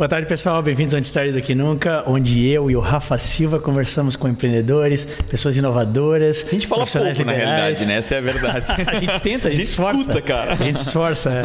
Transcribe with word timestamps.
Boa 0.00 0.08
tarde, 0.08 0.26
pessoal. 0.26 0.62
Bem-vindos 0.62 0.94
ao 0.94 0.98
Antes 0.98 1.12
Tarde 1.12 1.30
do 1.30 1.42
Que 1.42 1.54
Nunca, 1.54 2.02
onde 2.06 2.48
eu 2.48 2.70
e 2.70 2.74
o 2.74 2.80
Rafa 2.80 3.18
Silva 3.18 3.60
conversamos 3.60 4.16
com 4.16 4.26
empreendedores, 4.26 5.06
pessoas 5.28 5.58
inovadoras. 5.58 6.42
A 6.48 6.50
gente 6.52 6.66
fala 6.66 6.86
pouco, 6.86 7.06
liberais. 7.06 7.26
na 7.26 7.32
realidade, 7.34 7.84
né? 7.84 7.96
Essa 7.96 8.14
é 8.14 8.18
a 8.18 8.20
verdade. 8.22 8.72
a 8.86 8.94
gente 8.94 9.20
tenta, 9.20 9.20
a 9.20 9.20
gente, 9.20 9.46
a 9.46 9.50
gente 9.50 9.62
esforça. 9.64 10.00
Escuta, 10.00 10.22
cara. 10.22 10.52
A 10.54 10.56
gente 10.56 10.76
esforça. 10.76 11.30
É. 11.30 11.42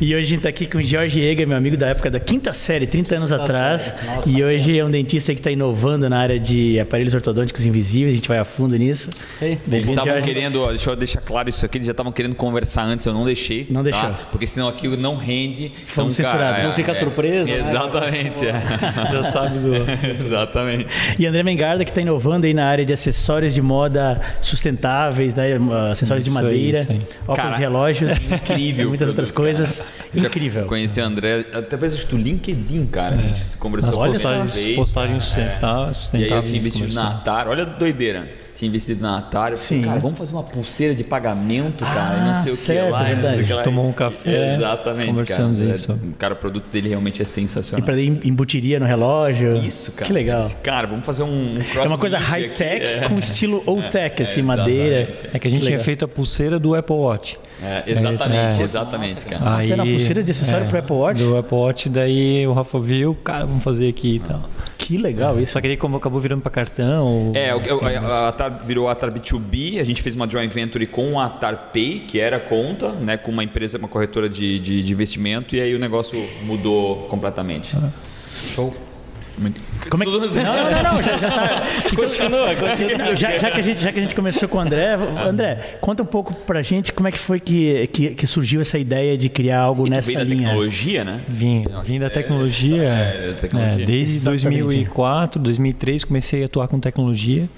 E 0.00 0.14
hoje 0.14 0.26
a 0.26 0.28
gente 0.28 0.36
está 0.36 0.48
aqui 0.48 0.68
com 0.68 0.78
o 0.78 0.82
Jorge 0.82 1.20
Eger, 1.20 1.44
meu 1.44 1.56
amigo 1.56 1.76
da 1.76 1.88
época 1.88 2.08
da 2.08 2.20
quinta 2.20 2.52
série, 2.52 2.86
30 2.86 3.16
anos 3.16 3.30
tá 3.30 3.36
atrás. 3.42 3.92
Nossa, 4.06 4.30
e 4.30 4.44
hoje 4.44 4.78
é 4.78 4.84
um 4.84 4.90
dentista 4.92 5.34
que 5.34 5.40
está 5.40 5.50
inovando 5.50 6.08
na 6.08 6.20
área 6.20 6.38
de 6.38 6.78
aparelhos 6.78 7.14
ortodônticos 7.14 7.66
invisíveis. 7.66 8.12
A 8.12 8.16
gente 8.16 8.28
vai 8.28 8.38
a 8.38 8.44
fundo 8.44 8.76
nisso. 8.76 9.10
Sim. 9.34 9.58
Eles 9.66 9.90
estavam 9.90 10.22
querendo, 10.22 10.62
ó, 10.62 10.68
deixa 10.68 10.88
eu 10.88 10.94
deixar 10.94 11.20
claro 11.20 11.50
isso 11.50 11.66
aqui, 11.66 11.78
eles 11.78 11.86
já 11.86 11.90
estavam 11.90 12.12
querendo 12.12 12.36
conversar 12.36 12.84
antes, 12.84 13.04
eu 13.06 13.12
não 13.12 13.24
deixei. 13.24 13.66
Não 13.68 13.82
deixou. 13.82 14.08
Tá? 14.08 14.20
Porque 14.30 14.46
senão 14.46 14.68
aquilo 14.68 14.96
não 14.96 15.16
rende. 15.16 15.72
Vamos 15.96 16.16
então, 16.16 16.30
censurar. 16.30 16.62
Não 16.62 16.72
fica 16.74 16.92
é, 16.92 16.94
surpresa. 16.94 17.50
É, 17.50 17.87
exatamente. 17.88 18.46
É. 18.46 19.12
já 19.12 19.22
sabe 19.24 19.58
do 19.58 19.74
assunto. 19.82 20.26
exatamente. 20.26 20.86
E 21.18 21.26
André 21.26 21.42
Mengarda, 21.42 21.84
que 21.84 21.90
está 21.90 22.00
inovando 22.00 22.46
aí 22.46 22.54
na 22.54 22.66
área 22.66 22.84
de 22.84 22.92
acessórios 22.92 23.54
de 23.54 23.62
moda 23.62 24.20
sustentáveis, 24.40 25.34
né? 25.34 25.48
acessórios 25.90 26.26
isso 26.26 26.36
de 26.36 26.42
madeira, 26.42 26.78
aí, 26.80 27.00
óculos 27.22 27.36
Cara, 27.36 27.56
relógios. 27.56 28.12
Incrível. 28.12 28.88
muitas 28.88 29.08
outras 29.08 29.30
coisas. 29.30 29.78
Cara. 29.78 30.26
Incrível. 30.26 30.66
Conheci 30.66 31.00
o 31.00 31.04
André, 31.04 31.46
até 31.52 31.76
do 31.76 32.16
LinkedIn, 32.16 32.86
cara. 32.86 33.14
É. 33.14 33.18
A 33.18 33.22
gente 33.22 33.56
conversou 33.58 33.90
As 33.90 34.10
postagens, 34.10 34.76
postagens 34.76 35.36
é. 35.36 35.48
sustentáveis. 35.48 36.10
E 36.14 36.16
aí 36.16 36.30
eu 36.30 36.42
tinha 36.42 36.58
investido 36.58 36.94
na 36.94 37.08
Atar. 37.08 37.48
Olha 37.48 37.62
a 37.62 37.66
doideira 37.66 38.28
tinha 38.58 38.68
investido 38.68 39.00
na 39.00 39.18
Atari. 39.18 39.56
Sim. 39.56 39.82
cara, 39.82 40.00
vamos 40.00 40.18
fazer 40.18 40.32
uma 40.32 40.42
pulseira 40.42 40.92
de 40.92 41.04
pagamento, 41.04 41.84
cara, 41.84 42.10
ah, 42.10 42.18
e 42.18 42.26
não 42.26 42.34
sei 42.34 42.56
certo, 42.56 42.82
o 42.82 42.86
que 42.86 42.90
lá. 42.90 43.02
Verdade. 43.04 43.52
Lá. 43.52 43.62
Tomou 43.62 43.88
um 43.88 43.92
café. 43.92 44.56
Exatamente, 44.56 45.10
conversamos 45.10 45.58
cara. 45.58 45.70
Isso. 45.70 45.92
É, 45.92 45.96
cara, 46.18 46.34
o 46.34 46.36
produto 46.36 46.66
dele 46.68 46.88
realmente 46.88 47.22
é 47.22 47.24
sensacional. 47.24 47.80
E 47.80 47.86
para 47.86 48.00
embutiria 48.02 48.80
no 48.80 48.86
relógio. 48.86 49.52
Isso, 49.58 49.92
cara. 49.92 50.06
Que 50.06 50.12
legal. 50.12 50.44
Cara, 50.64 50.88
vamos 50.88 51.06
fazer 51.06 51.22
um, 51.22 51.54
um 51.54 51.58
cross 51.70 51.84
É 51.84 51.88
uma 51.88 51.98
coisa 51.98 52.18
high-tech 52.18 52.84
é. 52.84 53.08
com 53.08 53.16
estilo 53.20 53.62
old-tech, 53.64 54.20
é, 54.20 54.24
assim, 54.24 54.42
madeira. 54.42 55.12
É 55.32 55.38
que 55.38 55.46
a 55.46 55.50
gente 55.50 55.64
tinha 55.64 55.78
feito 55.78 56.04
a 56.04 56.08
pulseira 56.08 56.58
do 56.58 56.74
Apple 56.74 56.96
Watch. 56.96 57.38
É, 57.62 57.84
exatamente, 57.86 58.60
é. 58.60 58.64
exatamente, 58.64 59.26
cara. 59.26 59.42
Ah, 59.44 59.62
você 59.62 59.72
era 59.72 59.84
pulseira 59.84 60.22
de 60.22 60.32
acessório 60.32 60.64
é, 60.64 60.68
pro 60.68 60.78
Apple 60.78 60.96
Watch? 60.96 61.22
Do 61.22 61.36
Apple 61.36 61.56
Watch, 61.56 61.88
daí 61.88 62.44
o 62.44 62.52
Rafa 62.52 62.80
viu, 62.80 63.14
cara, 63.22 63.46
vamos 63.46 63.62
fazer 63.62 63.88
aqui 63.88 64.16
e 64.16 64.18
tal. 64.18 64.42
Que 64.88 64.96
legal 64.96 65.38
isso. 65.38 65.52
Só 65.52 65.60
que 65.60 65.66
aí 65.68 65.76
como 65.76 65.98
acabou 65.98 66.18
virando 66.18 66.40
para 66.40 66.50
cartão. 66.50 67.32
É, 67.34 67.54
o, 67.54 67.60
a, 67.84 67.90
a 67.90 68.28
Atar 68.28 68.58
virou 68.64 68.88
a 68.88 68.92
Atar 68.92 69.12
B2B, 69.12 69.78
a 69.78 69.84
gente 69.84 70.00
fez 70.00 70.16
uma 70.16 70.26
joint 70.26 70.50
venture 70.50 70.86
com 70.86 71.20
a 71.20 71.26
Atar 71.26 71.68
Pay, 71.74 72.04
que 72.08 72.18
era 72.18 72.40
conta, 72.40 72.92
né, 72.92 73.18
com 73.18 73.30
uma 73.30 73.44
empresa, 73.44 73.76
uma 73.76 73.86
corretora 73.86 74.30
de, 74.30 74.58
de, 74.58 74.82
de 74.82 74.90
investimento, 74.90 75.54
e 75.54 75.60
aí 75.60 75.74
o 75.74 75.78
negócio 75.78 76.18
mudou 76.42 77.06
completamente. 77.08 77.76
Ah. 77.76 77.90
Show. 78.32 78.87
Muito... 79.38 79.60
Como 79.88 80.02
é 80.02 80.06
que... 80.06 80.12
Não, 80.12 80.20
não, 80.20 80.94
não, 80.94 81.02
já, 81.02 81.16
já 81.16 81.30
tá... 81.30 81.62
continua, 81.94 82.54
continua. 82.54 83.16
Já, 83.16 83.38
já, 83.38 83.50
que 83.50 83.60
a 83.60 83.62
gente, 83.62 83.82
já 83.82 83.92
que 83.92 83.98
a 83.98 84.02
gente 84.02 84.14
começou 84.14 84.48
com 84.48 84.58
o 84.58 84.60
André, 84.60 84.94
André, 85.26 85.78
conta 85.80 86.02
um 86.02 86.06
pouco 86.06 86.34
pra 86.34 86.62
gente 86.62 86.92
como 86.92 87.08
é 87.08 87.12
que 87.12 87.18
foi 87.18 87.40
que, 87.40 87.86
que, 87.88 88.10
que 88.10 88.26
surgiu 88.26 88.60
essa 88.60 88.78
ideia 88.78 89.16
de 89.16 89.28
criar 89.28 89.60
algo 89.60 89.86
e 89.86 89.90
nessa 89.90 90.10
vem 90.10 90.24
linha. 90.24 90.40
da 90.40 90.48
tecnologia, 90.48 91.04
né? 91.04 91.20
Vim, 91.28 91.64
vim 91.84 91.98
da 91.98 92.10
tecnologia. 92.10 92.82
É, 92.82 93.30
é, 93.30 93.32
tecnologia. 93.34 93.82
É, 93.82 93.86
desde 93.86 94.16
Exatamente. 94.16 94.62
2004, 94.62 95.42
2003 95.42 96.04
comecei 96.04 96.42
a 96.42 96.46
atuar 96.46 96.68
com 96.68 96.80
tecnologia. 96.80 97.48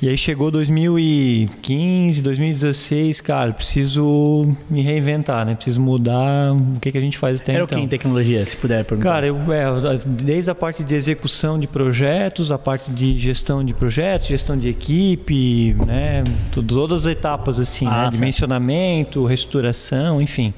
E 0.00 0.08
aí 0.08 0.16
chegou 0.16 0.48
2015, 0.50 2.22
2016, 2.22 3.20
cara, 3.20 3.52
preciso 3.52 4.46
me 4.70 4.80
reinventar, 4.80 5.44
né? 5.44 5.56
Preciso 5.56 5.80
mudar 5.80 6.54
o 6.54 6.78
que, 6.78 6.92
que 6.92 6.98
a 6.98 7.00
gente 7.00 7.18
faz 7.18 7.40
até 7.40 7.54
Era 7.54 7.64
então. 7.64 7.76
o 7.76 7.80
que 7.80 7.84
em 7.84 7.88
tecnologia, 7.88 8.44
se 8.46 8.56
puder 8.56 8.84
perguntar? 8.84 9.10
Cara, 9.10 9.26
eu, 9.26 9.36
é, 9.52 9.98
desde 10.06 10.52
a 10.52 10.54
parte 10.54 10.84
de 10.84 10.94
execução 10.94 11.58
de 11.58 11.66
projetos, 11.66 12.52
a 12.52 12.58
parte 12.58 12.92
de 12.92 13.18
gestão 13.18 13.64
de 13.64 13.74
projetos, 13.74 14.28
gestão 14.28 14.56
de 14.56 14.68
equipe, 14.68 15.74
né? 15.84 16.22
Todas 16.52 17.04
as 17.04 17.06
etapas 17.06 17.58
assim, 17.58 17.86
ah, 17.86 18.04
né? 18.04 18.10
Dimensionamento, 18.10 19.24
reestruturação, 19.24 20.22
enfim. 20.22 20.54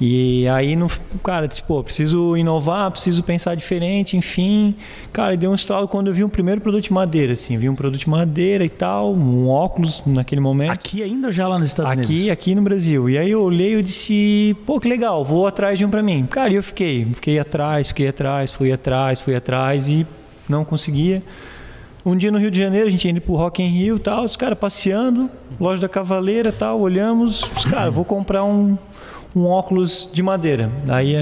E 0.00 0.48
aí, 0.48 0.76
no, 0.76 0.90
cara, 1.22 1.46
disse, 1.46 1.62
pô, 1.62 1.84
preciso 1.84 2.34
inovar, 2.34 2.90
preciso 2.90 3.22
pensar 3.22 3.54
diferente, 3.54 4.16
enfim. 4.16 4.74
Cara, 5.12 5.36
deu 5.36 5.50
um 5.50 5.54
estalo 5.54 5.86
quando 5.86 6.06
eu 6.06 6.14
vi 6.14 6.24
um 6.24 6.28
primeiro 6.28 6.58
produto 6.58 6.84
de 6.84 6.92
madeira, 6.92 7.34
assim. 7.34 7.58
Vi 7.58 7.68
um 7.68 7.74
produto 7.74 8.00
de 8.00 8.08
madeira 8.08 8.64
e 8.64 8.68
tal, 8.70 9.12
um 9.14 9.48
óculos 9.48 10.02
naquele 10.06 10.40
momento. 10.40 10.70
Aqui 10.70 11.02
ainda 11.02 11.26
ou 11.26 11.32
já 11.32 11.46
lá 11.46 11.58
nos 11.58 11.68
Estados 11.68 11.92
aqui, 11.92 11.98
Unidos? 11.98 12.16
Aqui, 12.22 12.30
aqui 12.30 12.54
no 12.54 12.62
Brasil. 12.62 13.10
E 13.10 13.18
aí 13.18 13.30
eu 13.30 13.42
olhei 13.42 13.76
e 13.76 13.82
disse, 13.82 14.56
pô, 14.64 14.80
que 14.80 14.88
legal, 14.88 15.22
vou 15.22 15.46
atrás 15.46 15.78
de 15.78 15.84
um 15.84 15.90
para 15.90 16.02
mim. 16.02 16.24
Cara, 16.24 16.50
e 16.50 16.56
eu 16.56 16.62
fiquei, 16.62 17.04
fiquei 17.04 17.38
atrás, 17.38 17.88
fiquei 17.88 18.08
atrás, 18.08 18.50
fui 18.50 18.72
atrás, 18.72 19.20
fui 19.20 19.34
atrás 19.34 19.86
e 19.86 20.06
não 20.48 20.64
conseguia. 20.64 21.22
Um 22.06 22.16
dia 22.16 22.32
no 22.32 22.38
Rio 22.38 22.50
de 22.50 22.58
Janeiro, 22.58 22.86
a 22.86 22.90
gente 22.90 23.04
ia 23.04 23.10
indo 23.10 23.20
pro 23.20 23.34
Rock 23.34 23.62
in 23.62 23.66
Rio 23.66 23.96
e 23.96 23.98
tal, 23.98 24.24
os 24.24 24.34
caras 24.34 24.58
passeando, 24.58 25.28
loja 25.60 25.82
da 25.82 25.88
Cavaleira 25.88 26.50
tal, 26.50 26.80
olhamos, 26.80 27.42
os 27.54 27.66
caras, 27.66 27.92
vou 27.92 28.06
comprar 28.06 28.42
um, 28.42 28.78
um 29.34 29.46
óculos 29.46 30.08
de 30.12 30.22
madeira. 30.22 30.70
Aí 30.88 31.14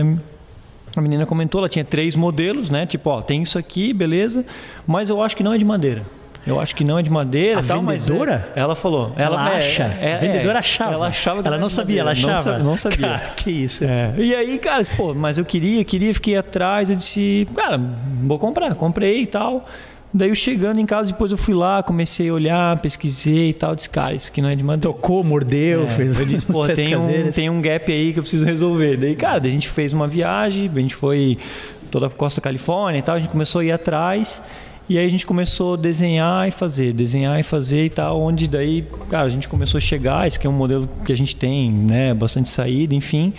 a 0.96 1.00
menina 1.00 1.26
comentou, 1.26 1.60
ela 1.60 1.68
tinha 1.68 1.84
três 1.84 2.14
modelos, 2.14 2.70
né? 2.70 2.86
Tipo, 2.86 3.10
ó, 3.10 3.22
tem 3.22 3.42
isso 3.42 3.58
aqui, 3.58 3.92
beleza, 3.92 4.44
mas 4.86 5.08
eu 5.08 5.22
acho 5.22 5.36
que 5.36 5.42
não 5.42 5.52
é 5.52 5.58
de 5.58 5.64
madeira. 5.64 6.02
Eu 6.46 6.58
acho 6.58 6.74
que 6.74 6.82
não 6.82 6.98
é 6.98 7.02
de 7.02 7.10
madeira, 7.10 7.60
a 7.60 7.62
tal, 7.62 7.82
vendedora? 7.82 8.46
Mas 8.48 8.56
ela 8.56 8.74
falou. 8.74 9.12
Ela, 9.16 9.36
ela 9.36 9.56
acha. 9.56 9.82
É, 10.00 10.10
é, 10.10 10.14
a 10.14 10.16
vendedora 10.16 10.58
achava. 10.60 10.94
Ela 10.94 11.08
achava. 11.08 11.46
Ela 11.46 11.58
não 11.58 11.68
sabia, 11.68 12.00
ela 12.00 12.12
achava. 12.12 12.58
Não, 12.58 12.76
sabia. 12.76 13.06
Cara, 13.06 13.32
que 13.36 13.50
isso. 13.50 13.84
É. 13.84 14.14
E 14.16 14.34
aí, 14.34 14.58
cara, 14.58 14.82
pô, 14.96 15.12
mas 15.12 15.36
eu 15.36 15.44
queria, 15.44 15.84
queria, 15.84 16.14
fiquei 16.14 16.38
atrás. 16.38 16.88
Eu 16.88 16.96
disse, 16.96 17.46
cara, 17.54 17.78
vou 18.22 18.38
comprar. 18.38 18.74
Comprei 18.76 19.22
e 19.22 19.26
tal. 19.26 19.66
Daí 20.12 20.30
eu 20.30 20.34
chegando 20.34 20.80
em 20.80 20.86
casa, 20.86 21.12
depois 21.12 21.30
eu 21.30 21.36
fui 21.36 21.52
lá, 21.52 21.82
comecei 21.82 22.30
a 22.30 22.32
olhar, 22.32 22.78
pesquisei 22.80 23.50
e 23.50 23.52
tal, 23.52 23.76
disse, 23.76 23.90
cara, 23.90 24.14
isso 24.14 24.30
aqui 24.30 24.40
não 24.40 24.48
é 24.48 24.56
de 24.56 24.62
madeira. 24.62 24.94
Tocou, 24.94 25.22
mordeu, 25.22 25.84
é. 25.84 25.88
fez 25.88 26.18
eu 26.18 26.26
disse, 26.26 26.46
pô, 26.46 26.66
tem 26.72 26.96
um, 26.96 27.30
tem 27.30 27.50
um 27.50 27.60
gap 27.60 27.92
aí 27.92 28.12
que 28.12 28.18
eu 28.18 28.22
preciso 28.22 28.44
resolver. 28.44 28.96
Daí, 28.96 29.14
cara, 29.14 29.38
daí 29.38 29.50
a 29.50 29.54
gente 29.54 29.68
fez 29.68 29.92
uma 29.92 30.08
viagem, 30.08 30.70
a 30.74 30.80
gente 30.80 30.94
foi 30.94 31.36
toda 31.90 32.06
a 32.06 32.10
costa 32.10 32.40
Califórnia 32.40 32.98
e 32.98 33.02
tal, 33.02 33.16
a 33.16 33.20
gente 33.20 33.30
começou 33.30 33.60
a 33.60 33.64
ir 33.64 33.72
atrás. 33.72 34.42
E 34.88 34.96
aí 34.96 35.06
a 35.06 35.10
gente 35.10 35.26
começou 35.26 35.74
a 35.74 35.76
desenhar 35.76 36.48
e 36.48 36.50
fazer, 36.50 36.94
desenhar 36.94 37.38
e 37.38 37.42
fazer 37.42 37.84
e 37.84 37.90
tal, 37.90 38.22
onde 38.22 38.48
daí, 38.48 38.86
cara, 39.10 39.24
a 39.24 39.28
gente 39.28 39.46
começou 39.46 39.76
a 39.76 39.80
chegar, 39.82 40.26
esse 40.26 40.40
que 40.40 40.46
é 40.46 40.50
um 40.50 40.54
modelo 40.54 40.88
que 41.04 41.12
a 41.12 41.16
gente 41.16 41.36
tem, 41.36 41.70
né, 41.70 42.14
bastante 42.14 42.48
saída, 42.48 42.94
enfim 42.94 43.34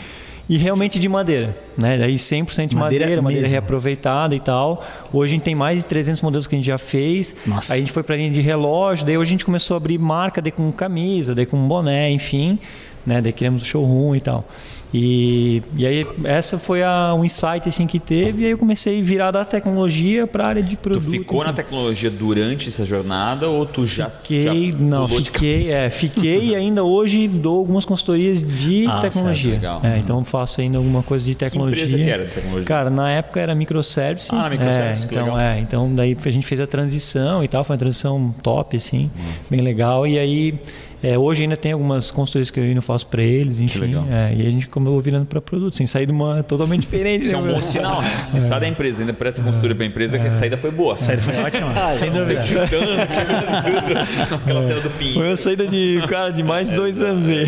e 0.50 0.58
realmente 0.58 0.98
de 0.98 1.08
madeira, 1.08 1.56
né? 1.78 1.96
Daí 2.00 2.16
100% 2.16 2.70
de 2.70 2.76
madeira, 2.76 3.06
madeira, 3.06 3.22
madeira 3.22 3.48
reaproveitada 3.48 4.36
e 4.36 4.40
tal. 4.40 4.84
Hoje 5.14 5.34
a 5.34 5.36
gente 5.36 5.44
tem 5.44 5.54
mais 5.54 5.78
de 5.78 5.86
300 5.86 6.22
modelos 6.24 6.48
que 6.48 6.56
a 6.56 6.58
gente 6.58 6.66
já 6.66 6.80
fez. 6.80 7.36
Nossa. 7.46 7.74
Aí 7.74 7.78
a 7.78 7.82
gente 7.82 7.92
foi 7.92 8.02
para 8.02 8.16
a 8.16 8.18
linha 8.18 8.32
de 8.32 8.42
relógio, 8.42 9.06
daí 9.06 9.16
hoje 9.16 9.30
a 9.30 9.34
gente 9.34 9.46
começou 9.46 9.76
a 9.76 9.78
abrir 9.78 10.00
marca, 10.00 10.42
daí 10.42 10.52
com 10.52 10.72
camisa, 10.72 11.36
daí 11.36 11.46
com 11.46 11.68
boné, 11.68 12.10
enfim, 12.10 12.58
né? 13.06 13.22
Daí 13.22 13.34
criamos 13.34 13.64
o 13.64 13.66
showroom 13.66 14.16
e 14.16 14.22
tal. 14.22 14.46
E, 14.92 15.62
e 15.78 15.86
aí 15.86 16.08
essa 16.24 16.58
foi 16.58 16.82
a, 16.82 17.14
um 17.14 17.24
insight 17.24 17.70
assim 17.70 17.86
que 17.86 18.00
teve 18.00 18.42
e 18.42 18.46
aí 18.46 18.52
eu 18.52 18.58
comecei 18.58 19.00
a 19.00 19.04
virar 19.04 19.30
da 19.30 19.46
tecnologia 19.46 20.26
para 20.26 20.46
a 20.46 20.48
área 20.48 20.64
de 20.64 20.76
produto. 20.76 21.06
Tu 21.06 21.12
ficou 21.12 21.44
na 21.44 21.54
tecnologia 21.54 22.10
durante 22.10 22.70
essa 22.70 22.84
jornada 22.86 23.48
ou 23.48 23.68
tu 23.68 23.86
já 23.86 24.10
fiquei, 24.10 24.72
já 24.72 24.80
não 24.80 25.08
fiquei 25.08 25.72
é, 25.72 25.90
fiquei 25.92 26.50
e 26.50 26.56
ainda 26.56 26.84
hoje 26.84 27.28
dou 27.28 27.60
algumas 27.60 27.86
consultorias 27.86 28.44
de 28.44 28.88
ah, 28.88 29.00
tecnologia. 29.00 29.60
Certo, 29.60 29.62
legal. 29.62 29.82
É, 29.84 30.00
então 30.00 30.26
faço 30.26 30.60
ainda 30.60 30.80
alguma 30.80 31.04
coisa 31.04 31.24
de 31.24 31.36
tecnologia. 31.36 31.86
Que 31.86 31.94
empresa 31.94 32.04
que 32.04 32.10
era 32.12 32.26
de 32.26 32.32
tecnologia? 32.32 32.66
Cara, 32.66 32.90
na 32.90 33.12
época 33.12 33.40
era 33.40 33.54
microservice. 33.54 34.30
Ah, 34.32 34.50
microservice. 34.50 35.04
É, 35.04 35.08
então 35.08 35.26
legal. 35.26 35.40
é, 35.40 35.60
então 35.60 35.96
daí 35.96 36.18
a 36.26 36.32
gente 36.32 36.48
fez 36.48 36.60
a 36.60 36.66
transição 36.66 37.44
e 37.44 37.48
tal, 37.48 37.64
foi 37.64 37.76
uma 37.76 37.80
transição 37.80 38.34
top 38.42 38.76
assim, 38.76 39.12
Nossa. 39.16 39.50
bem 39.52 39.62
legal 39.62 40.08
e 40.08 40.18
aí 40.18 40.60
é, 41.02 41.18
hoje 41.18 41.44
ainda 41.44 41.56
tem 41.56 41.72
algumas 41.72 42.12
consultorias 42.12 42.50
que 42.50 42.60
eu 42.60 42.64
ainda 42.64 42.82
faço 42.82 43.08
para 43.08 43.24
eles, 43.24 43.60
enfim. 43.60 43.96
É, 44.12 44.34
e 44.36 44.48
a 44.48 44.52
gente 44.52 44.68
acabou 44.68 45.00
virando 45.00 45.26
para 45.26 45.40
produto, 45.40 45.76
sem 45.78 45.88
sair 45.88 46.06
de 46.06 46.12
uma 46.12 46.44
totalmente 46.44 46.82
diferente. 46.82 47.26
Isso 47.26 47.36
é 47.36 47.38
um 47.38 47.48
bom 47.48 47.62
sinal, 47.62 48.02
né? 48.02 48.22
Se 48.24 48.38
é. 48.38 48.42
sai 48.42 48.60
da 48.60 48.68
empresa, 48.68 49.02
ainda 49.02 49.14
presta 49.14 49.42
consultoria 49.42 49.76
para 49.76 49.86
a 49.86 49.88
empresa, 49.88 50.18
é. 50.18 50.20
que 50.20 50.28
a 50.28 50.32
saída 50.32 50.58
foi 50.58 50.72
boa. 50.72 50.94
A 50.94 50.98
saída 50.98 51.22
foi 51.22 51.36
ótima, 51.38 51.90
sem 51.92 52.12
dúvida. 52.12 52.44
chutando, 52.44 52.70
tudo. 54.28 54.36
Aquela 54.36 54.64
cena 54.64 54.82
do 54.82 54.90
Pinho. 54.90 55.14
Foi 55.14 55.28
uma 55.28 55.38
saída 55.38 55.68
de, 55.68 56.04
cara, 56.10 56.32
de 56.32 56.44
mais 56.44 56.70
de 56.70 56.76
dois 56.76 57.02
anos 57.02 57.28
aí. 57.28 57.46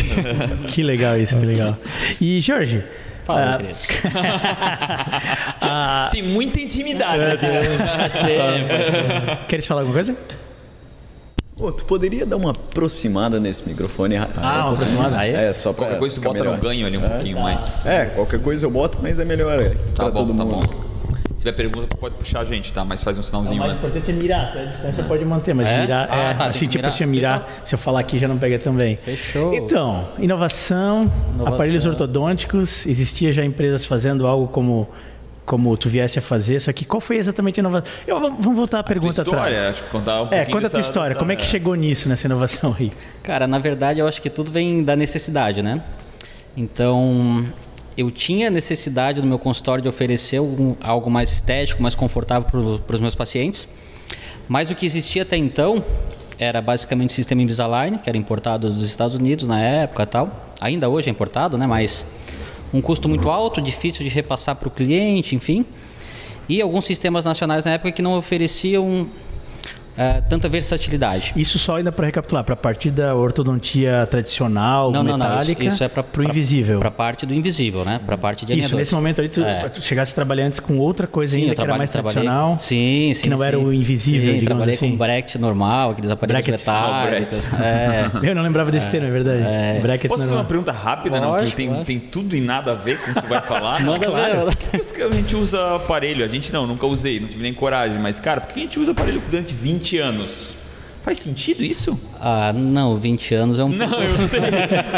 Que 0.68 0.82
legal 0.82 1.20
isso, 1.20 1.38
que 1.38 1.46
legal. 1.46 1.78
E, 2.22 2.40
Jorge, 2.40 2.84
Fala, 3.24 3.60
uh, 3.60 3.64
uh, 6.08 6.12
tem 6.12 6.24
muita 6.24 6.60
intimidade. 6.60 7.22
É, 7.24 7.38
Queres 9.48 9.68
falar 9.68 9.82
alguma 9.82 9.96
coisa? 9.96 10.16
Pô, 11.62 11.72
tu 11.72 11.86
poderia 11.86 12.26
dar 12.26 12.38
uma 12.38 12.50
aproximada 12.50 13.40
nesse 13.40 13.70
microfone? 13.70 14.18
Ah, 14.18 14.28
uma 14.66 14.74
aproximada? 14.74 15.16
Aí? 15.16 15.32
É, 15.32 15.54
só 15.54 15.72
pra 15.72 15.86
Qualquer 15.86 16.00
coisa 16.00 16.16
tu 16.16 16.22
bota 16.22 16.40
melhor. 16.40 16.56
no 16.58 16.62
ganho 16.64 16.88
ali 16.88 16.98
um 16.98 17.06
é, 17.06 17.10
pouquinho 17.10 17.38
tá. 17.38 17.44
mais. 17.44 17.86
É, 17.86 18.06
qualquer 18.06 18.42
coisa 18.42 18.66
eu 18.66 18.72
boto, 18.72 18.98
mas 19.00 19.20
é 19.20 19.26
melhor 19.26 19.62
é, 19.62 19.70
tá 19.70 19.76
pra 19.94 20.06
bom, 20.06 20.26
todo 20.26 20.34
tá 20.36 20.44
mundo. 20.44 20.68
Bom. 20.68 20.92
tiver 21.38 21.52
pergunta, 21.52 21.96
pode 21.98 22.16
puxar 22.16 22.40
a 22.40 22.46
gente, 22.46 22.74
tá? 22.74 22.84
Mas 22.84 23.04
faz 23.04 23.16
um 23.20 23.22
O 23.22 23.24
sinalzinho 23.24 23.60
mais 23.60 23.74
antes. 23.74 23.88
importante 23.90 24.10
é 24.10 24.14
mirar, 24.16 24.52
tá? 24.54 24.60
A 24.62 24.66
distância 24.66 25.04
pode 25.04 25.24
manter, 25.24 25.54
mas 25.54 25.68
É? 25.68 25.82
mirar 25.82 26.08
Ah, 26.10 26.16
é. 26.32 26.34
tá, 26.34 26.48
assim, 26.48 26.66
tipo 26.66 26.78
mirar. 26.78 26.88
assim, 26.88 27.06
mirar, 27.06 27.48
se 27.64 27.76
eu 27.76 27.80
falar 27.80 28.00
aqui 28.00 28.18
já 28.18 28.28
não 28.28 28.40
pega 28.40 28.58
também. 28.58 28.96
Fechou. 28.96 29.54
Então, 29.54 30.06
inovação, 30.18 31.12
Inovação. 31.36 31.54
aparelhos 31.54 31.86
ortodônticos, 31.86 32.88
existia 32.88 33.32
já 33.32 33.46
empresas 33.46 33.86
fazendo 33.86 34.26
algo 34.26 34.48
como 34.48 34.90
como 35.46 35.76
tu 35.76 35.90
vieste 35.90 36.20
a 36.20 36.22
fazer, 36.22 36.60
só 36.60 36.72
que 36.72 36.86
qual 36.86 37.02
foi 37.02 37.18
exatamente 37.18 37.60
a 37.60 37.62
inovação? 37.62 37.92
Eu, 38.08 38.20
vamos 38.20 38.56
voltar 38.56 38.80
à 38.80 38.84
pergunta 38.84 39.22
história, 39.22 39.42
atrás. 39.58 39.70
acho 39.70 39.84
que 39.84 39.90
contar 39.90 40.22
um 40.24 40.28
É, 40.32 40.46
conta 40.46 40.68
a 40.68 40.70
tua 40.70 40.80
história, 40.80 41.10
dessa- 41.10 41.20
como 41.20 41.32
é 41.32 41.36
que 41.36 41.46
chegou 41.46 41.76
nisso, 41.76 42.08
nessa 42.08 42.28
inovação 42.28 42.76
aí? 42.80 42.92
Cara, 43.24 43.48
na 43.48 43.60
verdade 43.60 44.00
eu 44.00 44.08
acho 44.08 44.22
que 44.22 44.30
tudo 44.30 44.52
vem 44.52 44.84
da 44.84 44.96
necessidade, 44.96 45.62
né? 45.62 45.82
Então, 46.56 47.46
eu 47.98 48.12
tinha 48.12 48.50
necessidade 48.50 49.22
no 49.22 49.28
meu 49.28 49.40
consultório 49.40 49.82
de 49.82 49.90
oferecer 49.90 50.38
algum- 50.38 50.76
algo 50.82 51.10
mais 51.10 51.32
estético, 51.32 51.82
mais 51.82 51.96
confortável 51.96 52.48
para 52.86 52.96
os 52.96 53.00
meus 53.02 53.16
pacientes. 53.16 53.68
Mas 54.48 54.70
o 54.70 54.76
que 54.76 54.86
existia 54.86 55.22
até 55.24 55.38
então 55.38 55.84
era 56.38 56.62
basicamente 56.62 57.12
o 57.12 57.14
sistema 57.14 57.42
Invisalign, 57.42 57.98
que 58.00 58.10
era 58.10 58.18
importado 58.18 58.68
dos 58.70 58.84
Estados 58.84 59.16
Unidos 59.16 59.48
na 59.48 59.60
época 59.60 60.04
e 60.04 60.06
tal. 60.06 60.54
Ainda 60.60 60.90
hoje 60.90 61.08
é 61.10 61.12
importado, 61.12 61.58
né? 61.58 61.66
Mas 61.68 62.06
um 62.74 62.82
custo 62.82 63.10
muito 63.10 63.30
alto, 63.30 63.62
difícil 63.62 64.06
de 64.06 64.10
repassar 64.14 64.56
para 64.56 64.68
o 64.68 64.72
cliente, 64.72 65.36
enfim. 65.36 65.66
E 66.48 66.62
alguns 66.62 66.86
sistemas 66.86 67.26
nacionais 67.26 67.66
na 67.66 67.72
época 67.72 67.92
que 67.92 68.02
não 68.02 68.18
ofereciam 68.18 69.08
eh, 69.98 70.22
tanta 70.30 70.48
versatilidade. 70.50 71.34
Isso 71.36 71.60
só 71.60 71.78
ainda 71.78 71.92
para 71.92 72.06
recapitular, 72.06 72.44
para 72.44 72.54
a 72.54 72.58
partir 72.58 72.92
da 72.92 73.14
ortodontia 73.16 74.08
tradicional, 74.10 74.92
Não, 74.92 75.04
não, 75.04 75.18
não. 75.18 75.26
Isso, 75.26 75.30
metálica, 75.52 75.64
isso 75.66 75.84
é 75.84 75.88
para 75.88 76.04
o 76.20 76.24
invisível. 76.24 76.80
Para 76.80 76.92
parte 76.92 77.26
do 77.26 77.34
invisível, 77.34 77.84
né? 77.86 78.00
Para 78.06 78.18
parte 78.18 78.46
de 78.46 78.58
Isso, 78.60 78.76
nesse 78.76 78.94
momento 78.94 79.22
aí 79.22 79.30
tu, 79.30 79.44
É. 79.44 79.68
tu 79.70 79.82
chegasse 79.82 80.12
a 80.12 80.16
trabalhar 80.16 80.46
antes 80.46 80.60
com 80.60 80.78
outra 80.78 81.08
coisa 81.08 81.36
Sim, 81.36 81.44
ainda 81.44 81.56
que 81.56 81.62
era 81.62 81.78
mais 81.78 81.90
tradicional. 81.90 82.58
Sim, 82.60 83.12
sim. 83.16 83.24
que 83.24 83.30
não 83.30 83.38
sim. 83.38 83.44
era 83.44 83.60
o 83.60 83.74
invisível, 83.74 84.34
sim, 84.34 84.40
digamos 84.40 84.46
trabalhei 84.66 84.76
assim. 84.76 84.92
com 84.92 84.98
bracket 84.98 85.36
normal, 85.36 85.92
aqueles 85.92 86.12
aparelhos 86.12 86.46
Bracket. 86.46 86.60
metálicos. 86.68 87.50
É. 87.60 88.30
Eu 88.30 88.36
não 88.36 88.42
lembrava 88.44 88.72
desse 88.72 88.90
termo, 88.90 89.08
é 89.08 89.12
verdade. 89.12 89.44
Bracket 89.82 90.08
Posso 90.08 90.24
fazer 90.24 90.32
normal. 90.32 90.44
uma 90.44 90.48
pergunta 90.48 90.72
rápida, 90.72 91.20
não? 91.20 91.32
Que 91.34 91.40
Lógico, 91.42 91.58
tem, 91.58 91.68
claro. 91.68 91.86
tem 91.86 92.00
tudo 92.00 92.36
e 92.36 92.42
nada 92.42 92.72
a 92.72 92.76
ver 92.76 92.98
com 93.00 93.12
o 93.12 93.14
que 93.14 93.22
tu 93.22 93.28
vai 93.28 93.42
falar. 93.42 93.82
Manda 93.86 94.10
ver, 94.12 94.36
manda- 94.38 94.52
Por 94.56 94.94
que 94.94 95.02
a 95.02 95.10
gente 95.10 95.36
usa 95.36 95.76
aparelho? 95.76 96.24
A 96.24 96.28
gente 96.28 96.52
não, 96.54 96.66
nunca 96.68 96.86
usei, 96.86 97.20
não 97.20 97.28
tive 97.28 97.42
nem 97.44 97.54
coragem. 97.54 98.00
Mas, 98.00 98.20
cara, 98.20 98.42
por 98.42 98.54
que 98.54 98.60
a 98.60 98.64
gente 98.64 98.80
usa 98.80 98.92
aparelho 98.92 99.22
durante 99.30 99.54
20 99.54 99.81
anos? 99.98 100.56
Faz 101.04 101.18
sentido 101.18 101.64
isso? 101.64 102.00
Ah, 102.20 102.54
não, 102.54 102.96
20 102.96 103.34
anos 103.34 103.60
é 103.60 103.64
um 103.64 103.70
Não, 103.70 103.90
pouco- 103.90 104.04
eu 104.04 104.28
sei. 104.28 104.40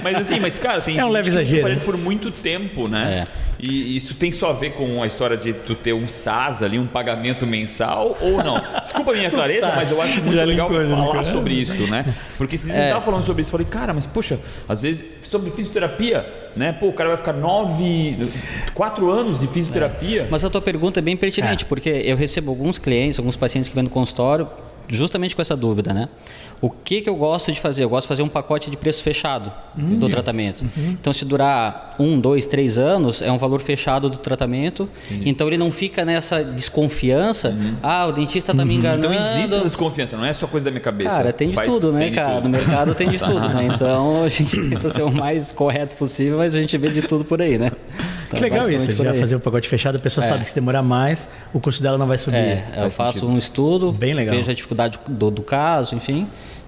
Mas 0.03 0.15
assim, 0.17 0.37
mas 0.41 0.59
cara, 0.59 0.81
tem 0.81 0.97
É 0.97 1.01
um 1.05 1.07
gente 1.07 1.13
leve 1.13 1.29
exagero. 1.29 1.79
por 1.81 1.97
muito 1.97 2.29
tempo, 2.29 2.89
né? 2.89 3.23
É. 3.27 3.43
E 3.65 3.95
isso 3.95 4.13
tem 4.15 4.29
só 4.29 4.49
a 4.49 4.53
ver 4.53 4.71
com 4.73 5.01
a 5.01 5.07
história 5.07 5.37
de 5.37 5.53
tu 5.53 5.73
ter 5.75 5.93
um 5.93 6.05
SAS 6.09 6.61
ali, 6.61 6.77
um 6.77 6.85
pagamento 6.87 7.47
mensal 7.47 8.17
ou 8.19 8.43
não? 8.43 8.61
Desculpa 8.81 9.11
a 9.11 9.13
minha 9.13 9.31
clareza, 9.31 9.71
mas 9.73 9.91
eu 9.91 10.01
acho 10.01 10.19
muito 10.21 10.35
Já 10.35 10.43
legal 10.43 10.67
linkou, 10.67 10.83
já 10.89 10.89
falar 10.93 11.05
linkou. 11.07 11.23
sobre 11.23 11.53
isso, 11.53 11.87
né? 11.89 12.05
Porque 12.37 12.57
se 12.57 12.69
você 12.73 12.79
É. 12.81 12.89
tava 12.89 12.99
falando 12.99 13.23
sobre 13.23 13.41
isso, 13.41 13.47
eu 13.47 13.51
falei, 13.53 13.67
cara, 13.67 13.93
mas 13.93 14.05
poxa, 14.05 14.37
às 14.67 14.81
vezes 14.81 15.05
sobre 15.29 15.49
fisioterapia, 15.51 16.25
né? 16.53 16.73
Pô, 16.73 16.87
o 16.87 16.93
cara 16.93 17.07
vai 17.11 17.17
ficar 17.17 17.31
nove, 17.31 18.11
quatro 18.73 19.09
anos 19.09 19.39
de 19.39 19.47
fisioterapia. 19.47 20.27
Mas 20.29 20.43
a 20.43 20.49
tua 20.49 20.61
pergunta 20.61 20.99
é 20.99 21.01
bem 21.01 21.15
pertinente, 21.15 21.63
porque 21.63 21.89
eu 21.89 22.17
recebo 22.17 22.51
alguns 22.51 22.77
clientes, 22.77 23.17
alguns 23.17 23.37
pacientes 23.37 23.69
que 23.69 23.75
vêm 23.75 23.85
no 23.85 23.89
consultório, 23.89 24.49
justamente 24.87 25.35
com 25.35 25.41
essa 25.41 25.55
dúvida, 25.55 25.93
né? 25.93 26.09
O 26.65 26.69
que, 26.69 27.01
que 27.01 27.09
eu 27.09 27.15
gosto 27.17 27.51
de 27.51 27.59
fazer? 27.59 27.83
Eu 27.83 27.89
gosto 27.89 28.03
de 28.03 28.07
fazer 28.07 28.21
um 28.23 28.29
pacote 28.29 28.71
de 28.71 28.77
preço 28.77 29.03
fechado 29.03 29.51
Uhum. 29.77 29.97
do 29.97 30.07
tratamento. 30.07 30.63
Então, 30.77 31.11
se 31.11 31.25
durar 31.25 31.95
um, 31.99 32.19
dois, 32.19 32.45
três 32.47 32.77
anos, 32.77 33.21
é 33.21 33.29
um 33.31 33.37
valor 33.37 33.59
fechado 33.59 34.07
do 34.09 34.17
tratamento. 34.17 34.87
Então, 35.25 35.47
ele 35.47 35.57
não 35.57 35.71
fica 35.71 36.05
nessa 36.05 36.43
desconfiança. 36.43 37.53
Ah, 37.81 38.05
o 38.05 38.11
dentista 38.11 38.51
está 38.51 38.63
me 38.63 38.75
enganando. 38.75 39.07
Então 39.07 39.13
existe 39.13 39.55
essa 39.55 39.63
desconfiança, 39.65 40.15
não 40.15 40.25
é 40.25 40.31
só 40.31 40.47
coisa 40.47 40.65
da 40.65 40.71
minha 40.71 40.79
cabeça. 40.81 41.09
Cara, 41.09 41.33
tem 41.33 41.49
de 41.49 41.55
Faz- 41.55 41.67
tudo, 41.67 41.91
né, 41.91 42.11
cara? 42.11 42.35
tudo. 42.35 42.43
No 42.43 42.49
mercado 42.49 42.95
tem 42.95 43.09
de 43.09 43.17
tudo, 43.19 43.49
né? 43.49 43.65
Então 43.73 44.23
a 44.23 44.29
gente 44.29 44.69
tenta 44.69 44.89
ser 44.89 45.01
o 45.03 45.11
mais 45.11 45.51
correto 45.51 45.95
possível, 45.97 46.37
mas 46.37 46.55
a 46.55 46.59
gente 46.59 46.77
vê 46.77 46.89
de 46.89 47.01
tudo 47.01 47.25
por 47.25 47.41
aí, 47.41 47.57
né? 47.57 47.71
Então, 48.27 48.37
Que 48.37 48.41
legal 48.43 48.69
isso, 48.71 48.91
já 48.91 49.13
fazer 49.13 49.35
o 49.35 49.39
pacote 49.39 49.67
fechado, 49.69 49.95
a 49.97 49.99
pessoa 49.99 50.25
sabe 50.25 50.43
que 50.43 50.49
se 50.49 50.55
demorar 50.55 50.81
mais, 50.81 51.27
o 51.53 51.59
custo 51.59 51.83
dela 51.83 51.97
não 51.97 52.07
vai 52.07 52.17
subir. 52.17 52.37
É, 52.37 52.65
eu 52.77 52.89
faço 52.89 53.19
sentido. 53.19 53.31
um 53.31 53.37
estudo, 53.37 53.91
Bem 53.91 54.13
legal. 54.13 54.35
vejo 54.35 54.49
a 54.49 54.53
dificuldade 54.53 54.99
do, 55.07 55.29
do 55.29 55.41
caso, 55.43 55.93
enfim, 55.95 56.27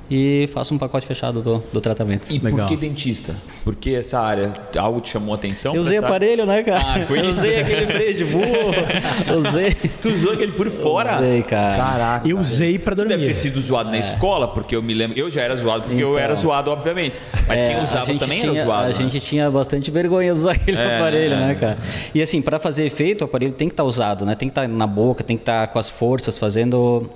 e 0.10 0.48
faço 0.54 0.74
um 0.74 0.78
pacote 0.78 1.06
fechado 1.08 1.42
do, 1.42 1.64
do 1.74 1.82
tratamento. 1.82 2.28
E 2.30 2.38
Legal. 2.40 2.60
por 2.60 2.68
que 2.68 2.76
dentista? 2.78 3.36
Por 3.64 3.76
que 3.76 3.96
essa 3.96 4.20
área? 4.20 4.54
Algo 4.78 5.00
te 5.02 5.10
chamou 5.10 5.34
a 5.34 5.38
atenção? 5.38 5.76
Eu 5.76 5.82
usei 5.82 5.98
aparelho, 5.98 6.46
né, 6.46 6.62
cara? 6.64 6.82
Ah, 6.86 7.06
foi 7.06 7.20
eu 7.20 7.30
isso. 7.30 7.40
usei 7.40 7.62
aquele 7.62 7.88
freio 7.88 8.14
de 8.16 8.26
burro. 8.26 8.46
usei. 9.38 9.72
Tu 10.02 10.10
usou 10.10 10.34
aquele 10.34 10.52
por 10.52 10.70
fora? 10.70 11.16
Usei, 11.16 11.42
cara. 11.44 11.78
Caraca. 11.78 12.28
Eu 12.28 12.38
usei 12.38 12.78
para 12.78 12.96
dormir. 12.96 13.10
Deve 13.16 13.28
ter 13.28 13.34
sido 13.34 13.60
zoado 13.62 13.90
na 13.90 13.98
escola, 13.98 14.48
porque 14.48 14.76
eu 14.76 14.84
me 14.84 14.94
lembro. 14.94 15.18
Eu 15.18 15.30
já 15.32 15.42
era 15.42 15.56
zoado, 15.56 15.88
porque 15.88 16.04
eu 16.04 16.12
Então. 16.12 16.22
era 16.22 16.36
zoado, 16.36 16.72
obviamente. 16.72 17.20
Mas 17.48 17.62
É, 17.62 17.68
quem 17.70 17.80
a 17.80 17.84
usava 17.84 18.06
também 18.16 18.42
tinha, 18.42 18.52
era 18.52 18.64
zoado. 18.66 18.84
A 18.84 18.88
né? 18.88 18.94
gente 18.94 19.20
tinha 19.20 19.50
bastante 19.50 19.90
vergonha 19.92 20.32
de 20.34 20.40
usar 20.40 20.52
aquele 20.56 20.78
É, 20.78 20.98
aparelho, 20.98 21.36
né? 21.36 21.48
né, 21.48 21.56
cara? 21.56 21.78
E 22.14 22.22
assim, 22.22 22.42
para 22.42 22.60
fazer 22.60 22.86
efeito, 22.86 23.22
o 23.22 23.26
aparelho 23.26 23.54
tem 23.54 23.68
que 23.68 23.74
estar 23.74 23.84
usado, 23.84 24.26
né? 24.26 24.36
Tem 24.36 24.48
que 24.48 24.52
estar 24.52 24.68
na 24.68 24.86
boca, 24.88 25.24
tem 25.24 25.36
que 25.38 25.42
estar 25.42 25.68
com 25.68 25.80
as 25.80 25.90
forças 25.90 26.38
fazendo 26.38 27.10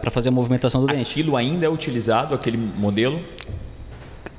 para 0.00 0.10
fazer 0.10 0.28
a 0.28 0.32
movimentação 0.32 0.80
do 0.80 0.86
dente. 0.86 1.10
Aquilo 1.10 1.36
ainda 1.36 1.66
é 1.66 1.68
utilizado, 1.68 2.17
aquele 2.20 2.56
modelo? 2.56 3.20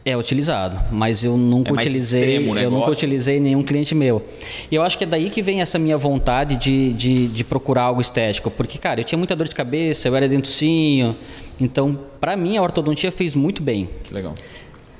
É 0.05 0.15
utilizado, 0.15 0.79
mas 0.91 1.23
eu 1.23 1.37
nunca 1.37 1.71
É 1.71 1.73
utilizei, 1.73 2.37
extremo 2.37 2.57
eu 2.57 2.71
nunca 2.71 2.89
utilizei 2.89 3.39
nenhum 3.39 3.61
cliente 3.61 3.93
meu. 3.93 4.25
E 4.71 4.75
eu 4.75 4.81
acho 4.81 4.97
que 4.97 5.03
é 5.03 5.07
daí 5.07 5.29
que 5.29 5.41
vem 5.41 5.61
essa 5.61 5.77
minha 5.77 5.97
vontade 5.97 6.55
de, 6.55 6.93
de, 6.93 7.27
de 7.27 7.43
procurar 7.43 7.83
algo 7.83 7.99
estético, 8.01 8.49
porque 8.49 8.77
cara, 8.77 9.01
eu 9.01 9.03
tinha 9.03 9.17
muita 9.17 9.35
dor 9.35 9.47
de 9.47 9.53
cabeça, 9.53 10.07
eu 10.07 10.15
era 10.15 10.27
dentucinho, 10.27 11.15
então 11.61 11.99
para 12.19 12.35
mim 12.35 12.57
a 12.57 12.61
ortodontia 12.61 13.11
fez 13.11 13.35
muito 13.35 13.61
bem. 13.61 13.89
Que 14.03 14.13
legal. 14.13 14.33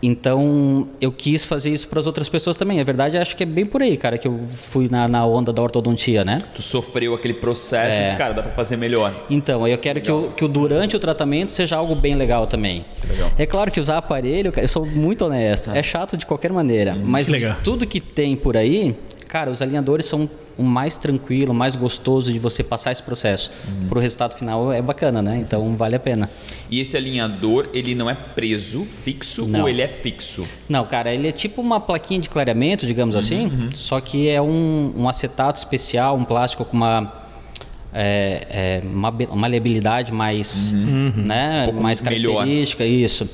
Então 0.01 0.87
eu 1.01 1.11
quis 1.11 1.45
fazer 1.45 1.71
isso 1.71 1.87
para 1.87 1.99
as 1.99 2.07
outras 2.07 2.29
pessoas 2.29 2.55
também. 2.55 2.79
A 2.79 2.83
verdade 2.83 3.17
acho 3.17 3.35
que 3.35 3.43
é 3.43 3.45
bem 3.45 3.65
por 3.65 3.81
aí, 3.81 3.97
cara, 3.97 4.17
que 4.17 4.27
eu 4.27 4.39
fui 4.47 4.87
na, 4.89 5.07
na 5.07 5.25
onda 5.25 5.51
da 5.51 5.61
ortodontia, 5.61 6.23
né? 6.23 6.41
Tu 6.55 6.61
sofreu 6.61 7.13
aquele 7.13 7.33
processo 7.33 7.97
É. 7.97 8.01
e 8.01 8.03
disse, 8.05 8.15
cara, 8.17 8.33
dá 8.33 8.41
pra 8.41 8.51
fazer 8.51 8.77
melhor. 8.77 9.13
Então, 9.29 9.67
eu 9.67 9.77
quero 9.77 10.01
que 10.01 10.11
o, 10.11 10.31
que 10.31 10.43
o 10.43 10.47
durante 10.47 10.95
o 10.95 10.99
tratamento 10.99 11.49
seja 11.49 11.75
algo 11.77 11.95
bem 11.95 12.15
legal 12.15 12.47
também. 12.47 12.85
Legal. 13.07 13.31
É 13.37 13.45
claro 13.45 13.71
que 13.71 13.79
usar 13.79 13.97
aparelho, 13.97 14.51
cara, 14.51 14.63
eu 14.63 14.69
sou 14.69 14.85
muito 14.85 15.25
honesto, 15.25 15.71
é 15.71 15.83
chato 15.83 16.15
de 16.17 16.25
qualquer 16.25 16.51
maneira, 16.51 16.95
mas 16.95 17.25
de 17.25 17.31
legal. 17.33 17.55
tudo 17.63 17.85
que 17.85 17.99
tem 17.99 18.35
por 18.35 18.55
aí, 18.55 18.95
cara, 19.29 19.51
os 19.51 19.61
alinhadores 19.61 20.07
são 20.07 20.27
o 20.57 20.63
mais 20.63 20.97
tranquilo, 20.97 21.51
o 21.51 21.55
mais 21.55 21.75
gostoso 21.75 22.33
de 22.33 22.39
você 22.39 22.63
passar 22.63 22.91
esse 22.91 23.01
processo. 23.03 23.51
Pro 23.87 23.99
resultado 23.99 24.35
final 24.35 24.73
é 24.73 24.81
bacana, 24.81 25.21
né? 25.21 25.37
Então 25.37 25.75
vale 25.77 25.95
a 25.95 25.99
pena. 25.99 26.27
E 26.69 26.81
esse 26.81 26.97
alinhador, 26.97 27.69
ele 27.71 27.93
não 27.93 28.09
é 28.09 28.15
preso, 28.15 28.83
fixo, 28.83 29.47
Não. 29.47 29.61
ou 29.61 29.69
ele 29.69 29.83
é 29.83 29.87
fixo? 29.87 30.45
Não, 30.67 30.83
cara, 30.85 31.13
ele 31.13 31.27
é 31.27 31.31
tipo 31.31 31.61
uma 31.61 31.79
plaquinha 31.79 32.19
de 32.19 32.27
clareamento, 32.27 32.87
digamos 32.87 33.15
assim, 33.15 33.69
só 33.73 34.01
que 34.01 34.27
é 34.27 34.41
um, 34.41 34.93
um 34.97 35.07
acetato 35.07 35.59
especial, 35.59 36.17
um 36.17 36.25
plástico 36.25 36.65
com 36.65 36.75
uma 36.75 37.13
é, 37.93 38.81
é, 38.83 38.83
uma 38.83 39.11
maleabilidade 39.35 40.11
mais, 40.11 40.73
né, 40.73 41.65
pouco 41.65 41.81
mais 41.81 42.01
melhor. 42.01 42.33
característica, 42.33 42.83
isso. 42.83 43.29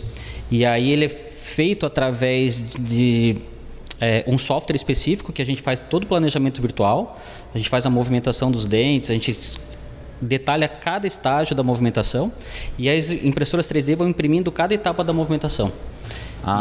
E 0.51 0.65
aí 0.65 0.91
ele 0.91 1.05
é 1.05 1.09
feito 1.09 1.85
através 1.85 2.63
de 2.77 3.37
é, 3.99 4.23
um 4.27 4.37
software 4.37 4.75
específico 4.75 5.31
que 5.31 5.41
a 5.41 5.45
gente 5.45 5.61
faz 5.61 5.79
todo 5.79 6.03
o 6.03 6.07
planejamento 6.07 6.61
virtual, 6.61 7.19
a 7.53 7.57
gente 7.57 7.69
faz 7.69 7.85
a 7.85 7.89
movimentação 7.89 8.51
dos 8.51 8.65
dentes, 8.65 9.09
a 9.09 9.13
gente 9.13 9.37
detalha 10.21 10.67
cada 10.67 11.05
estágio 11.05 11.55
da 11.55 11.63
movimentação 11.63 12.31
e 12.77 12.89
as 12.89 13.11
impressoras 13.11 13.67
3D 13.69 13.95
vão 13.95 14.07
imprimindo 14.07 14.51
cada 14.51 14.73
etapa 14.73 15.03
da 15.03 15.11
movimentação. 15.13 15.71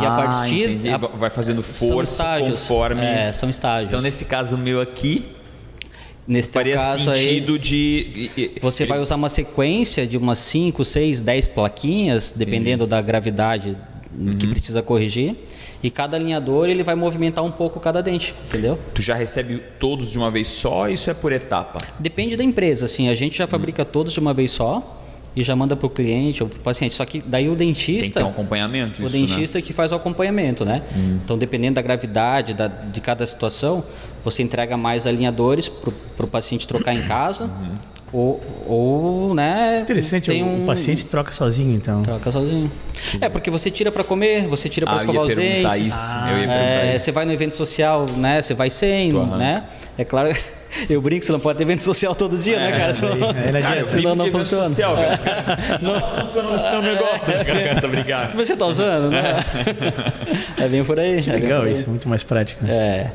e 0.02 0.06
a 0.06 0.10
partir 0.16 0.64
Ah, 0.64 0.70
entendi. 0.72 0.88
a- 0.88 0.96
vai 0.96 1.28
fazendo 1.28 1.62
força 1.62 2.12
estágios, 2.22 2.60
conforme. 2.62 3.02
é, 3.04 3.30
são 3.32 3.50
estágios. 3.50 3.90
Então, 3.90 4.00
nesse 4.00 4.24
caso 4.24 4.56
meu 4.56 4.80
aqui, 4.80 5.28
Nesse 6.26 6.48
faria 6.50 6.76
caso 6.76 7.10
aí, 7.10 7.22
sentido 7.34 7.58
de. 7.58 7.76
e- 7.76 8.30
e- 8.40 8.52
Você 8.62 8.84
ele- 8.84 8.88
vai 8.88 8.98
usar 8.98 9.16
uma 9.16 9.28
sequência 9.28 10.06
de 10.06 10.16
umas 10.16 10.38
5, 10.38 10.82
6, 10.86 11.20
10 11.20 11.46
plaquinhas, 11.46 12.32
dependendo 12.34 12.86
da 12.86 13.02
gravidade 13.02 13.76
Uhum. 14.18 14.32
que 14.38 14.46
precisa 14.46 14.82
corrigir. 14.82 15.34
E 15.82 15.90
cada 15.90 16.16
alinhador 16.16 16.68
ele 16.68 16.82
vai 16.82 16.94
movimentar 16.94 17.44
um 17.44 17.50
pouco 17.50 17.78
cada 17.80 18.02
dente, 18.02 18.34
entendeu? 18.46 18.78
Tu 18.94 19.02
já 19.02 19.14
recebe 19.14 19.60
todos 19.78 20.10
de 20.10 20.18
uma 20.18 20.30
vez 20.30 20.48
só, 20.48 20.88
isso 20.88 21.10
é 21.10 21.14
por 21.14 21.32
etapa? 21.32 21.80
Depende 21.98 22.36
da 22.36 22.44
empresa, 22.44 22.86
assim, 22.86 23.08
a 23.08 23.14
gente 23.14 23.36
já 23.36 23.46
fabrica 23.46 23.84
todos 23.84 24.12
de 24.12 24.20
uma 24.20 24.32
vez 24.32 24.50
só 24.50 25.00
e 25.36 25.42
já 25.42 25.56
manda 25.56 25.74
para 25.74 25.86
o 25.86 25.90
cliente 25.90 26.42
ou 26.42 26.48
para 26.48 26.58
o 26.58 26.62
paciente. 26.62 26.94
Só 26.94 27.04
que 27.04 27.20
daí 27.20 27.48
o 27.48 27.56
Tem 27.56 27.74
que 27.74 27.86
dentista, 27.92 28.20
ter 28.20 28.26
um 28.26 28.30
acompanhamento, 28.30 29.02
o 29.02 29.06
isso, 29.06 29.16
né? 29.16 29.26
dentista 29.26 29.60
que 29.60 29.72
faz 29.72 29.90
o 29.90 29.96
acompanhamento, 29.96 30.64
né? 30.64 30.82
Então, 31.22 31.36
dependendo 31.36 31.74
da 31.74 31.82
gravidade 31.82 32.54
da, 32.54 32.68
de 32.68 33.00
cada 33.00 33.26
situação, 33.26 33.84
você 34.24 34.42
entrega 34.42 34.76
mais 34.76 35.06
alinhadores 35.06 35.68
para 35.68 36.24
o 36.24 36.28
paciente 36.28 36.68
trocar 36.68 36.94
em 36.94 37.02
casa 37.02 37.50
ou, 38.14 38.40
ou, 38.66 39.34
né? 39.34 39.80
Interessante, 39.82 40.26
tem 40.30 40.42
o, 40.42 40.46
um- 40.46 40.62
o 40.62 40.66
paciente 40.66 41.04
troca 41.06 41.32
sozinho, 41.32 41.74
então. 41.74 42.02
Troca 42.02 42.30
sozinho. 42.30 42.70
É, 43.20 43.28
porque 43.28 43.50
você 43.50 43.70
tira 43.70 43.90
para 43.90 44.04
comer, 44.04 44.46
você 44.46 44.68
tira 44.68 44.86
para 44.86 44.94
Ah, 44.94 44.98
escovar 44.98 45.24
os 45.24 45.34
dentes. 45.34 45.76
isso, 45.88 46.16
eu 46.16 46.38
ia 46.38 46.46
perguntar 46.48 46.54
É, 46.86 46.94
isso. 46.96 47.04
você 47.04 47.12
vai 47.12 47.24
no 47.24 47.32
evento 47.32 47.54
social, 47.56 48.06
né? 48.16 48.40
Você 48.40 48.54
vai 48.54 48.70
sem, 48.70 49.12
né? 49.12 49.64
É 49.98 50.04
claro, 50.04 50.28
Eu 50.88 51.00
brinco, 51.00 51.24
você 51.24 51.32
não 51.32 51.40
pode 51.40 51.58
ter 51.58 51.64
evento 51.64 51.82
social 51.82 52.14
todo 52.14 52.38
dia, 52.38 52.58
né, 52.58 52.72
cara? 52.72 52.92
Senão, 52.92 53.30
É, 53.30 53.52
Cara, 53.62 53.80
eu 53.80 53.88
senão 53.88 54.14
não 54.14 54.30
funciona. 54.30 54.66
social, 54.68 54.96
cara. 54.96 55.80
Não 55.82 56.00
funciona 56.00 56.54
esse 56.54 56.70
negócio. 56.80 57.32
Essa 57.34 57.88
brincadeira. 57.88 58.26
Que 58.30 58.36
você 58.36 58.56
tá 58.56 58.66
usando, 58.66 59.10
né? 59.10 59.42
É 60.58 60.68
bem 60.68 60.84
por 60.84 60.98
aí. 60.98 61.18
é 61.18 61.32
Legal 61.32 61.60
por 61.60 61.66
aí. 61.68 61.72
isso, 61.72 61.88
muito 61.88 62.08
mais 62.08 62.22
prático. 62.22 62.64
É. 62.66 63.10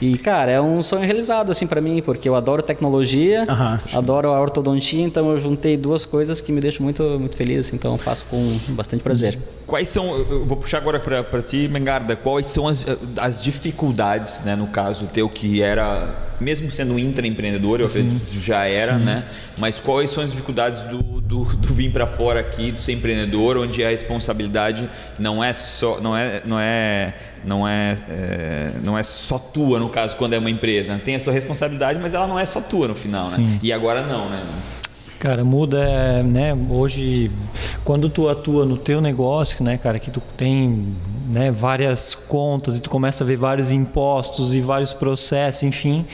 E, 0.00 0.16
cara, 0.18 0.50
é 0.50 0.60
um 0.60 0.82
sonho 0.82 1.04
realizado, 1.04 1.50
assim, 1.50 1.66
pra 1.66 1.80
mim, 1.80 2.02
porque 2.04 2.28
eu 2.28 2.34
adoro 2.34 2.62
tecnologia, 2.62 3.44
Aham. 3.48 3.80
adoro 3.94 4.28
a 4.32 4.40
ortodontia, 4.40 5.02
então 5.02 5.30
eu 5.30 5.38
juntei 5.38 5.76
duas 5.76 6.04
coisas 6.04 6.40
que 6.40 6.52
me 6.52 6.60
deixam 6.60 6.82
muito, 6.84 7.02
muito 7.18 7.36
feliz, 7.36 7.66
assim, 7.66 7.76
então 7.76 7.92
eu 7.92 7.98
faço 7.98 8.24
com 8.26 8.58
bastante 8.70 9.02
prazer. 9.02 9.38
Quais 9.66 9.88
são, 9.88 10.06
eu 10.16 10.32
eu 10.32 10.44
vou 10.46 10.56
puxar 10.56 10.78
agora 10.78 10.98
para 11.00 11.42
ti, 11.42 11.68
Mengarda, 11.68 12.16
quais 12.16 12.46
são 12.48 12.66
as, 12.68 12.86
as 13.16 13.40
dificuldades, 13.42 14.40
né, 14.44 14.54
no 14.56 14.66
caso 14.66 15.06
teu, 15.06 15.28
que 15.28 15.62
era, 15.62 16.08
mesmo 16.40 16.70
sendo 16.70 16.94
um 16.94 16.98
intraempreendedor, 17.02 17.80
eu 17.80 17.86
acredito 17.86 18.24
que 18.24 18.40
já 18.40 18.64
era, 18.64 18.96
né, 18.98 19.24
mas 19.56 19.80
quais 19.80 20.10
são 20.10 20.22
as 20.22 20.30
dificuldades 20.30 20.82
do, 20.84 21.02
do, 21.20 21.44
do 21.44 21.74
vir 21.74 21.92
para 21.92 22.06
fora 22.06 22.40
aqui, 22.40 22.72
do 22.72 22.78
ser 22.78 22.92
empreendedor, 22.92 23.56
onde 23.56 23.84
a 23.84 23.90
responsabilidade 23.90 24.88
não 25.18 25.42
é 25.42 25.52
só, 25.52 26.00
não 26.00 26.16
é, 26.16 26.42
não 26.44 26.58
é, 26.58 27.14
não 27.44 27.68
é, 27.68 27.98
é, 28.08 28.72
não 28.82 28.98
é 28.98 29.02
só 29.02 29.38
tua, 29.38 29.78
no 29.78 29.88
caso, 29.88 30.16
quando 30.16 30.34
é 30.34 30.38
uma 30.38 30.50
empresa, 30.50 31.00
tem 31.04 31.16
a 31.16 31.20
tua 31.20 31.32
responsabilidade, 31.32 31.98
mas 31.98 32.14
ela 32.14 32.26
não 32.26 32.38
é 32.38 32.44
só 32.44 32.60
tua 32.60 32.88
no 32.88 32.94
final, 32.94 33.30
né, 33.30 33.36
Sim. 33.36 33.58
e 33.62 33.72
agora 33.72 34.02
não, 34.02 34.28
né. 34.28 34.44
Cara, 35.22 35.44
muda, 35.44 36.20
né? 36.24 36.52
Hoje, 36.68 37.30
quando 37.84 38.08
tu 38.08 38.28
atua 38.28 38.66
no 38.66 38.76
teu 38.76 39.00
negócio, 39.00 39.62
né, 39.62 39.78
cara, 39.78 40.00
que 40.00 40.10
tu 40.10 40.20
tem 40.36 40.96
né, 41.28 41.48
várias 41.52 42.12
contas 42.12 42.76
e 42.76 42.80
tu 42.80 42.90
começa 42.90 43.22
a 43.22 43.26
ver 43.26 43.36
vários 43.36 43.70
impostos 43.70 44.52
e 44.52 44.60
vários 44.60 44.92
processos, 44.92 45.62
enfim. 45.62 46.04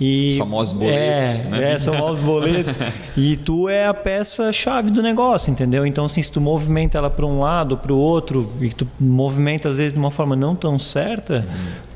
E, 0.00 0.30
Os 0.32 0.38
famosos 0.38 0.72
boletos, 0.72 1.40
é, 1.40 1.44
né? 1.44 1.72
É, 1.72 1.78
são 1.78 1.92
famosos 1.92 2.24
boletos. 2.24 2.78
e 3.16 3.36
tu 3.36 3.68
é 3.68 3.86
a 3.86 3.92
peça-chave 3.92 4.90
do 4.90 5.02
negócio, 5.02 5.50
entendeu? 5.50 5.84
Então, 5.84 6.06
assim, 6.06 6.22
se 6.22 6.32
tu 6.32 6.40
movimenta 6.40 6.96
ela 6.96 7.10
para 7.10 7.26
um 7.26 7.40
lado, 7.40 7.76
para 7.76 7.92
o 7.92 7.98
outro, 7.98 8.50
e 8.60 8.70
tu 8.70 8.88
movimenta 8.98 9.68
às 9.68 9.76
vezes 9.76 9.92
de 9.92 9.98
uma 9.98 10.10
forma 10.10 10.34
não 10.34 10.54
tão 10.54 10.78
certa, 10.78 11.46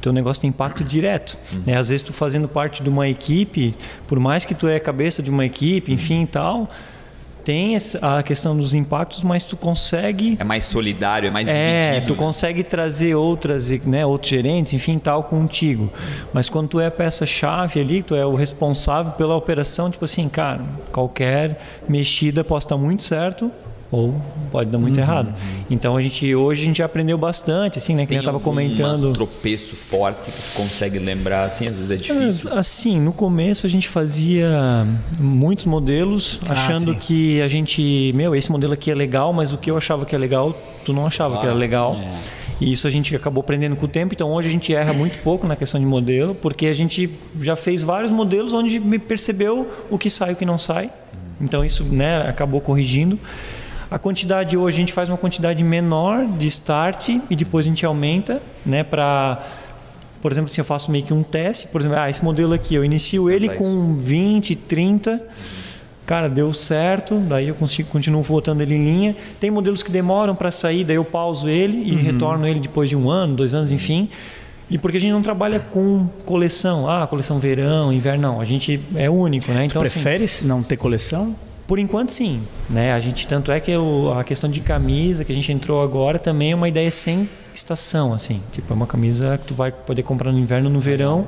teu 0.02 0.12
negócio 0.12 0.42
tem 0.42 0.50
impacto 0.50 0.84
direto. 0.84 1.38
Né? 1.64 1.78
Às 1.78 1.88
vezes 1.88 2.02
tu 2.02 2.12
fazendo 2.12 2.46
parte 2.46 2.82
de 2.82 2.90
uma 2.90 3.08
equipe, 3.08 3.74
por 4.06 4.20
mais 4.20 4.44
que 4.44 4.54
tu 4.54 4.68
é 4.68 4.76
a 4.76 4.80
cabeça 4.80 5.22
de 5.22 5.30
uma 5.30 5.46
equipe, 5.46 5.90
enfim 5.90 6.24
e 6.24 6.26
tal, 6.26 6.68
tem 7.44 7.76
a 8.00 8.22
questão 8.22 8.56
dos 8.56 8.74
impactos, 8.74 9.22
mas 9.22 9.44
tu 9.44 9.56
consegue 9.56 10.36
É 10.40 10.44
mais 10.44 10.64
solidário, 10.64 11.28
é 11.28 11.30
mais 11.30 11.46
é, 11.46 11.82
dividido. 11.90 12.06
tu 12.06 12.12
né? 12.14 12.18
consegue 12.18 12.64
trazer 12.64 13.14
outras, 13.14 13.68
né, 13.70 14.06
outros 14.06 14.30
gerentes, 14.30 14.72
enfim, 14.72 14.98
tal, 14.98 15.24
contigo. 15.24 15.92
Mas 16.32 16.48
quando 16.48 16.68
tu 16.68 16.80
é 16.80 16.86
a 16.86 16.90
peça-chave 16.90 17.80
ali, 17.80 18.02
tu 18.02 18.14
é 18.14 18.24
o 18.24 18.34
responsável 18.34 19.12
pela 19.12 19.36
operação, 19.36 19.90
tipo 19.90 20.04
assim, 20.04 20.28
cara, 20.28 20.60
qualquer 20.90 21.60
mexida 21.88 22.42
pode 22.42 22.64
estar 22.64 22.76
muito 22.76 23.02
certo 23.02 23.50
ou 23.94 24.14
pode 24.50 24.70
dar 24.70 24.76
Uhum, 24.78 24.82
muito 24.82 24.98
errado. 25.00 25.34
Então 25.70 25.96
a 25.96 26.02
gente 26.02 26.34
hoje 26.34 26.62
a 26.62 26.64
gente 26.64 26.78
já 26.78 26.84
aprendeu 26.84 27.16
bastante, 27.18 27.78
assim, 27.78 27.94
né, 27.94 28.02
que 28.02 28.08
Tem 28.08 28.18
eu 28.18 28.20
estava 28.20 28.38
comentando. 28.40 29.12
tropeço 29.12 29.74
forte 29.74 30.30
que 30.30 30.36
tu 30.36 30.54
consegue 30.56 30.98
lembrar, 30.98 31.44
assim, 31.44 31.66
às 31.66 31.72
vezes 31.78 31.90
é 31.90 31.96
difícil. 31.96 32.52
Assim, 32.52 33.00
no 33.00 33.12
começo 33.12 33.66
a 33.66 33.70
gente 33.70 33.88
fazia 33.88 34.86
muitos 35.18 35.64
modelos, 35.64 36.40
Ah, 36.48 36.52
achando 36.52 36.92
sim. 36.92 36.98
que 37.00 37.42
a 37.42 37.48
gente, 37.48 38.12
meu, 38.14 38.34
esse 38.34 38.50
modelo 38.50 38.72
aqui 38.74 38.90
é 38.90 38.94
legal, 38.94 39.32
mas 39.32 39.52
o 39.52 39.58
que 39.58 39.70
eu 39.70 39.76
achava 39.76 40.04
que 40.06 40.14
é 40.14 40.18
legal, 40.18 40.54
tu 40.84 40.92
não 40.92 41.06
achava 41.06 41.38
que 41.38 41.46
era 41.46 41.54
legal. 41.54 41.96
E 42.60 42.70
isso 42.70 42.86
a 42.86 42.90
gente 42.90 43.14
acabou 43.16 43.40
aprendendo 43.40 43.74
com 43.74 43.84
o 43.86 43.88
tempo. 43.88 44.14
Então 44.14 44.30
hoje 44.32 44.48
a 44.48 44.52
gente 44.52 44.72
erra 44.72 44.92
muito 44.92 45.18
pouco 45.24 45.44
na 45.46 45.56
questão 45.56 45.80
de 45.80 45.84
modelo, 45.86 46.34
porque 46.36 46.66
a 46.68 46.74
gente 46.74 47.10
já 47.40 47.56
fez 47.56 47.82
vários 47.82 48.12
modelos 48.12 48.52
onde 48.52 48.78
percebeu 49.00 49.68
o 49.90 49.98
que 49.98 50.08
sai 50.08 50.30
e 50.30 50.32
o 50.34 50.36
que 50.36 50.44
não 50.44 50.58
sai. 50.58 50.88
Então 51.40 51.64
isso, 51.64 51.82
né, 51.84 52.22
acabou 52.28 52.60
corrigindo. 52.60 53.18
A 53.90 53.98
quantidade 53.98 54.56
hoje 54.56 54.76
a 54.76 54.80
gente 54.80 54.92
faz 54.92 55.08
uma 55.08 55.18
quantidade 55.18 55.62
menor 55.62 56.26
de 56.26 56.46
start 56.46 57.10
e 57.30 57.36
depois 57.36 57.66
a 57.66 57.68
gente 57.68 57.84
aumenta, 57.84 58.42
né, 58.64 58.82
para 58.82 59.44
por 60.24 60.32
exemplo, 60.32 60.50
assim, 60.50 60.62
eu 60.62 60.64
faço 60.64 60.90
meio 60.90 61.04
que 61.04 61.12
um 61.12 61.22
teste, 61.22 61.68
por 61.68 61.82
exemplo, 61.82 61.98
ah, 61.98 62.08
esse 62.08 62.24
modelo 62.24 62.54
aqui, 62.54 62.74
eu 62.74 62.82
inicio 62.82 63.28
ele 63.28 63.46
com 63.46 63.94
20, 63.94 64.56
30, 64.56 65.22
cara, 66.06 66.30
deu 66.30 66.50
certo, 66.54 67.18
daí 67.18 67.48
eu 67.48 67.54
consigo, 67.54 67.90
continuo 67.90 68.22
voltando 68.22 68.62
ele 68.62 68.74
em 68.74 68.84
linha. 68.84 69.16
Tem 69.38 69.50
modelos 69.50 69.82
que 69.82 69.90
demoram 69.90 70.34
para 70.34 70.50
sair, 70.50 70.82
daí 70.82 70.96
eu 70.96 71.04
pauso 71.04 71.46
ele 71.46 71.76
e 71.76 71.94
retorno 71.94 72.46
ele 72.46 72.58
depois 72.58 72.88
de 72.88 72.96
um 72.96 73.10
ano, 73.10 73.36
dois 73.36 73.52
anos, 73.52 73.70
enfim. 73.70 74.08
E 74.70 74.78
porque 74.78 74.96
a 74.96 75.00
gente 75.00 75.12
não 75.12 75.20
trabalha 75.20 75.60
com 75.60 76.08
coleção, 76.24 76.88
ah, 76.88 77.06
coleção 77.06 77.38
verão, 77.38 77.92
inverno, 77.92 78.22
não. 78.22 78.40
A 78.40 78.46
gente 78.46 78.80
é 78.94 79.10
único, 79.10 79.52
né? 79.52 79.66
Então, 79.66 79.82
assim, 79.82 80.00
Prefere 80.00 80.26
não 80.46 80.62
ter 80.62 80.78
coleção? 80.78 81.36
Por 81.66 81.78
enquanto, 81.78 82.10
sim. 82.10 82.42
Né? 82.68 82.92
A 82.92 83.00
gente 83.00 83.26
tanto 83.26 83.50
é 83.50 83.58
que 83.58 83.72
a 83.72 84.24
questão 84.24 84.50
de 84.50 84.60
camisa 84.60 85.24
que 85.24 85.32
a 85.32 85.34
gente 85.34 85.50
entrou 85.52 85.82
agora 85.82 86.18
também 86.18 86.52
é 86.52 86.54
uma 86.54 86.68
ideia 86.68 86.90
sem 86.90 87.28
estação, 87.54 88.12
assim. 88.12 88.40
Tipo, 88.52 88.72
é 88.72 88.76
uma 88.76 88.86
camisa 88.86 89.38
que 89.38 89.46
tu 89.46 89.54
vai 89.54 89.72
poder 89.72 90.02
comprar 90.02 90.32
no 90.32 90.38
inverno, 90.38 90.68
no 90.68 90.78
verão, 90.78 91.26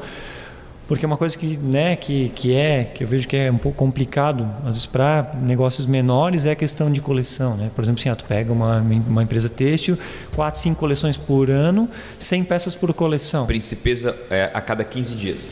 porque 0.86 1.04
é 1.04 1.08
uma 1.08 1.16
coisa 1.16 1.36
que, 1.36 1.56
né, 1.56 1.96
que, 1.96 2.28
que 2.28 2.54
é 2.54 2.84
que 2.84 3.02
eu 3.02 3.08
vejo 3.08 3.26
que 3.26 3.36
é 3.36 3.50
um 3.50 3.58
pouco 3.58 3.76
complicado 3.76 4.48
às 4.60 4.72
vezes 4.72 4.86
para 4.86 5.34
negócios 5.42 5.84
menores 5.86 6.46
é 6.46 6.52
a 6.52 6.54
questão 6.54 6.92
de 6.92 7.00
coleção, 7.00 7.56
né? 7.56 7.70
Por 7.74 7.82
exemplo, 7.82 8.00
assim, 8.00 8.08
ah, 8.08 8.14
tu 8.14 8.24
pega 8.24 8.52
uma, 8.52 8.78
uma 8.80 9.22
empresa 9.22 9.48
têxtil, 9.48 9.98
quatro, 10.34 10.60
cinco 10.60 10.78
coleções 10.78 11.16
por 11.16 11.50
ano, 11.50 11.88
100 12.18 12.44
peças 12.44 12.74
por 12.74 12.92
coleção, 12.94 13.46
Principesa 13.46 14.16
é, 14.30 14.50
a 14.54 14.60
cada 14.60 14.84
15 14.84 15.14
dias. 15.16 15.50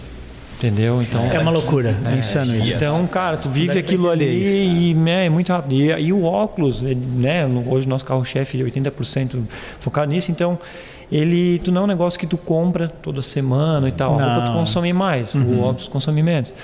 Entendeu? 0.58 1.02
Então 1.02 1.24
É 1.24 1.38
uma 1.38 1.50
loucura, 1.50 1.96
é 2.06 2.16
insano 2.16 2.54
isso. 2.56 2.74
então, 2.74 3.06
cara, 3.06 3.36
tu 3.36 3.48
vive 3.48 3.78
aquilo 3.78 4.10
ali 4.10 4.90
e 4.90 4.94
né, 4.94 5.26
é 5.26 5.28
muito 5.30 5.52
rápido. 5.52 5.74
E, 5.74 5.90
e 6.06 6.12
o 6.12 6.24
óculos, 6.24 6.82
né? 6.82 7.46
Hoje 7.66 7.86
o 7.86 7.90
nosso 7.90 8.04
carro-chefe 8.04 8.60
é 8.60 8.64
80% 8.64 9.42
focado 9.78 10.12
nisso, 10.12 10.30
então 10.30 10.58
ele, 11.12 11.58
tu 11.58 11.70
não 11.70 11.82
é 11.82 11.84
um 11.84 11.88
negócio 11.88 12.18
que 12.18 12.26
tu 12.26 12.36
compra 12.38 12.88
toda 12.88 13.20
semana 13.22 13.88
e 13.88 13.92
tal. 13.92 14.18
A 14.18 14.24
roupa 14.24 14.40
tu 14.46 14.52
Não. 14.52 14.60
consome 14.60 14.92
mais, 14.92 15.34
o 15.34 15.60
óculos 15.60 15.88
consome 15.88 16.22
menos. 16.22 16.54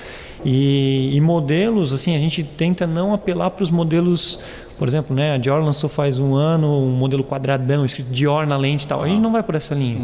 E, 0.43 1.11
e 1.15 1.21
modelos, 1.21 1.93
assim, 1.93 2.15
a 2.15 2.19
gente 2.19 2.43
tenta 2.43 2.87
não 2.87 3.13
apelar 3.13 3.51
para 3.51 3.63
os 3.63 3.69
modelos. 3.69 4.39
Por 4.81 4.87
exemplo, 4.87 5.15
né, 5.15 5.35
a 5.35 5.37
Dior 5.37 5.63
lançou 5.63 5.87
faz 5.87 6.17
um 6.17 6.33
ano 6.33 6.67
um 6.67 6.89
modelo 6.89 7.23
quadradão, 7.23 7.85
escrito 7.85 8.09
Dior 8.09 8.47
na 8.47 8.57
lente 8.57 8.83
e 8.83 8.87
tal. 8.87 9.03
A 9.03 9.07
gente 9.07 9.21
não 9.21 9.31
vai 9.31 9.43
por 9.43 9.53
essa 9.53 9.75
linha. 9.75 9.99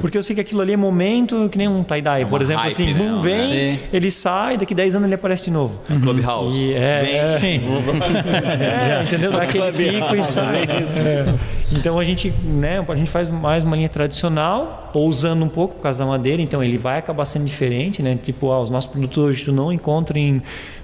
Porque 0.00 0.18
eu 0.18 0.22
sei 0.22 0.34
que 0.34 0.40
aquilo 0.40 0.60
ali 0.62 0.72
é 0.72 0.76
momento, 0.76 1.48
que 1.48 1.56
nem 1.56 1.68
um 1.68 1.84
tie-dye, 1.84 2.26
por 2.26 2.42
exemplo, 2.42 2.62
hype, 2.62 2.72
assim, 2.72 2.92
né? 2.92 2.98
boom, 2.98 3.20
vem, 3.20 3.44
Sim. 3.44 3.78
ele 3.92 4.10
sai, 4.10 4.56
daqui 4.56 4.74
10 4.74 4.96
anos 4.96 5.06
ele 5.06 5.14
aparece 5.14 5.44
de 5.44 5.52
novo. 5.52 5.78
Clubhouse. 6.02 6.58
E 6.58 6.74
é, 6.74 7.02
Vem. 7.04 7.14
é, 7.14 7.26
Sim. 7.38 7.60
é, 8.98 9.04
entendeu? 9.04 9.30
Dá 9.30 9.42
aquele 9.42 9.70
pico 9.70 10.16
e 10.16 10.22
sai. 10.24 10.62
É. 10.64 11.34
Então 11.70 11.96
a 11.96 12.02
gente, 12.02 12.34
né, 12.42 12.84
a 12.86 12.96
gente 12.96 13.10
faz 13.12 13.28
mais 13.28 13.62
uma 13.62 13.76
linha 13.76 13.88
tradicional, 13.88 14.90
ousando 14.92 15.44
um 15.44 15.48
pouco 15.48 15.76
por 15.76 15.82
causa 15.82 16.00
da 16.00 16.10
madeira, 16.10 16.42
então 16.42 16.64
ele 16.64 16.76
vai 16.76 16.98
acabar 16.98 17.24
sendo 17.26 17.44
diferente, 17.44 18.02
né? 18.02 18.18
Tipo, 18.20 18.50
ah, 18.50 18.60
os 18.60 18.70
nossos 18.70 18.90
produtos 18.90 19.18
hoje 19.18 19.44
tu 19.44 19.52
não 19.52 19.72
encontra 19.72 20.18
em, 20.18 20.42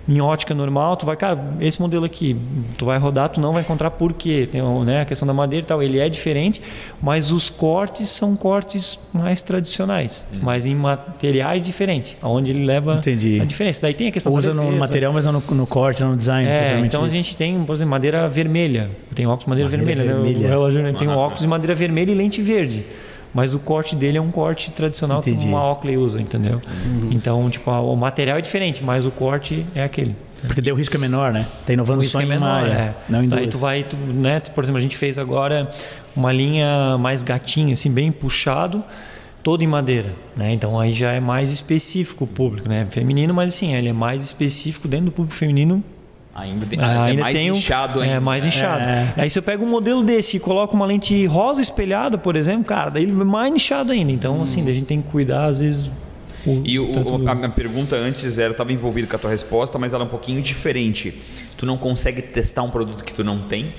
em 0.08 0.20
ótica 0.20 0.54
normal, 0.54 0.96
tu 0.96 1.06
vai, 1.06 1.16
cara, 1.16 1.38
esse 1.60 1.80
modelo 1.80 2.04
aqui, 2.04 2.36
tu 2.76 2.86
vai 2.86 2.98
rodar, 2.98 3.28
tu 3.28 3.40
não 3.40 3.52
vai 3.52 3.62
encontrar 3.62 3.90
por 3.90 4.12
quê? 4.12 4.48
Tem 4.50 4.60
né, 4.84 5.02
a 5.02 5.04
questão 5.04 5.26
da 5.26 5.32
madeira 5.32 5.64
e 5.64 5.66
tal, 5.66 5.82
ele 5.82 5.98
é 5.98 6.08
diferente, 6.08 6.60
mas 7.00 7.30
os 7.30 7.48
cortes 7.48 8.08
são 8.08 8.34
cortes 8.34 8.98
mais 9.12 9.42
tradicionais, 9.42 10.24
mas 10.42 10.66
em 10.66 10.74
materiais 10.74 11.64
diferentes, 11.64 12.16
onde 12.22 12.50
ele 12.50 12.64
leva 12.64 12.96
Entendi. 12.96 13.40
a 13.40 13.44
diferença. 13.44 13.82
Daí 13.82 13.94
tem 13.94 14.08
a 14.08 14.12
questão 14.12 14.32
Usa 14.32 14.52
da 14.52 14.54
no 14.54 14.72
material, 14.72 15.12
mas 15.12 15.24
não 15.24 15.32
no, 15.34 15.42
no 15.54 15.66
corte, 15.66 16.02
não 16.02 16.10
no 16.10 16.16
design. 16.16 16.48
É, 16.48 16.80
então 16.84 17.04
a 17.04 17.08
gente 17.08 17.36
tem, 17.36 17.62
por 17.64 17.72
exemplo, 17.72 17.90
madeira 17.92 18.28
vermelha. 18.28 18.90
Tem 19.14 19.26
óculos 19.26 19.44
de 19.44 19.50
madeira, 19.50 19.70
Madeira 19.70 19.94
vermelha. 19.94 20.16
né? 20.16 20.22
vermelha. 20.22 20.46
O 20.46 20.50
relógio 20.50 20.82
né? 20.82 20.92
tem 20.98 21.08
óculos 21.08 21.40
de 21.40 21.46
madeira 21.48 21.74
vermelha 21.74 22.10
e 22.10 22.14
lente 22.14 22.42
verde. 22.42 22.84
Mas 23.34 23.54
o 23.54 23.58
corte 23.58 23.96
dele 23.96 24.18
é 24.18 24.20
um 24.20 24.30
corte 24.30 24.70
tradicional 24.72 25.20
Entendi. 25.20 25.44
que 25.44 25.48
uma 25.48 25.66
Oakley 25.70 25.96
usa, 25.96 26.20
entendeu? 26.20 26.60
Então, 27.10 27.48
tipo, 27.48 27.70
a- 27.70 27.80
o 27.80 27.96
material 27.96 28.36
é 28.38 28.40
diferente, 28.42 28.82
mas 28.84 29.06
o 29.06 29.10
corte 29.10 29.66
é 29.74 29.82
aquele. 29.82 30.14
Porque 30.46 30.70
o 30.72 30.74
risco 30.74 30.96
é 30.96 30.98
menor, 30.98 31.32
né? 31.32 31.46
Tá 31.64 31.72
inovando 31.72 32.00
O 32.00 32.02
risco 32.02 32.12
só 32.18 32.20
é 32.20 32.24
em 32.24 32.28
menor, 32.28 32.44
uma 32.46 32.52
área, 32.52 32.72
é. 32.72 32.94
não 33.08 33.22
em 33.24 33.28
duas. 33.28 33.46
tu 33.48 33.58
vai, 33.58 33.82
tu, 33.84 33.96
né? 33.96 34.40
Por 34.40 34.62
exemplo, 34.64 34.78
a 34.78 34.82
gente 34.82 34.96
fez 34.96 35.18
agora 35.18 35.70
uma 36.16 36.32
linha 36.32 36.98
mais 36.98 37.22
gatinha, 37.22 37.72
assim, 37.72 37.90
bem 37.90 38.10
puxado, 38.12 38.82
todo 39.42 39.62
em 39.62 39.66
madeira, 39.68 40.10
né? 40.36 40.52
Então 40.52 40.78
aí 40.78 40.92
já 40.92 41.12
é 41.12 41.20
mais 41.20 41.50
específico 41.52 42.24
o 42.24 42.26
público, 42.26 42.68
né? 42.68 42.86
Feminino, 42.90 43.32
mas 43.32 43.54
assim, 43.54 43.74
ele 43.74 43.88
é 43.88 43.92
mais 43.92 44.22
específico 44.22 44.86
dentro 44.88 45.06
do 45.06 45.12
público 45.12 45.34
feminino 45.36 45.82
Ainda 46.34 46.64
tem, 46.64 46.78
é, 46.80 46.82
é 46.82 46.86
ainda 46.86 47.20
mais 47.22 47.34
tem 47.36 47.50
um- 47.50 47.54
inchado 47.56 48.00
ainda. 48.00 48.14
É, 48.14 48.20
mais 48.20 48.46
inchado. 48.46 48.82
É. 48.82 49.12
Aí 49.18 49.28
se 49.30 49.38
eu 49.38 49.42
pego 49.42 49.64
um 49.64 49.68
modelo 49.70 50.02
desse 50.02 50.38
e 50.38 50.40
coloco 50.40 50.74
uma 50.74 50.86
lente 50.86 51.26
rosa 51.26 51.60
espelhada, 51.60 52.16
por 52.16 52.36
exemplo, 52.36 52.64
cara, 52.64 52.90
daí 52.90 53.02
ele 53.02 53.12
é 53.12 53.24
mais 53.24 53.54
inchado 53.54 53.92
ainda. 53.92 54.10
Então, 54.12 54.42
assim, 54.42 54.62
a 54.68 54.72
gente 54.72 54.86
tem 54.86 55.02
que 55.02 55.08
cuidar, 55.08 55.44
às 55.46 55.58
vezes. 55.60 55.90
o- 56.46 56.62
E 56.64 56.78
o- 56.78 56.90
do- 56.92 57.28
a 57.28 57.34
minha 57.34 57.50
pergunta 57.50 57.94
antes 57.96 58.36
era, 58.38 58.50
estava 58.52 58.72
envolvido 58.72 59.06
com 59.06 59.14
a 59.14 59.18
tua 59.18 59.30
resposta, 59.30 59.78
mas 59.78 59.92
ela 59.92 60.02
é 60.04 60.06
um 60.06 60.10
pouquinho 60.10 60.40
diferente. 60.42 61.14
Tu 61.56 61.64
não 61.66 61.76
consegue 61.76 62.20
testar 62.22 62.62
um 62.62 62.70
produto 62.70 63.04
que 63.04 63.12
tu 63.14 63.22
não 63.22 63.38
tem? 63.38 63.72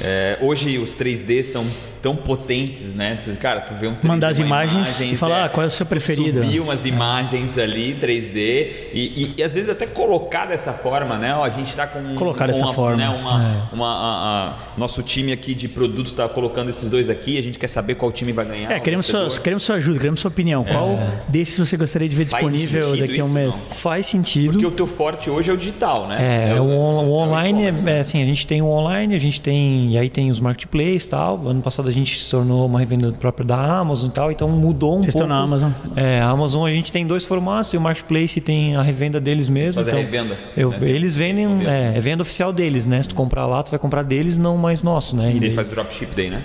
É, 0.00 0.38
hoje 0.40 0.78
os 0.78 0.94
3D 0.94 1.42
são 1.42 1.66
tão 2.02 2.14
potentes, 2.16 2.94
né? 2.94 3.18
Cara, 3.40 3.60
tu 3.60 3.74
vê 3.74 3.86
um 3.88 3.94
3D, 3.94 4.06
Mandar 4.08 4.28
as 4.28 4.38
imagens 4.38 4.88
imagem, 5.00 5.14
e 5.14 5.16
falar, 5.16 5.44
ah, 5.44 5.48
qual 5.48 5.64
é 5.64 5.66
o 5.66 5.70
seu 5.70 5.84
preferido. 5.86 6.42
Subir 6.42 6.60
umas 6.60 6.84
imagens 6.84 7.58
ali 7.58 7.94
3D 8.00 8.36
e, 8.36 8.72
e, 8.94 9.34
e 9.38 9.42
às 9.42 9.54
vezes 9.54 9.68
até 9.68 9.86
colocar 9.86 10.46
dessa 10.46 10.72
forma, 10.72 11.16
né? 11.18 11.34
Ó, 11.34 11.44
a 11.44 11.48
gente 11.50 11.66
está 11.68 11.86
com 11.86 12.14
Colocar 12.14 12.46
com 12.46 12.52
dessa 12.52 12.64
uma, 12.66 12.72
forma. 12.74 12.96
né, 12.96 13.08
uma, 13.08 13.68
uma- 13.72 13.86
a- 13.94 14.48
a- 14.48 14.56
nosso 14.78 15.02
time 15.02 15.32
aqui 15.32 15.54
de 15.54 15.68
produto 15.68 16.06
está 16.06 16.28
colocando 16.28 16.70
esses 16.70 16.88
dois 16.90 17.10
aqui. 17.10 17.36
A 17.38 17.42
gente 17.42 17.58
quer 17.58 17.68
saber 17.68 17.94
qual 17.96 18.10
time 18.12 18.32
vai 18.32 18.44
ganhar. 18.44 18.70
É, 18.72 18.78
o 18.78 18.80
queremos 18.82 19.06
sua, 19.06 19.28
queremos 19.40 19.62
sua 19.62 19.76
ajuda, 19.76 19.98
queremos 19.98 20.20
sua 20.20 20.30
opinião. 20.30 20.64
Qual 20.64 20.98
desses 21.28 21.58
você 21.58 21.76
gostaria 21.76 22.08
de 22.08 22.14
ver 22.14 22.26
Faz 22.26 22.44
disponível 22.52 22.96
daqui 22.96 23.20
a 23.20 23.24
um 23.24 23.28
mês? 23.30 23.48
não? 23.48 23.58
Faz 23.70 24.06
sentido. 24.06 24.52
Porque 24.52 24.66
o 24.66 24.70
teu 24.70 24.86
forte 24.86 25.28
hoje 25.30 25.50
é 25.50 25.52
o 25.52 25.56
digital, 25.56 26.06
né? 26.06 26.52
É, 26.54 26.60
o, 26.60 26.64
on- 26.64 27.04
o 27.06 27.12
online, 27.12 27.62
e-commerce. 27.62 27.88
é, 27.88 27.96
é 27.96 28.00
assim, 28.00 28.22
a 28.22 28.26
gente 28.26 28.46
tem 28.46 28.62
o 28.62 28.66
online, 28.66 29.14
a 29.14 29.18
gente 29.18 29.40
tem, 29.40 29.90
e 29.92 29.98
aí 29.98 30.08
tem 30.08 30.30
os 30.30 30.38
marketplaces 30.40 31.06
e 31.06 31.10
tal. 31.10 31.46
Ano 31.48 31.60
passado 31.62 31.87
a 31.88 31.92
gente 31.92 32.22
se 32.22 32.30
tornou 32.30 32.66
uma 32.66 32.78
revenda 32.78 33.10
própria 33.12 33.44
da 33.46 33.56
Amazon 33.78 34.10
e 34.10 34.12
tal, 34.12 34.30
então 34.30 34.48
mudou 34.48 34.98
um 34.98 35.02
Vocês 35.02 35.14
pouco. 35.14 35.24
estão 35.24 35.28
na 35.28 35.42
Amazon? 35.42 35.70
É, 35.96 36.20
a 36.20 36.28
Amazon 36.28 36.66
a 36.68 36.70
gente 36.72 36.92
tem 36.92 37.06
dois 37.06 37.24
formatos, 37.24 37.72
e 37.72 37.76
o 37.76 37.80
marketplace 37.80 38.40
tem 38.40 38.76
a 38.76 38.82
revenda 38.82 39.20
deles 39.20 39.48
mesmo. 39.48 39.82
Fazer 39.82 39.90
a 39.96 40.00
então, 40.00 40.04
revenda, 40.12 40.36
eu- 40.56 40.70
né? 40.70 40.78
Eles 40.88 41.16
vendem, 41.16 41.46
é, 41.66 41.94
é 41.96 42.00
venda 42.00 42.22
oficial 42.22 42.52
deles, 42.52 42.86
né? 42.86 43.02
Se 43.02 43.08
tu 43.08 43.14
comprar 43.14 43.46
lá, 43.46 43.62
tu 43.62 43.70
vai 43.70 43.78
comprar 43.78 44.02
deles, 44.02 44.36
não 44.38 44.56
mais 44.56 44.82
nosso, 44.82 45.16
né? 45.16 45.26
E 45.28 45.30
ele 45.32 45.40
daí- 45.40 45.50
faz 45.54 45.68
dropship 45.68 46.08
daí, 46.14 46.30
né? 46.30 46.42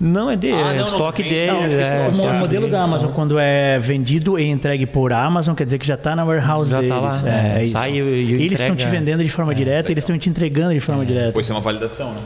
Não, 0.00 0.30
é 0.30 0.36
dele, 0.36 0.54
Ah, 0.54 0.58
é 0.58 0.64
não, 0.70 0.76
não, 0.76 0.84
estoque 0.86 1.22
tu 1.22 1.28
dele. 1.28 1.52
não, 1.52 1.62
é, 1.64 2.06
é 2.26 2.30
o 2.36 2.38
modelo 2.38 2.68
da 2.68 2.82
Amazon, 2.82 3.10
quando 3.12 3.38
é 3.38 3.78
vendido 3.78 4.38
e 4.38 4.48
entregue 4.48 4.86
por 4.86 5.12
Amazon, 5.12 5.54
quer 5.54 5.64
dizer 5.64 5.78
que 5.78 5.86
já 5.86 5.94
está 5.94 6.14
na 6.16 6.24
warehouse 6.24 6.70
Já 6.70 6.80
deles. 6.80 6.90
tá 6.92 7.00
lá, 7.00 7.22
é, 7.30 7.58
é, 7.58 7.62
isso. 7.62 7.72
sai 7.72 7.92
e- 7.92 7.96
e 8.00 8.32
eles 8.44 8.60
estão 8.60 8.74
te 8.76 8.86
vendendo 8.86 9.22
de 9.22 9.28
forma 9.30 9.54
direta, 9.54 9.90
eles 9.92 10.02
estão 10.02 10.18
te 10.18 10.28
entregando 10.28 10.74
de 10.74 10.80
forma 10.80 11.04
direta. 11.06 11.30
Pois 11.32 11.48
é 11.48 11.52
uma 11.52 11.60
validação, 11.60 12.12
né? 12.12 12.20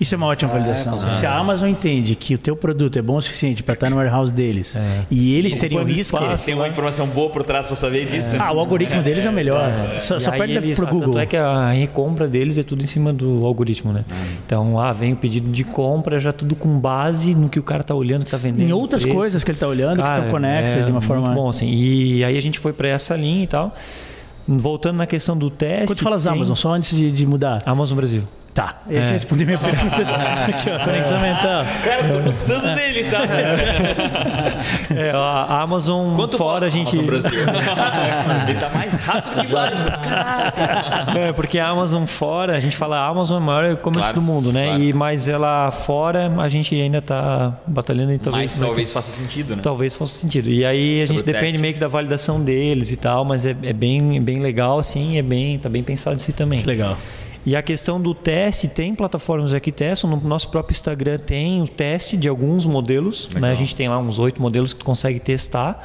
Isso 0.00 0.14
é 0.14 0.18
uma 0.18 0.26
ótima 0.26 0.52
validação. 0.52 0.98
Se 0.98 1.26
a 1.26 1.34
Amazon 1.34 1.68
entende 1.68 2.14
que 2.14 2.34
o 2.34 2.38
teu 2.38 2.54
produto 2.56 2.98
é 2.98 3.02
bom 3.02 3.16
o 3.16 3.22
suficiente 3.22 3.62
para 3.62 3.74
estar 3.74 3.90
no 3.90 3.96
warehouse 3.96 4.32
deles 4.32 4.76
e 5.10 5.34
eles 5.34 5.56
terem 5.56 5.76
o 5.76 5.80
Quando 5.80 5.88
risco... 5.88 6.16
espaço, 6.16 6.46
Tem 6.46 6.54
uma 6.54 6.68
informação 6.68 7.06
boa 7.06 7.30
por 7.30 7.42
trás 7.42 7.66
para 7.66 7.74
saber 7.76 8.06
disso. 8.06 8.36
Ah, 8.38 8.52
o 8.52 8.58
algoritmo 8.60 9.02
deles 9.02 9.24
é 9.24 9.30
o 9.30 9.32
melhor. 9.32 9.98
Só, 9.98 10.18
só 10.18 10.30
perde 10.30 10.54
eles- 10.56 10.76
pro 10.78 10.86
tanto 10.86 10.98
Google. 11.06 11.20
é 11.20 11.26
que 11.26 11.36
a 11.36 11.70
recompra 11.70 12.28
deles 12.28 12.58
é 12.58 12.62
tudo 12.62 12.82
em 12.84 12.86
cima 12.86 13.12
do 13.12 13.44
algoritmo, 13.44 13.92
né? 13.92 14.04
Então, 14.44 14.78
ah, 14.78 14.92
vem 14.92 15.12
o 15.12 15.16
pedido 15.16 15.50
de 15.50 15.64
compra, 15.64 16.18
já 16.20 16.32
tudo 16.32 16.54
com 16.54 16.78
base 16.78 17.13
no 17.36 17.48
que 17.48 17.58
o 17.58 17.62
cara 17.62 17.82
tá 17.82 17.94
olhando, 17.94 18.24
tá 18.24 18.36
vendendo. 18.36 18.68
Em 18.68 18.72
outras 18.72 19.02
preço. 19.02 19.16
coisas 19.16 19.44
que 19.44 19.50
ele 19.50 19.56
está 19.56 19.68
olhando, 19.68 19.96
que 19.96 20.02
Cara, 20.02 20.18
estão 20.18 20.30
conexas 20.30 20.76
é 20.76 20.80
de 20.80 20.90
uma 20.90 21.00
muito 21.00 21.06
forma... 21.06 21.30
bom, 21.30 21.48
assim. 21.48 21.68
E 21.70 22.24
aí 22.24 22.36
a 22.36 22.42
gente 22.42 22.58
foi 22.58 22.72
para 22.72 22.88
essa 22.88 23.14
linha 23.16 23.44
e 23.44 23.46
tal. 23.46 23.74
Voltando 24.46 24.96
na 24.98 25.06
questão 25.06 25.36
do 25.36 25.48
teste. 25.50 25.86
Quando 25.86 25.98
tu 25.98 26.04
falas 26.04 26.24
tem- 26.24 26.32
Amazon, 26.32 26.54
só 26.54 26.72
antes 26.74 26.96
de, 26.96 27.10
de 27.10 27.26
mudar. 27.26 27.62
Amazon 27.64 27.96
Brasil. 27.96 28.22
Tá, 28.54 28.76
eu 28.88 29.02
já 29.02 29.10
respondi 29.10 29.44
minha 29.44 29.58
pergunta. 29.58 30.00
Aqui, 30.02 30.70
ó, 30.70 30.84
conexão 30.84 31.20
mental. 31.20 31.64
Cara, 31.82 32.04
tô 32.08 32.20
gostando 32.20 32.72
dele, 32.76 33.10
tá? 33.10 33.22
É, 34.94 35.10
a 35.10 35.60
Amazon 35.62 36.14
Quanto 36.14 36.38
fora 36.38 36.66
a 36.66 36.68
gente. 36.68 36.96
Amazon 36.96 37.04
Brasil. 37.06 37.40
Ele 38.48 38.58
tá 38.58 38.68
mais 38.70 38.94
rápido 38.94 39.40
que 39.40 39.46
vários. 39.48 39.84
É, 41.16 41.32
porque 41.32 41.58
a 41.58 41.68
Amazon 41.68 42.04
fora, 42.06 42.56
a 42.56 42.60
gente 42.60 42.76
fala 42.76 42.98
a 42.98 43.08
Amazon 43.08 43.38
é 43.38 43.40
o 43.40 43.44
maior 43.44 43.72
e-commerce 43.72 44.04
Claro, 44.04 44.14
do 44.20 44.22
mundo, 44.22 44.52
né? 44.52 44.66
claro. 44.66 44.82
E, 44.82 44.92
mas 44.92 45.26
ela 45.26 45.70
fora, 45.72 46.32
a 46.38 46.48
gente 46.48 46.80
ainda 46.80 47.02
tá 47.02 47.54
batalhando 47.66 48.12
e 48.12 48.18
talvez. 48.18 48.52
Mas 48.54 48.64
talvez 48.66 48.92
faça 48.92 49.10
sentido, 49.10 49.56
né? 49.56 49.62
Talvez 49.62 49.94
fosse 49.94 50.14
sentido. 50.18 50.48
E 50.48 50.64
aí 50.64 51.02
a 51.02 51.06
Sobre 51.06 51.18
gente 51.18 51.26
depende 51.26 51.44
teste. 51.46 51.58
meio 51.58 51.74
que 51.74 51.80
da 51.80 51.88
validação 51.88 52.40
deles 52.40 52.90
e 52.92 52.96
tal, 52.96 53.24
mas 53.24 53.44
é, 53.46 53.56
é 53.64 53.72
bem, 53.72 54.22
bem 54.22 54.38
legal, 54.38 54.78
assim, 54.78 55.18
é 55.18 55.22
bem, 55.22 55.58
tá 55.58 55.68
bem 55.68 55.82
pensado 55.82 56.14
em 56.14 56.20
si 56.20 56.32
também. 56.32 56.60
Que 56.60 56.66
legal. 56.68 56.96
E 57.46 57.54
a 57.56 57.62
questão 57.62 58.00
do 58.00 58.14
teste, 58.14 58.68
tem 58.68 58.94
plataformas 58.94 59.52
aqui 59.52 59.64
que 59.64 59.72
testam, 59.72 60.10
no 60.10 60.20
nosso 60.28 60.50
próprio 60.50 60.74
Instagram 60.74 61.16
tem 61.16 61.62
o 61.62 61.66
teste 61.66 62.18
de 62.18 62.28
alguns 62.28 62.66
modelos, 62.66 63.30
né? 63.40 63.50
A 63.50 63.54
gente 63.54 63.74
tem 63.74 63.88
lá 63.88 63.98
uns 63.98 64.18
oito 64.18 64.42
modelos 64.42 64.74
que 64.74 64.80
tu 64.80 64.84
consegue 64.84 65.18
testar 65.18 65.82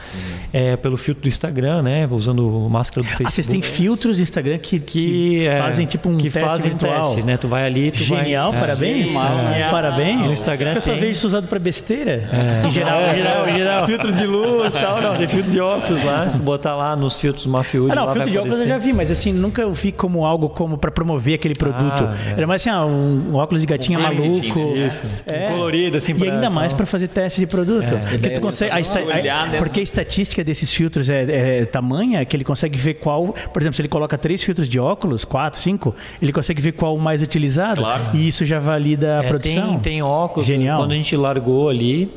é, 0.51 0.75
pelo 0.75 0.97
filtro 0.97 1.23
do 1.23 1.29
Instagram, 1.29 1.81
né? 1.81 2.05
Usando 2.11 2.67
máscara 2.69 3.01
do 3.03 3.07
Facebook. 3.07 3.27
Ah, 3.29 3.31
vocês 3.31 3.47
têm 3.47 3.61
filtros 3.61 4.17
de 4.17 4.23
Instagram 4.23 4.57
que, 4.57 4.79
que 4.79 4.99
que 4.99 5.47
é, 5.47 5.57
fazem 5.57 5.85
tipo 5.85 6.09
um 6.09 6.17
que 6.17 6.29
teste 6.29 6.39
fazem 6.49 6.71
virtual. 6.71 7.01
teste, 7.15 7.23
né? 7.23 7.37
Tu 7.37 7.47
vai 7.47 7.65
ali, 7.65 7.89
tu 7.91 7.99
Genial, 7.99 8.51
vai, 8.51 8.57
é. 8.59 8.61
parabéns. 8.61 9.07
Genial. 9.11 9.71
Parabéns. 9.71 10.21
No 10.25 10.33
Instagram 10.33 10.73
Eu 10.73 10.81
só 10.81 10.91
tem. 10.91 10.99
vejo 10.99 11.11
isso 11.13 11.27
usado 11.27 11.47
para 11.47 11.57
besteira. 11.59 12.29
Em 12.67 12.71
geral, 12.71 13.01
em 13.01 13.15
geral, 13.15 13.47
em 13.49 13.55
geral. 13.55 13.85
filtro 13.85 14.11
de 14.11 14.25
luz, 14.25 14.73
tal, 14.73 15.01
não, 15.01 15.17
tem 15.17 15.27
filtro 15.29 15.51
de 15.51 15.59
óculos 15.61 16.03
lá. 16.03 16.29
Se 16.29 16.35
tu 16.37 16.43
botar 16.43 16.75
lá 16.75 16.95
nos 16.97 17.17
filtros 17.17 17.45
Mafiúde, 17.45 17.93
Ah, 17.93 17.95
não, 17.95 18.11
filtro 18.11 18.29
de 18.29 18.37
óculos 18.37 18.59
eu 18.59 18.67
já 18.67 18.77
vi, 18.77 18.91
mas 18.91 19.09
assim, 19.09 19.31
nunca 19.31 19.61
eu 19.61 19.71
vi 19.71 19.93
como 19.93 20.25
algo 20.25 20.49
como 20.49 20.77
para 20.77 20.91
promover 20.91 21.35
aquele 21.35 21.48
produto. 21.55 22.09
é. 22.27 22.33
Era 22.37 22.47
mais 22.47 22.61
assim, 22.61 22.69
ah, 22.69 22.85
um, 22.85 23.35
óculos 23.35 23.61
de 23.61 23.67
gatinha 23.67 23.99
Um 23.99 24.01
maluco. 24.01 24.59
né? 24.73 24.87
Isso. 24.87 25.03
É. 25.27 25.47
Colorido, 25.47 25.97
assim, 25.97 26.11
E 26.13 26.15
pra- 26.15 26.31
ainda 26.33 26.49
mais 26.49 26.73
para 26.73 26.85
fazer 26.85 27.07
teste 27.07 27.39
de 27.39 27.47
produto. 27.47 27.87
Porque 28.01 28.15
Ideia 28.15 28.39
tu 28.39 28.45
consegue, 28.45 28.73
a 28.73 28.79
esta-. 28.79 28.99
Olhar 29.01 29.43
dentro. 29.45 29.57
porque 29.59 29.79
a 29.79 29.83
estatística 29.83 30.43
desses 30.43 30.71
filtros 30.73 31.09
é, 31.09 31.61
é 31.61 31.65
tamanha 31.65 32.23
que 32.25 32.35
ele 32.35 32.43
consegue 32.43 32.77
ver 32.77 32.95
qual. 32.95 33.33
Por 33.53 33.61
exemplo, 33.61 33.75
se 33.75 33.81
ele 33.81 33.89
coloca 33.89 34.17
três 34.17 34.41
filtros 34.43 34.67
de 34.69 34.79
óculos, 34.79 35.25
quatro, 35.25 35.59
cinco, 35.59 35.95
ele 36.21 36.31
consegue 36.31 36.61
ver 36.61 36.73
qual 36.73 36.95
o 36.95 36.99
mais 36.99 37.21
utilizado. 37.21 37.81
Claro. 37.81 38.03
E 38.13 38.27
isso 38.27 38.45
já 38.45 38.59
valida 38.59 39.19
a 39.19 39.23
É, 39.23 39.27
produção. 39.27 39.69
Tem, 39.71 39.79
tem 39.79 40.01
óculos. 40.01 40.45
Genial. 40.45 40.79
Quando 40.79 40.91
a 40.91 40.95
gente 40.95 41.15
largou 41.15 41.69
ali, 41.69 42.11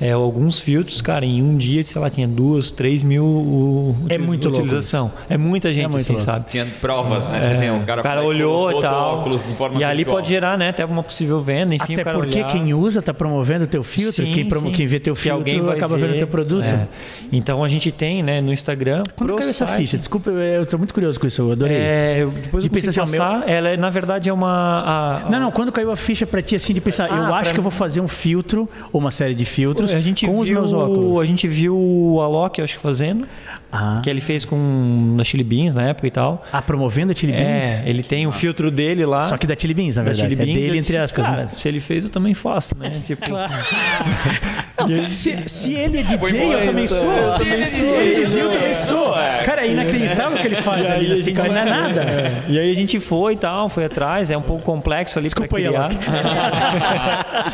é, 0.00 0.12
alguns 0.12 0.58
filtros, 0.60 1.00
cara, 1.00 1.24
em 1.24 1.42
um 1.42 1.56
dia, 1.56 1.82
sei 1.84 2.00
lá, 2.00 2.08
tinha 2.10 2.26
duas, 2.28 2.70
três 2.70 3.02
mil 3.02 3.24
u- 3.24 3.96
É 4.08 4.18
muito 4.18 4.44
louco. 4.48 4.62
utilização. 4.62 5.10
É 5.28 5.36
muita 5.36 5.72
gente, 5.72 5.84
muito 5.90 5.96
assim, 6.02 6.12
louco. 6.12 6.24
sabe? 6.24 6.48
Tinha 6.50 6.66
provas, 6.80 7.28
né? 7.28 7.40
Tipo 7.40 7.50
assim, 7.50 7.70
o 7.70 7.80
cara, 7.84 8.00
O 8.00 8.04
cara 8.04 8.22
olhou 8.22 8.77
tal. 8.82 9.18
óculos 9.18 9.44
de 9.44 9.54
forma 9.54 9.80
e 9.80 9.84
ali 9.84 9.96
virtual. 9.98 10.16
pode 10.16 10.28
gerar, 10.28 10.56
né? 10.58 10.68
Até 10.70 10.84
uma 10.84 11.02
possível 11.02 11.40
venda, 11.40 11.74
enfim, 11.74 11.92
Até 11.94 12.02
o 12.02 12.04
cara 12.04 12.18
porque 12.18 12.38
olhar. 12.38 12.52
quem 12.52 12.74
usa 12.74 13.00
está 13.00 13.12
promovendo 13.14 13.64
o 13.64 13.68
teu 13.68 13.82
filtro, 13.82 14.24
Sim, 14.24 14.32
quem, 14.32 14.50
sim. 14.50 14.72
quem 14.72 14.86
vê 14.86 14.98
teu 15.00 15.14
Que 15.14 15.20
filtro 15.22 15.38
alguém 15.38 15.60
vai 15.60 15.76
acaba 15.76 15.96
vendo 15.96 16.12
ver. 16.12 16.18
teu 16.18 16.26
produto. 16.26 16.64
É. 16.64 16.86
Então 17.32 17.62
a 17.64 17.68
gente 17.68 17.90
tem, 17.92 18.22
né, 18.22 18.40
no 18.40 18.52
Instagram. 18.52 19.02
Quando 19.16 19.36
caiu 19.36 19.50
essa 19.50 19.66
ficha? 19.66 19.98
Desculpa, 19.98 20.30
eu 20.30 20.62
estou 20.62 20.78
muito 20.78 20.94
curioso 20.94 21.18
com 21.20 21.26
isso, 21.26 21.42
eu 21.42 21.52
adorei. 21.52 21.76
É, 21.76 22.18
eu- 22.20 22.30
depois 22.30 22.64
De 22.64 22.68
eu 22.70 22.72
pensar 22.72 23.02
assim, 23.02 23.18
passar. 23.18 23.48
Ela, 23.48 23.70
é, 23.70 23.76
na 23.76 23.90
verdade, 23.90 24.28
é 24.28 24.32
uma. 24.32 25.22
a- 25.26 25.30
Não, 25.30 25.40
não, 25.40 25.50
quando 25.50 25.70
caiu 25.72 25.90
a 25.90 25.96
ficha 25.96 26.26
pra 26.26 26.40
ti, 26.42 26.54
assim, 26.56 26.72
de 26.74 26.80
pensar, 26.80 27.08
Ah, 27.10 27.16
eu 27.16 27.34
acho 27.34 27.52
que 27.52 27.58
eu 27.58 27.62
mim- 27.62 27.70
vou 27.70 27.78
fazer 27.78 28.00
um 28.00 28.08
filtro, 28.08 28.68
ou 28.92 29.00
uma 29.00 29.10
série 29.10 29.34
de 29.34 29.44
filtros, 29.44 29.94
a 29.94 30.00
gente 30.00 30.26
com 30.26 30.42
viu, 30.42 30.62
os 30.62 30.70
meus 30.70 30.72
óculos. 30.72 31.20
A 31.20 31.24
gente 31.24 31.46
viu 31.48 31.76
o 31.76 32.20
Alok, 32.20 32.58
eu 32.58 32.64
acho 32.64 32.76
que 32.76 32.82
fazendo, 32.82 33.26
Ah, 33.70 34.00
que 34.02 34.08
ele 34.08 34.20
fez 34.20 34.44
com 34.44 35.08
na 35.14 35.22
Chili 35.24 35.44
Beans 35.44 35.74
na 35.74 35.82
época 35.88 36.06
e 36.06 36.10
tal. 36.10 36.42
ah, 36.52 36.62
promovendo 36.62 37.12
a 37.12 37.14
Chili 37.14 37.32
Beans? 37.32 37.64
É, 37.66 37.82
ele 37.86 38.02
tem 38.02 38.26
o 38.26 38.32
filtro 38.32 38.67
dele 38.70 39.04
lá. 39.04 39.20
Só 39.22 39.36
que 39.36 39.46
da 39.46 39.54
Chili 39.58 39.74
Beans, 39.74 39.96
na 39.96 40.02
da 40.02 40.10
verdade. 40.12 40.28
Chili 40.28 40.36
Beans, 40.36 40.50
é 40.50 40.60
dele, 40.60 40.66
eu 40.68 40.74
entre 40.74 40.80
disse, 40.80 40.98
aspas. 40.98 41.26
Cara, 41.26 41.42
né? 41.44 41.48
se 41.56 41.68
ele 41.68 41.80
fez, 41.80 42.04
eu 42.04 42.10
também 42.10 42.34
faço, 42.34 42.76
né? 42.78 42.90
Tipo, 43.04 43.24
Não, 44.78 45.10
se, 45.10 45.36
se 45.48 45.74
ele 45.74 45.98
é 45.98 46.02
DJ, 46.02 46.54
eu 46.54 46.64
também 46.66 46.86
sou. 46.86 47.12
eu 47.12 47.32
Se 47.34 47.42
ele 47.42 47.62
é 47.62 48.24
DJ, 48.24 48.42
eu 48.42 48.50
também 48.50 48.74
sou. 48.74 49.12
Cara, 49.44 49.66
é 49.66 49.72
inacreditável 49.72 50.38
o 50.38 50.40
que 50.40 50.46
ele 50.46 50.56
faz 50.62 50.88
E 50.88 50.90
ali. 50.92 51.22
gente 51.22 51.36
não 51.36 51.44
é 51.56 51.64
nada. 51.64 52.02
É. 52.02 52.44
E 52.48 52.58
aí 52.58 52.70
a 52.70 52.74
gente 52.74 53.00
foi 53.00 53.32
e 53.32 53.36
tal, 53.36 53.68
foi 53.68 53.84
atrás, 53.84 54.30
é 54.30 54.36
um 54.36 54.42
pouco 54.42 54.62
complexo 54.62 55.18
ali 55.18 55.26
Desculpa 55.26 55.48
pra 55.48 55.58
criar. 55.58 55.90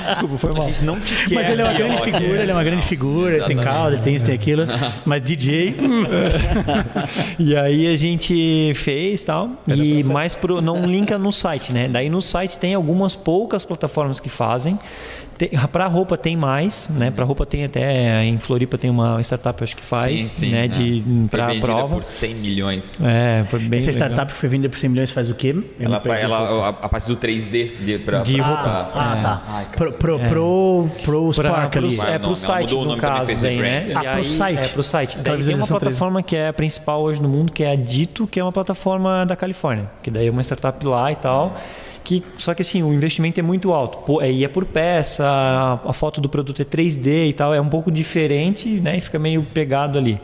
Desculpa, 0.06 0.36
foi 0.38 0.52
mal. 0.52 0.64
A 0.64 0.66
gente 0.66 0.84
não 0.84 1.00
te 1.00 1.14
quer. 1.26 1.34
Mas 1.34 1.48
ele 1.48 1.62
é 1.62 1.64
uma 1.64 1.72
grande 1.74 2.02
figura, 2.02 2.42
ele 2.42 2.50
é 2.50 2.54
uma 2.54 2.64
grande 2.64 2.82
figura, 2.84 3.36
ele 3.36 3.44
tem 3.44 3.56
causa, 3.56 3.96
ele 3.96 4.02
tem 4.02 4.14
isso, 4.14 4.24
tem 4.24 4.34
aquilo. 4.34 4.64
Mas 5.04 5.22
DJ, 5.22 5.76
hum, 5.80 6.04
E 7.38 7.56
aí 7.56 7.92
a 7.92 7.96
gente 7.96 8.72
fez 8.74 9.24
tal, 9.24 9.50
e 9.66 10.02
mais 10.04 10.34
pro, 10.34 10.60
não 10.60 10.82
linka 11.04 11.18
no 11.18 11.30
site, 11.30 11.72
né? 11.72 11.86
Daí 11.86 12.08
no 12.08 12.22
site 12.22 12.58
tem 12.58 12.74
algumas 12.74 13.14
poucas 13.14 13.64
plataformas 13.64 14.18
que 14.18 14.28
fazem. 14.28 14.78
Tem, 15.36 15.50
pra 15.72 15.86
roupa 15.86 16.16
tem 16.16 16.36
mais, 16.36 16.88
né? 16.90 17.10
Pra 17.10 17.24
roupa 17.24 17.44
tem 17.44 17.64
até 17.64 18.24
em 18.24 18.38
Floripa 18.38 18.78
tem 18.78 18.88
uma 18.90 19.20
startup 19.22 19.62
acho 19.64 19.76
que 19.76 19.82
faz, 19.82 20.20
Sim, 20.22 20.28
sim, 20.28 20.50
né? 20.52 20.64
é. 20.64 20.68
De 20.68 21.02
Foi 21.04 21.28
para 21.30 21.46
vendida 21.48 21.66
prova. 21.66 21.94
por 21.96 22.04
100 22.04 22.34
milhões. 22.36 22.98
É, 23.02 23.44
foi 23.44 23.58
bem 23.58 23.78
essa 23.78 23.90
legal. 23.90 24.08
startup 24.08 24.32
que 24.32 24.38
foi 24.38 24.48
vendida 24.48 24.68
por 24.68 24.78
100 24.78 24.90
milhões 24.90 25.10
faz 25.10 25.28
o 25.28 25.34
quê? 25.34 25.54
Eu 25.78 25.86
Ela, 25.86 26.00
faz, 26.00 26.22
ela, 26.22 26.38
a, 26.38 26.68
a 26.68 26.88
parte 26.88 27.06
do 27.08 27.16
3D 27.16 27.76
de, 27.84 27.98
pra, 27.98 28.18
De 28.22 28.36
pra- 28.36 28.46
roupa. 28.46 28.62
pra- 28.62 28.90
Ah, 28.94 29.18
tá. 29.22 29.42
Ai. 29.48 29.66
Pro, 29.76 29.92
pro, 29.92 30.18
pro, 30.20 30.88
pro 31.02 31.30
pro, 31.32 31.52
ali. 31.78 31.96
Mas 31.96 32.02
é 32.04 32.18
pro 32.18 32.34
site 32.36 32.74
no 32.74 32.96
caso 32.96 33.40
daí, 33.40 33.56
né? 33.58 33.92
Ah, 33.94 34.00
pro 34.00 34.10
aí- 34.10 34.24
site. 34.24 34.58
É 34.64 34.68
pro 34.68 34.82
site. 34.82 35.18
Daí 35.18 35.42
tem 35.44 35.54
uma 35.56 35.64
3D. 35.64 35.68
plataforma 35.68 36.22
que 36.22 36.36
é 36.36 36.48
a 36.48 36.52
principal 36.52 37.02
hoje 37.02 37.20
no 37.20 37.28
mundo, 37.28 37.52
que 37.52 37.64
é 37.64 37.72
a 37.72 37.74
Dito, 37.74 38.26
que 38.26 38.38
é 38.38 38.42
uma 38.44 38.52
plataforma 38.52 39.24
da 39.26 39.34
Califórnia. 39.34 39.90
Que 40.02 40.10
daí 40.10 40.26
é 40.26 40.30
uma 40.30 40.42
startup 40.42 40.84
lá 40.86 41.10
e 41.10 41.16
tal. 41.16 41.56
Que, 42.04 42.22
só 42.36 42.52
que 42.52 42.60
assim, 42.60 42.82
o 42.82 42.92
investimento 42.92 43.40
é 43.40 43.42
muito 43.42 43.72
alto. 43.72 43.96
Pô, 44.04 44.20
é, 44.20 44.30
e 44.30 44.44
é 44.44 44.48
por 44.48 44.66
peça, 44.66 45.24
a, 45.26 45.72
a 45.86 45.92
foto 45.94 46.20
do 46.20 46.28
produto 46.28 46.60
é 46.60 46.64
3D 46.64 47.28
e 47.28 47.32
tal, 47.32 47.54
é 47.54 47.60
um 47.60 47.68
pouco 47.68 47.90
diferente, 47.90 48.68
né? 48.68 48.98
E 48.98 49.00
fica 49.00 49.18
meio 49.18 49.42
pegado 49.42 49.96
ali. 49.96 50.20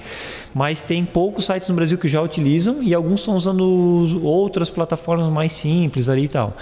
Mas 0.55 0.83
tem 0.83 1.05
poucos 1.07 1.47
sites 1.47 1.69
no 1.71 1.75
Brasil 1.75 1.97
que 1.97 2.07
já 2.07 2.21
utilizam 2.21 2.83
e 2.83 2.93
alguns 2.95 3.21
estão 3.21 3.35
usando 3.35 4.21
outras 4.23 4.69
plataformas 4.69 5.29
mais 5.29 5.53
simples 5.53 6.09
ali 6.09 6.25
e 6.25 6.29
tal. 6.29 6.53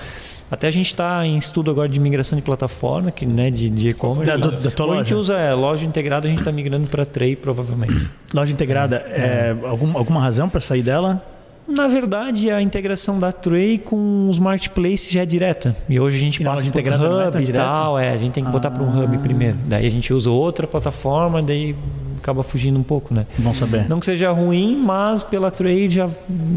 Até 0.50 0.68
a 0.68 0.70
gente 0.70 0.87
está 0.87 1.26
em 1.26 1.37
estudo 1.37 1.70
agora 1.70 1.88
de 1.88 1.98
migração 2.00 2.35
de 2.37 2.42
plataforma, 2.42 3.11
que, 3.11 3.26
né, 3.26 3.50
de 3.50 3.68
de 3.68 3.88
e-commerce. 3.90 4.38
Da- 4.38 4.48
da 4.50 4.70
tua 4.70 4.87
Ou 4.87 4.92
a 4.92 4.96
gente 4.98 5.12
loja? 5.12 5.16
usa 5.20 5.35
é, 5.35 5.52
loja 5.52 5.85
integrada, 5.85 6.26
a 6.26 6.31
gente 6.31 6.38
está 6.38 6.50
migrando 6.52 6.88
para 6.88 7.04
Tray, 7.04 7.35
provavelmente. 7.37 8.09
Loja 8.33 8.52
integrada, 8.52 8.96
é, 9.11 9.54
algum, 9.64 9.98
alguma 9.98 10.20
razão 10.22 10.48
para 10.48 10.61
sair 10.61 10.83
dela? 10.83 11.22
Na 11.68 11.87
verdade, 11.87 12.50
a 12.50 12.62
integração 12.62 13.20
da 13.20 13.31
Tray 13.31 13.76
com 13.76 14.28
os 14.28 14.38
marketplaces 14.38 15.11
já 15.11 15.20
é 15.22 15.26
direta. 15.26 15.76
E 15.87 16.00
hoje 16.00 16.16
a 16.16 16.20
gente 16.20 16.40
E 16.40 16.44
na 16.44 16.52
passa 16.52 16.62
loja 16.62 16.72
por 16.72 16.78
integrada 16.78 17.09
não 17.09 17.20
é 17.20 17.28
hub 17.28 17.42
e 17.42 17.52
tal. 17.52 17.98
É, 17.98 18.11
a 18.11 18.16
gente 18.16 18.33
tem 18.33 18.42
que 18.42 18.50
botar 18.50 18.70
para 18.70 18.83
um 18.83 19.04
hub 19.04 19.18
primeiro. 19.18 19.59
Daí 19.66 19.87
a 19.87 19.90
gente 19.90 20.12
usa 20.12 20.31
outra 20.31 20.66
plataforma, 20.66 21.42
daí 21.42 21.76
acaba 22.18 22.42
fugindo 22.42 22.78
um 22.78 22.83
pouco, 22.83 23.14
né? 23.14 23.26
Bom 23.38 23.54
saber. 23.54 23.88
Não 23.88 24.00
que 24.00 24.07
seja 24.07 24.31
ruim, 24.31 24.76
mas 24.76 25.22
pela 25.24 25.50
trade 25.50 25.88
já 25.88 26.07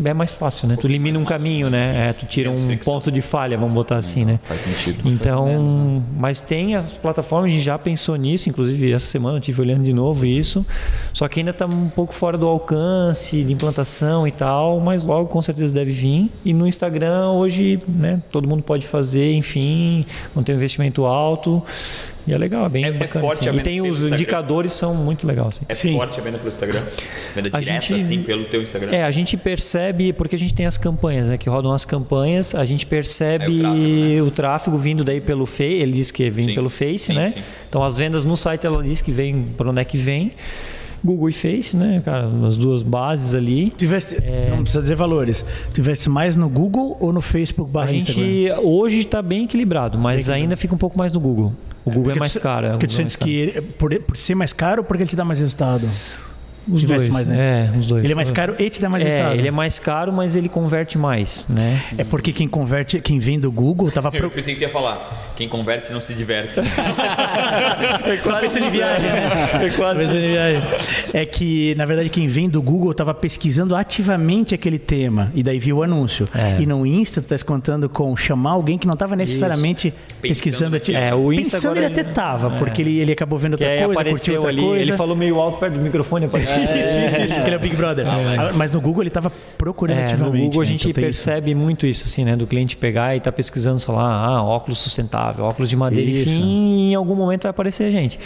é 0.04 0.14
mais 0.14 0.34
fácil, 0.34 0.68
né? 0.68 0.76
Tu 0.80 0.88
elimina 0.88 1.18
um 1.18 1.26
caminho, 1.26 1.70
né? 1.70 2.10
É, 2.10 2.14
tu 2.14 2.26
tira 2.26 2.50
um 2.52 2.78
ponto 2.78 3.12
de 3.12 3.22
falha, 3.22 3.58
vamos 3.58 3.74
botar 3.74 3.98
assim, 3.98 4.26
né? 4.26 4.40
Faz 4.44 4.62
sentido. 4.62 5.08
Então, 5.08 6.04
mas 6.18 6.42
tem 6.42 6.76
as 6.76 6.94
plataformas, 6.94 7.52
a 7.52 7.54
gente 7.54 7.64
já 7.64 7.78
pensou 7.78 8.16
nisso, 8.16 8.50
inclusive 8.50 8.92
essa 8.92 9.06
semana 9.06 9.38
eu 9.38 9.42
tive 9.42 9.62
olhando 9.62 9.84
de 9.84 9.94
novo 9.94 10.26
isso, 10.26 10.66
só 11.14 11.28
que 11.28 11.40
ainda 11.40 11.52
está 11.52 11.66
um 11.66 11.90
pouco 11.90 12.14
fora 12.14 12.38
do 12.38 12.48
alcance 12.48 13.44
de 13.44 13.54
implantação 13.54 14.28
e 14.28 14.32
tal, 14.32 14.80
mas 14.80 15.04
logo 15.04 15.28
com 15.28 15.42
certeza 15.42 15.74
deve 15.74 15.92
vir. 15.92 16.32
E 16.44 16.54
no 16.54 16.68
Instagram 16.68 17.32
hoje, 17.32 17.80
né, 17.88 18.22
todo 18.32 18.48
mundo 18.48 18.64
pode 18.64 18.88
fazer, 18.88 19.34
enfim, 19.34 20.06
não 20.36 20.44
tem 20.44 20.56
um 20.56 20.58
investimento 20.58 21.06
alto. 21.06 21.64
E 22.28 22.34
é 22.34 22.38
legal, 22.38 22.66
é 22.66 22.70
bem 22.70 22.86
É- 22.86 22.90
é 22.90 22.92
bacana. 22.92 23.26
forte 23.26 23.50
assim. 23.50 23.58
a 23.58 23.62
E 23.62 23.64
tem 23.64 23.82
os 23.82 23.98
Instagram. 23.98 24.16
indicadores 24.16 24.72
são 24.74 24.94
muito 24.94 25.26
legais. 25.26 25.48
Assim. 25.48 25.66
É 25.68 25.74
Sim. 25.74 25.94
forte 25.96 26.20
a 26.20 26.24
venda 26.24 26.38
pelo 26.38 26.50
Instagram? 26.50 26.82
Venda 27.36 27.50
A 27.52 27.60
direta, 27.60 27.82
gente- 27.82 27.94
assim, 27.96 28.24
pelo 28.24 28.46
teu 28.46 28.62
Instagram? 28.62 28.92
É, 28.92 29.04
a 29.04 29.12
gente 29.12 29.36
percebe, 29.38 30.14
porque 30.14 30.36
a 30.36 30.40
gente 30.40 30.54
tem 30.54 30.66
as 30.66 30.78
campanhas, 30.78 31.30
né, 31.32 31.38
que 31.38 31.50
rodam 31.50 31.72
as 31.72 31.84
campanhas, 31.84 32.54
a 32.54 32.64
gente 32.64 32.86
percebe 32.86 33.46
É 33.46 33.48
o 33.48 33.62
tráfego, 33.62 34.26
o, 34.28 34.32
tráfego, 34.32 34.78
vindo 34.78 35.04
daí 35.04 35.20
pelo 35.20 35.46
Face, 35.46 35.64
ele 35.64 35.94
diz 35.94 36.12
que 36.12 36.30
vem 36.30 36.50
Sim, 36.50 36.54
pelo 36.56 36.70
Face, 36.70 37.00
sim, 37.00 37.14
né? 37.14 37.32
sim. 37.36 37.42
Então 37.68 37.84
as 37.84 37.98
vendas 37.98 38.24
no 38.24 38.38
site 38.38 38.68
ela 38.68 38.84
diz 38.84 39.02
que 39.02 39.12
vem 39.12 39.44
por 39.58 39.68
onde 39.68 39.82
é 39.82 39.84
que 39.84 39.98
vem. 39.98 40.32
Google 41.04 41.30
e 41.30 41.32
Face, 41.34 41.76
né, 41.76 42.00
cara, 42.06 42.30
as 42.46 42.56
duas 42.56 42.84
bases 42.84 43.34
ali. 43.34 43.72
Tiveste, 43.76 44.16
Não 44.52 44.62
precisa 44.62 44.84
dizer 44.84 44.94
valores. 44.94 45.44
Tiveste 45.74 46.08
mais 46.08 46.38
no 46.38 46.48
Google 46.48 46.96
ou 47.00 47.12
no 47.12 47.22
Facebook 47.22 47.72
A 47.72 47.74
barra 47.74 47.92
Instagram? 47.94 48.24
gente 48.24 48.52
hoje 48.62 49.00
está 49.00 49.20
bem 49.20 49.46
equilibrado, 49.46 49.98
mas 49.98 50.30
ainda 50.30 50.56
fica 50.56 50.76
um 50.76 50.78
pouco 50.78 50.96
mais 51.00 51.12
no 51.12 51.20
Google. 51.20 51.54
O 51.84 51.90
Google 51.92 52.02
é, 52.02 52.06
Porque 52.14 52.20
mais 52.20 52.34
tu- 52.34 52.42
caro. 52.42 52.66
é, 52.68 52.70
Porque 52.72 52.88
tu 52.88 52.94
é 52.94 52.96
sentes 52.96 53.18
mais 53.18 53.24
que 53.24 53.36
ele- 53.36 53.62
por, 53.62 54.00
por 54.02 54.18
ser 54.18 54.36
mais 54.36 54.54
caro 54.54 54.82
ou 54.82 54.86
porque 54.88 55.04
ele 55.04 55.10
te 55.10 55.16
dá 55.16 55.26
mais 55.26 55.40
resultado? 55.40 55.88
Os 56.68 56.84
dois, 56.84 57.10
mais, 57.10 57.28
né? 57.28 57.70
É, 57.74 57.78
os 57.78 57.86
dois. 57.88 58.04
Ele 58.04 58.14
é 58.14 58.16
mais 58.16 58.30
caro 58.32 58.56
e 58.60 58.70
te 58.70 58.80
dá 58.82 58.88
mais 58.90 59.04
É, 59.04 59.08
resultado. 59.08 59.36
ele 59.36 59.48
é 59.48 59.52
mais 59.52 59.80
caro, 59.80 60.14
mas 60.14 60.36
ele 60.36 60.48
converte 60.48 60.98
mais, 60.98 61.46
né? 61.50 61.82
É 61.98 62.04
porque 62.04 62.32
quem 62.32 62.48
converte, 62.48 63.00
quem 63.02 63.18
vem 63.20 63.40
do 63.40 63.52
Google 63.52 63.90
tava 63.92 64.10
Eu 64.14 64.20
pro... 64.22 64.30
pensei 64.30 64.54
que 64.56 64.62
ia 64.62 64.70
falar, 64.70 65.32
quem 65.36 65.48
converte 65.48 65.92
não 65.92 66.00
se 66.00 66.14
diverte. 66.14 66.60
é 66.62 68.18
quase 68.18 68.42
pensando 68.42 68.66
em 68.66 68.70
viagem, 68.70 69.10
né? 69.10 69.30
É 69.66 69.70
quase 69.72 70.04
em 70.04 70.08
viagem. 70.32 70.62
É 71.14 71.26
que, 71.26 71.74
na 71.76 71.86
verdade, 71.86 72.10
quem 72.10 72.28
vem 72.28 72.50
do 72.50 72.62
Google 72.62 72.92
estava 72.92 73.14
pesquisando 73.14 73.76
ativamente 73.76 74.54
aquele 74.54 74.78
tema 74.80 75.32
e 75.36 75.44
daí 75.44 75.60
viu 75.60 75.78
o 75.78 75.84
anúncio. 75.84 76.28
É. 76.34 76.62
E 76.62 76.66
no 76.66 76.86
Insta, 76.86 77.22
tu 77.22 77.28
tá 77.28 77.38
contando 77.46 77.90
com 77.90 78.16
chamar 78.16 78.52
alguém 78.52 78.78
que 78.78 78.86
não 78.86 78.94
estava 78.94 79.16
necessariamente 79.16 79.94
pesquisando 80.22 80.76
ati- 80.76 80.96
É, 80.96 81.14
o 81.14 81.32
Insta 81.34 81.58
Pensando 81.58 81.72
agora 81.72 81.86
ele 81.88 81.94
até 81.94 82.02
ele- 82.02 82.14
tava, 82.14 82.52
porque 82.52 82.82
ele, 82.82 83.00
ele 83.00 83.12
acabou 83.12 83.40
vendo 83.40 83.58
Que 83.58 83.64
outra 83.64 83.80
aí 83.80 83.86
coisa, 83.86 84.04
curtiu 84.04 84.12
apareceu 84.12 84.36
outra 84.36 84.50
ali, 84.50 84.62
coisa. 84.62 84.84
ele 84.84 84.98
falou 84.98 85.16
meio 85.16 85.40
alto 85.40 85.58
perto 85.60 85.78
do 85.78 85.84
microfone, 85.84 86.26
apareceu. 86.26 86.51
Isso, 86.82 87.00
isso, 87.00 87.22
isso, 87.22 87.36
que 87.42 87.48
ele 87.48 87.56
é 87.56 87.58
o 87.58 87.62
Big 87.62 87.76
Brother. 87.76 88.06
mas- 88.06 88.52
Ah, 88.52 88.58
Mas 88.58 88.72
no 88.72 88.82
Google 88.82 89.04
ele 89.04 89.10
estava 89.10 89.32
procurando 89.58 89.98
É, 89.98 90.16
no. 90.16 90.32
Google 90.32 90.62
a 90.62 90.64
né? 90.66 90.72
gente 90.72 90.90
Então 90.90 91.02
tem 91.02 91.10
isso. 91.10 91.24
percebe 91.26 91.56
muito 91.56 91.86
isso, 91.86 92.06
assim, 92.06 92.24
né? 92.26 92.36
Do 92.36 92.46
cliente 92.48 92.76
pegar 92.78 93.16
e 93.16 93.20
tá 93.20 93.32
pesquisando, 93.32 93.80
sei 93.80 93.94
lá, 93.94 94.26
ah, 94.26 94.44
óculos 94.44 94.80
sustentável, 94.80 95.46
óculos 95.46 95.70
de 95.70 95.76
madeira, 95.76 96.10
Isso. 96.10 96.30
enfim, 96.30 96.42
e 96.90 96.92
em 96.92 96.96
algum 96.96 97.16
momento 97.16 97.44
vai 97.44 97.50
aparecer 97.52 97.84
a 97.86 97.92
gente. 97.92 98.20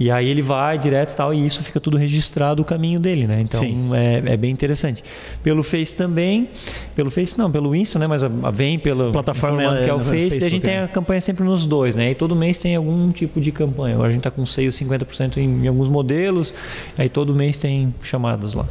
E 0.00 0.10
aí 0.10 0.28
ele 0.28 0.42
vai 0.42 0.78
direto 0.78 1.12
e 1.12 1.16
tal, 1.16 1.34
e 1.34 1.44
isso 1.44 1.62
fica 1.64 1.80
tudo 1.80 1.96
registrado 1.96 2.62
o 2.62 2.64
caminho 2.64 3.00
dele, 3.00 3.26
né? 3.26 3.40
Então 3.40 3.58
Sim. 3.60 3.90
é, 3.94 4.22
é 4.32 4.36
bem 4.36 4.50
interessante. 4.52 5.02
Pelo 5.42 5.62
Face 5.62 5.96
também, 5.96 6.48
pelo 6.94 7.10
Face 7.10 7.36
não, 7.36 7.50
pelo 7.50 7.74
Insta, 7.74 7.98
né? 7.98 8.06
Mas 8.06 8.22
a- 8.22 8.30
a- 8.44 8.50
vem 8.50 8.78
pela 8.78 9.10
Plataforma 9.10 9.60
informando 9.62 9.82
que 9.82 9.88
é 9.88 9.90
é 9.90 9.94
o 9.94 9.98
no 9.98 10.04
Face, 10.04 10.38
daí 10.38 10.46
a 10.48 10.50
gente 10.50 10.62
tem 10.62 10.74
é. 10.74 10.84
a 10.84 10.88
campanha 10.88 11.20
sempre 11.20 11.42
nos 11.44 11.66
dois, 11.66 11.96
né? 11.96 12.10
E 12.10 12.14
todo 12.14 12.36
mês 12.36 12.58
tem 12.58 12.76
algum 12.76 13.10
tipo 13.10 13.40
de 13.40 13.50
campanha. 13.50 13.94
Agora 13.96 14.10
a 14.10 14.12
gente 14.12 14.22
tá 14.22 14.30
com 14.30 14.46
seio 14.46 14.70
50% 14.70 15.38
em, 15.38 15.64
em 15.64 15.68
alguns 15.68 15.88
modelos, 15.88 16.54
aí 16.96 17.08
todo 17.08 17.34
mês 17.34 17.56
tem 17.58 17.92
chamadas 18.02 18.54
lá. 18.54 18.66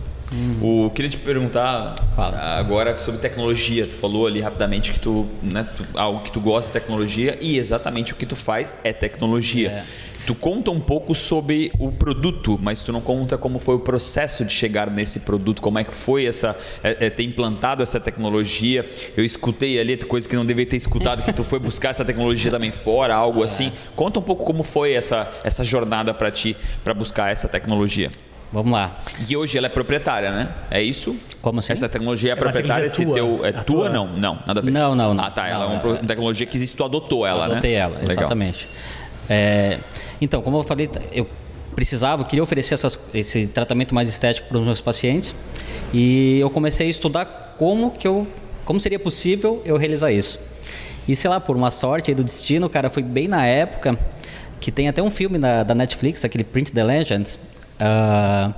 O, 0.61 0.89
queria 0.93 1.09
te 1.09 1.15
perguntar 1.17 1.95
Fala. 2.13 2.37
agora 2.57 2.97
sobre 2.97 3.21
tecnologia. 3.21 3.87
Tu 3.87 3.93
falou 3.95 4.27
ali 4.27 4.41
rapidamente 4.41 4.91
que 4.91 4.99
tu, 4.99 5.25
né, 5.41 5.65
tu- 5.75 5.85
algo 5.97 6.19
que 6.21 6.31
tu 6.31 6.41
gosta 6.41 6.73
de 6.73 6.79
tecnologia 6.81 7.37
e 7.41 7.57
exatamente 7.57 8.11
o 8.11 8.15
que 8.17 8.25
tu 8.25 8.35
faz 8.35 8.75
é 8.83 8.91
tecnologia. 8.91 9.69
É. 9.69 9.83
Tu 10.27 10.35
conta 10.35 10.69
um 10.71 10.79
pouco 10.81 11.15
sobre 11.15 11.71
o 11.79 11.89
produto, 11.89 12.59
mas 12.61 12.83
tu 12.83 12.91
não 12.91 12.99
conta 12.99 13.37
como 13.37 13.59
foi 13.59 13.75
o 13.75 13.79
processo 13.79 14.43
de 14.43 14.51
chegar 14.51 14.91
nesse 14.91 15.21
produto, 15.21 15.61
como 15.61 15.79
é 15.79 15.85
que 15.85 15.93
foi 15.93 16.25
essa 16.25 16.53
é, 16.83 17.05
é, 17.05 17.09
ter 17.09 17.23
implantado 17.23 17.81
essa 17.81 17.97
tecnologia. 17.97 18.85
Eu 19.15 19.23
escutei 19.23 19.79
ali 19.79 19.95
coisa 19.95 20.27
que 20.27 20.35
não 20.35 20.45
devia 20.45 20.65
ter 20.65 20.75
escutado, 20.75 21.23
que 21.23 21.31
tu 21.31 21.45
foi 21.45 21.59
buscar 21.59 21.91
essa 21.91 22.03
tecnologia 22.03 22.51
também 22.51 22.73
fora, 22.73 23.15
algo 23.15 23.41
assim. 23.41 23.71
Conta 23.95 24.19
um 24.19 24.21
pouco 24.21 24.43
como 24.43 24.63
foi 24.63 24.91
essa 24.95 25.31
essa 25.45 25.63
jornada 25.63 26.13
para 26.13 26.29
ti 26.29 26.57
para 26.83 26.93
buscar 26.93 27.31
essa 27.31 27.47
tecnologia. 27.47 28.09
Vamos 28.51 28.71
lá. 28.71 28.97
E 29.29 29.35
hoje 29.35 29.57
ela 29.57 29.67
é 29.67 29.69
proprietária, 29.69 30.31
né? 30.31 30.49
É 30.71 30.81
isso? 30.81 31.15
Como 31.41 31.59
assim? 31.59 31.73
Essa 31.73 31.87
tecnologia 31.89 32.31
é, 32.31 32.33
uma 32.33 32.39
proprietária? 32.41 32.85
Esse 32.85 33.05
tecnologia 33.05 33.37
teu, 33.37 33.45
é 33.45 33.51
tua. 33.51 33.59
A 33.61 33.63
tua? 33.63 33.75
tua- 33.85 33.89
Não, 33.89 34.07
não, 34.07 34.39
nada 34.47 34.59
a 34.59 34.63
ver. 34.63 34.71
Não, 34.71 34.95
não, 34.95 35.13
não. 35.13 35.23
Ah, 35.23 35.31
tá. 35.31 35.47
Ela 35.47 35.65
Não, 35.67 35.73
é 35.73 35.79
uma 35.83 35.95
é- 35.97 36.05
tecnologia 36.05 36.45
que 36.45 36.55
existe, 36.57 36.75
tu 36.75 36.83
adotou 36.83 37.25
ela, 37.25 37.47
né? 37.47 37.53
Adotei 37.53 37.73
ela, 37.73 37.95
Legal. 37.97 38.11
exatamente. 38.11 38.67
É, 39.29 39.77
então, 40.21 40.41
como 40.41 40.57
eu 40.57 40.63
falei, 40.63 40.89
eu 41.11 41.27
precisava, 41.75 42.23
queria 42.25 42.41
oferecer 42.41 42.73
essas- 42.73 42.97
esse 43.13 43.47
tratamento 43.47 43.93
mais 43.93 44.09
estético 44.09 44.47
para 44.47 44.57
os 44.57 44.65
meus 44.65 44.81
pacientes 44.81 45.35
e 45.93 46.39
eu 46.39 46.49
comecei 46.49 46.87
a 46.87 46.89
estudar 46.89 47.55
como 47.57 47.91
que 47.91 48.07
eu, 48.07 48.25
como 48.65 48.79
seria 48.79 48.97
possível 48.99 49.61
eu 49.65 49.77
realizar 49.77 50.11
isso. 50.11 50.39
E 51.07 51.15
sei 51.15 51.29
lá, 51.29 51.39
por 51.39 51.55
uma 51.55 51.69
sorte 51.71 52.13
do 52.13 52.23
destino, 52.23 52.67
cara, 52.69 52.89
foi 52.89 53.03
bem 53.03 53.27
na 53.27 53.45
época 53.45 53.97
que 54.59 54.71
tem 54.71 54.87
até 54.89 55.01
um 55.03 55.09
filme 55.09 55.37
da, 55.37 55.63
da 55.63 55.75
Netflix, 55.75 56.25
aquele 56.25 56.43
Print 56.43 56.71
the 56.71 56.83
Legend, 56.83 57.29
ah, 57.79 58.51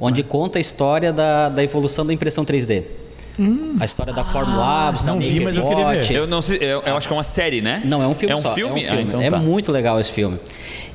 onde 0.00 0.22
conta 0.22 0.58
a 0.58 0.60
história 0.60 1.12
da, 1.12 1.48
da 1.48 1.64
evolução 1.64 2.04
da 2.06 2.12
impressão 2.12 2.44
3D. 2.44 2.84
A 3.78 3.84
história 3.84 4.12
da 4.12 4.24
Fórmula 4.24 4.58
Labs, 4.58 5.04
da 5.06 5.12
não 5.12 5.18
vi, 5.20 5.44
mas 5.44 5.54
eu 5.54 5.62
queria 5.62 5.86
ver. 6.02 6.10
Eu 6.12 6.26
não 6.26 6.42
sei, 6.42 6.58
eu, 6.60 6.82
eu 6.84 6.96
acho 6.96 7.06
que 7.06 7.14
é 7.14 7.16
uma 7.16 7.22
série, 7.24 7.62
né? 7.62 7.82
Não, 7.84 8.02
é 8.02 8.06
um 8.06 8.14
filme 8.14 8.32
É 8.32 8.36
um 8.36 8.42
só. 8.42 8.52
filme? 8.54 8.82
É, 8.82 8.86
um 8.86 8.88
Ah, 8.88 8.90
filme. 8.96 9.04
então 9.04 9.20
É 9.22 9.30
tá. 9.30 9.38
muito 9.38 9.70
legal 9.70 10.00
esse 10.00 10.10
filme. 10.10 10.38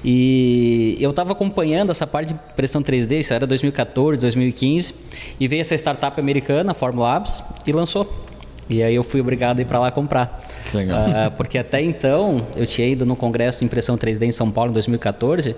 E 0.03 0.97
eu 0.99 1.11
estava 1.11 1.31
acompanhando 1.31 1.91
essa 1.91 2.05
parte 2.05 2.29
de 2.29 2.33
impressão 2.33 2.81
3D, 2.83 3.19
isso 3.19 3.33
era 3.33 3.47
2014, 3.47 4.19
2015, 4.21 4.93
e 5.39 5.47
veio 5.47 5.61
essa 5.61 5.75
startup 5.75 6.19
americana, 6.19 6.71
a 6.71 6.73
Formula 6.75 7.07
Labs, 7.13 7.41
e 7.65 7.71
lançou. 7.71 8.22
E 8.69 8.81
aí 8.81 8.95
eu 8.95 9.03
fui 9.03 9.19
obrigado 9.21 9.59
a 9.59 9.61
ir 9.61 9.65
para 9.65 9.79
lá 9.79 9.91
comprar. 9.91 10.41
Que 10.65 10.77
legal. 10.77 11.03
Ah, 11.05 11.31
porque 11.31 11.57
até 11.57 11.81
então, 11.81 12.45
eu 12.55 12.65
tinha 12.65 12.87
ido 12.87 13.05
no 13.05 13.15
congresso 13.15 13.59
de 13.59 13.65
impressão 13.65 13.97
3D 13.97 14.23
em 14.23 14.31
São 14.31 14.49
Paulo 14.49 14.71
em 14.71 14.73
2014. 14.73 15.55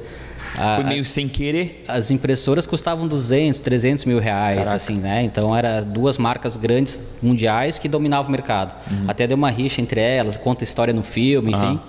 Ah, 0.58 0.76
Foi 0.76 0.86
meio 0.86 1.06
sem 1.06 1.28
querer. 1.28 1.84
as 1.88 2.12
impressoras 2.12 2.66
custavam 2.66 3.08
200, 3.08 3.60
300 3.60 4.06
mil 4.06 4.20
reais, 4.20 4.70
assim, 4.74 4.96
né? 4.96 5.22
Então, 5.24 5.56
era 5.56 5.82
duas 5.82 6.18
marcas 6.18 6.56
grandes 6.56 7.04
mundiais 7.22 7.78
que 7.78 7.88
dominavam 7.90 8.30
o 8.30 8.32
mercado. 8.32 8.74
Até 9.08 9.28
deu 9.28 9.36
uma 9.38 9.50
rixa 9.50 9.82
entre 9.82 10.00
elas, 10.00 10.38
conta 10.38 10.64
história 10.64 10.94
no 10.94 11.04
filme, 11.04 11.52
enfim. 11.52 11.80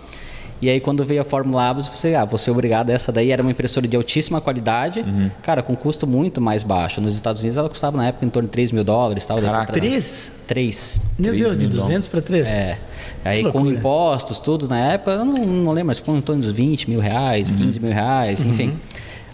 E 0.61 0.71
aí, 0.71 0.81
quando 0.81 1.05
veio 1.05 1.21
a 1.21 1.25
Fórmula 1.25 1.63
Labs, 1.65 1.87
você, 1.89 2.15
ah, 2.15 2.25
vou 2.25 2.39
ser 2.39 2.51
obrigado. 2.51 2.89
Essa 2.91 3.13
daí 3.13 3.31
era 3.31 3.43
uma 3.43 3.51
impressora 3.51 3.87
de 3.87 3.97
altíssima 3.97 4.41
qualidade, 4.41 5.05
cara, 5.43 5.63
com 5.63 5.77
custo 5.77 6.07
muito 6.07 6.41
mais 6.41 6.63
baixo. 6.63 7.01
Nos 7.01 7.15
Estados 7.15 7.43
Unidos, 7.43 7.59
ela 7.59 7.69
custava 7.69 7.97
na 7.97 8.07
época 8.07 8.25
em 8.25 8.31
torno 8.31 8.49
de 8.49 8.53
3 8.53 8.73
mil 8.73 8.83
dólares, 8.83 9.27
tal. 9.27 9.39
Caraca. 9.41 9.73
Três? 9.73 10.33
3. 10.47 11.01
Meu 11.19 11.33
Três 11.33 11.45
Deus, 11.47 11.59
de 11.59 11.67
mil 11.67 11.77
200 11.77 12.09
para 12.09 12.23
3? 12.23 12.47
É. 12.49 12.79
Aí 13.25 13.45
Que 13.45 13.51
com 13.53 13.59
loucura. 13.59 13.77
impostos, 13.79 14.41
tudo 14.41 14.67
na 14.69 14.79
época, 14.93 15.11
eu 15.11 15.25
não, 15.25 15.35
não 15.43 15.73
lembro, 15.73 15.89
mas 15.89 15.99
ficou 15.99 16.17
em 16.17 16.21
torno 16.23 16.41
dos 16.43 16.53
20 16.53 16.89
mil 16.89 17.01
reais, 17.01 17.51
Uhum. 17.51 17.59
15 17.59 17.81
mil 17.81 17.93
reais, 17.93 18.43
enfim. 18.43 18.79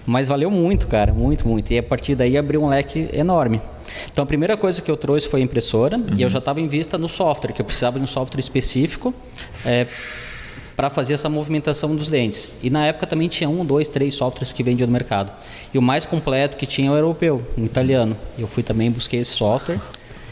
Mas 0.05 0.27
valeu 0.27 0.51
muito, 0.51 0.89
cara, 0.89 1.13
muito, 1.13 1.47
muito. 1.47 1.73
E 1.73 1.79
a 1.79 1.83
partir 1.85 2.17
daí 2.17 2.37
abriu 2.37 2.65
um 2.65 2.69
leque 2.69 3.09
enorme. 3.13 3.61
Então 4.11 4.25
a 4.25 4.27
primeira 4.27 4.57
coisa 4.57 4.83
que 4.83 4.91
eu 4.91 4.97
trouxe 4.97 5.29
foi 5.29 5.41
a 5.41 5.45
impressora 5.45 5.97
e 6.17 6.21
eu 6.23 6.27
Uhum. 6.27 6.31
já 6.31 6.39
estava 6.41 6.61
em 6.61 6.67
vista 6.67 6.99
no 6.99 7.09
software, 7.09 7.53
que 7.53 7.61
eu 7.61 7.65
precisava 7.65 7.99
de 7.99 8.05
um 8.05 8.09
software 8.09 8.41
específico 8.41 9.15
para 10.77 10.91
fazer 10.91 11.15
essa 11.15 11.29
movimentação 11.29 11.95
dos 11.95 12.09
dentes. 12.09 12.57
E 12.63 12.71
na 12.71 12.87
época 12.87 13.07
também 13.07 13.29
tinha 13.29 13.49
um, 13.49 13.65
dois, 13.65 13.89
três 13.89 14.15
softwares 14.15 14.53
que 14.53 14.63
vendiam 14.63 14.87
no 14.87 14.93
mercado. 14.93 15.33
E 15.73 15.79
o 15.79 15.83
mais 15.83 16.05
completo 16.05 16.57
que 16.57 16.67
tinha 16.67 16.91
era 16.91 16.97
o 16.97 16.99
europeu, 16.99 17.43
o 17.57 17.65
italiano. 17.65 18.17
Eu 18.39 18.47
fui 18.47 18.63
também 18.63 18.91
busquei 18.91 19.21
esse 19.21 19.33
software. 19.33 19.79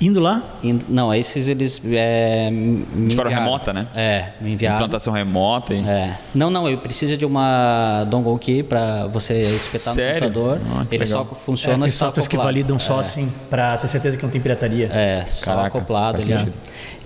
Indo 0.01 0.19
lá? 0.19 0.43
E, 0.63 0.73
não, 0.89 1.15
esses 1.15 1.47
eles 1.47 1.81
é, 1.85 2.51
me 2.51 3.09
De 3.09 3.15
forma 3.15 3.31
remota, 3.31 3.71
né? 3.71 3.87
É, 3.95 4.29
me 4.41 4.53
enviaram. 4.53 4.79
Implantação 4.79 5.13
remota. 5.13 5.75
E... 5.75 5.87
É. 5.87 6.17
Não, 6.35 6.49
não, 6.49 6.67
eu 6.71 6.79
preciso 6.79 7.19
de 7.19 7.27
uma 7.27 8.05
dongle 8.05 8.39
key 8.39 8.63
para 8.63 9.07
você 9.09 9.35
espetar 9.55 9.93
Sério? 9.93 10.29
no 10.29 10.35
computador. 10.35 10.61
Ah, 10.75 10.87
Ele 10.91 11.05
legal. 11.05 11.27
só 11.29 11.35
funciona 11.35 11.77
é, 11.77 11.81
tem 11.81 11.89
se 11.91 11.99
tá 11.99 12.07
softwares 12.07 12.29
que 12.29 12.37
validam 12.39 12.79
só 12.79 12.99
assim, 12.99 13.31
para 13.51 13.77
ter 13.77 13.89
certeza 13.89 14.17
que 14.17 14.23
não 14.23 14.31
tem 14.31 14.41
pirataria. 14.41 14.87
É, 14.91 15.23
só 15.27 15.45
Caraca, 15.45 15.69
acoplado 15.69 16.23
faz 16.23 16.31
ali. 16.31 16.53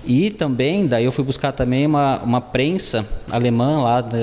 E 0.07 0.31
também, 0.31 0.87
daí 0.87 1.05
eu 1.05 1.13
fui 1.13 1.25
buscar 1.25 1.53
também 1.53 1.87
uma, 1.87 2.19
uma 2.23 2.41
prensa 2.41 3.05
alemã 3.31 3.83
lá 3.83 4.01
de, 4.01 4.19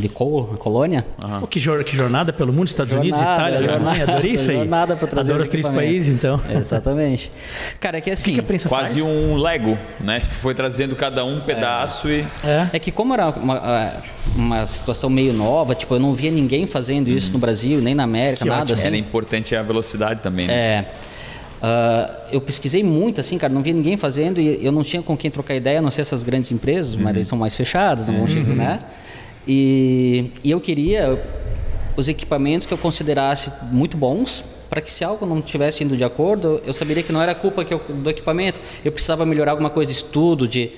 de 0.00 0.08
Col- 0.08 0.44
Colônia. 0.58 1.04
Pô, 1.40 1.46
que, 1.46 1.58
jor- 1.58 1.82
que 1.84 1.96
jornada 1.96 2.32
pelo 2.32 2.52
mundo, 2.52 2.68
Estados 2.68 2.92
Unidos, 2.92 3.20
Jornada, 3.20 3.40
Itália, 3.50 3.58
Alemanha, 3.70 3.94
jornada, 3.96 4.12
adorei 4.12 4.34
isso 4.34 4.50
aí. 4.50 4.56
jornada 4.58 4.96
pra 4.96 5.06
trazer 5.08 5.30
Adoro 5.32 5.42
os 5.44 5.48
três 5.48 5.66
países, 5.68 6.14
então. 6.14 6.40
Exatamente. 6.50 7.30
Cara, 7.80 8.00
que 8.00 8.10
O 8.10 8.12
assim. 8.12 8.24
que, 8.24 8.32
que 8.34 8.40
a 8.40 8.42
prensa 8.42 8.68
Quase 8.68 9.00
faz? 9.00 9.12
um 9.12 9.36
Lego, 9.36 9.78
né? 10.00 10.20
Tipo, 10.20 10.34
foi 10.34 10.54
trazendo 10.54 10.94
cada 10.96 11.24
um 11.24 11.40
pedaço 11.40 12.08
e. 12.10 12.24
É. 12.44 12.68
É 12.74 12.78
que 12.78 12.90
como 12.92 13.14
era 13.14 13.30
uma, 13.30 13.56
ah, 13.56 13.92
uma 14.36 14.66
situação 14.66 15.08
meio 15.08 15.32
nova, 15.32 15.74
tipo, 15.74 15.94
eu 15.94 15.98
não 16.00 16.12
via 16.14 16.30
ninguém 16.30 16.66
fazendo 16.66 17.08
isso 17.08 17.32
no 17.32 17.38
Brasil, 17.38 17.80
nem 17.80 17.94
na 17.94 18.04
América, 18.04 18.42
Que 18.42 18.48
nada 18.48 18.62
ótimo. 18.62 18.78
assim. 18.78 18.86
Era 18.88 18.96
importante 18.96 19.56
a 19.56 19.62
velocidade 19.62 20.20
também, 20.20 20.46
né? 20.46 20.54
É. 20.54 20.86
ah, 21.66 22.26
eu 22.30 22.42
pesquisei 22.42 22.82
muito, 22.84 23.20
assim, 23.22 23.38
cara, 23.38 23.50
não 23.50 23.62
via 23.62 23.72
ninguém 23.72 23.96
fazendo 23.96 24.38
e 24.38 24.62
eu 24.62 24.70
não 24.70 24.84
tinha 24.84 25.02
com 25.02 25.16
quem 25.16 25.30
trocar 25.30 25.54
ideia, 25.54 25.78
a 25.78 25.82
não 25.82 25.90
ser 25.90 26.02
essas 26.02 26.22
grandes 26.22 26.52
empresas, 26.52 26.94
mas 26.94 27.14
eles 27.16 27.26
são 27.26 27.38
mais 27.38 27.54
fechadas, 27.54 28.06
não 28.08 28.18
vão 28.18 28.28
chegar, 28.28 28.54
né? 28.54 28.78
E, 29.48 30.30
e 30.42 30.50
eu 30.50 30.60
queria 30.60 31.18
os 31.96 32.06
equipamentos 32.08 32.66
que 32.66 32.74
eu 32.74 32.78
considerasse 32.78 33.50
muito 33.72 33.96
bons 33.96 34.44
para 34.68 34.82
que 34.82 34.92
se 34.92 35.04
algo 35.04 35.24
não 35.24 35.38
estivesse 35.38 35.82
indo 35.84 35.96
de 35.96 36.04
acordo, 36.04 36.60
eu 36.66 36.74
saberia 36.74 37.02
que 37.02 37.12
não 37.12 37.22
era 37.22 37.34
culpa 37.34 37.64
eu- 37.70 37.78
do 37.78 38.10
equipamento, 38.10 38.60
eu 38.84 38.92
precisava 38.92 39.24
melhorar 39.24 39.52
alguma 39.52 39.70
coisa 39.70 39.90
de 39.90 39.96
estudo, 39.96 40.46
de 40.46 40.70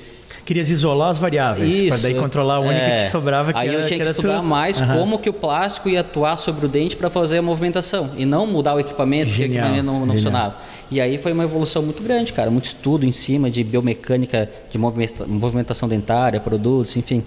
Querias 0.44 0.70
isolar 0.70 1.10
as 1.10 1.18
variáveis, 1.18 1.88
para 1.88 1.98
daí 1.98 2.14
controlar 2.14 2.56
a 2.56 2.60
única 2.60 2.74
é. 2.84 3.04
que 3.04 3.10
sobrava 3.10 3.52
que 3.52 3.58
Aí 3.58 3.68
era 3.68 3.78
eu 3.82 3.86
tinha 3.86 3.96
que, 3.98 4.02
era 4.02 4.10
estudar 4.12 4.38
tu. 4.38 4.44
mais 4.44 4.80
Aham. 4.80 4.98
como 4.98 5.18
que 5.18 5.28
o 5.28 5.32
plástico 5.32 5.88
ia 5.88 6.00
atuar 6.00 6.36
sobre 6.36 6.66
o 6.66 6.68
dente 6.68 6.96
para 6.96 7.08
fazer 7.10 7.38
a 7.38 7.42
movimentação 7.42 8.10
e 8.16 8.24
não 8.24 8.46
mudar 8.46 8.74
o 8.74 8.80
equipamento 8.80 9.30
porque 9.30 9.42
o 9.42 9.46
Genial, 9.46 9.64
equipamento 9.66 9.86
não, 9.86 9.92
não 10.06 10.14
genial. 10.16 10.16
funcionava. 10.16 10.56
E 10.90 11.00
aí 11.00 11.18
foi 11.18 11.32
uma 11.32 11.42
evolução 11.44 11.82
muito 11.82 12.02
grande, 12.02 12.32
cara, 12.32 12.50
muito 12.50 12.66
estudo 12.66 13.04
em 13.04 13.12
cima 13.12 13.50
de 13.50 13.64
biomecânica, 13.64 14.48
de 14.70 14.78
movimenta- 14.78 15.26
movimentação 15.26 15.88
dentária, 15.88 16.38
produtos, 16.40 16.96
enfim. 16.96 17.24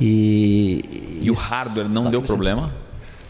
E, 0.00 1.18
E 1.22 1.30
o 1.30 1.34
hardware 1.34 1.88
não 1.88 2.10
deu 2.10 2.20
que 2.20 2.26
problema? 2.26 2.72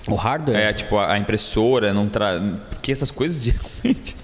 O 0.09 0.15
hardware? 0.17 0.57
É, 0.59 0.73
tipo, 0.73 0.97
a 0.99 1.13
a 1.13 1.19
impressora 1.19 1.93
não 1.95 2.09
traz. 2.09 2.41
Porque 2.71 2.93
essas 2.93 3.11
coisas 3.11 3.43
geralmente. 3.45 4.17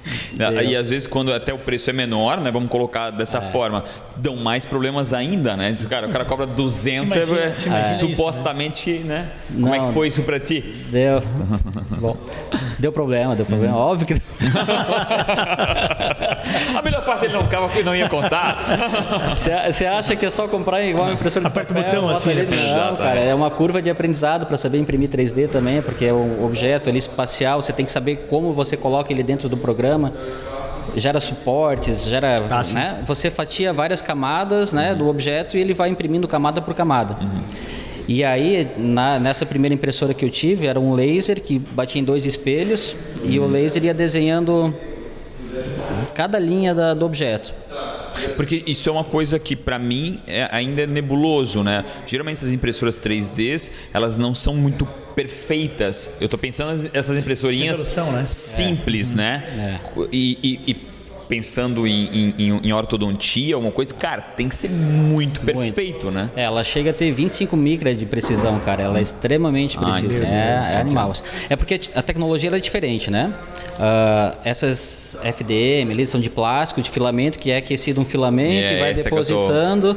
E 0.68 0.77
às 0.77 0.90
vezes, 0.90 1.07
quando 1.07 1.33
até 1.33 1.53
o 1.53 1.59
preço 1.59 1.90
é 1.90 1.92
menor, 1.92 2.40
né? 2.40 2.51
Vamos 2.51 2.68
colocar 2.68 3.11
dessa 3.11 3.38
É. 3.38 3.40
forma, 3.53 3.85
dão 4.16 4.37
mais 4.37 4.64
problemas 4.64 5.12
ainda, 5.14 5.57
né? 5.57 5.73
Tipo, 5.73 5.88
Cara, 5.88 6.07
o 6.09 6.11
cara 6.11 6.25
cobra 6.25 6.47
200, 6.47 7.12
Se 7.12 7.18
imagina- 7.18 7.40
é- 7.40 7.55
se 7.55 7.68
imagina 7.68 7.94
isso, 7.94 8.09
supostamente, 8.09 8.90
né? 8.99 9.31
Como 9.53 9.75
é 9.75 9.79
Não. 9.79 9.87
que 9.88 9.92
foi 9.94 10.09
isso 10.09 10.23
pra 10.23 10.40
ti? 10.40 10.61
Deu. 10.90 11.23
Bom, 12.01 12.16
deu 12.79 12.90
problema, 12.92 13.35
deu 13.37 13.44
problema. 13.47 13.77
Óbvio 13.77 14.07
que. 14.07 14.14
a 16.77 16.83
melhor 16.83 17.05
parte 17.05 17.25
ele 17.27 17.35
não 17.35 17.42
ficava 17.44 17.70
não 17.85 17.94
ia 17.94 18.09
contar. 18.09 18.59
Você 19.37 19.85
acha 19.87 20.16
que 20.16 20.27
é 20.27 20.31
só 20.31 20.47
comprar 20.49 20.83
igual 20.83 21.05
uma 21.07 21.14
impressora 21.14 21.42
de 21.44 21.49
Aperta 21.49 21.73
o 21.73 21.77
papel, 21.77 21.90
botão, 22.01 22.03
bota 22.09 22.18
assim, 22.18 22.31
ali? 22.31 22.42
né? 22.47 22.75
Não, 22.90 22.97
cara, 22.97 23.20
é. 23.20 23.29
é 23.29 23.35
uma 23.35 23.51
curva 23.51 23.81
de 23.83 23.90
aprendizado 23.90 24.47
para 24.47 24.57
saber 24.57 24.79
imprimir 24.79 25.09
3D 25.09 25.49
também, 25.49 25.73
porque 25.82 26.04
é 26.06 26.12
um 26.12 26.44
objeto 26.44 26.88
ali 26.90 26.98
espacial, 26.98 27.60
você 27.62 27.72
tem 27.72 27.84
que 27.87 27.92
saber 27.92 28.26
como 28.28 28.52
você 28.52 28.76
coloca 28.76 29.12
ele 29.12 29.22
dentro 29.22 29.48
do 29.48 29.56
programa. 29.56 30.12
Gera 30.96 31.18
suportes, 31.18 32.04
gera, 32.04 32.37
Ah, 32.50 32.62
né? 32.72 33.02
Você 33.06 33.30
fatia 33.30 33.72
várias 33.72 34.00
camadas, 34.00 34.72
né, 34.72 34.94
do 34.94 35.08
objeto 35.08 35.56
e 35.56 35.60
ele 35.60 35.74
vai 35.74 35.88
imprimindo 35.88 36.28
camada 36.28 36.60
por 36.62 36.72
camada. 36.74 37.16
E 38.06 38.22
aí, 38.22 38.68
na- 38.76 39.18
nessa 39.18 39.44
primeira 39.46 39.74
impressora 39.74 40.12
que 40.14 40.24
eu 40.24 40.30
tive, 40.30 40.66
era 40.66 40.78
um 40.78 40.92
laser 40.94 41.40
que 41.40 41.58
batia 41.58 42.00
em 42.00 42.04
dois 42.04 42.26
espelhos 42.26 42.94
e 43.24 43.40
o 43.40 43.46
laser 43.46 43.82
ia 43.84 43.94
desenhando 43.94 44.74
cada 46.14 46.38
linha 46.38 46.74
da- 46.74 46.94
do 46.94 47.04
objeto. 47.06 47.52
Porque 48.37 48.62
isso 48.66 48.88
é 48.88 48.92
uma 48.92 49.02
coisa 49.04 49.38
que 49.38 49.56
para 49.56 49.78
mim 49.78 50.20
é, 50.26 50.48
ainda 50.52 50.82
é 50.82 50.87
nebuloso, 50.87 51.62
né? 51.64 51.84
Geralmente 52.06 52.37
essas 52.37 52.52
impressoras 52.52 53.00
3Ds, 53.00 53.70
elas 53.92 54.16
não 54.16 54.32
são 54.34 54.54
muito 54.54 54.87
perfeitas. 55.14 56.11
Eu 56.20 56.29
tô 56.29 56.37
pensando 56.38 56.90
essas 56.92 57.18
impressorinhas 57.18 57.79
Resolução, 57.88 58.12
né? 58.12 58.24
simples, 58.24 59.12
né? 59.12 59.81
E, 60.12 60.38
e- 60.42 60.70
e 60.72 60.94
pensando 61.27 61.87
em, 61.87 62.35
em- 62.38 62.61
em 62.64 62.72
ortodontia, 62.72 63.55
alguma 63.55 63.72
coisa, 63.72 63.94
cara, 63.94 64.20
tem 64.20 64.46
que 64.46 64.55
ser 64.55 64.68
muito 64.70 65.40
perfeito, 65.40 66.11
né? 66.11 66.29
É, 66.37 66.42
ela 66.42 66.62
chega 66.62 66.90
a 66.90 66.92
ter 66.92 67.11
25 67.11 67.57
micras 67.57 67.96
de 67.98 68.05
precisão, 68.05 68.61
cara. 68.61 68.83
Ela 68.83 68.98
é 68.98 69.03
extremamente 69.03 69.79
Ai, 69.81 70.03
precisa. 70.03 70.24
meu 70.24 70.33
É, 70.35 70.72
é 70.74 70.77
animal. 70.81 71.12
É 71.48 71.57
porque 71.57 71.81
a 71.94 72.03
tecnologia 72.03 72.50
é 72.55 72.59
diferente, 72.59 73.11
né? 73.11 73.33
Ah, 73.79 74.37
essas 74.44 75.16
FDM 75.22 75.90
ali 75.92 76.07
são 76.07 76.20
de 76.20 76.29
plástico, 76.29 76.83
de 76.83 76.90
filamento, 76.90 77.38
que 77.38 77.50
é 77.50 77.57
aquecido 77.57 78.00
um 78.00 78.05
filamento 78.05 78.68
É, 78.72 78.77
e 78.77 78.81
vai 78.81 78.94
tô- 78.94 79.03
depositando. 79.05 79.96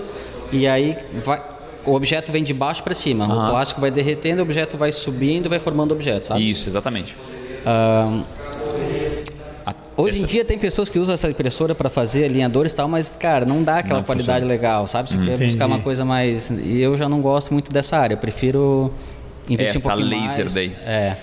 E 0.52 0.66
aí 0.66 0.96
vai. 1.26 1.42
O 1.88 1.94
objeto 1.96 2.32
vem 2.32 2.44
de 2.44 2.54
baixo 2.54 2.84
para 2.84 2.94
cima. 2.94 3.26
O 3.26 3.50
plástico 3.52 3.80
vai 3.82 3.90
derretendo, 3.90 4.40
o 4.40 4.44
objeto 4.44 4.78
vai 4.78 4.92
subindo 4.92 5.46
e 5.46 5.50
vai 5.50 5.60
formando 5.60 5.92
objeto, 5.94 6.28
sabe? 6.28 6.48
Isso, 6.50 6.68
exatamente. 6.70 7.16
A- 7.66 8.24
Hoje 9.96 10.18
essa- 10.18 10.26
em 10.26 10.28
dia 10.28 10.46
tem 10.46 10.60
pessoas 10.60 10.90
que 10.90 11.00
usam 11.00 11.14
essa 11.16 11.28
impressora 11.30 11.74
para 11.74 11.90
fazer 11.90 12.26
alinhadores 12.26 12.72
e 12.72 12.76
tal, 12.76 12.88
mas, 12.88 13.12
cara, 13.12 13.46
não 13.46 13.64
dá 13.64 13.80
aquela 13.80 14.00
Não 14.00 14.04
qualidade 14.06 14.42
funciona. 14.42 14.54
legal, 14.54 14.88
sabe? 14.88 15.10
Você 15.10 15.18
quer 15.18 15.24
Entendi. 15.34 15.46
buscar 15.46 15.66
uma 15.66 15.80
coisa 15.80 16.06
mais. 16.06 16.52
E 16.52 16.80
eu 16.80 16.96
já 16.96 17.10
não 17.10 17.20
gosto 17.22 17.52
muito 17.52 17.72
dessa 17.72 17.98
área, 17.98 18.14
eu 18.14 18.18
prefiro 18.20 18.94
investir 19.50 19.78
Essa 19.78 19.90
um 19.90 19.92
pouquinho 19.98 20.22
laser 20.24 20.46
mais. 20.46 20.54
daí. 20.54 20.72
É. 20.86 21.16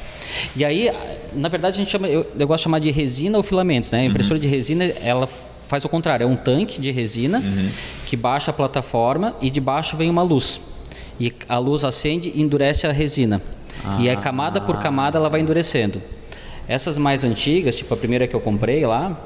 E 0.57 0.65
aí, 0.65 0.91
na 1.35 1.49
verdade, 1.49 1.77
a 1.77 1.79
gente 1.79 1.91
chama, 1.93 2.09
eu, 2.09 2.27
eu 2.39 2.47
gosto 2.49 2.63
de 2.63 2.65
chamar 2.65 2.81
de 2.81 2.91
resina 2.91 3.37
ou 3.39 3.45
filamentos, 3.45 3.93
né? 3.93 4.01
A 4.01 4.05
impressora 4.05 4.41
de 4.41 4.49
resina, 4.49 4.85
ela 5.03 5.29
faz 5.67 5.85
o 5.85 5.89
contrário, 5.89 6.25
é 6.25 6.27
um 6.27 6.37
tanque 6.37 6.81
de 6.81 6.91
resina 6.91 7.43
que 8.07 8.17
baixa 8.17 8.51
a 8.51 8.55
plataforma 8.55 9.35
e 9.41 9.51
de 9.51 9.61
baixo 9.61 9.97
vem 9.97 10.11
uma 10.11 10.23
luz. 10.23 10.61
E 11.19 11.33
a 11.49 11.59
luz 11.59 11.85
acende 11.85 12.33
e 12.35 12.43
endurece 12.43 12.87
a 12.87 12.93
resina. 12.93 13.41
E 13.99 14.09
aí, 14.09 14.17
camada 14.17 14.61
por 14.61 14.79
camada, 14.79 15.19
ela 15.19 15.29
vai 15.29 15.41
endurecendo. 15.41 16.01
Essas 16.67 16.97
mais 16.97 17.25
antigas, 17.25 17.77
tipo 17.77 17.93
a 17.93 17.97
primeira 17.97 18.27
que 18.27 18.35
eu 18.35 18.41
comprei 18.41 18.87
lá, 18.87 19.19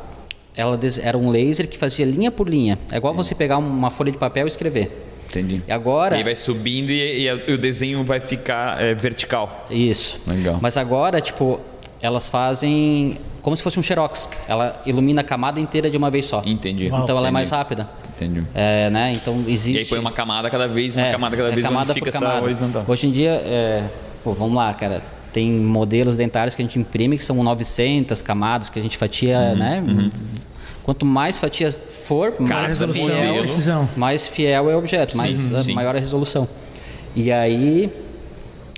ela 0.57 0.79
era 1.03 1.17
um 1.17 1.31
laser 1.31 1.69
que 1.69 1.79
fazia 1.79 2.05
linha 2.05 2.31
por 2.31 2.49
linha. 2.49 2.79
É 2.91 2.97
igual 2.97 3.15
você 3.15 3.35
pegar 3.35 3.59
uma 3.59 3.91
folha 3.91 4.11
de 4.11 4.19
papel 4.19 4.47
e 4.47 4.49
escrever. 4.49 4.91
Entendi. 5.29 5.63
E 5.69 5.71
agora. 5.71 6.17
E 6.17 6.19
aí 6.19 6.25
vai 6.25 6.35
subindo 6.35 6.91
e, 6.91 7.29
e 7.29 7.53
o 7.53 7.59
desenho 7.59 8.03
vai 8.03 8.19
ficar 8.19 8.83
é, 8.83 8.95
vertical. 8.95 9.67
Isso. 9.71 10.21
Legal. 10.27 10.59
Mas 10.61 10.77
agora, 10.77 11.21
tipo, 11.21 11.61
elas 12.01 12.29
fazem 12.29 13.19
como 13.43 13.57
se 13.57 13.63
fosse 13.63 13.79
um 13.79 13.83
xerox. 13.83 14.29
Ela 14.47 14.81
ilumina 14.87 15.21
a 15.21 15.25
camada 15.25 15.59
inteira 15.61 15.91
de 15.91 15.97
uma 15.97 16.11
vez 16.11 16.27
só. 16.27 16.43
Entendi. 16.45 16.87
Então 16.87 17.17
ela 17.17 17.29
é 17.29 17.31
mais 17.31 17.51
rápida. 17.51 17.89
Entendi. 18.17 18.41
É, 18.55 18.91
né? 18.91 19.13
Então 19.15 19.45
existe. 19.47 19.77
E 19.77 19.79
aí 19.79 19.85
põe 19.85 19.99
uma 19.99 20.13
camada 20.13 20.51
cada 20.51 20.67
vez, 20.69 20.97
uma 20.97 21.07
É, 21.07 21.13
camada 21.13 21.37
cada 21.37 21.49
é 21.49 21.53
vez, 21.53 21.67
camada 21.67 21.91
onde 21.91 21.95
fica 21.95 22.11
por 22.11 22.17
essa 22.17 22.25
camada. 22.25 22.45
horizontal. 22.45 22.85
Hoje 22.87 23.07
em 23.07 23.11
dia, 23.11 23.31
é, 23.45 23.85
pô, 24.25 24.33
vamos 24.33 24.55
lá, 24.57 24.73
cara. 24.75 25.03
Tem 25.33 25.51
modelos 25.53 26.17
dentários 26.17 26.55
que 26.55 26.63
a 26.63 26.65
gente 26.65 26.79
imprime 26.79 27.17
que 27.19 27.25
são 27.25 27.43
900 27.43 28.21
camadas 28.23 28.69
que 28.69 28.79
a 28.79 28.83
gente 28.83 28.97
fatia, 28.97 29.39
Uhum, 29.39 29.57
né? 29.57 30.11
Quanto 30.83 31.05
mais 31.05 31.39
fatias 31.39 31.85
for, 32.07 32.35
mais 32.41 32.71
resolução, 32.71 33.07
fiel, 33.09 33.39
precisão. 33.41 33.89
mais 33.95 34.27
fiel 34.27 34.71
é 34.71 34.75
o 34.75 34.79
objeto, 34.79 35.13
Sim, 35.13 35.19
mais 35.19 35.55
a 35.55 35.59
sim. 35.59 35.75
maior 35.75 35.95
a 35.95 35.99
resolução. 35.99 36.49
E 37.15 37.31
aí, 37.31 37.93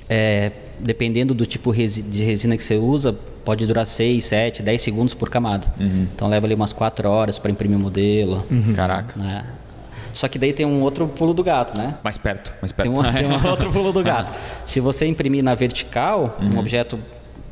é, 0.08 0.50
dependendo 0.82 1.34
do 1.34 1.46
tipo 1.46 1.72
de 1.74 2.24
resina 2.24 2.56
que 2.56 2.62
você 2.62 2.76
usa, 2.76 3.14
pode 3.44 3.66
durar 3.66 3.86
6, 3.86 4.24
7, 4.24 4.62
10 4.62 4.82
segundos 4.82 5.14
por 5.14 5.28
camada. 5.30 5.72
Uhum. 5.78 6.06
Então 6.14 6.28
leva 6.28 6.46
ali 6.46 6.54
umas 6.54 6.72
4 6.72 7.08
horas 7.08 7.38
para 7.38 7.50
imprimir 7.50 7.78
o 7.78 7.80
modelo. 7.80 8.44
Caraca. 8.74 9.18
né? 9.18 9.44
Só 10.12 10.26
que 10.26 10.38
daí 10.38 10.52
tem 10.52 10.66
um 10.66 10.82
outro 10.82 11.06
pulo 11.06 11.32
do 11.32 11.44
gato, 11.44 11.78
né? 11.78 11.94
Mais 12.02 12.18
perto, 12.18 12.52
mais 12.60 12.72
perto. 12.72 12.90
Tem 12.92 12.98
um, 12.98 13.02
tem 13.12 13.26
um 13.26 13.46
outro 13.50 13.70
pulo 13.70 13.92
do 13.92 14.02
gato. 14.02 14.32
Se 14.66 14.80
você 14.80 15.06
imprimir 15.06 15.42
na 15.44 15.54
vertical, 15.54 16.36
Uhum. 16.40 16.56
um 16.56 16.58
objeto 16.58 16.98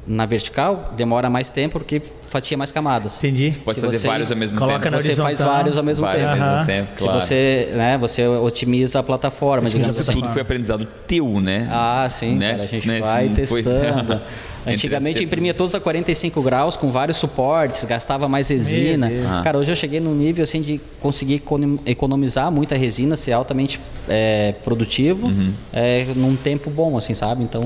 na 0.06 0.26
vertical, 0.26 0.92
demora 0.96 1.28
mais 1.30 1.50
tempo 1.50 1.78
porque 1.78 2.02
fatia 2.28 2.56
mais 2.56 2.70
camadas. 2.70 3.16
Entendi. 3.18 3.60
Pode 3.64 3.80
Se 3.80 3.84
fazer 3.86 3.98
você 3.98 4.06
vários 4.06 4.30
ao 4.30 4.36
mesmo 4.36 4.58
coloca 4.58 4.78
tempo. 4.78 4.90
na 4.96 5.00
Você 5.00 5.08
faz 5.16 5.20
horizontal. 5.40 5.52
vários 5.54 5.78
ao 5.78 5.84
mesmo 5.84 6.04
Vários 6.06 6.22
tempo. 6.30 6.42
ao 6.44 6.48
mesmo 6.50 6.66
tempo, 6.66 6.88
Se 6.96 7.04
claro. 7.04 7.20
você, 7.20 7.68
né, 7.74 7.98
você 7.98 8.26
otimiza 8.26 9.00
a 9.00 9.02
plataforma, 9.02 9.68
digamos 9.68 9.92
Isso 9.92 10.02
assim. 10.10 10.12
tudo 10.20 10.28
foi 10.32 10.42
aprendizado 10.42 10.86
teu, 11.06 11.40
né? 11.40 11.68
Ah, 11.70 12.06
sim, 12.10 12.36
Né? 12.36 12.50
cara, 12.52 12.62
a 12.62 12.66
gente 12.66 12.86
Né? 12.88 13.00
vai 13.00 13.26
foi- 13.46 13.62
testando. 13.62 14.12
Entre 14.14 14.20
Antigamente 14.66 15.22
imprimia 15.24 15.54
todos 15.54 15.74
a 15.74 15.80
45 15.80 16.42
graus 16.42 16.76
com 16.76 16.90
vários 16.90 17.16
suportes, 17.16 17.84
gastava 17.84 18.28
mais 18.28 18.48
resina. 18.48 19.10
Cara, 19.42 19.58
hoje 19.58 19.72
eu 19.72 19.76
cheguei 19.76 19.98
num 20.00 20.14
nível 20.14 20.42
assim 20.44 20.60
de 20.60 20.80
conseguir 21.00 21.34
econom- 21.36 21.78
economizar 21.86 22.50
muita 22.52 22.76
resina, 22.76 23.16
ser 23.16 23.32
altamente 23.32 23.80
é, 24.08 24.52
produtivo, 24.64 25.26
Uhum. 25.28 25.52
é, 25.72 26.06
num 26.14 26.36
tempo 26.36 26.68
bom, 26.70 26.96
assim, 26.98 27.14
sabe? 27.14 27.42
Então, 27.44 27.62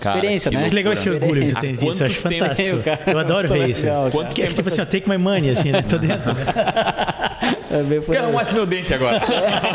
Cara, 0.00 0.16
experiência, 0.16 0.50
que 0.50 0.56
né? 0.56 0.68
Que 0.68 0.74
legal 0.74 0.92
esse 0.92 1.10
orgulho 1.10 1.42
que 1.42 1.48
Experiência. 1.48 1.60
vocês 1.76 1.78
têm 1.78 1.90
disso, 1.90 2.02
eu 2.02 2.06
acho 2.06 2.20
fantástico. 2.20 2.82
Cara, 2.82 3.00
Eu 3.12 3.18
adoro 3.18 3.48
ver 3.48 3.68
isso. 3.70 3.82
legal, 3.82 4.10
Quanto 4.10 4.34
Que 4.34 4.42
é 4.42 4.44
tempo 4.46 4.56
tipo 4.62 4.68
assim, 4.68 4.80
ó, 4.80 4.84
take 4.84 5.08
my 5.08 5.18
money, 5.18 5.50
assim, 5.50 5.70
né? 5.72 5.82
Tô 5.82 5.98
dentro. 5.98 6.32
É 7.78 8.00
por 8.00 8.12
Quero 8.12 8.24
arrumar 8.24 8.42
esse 8.42 8.52
meu 8.54 8.64
dente 8.66 8.92
agora. 8.94 9.20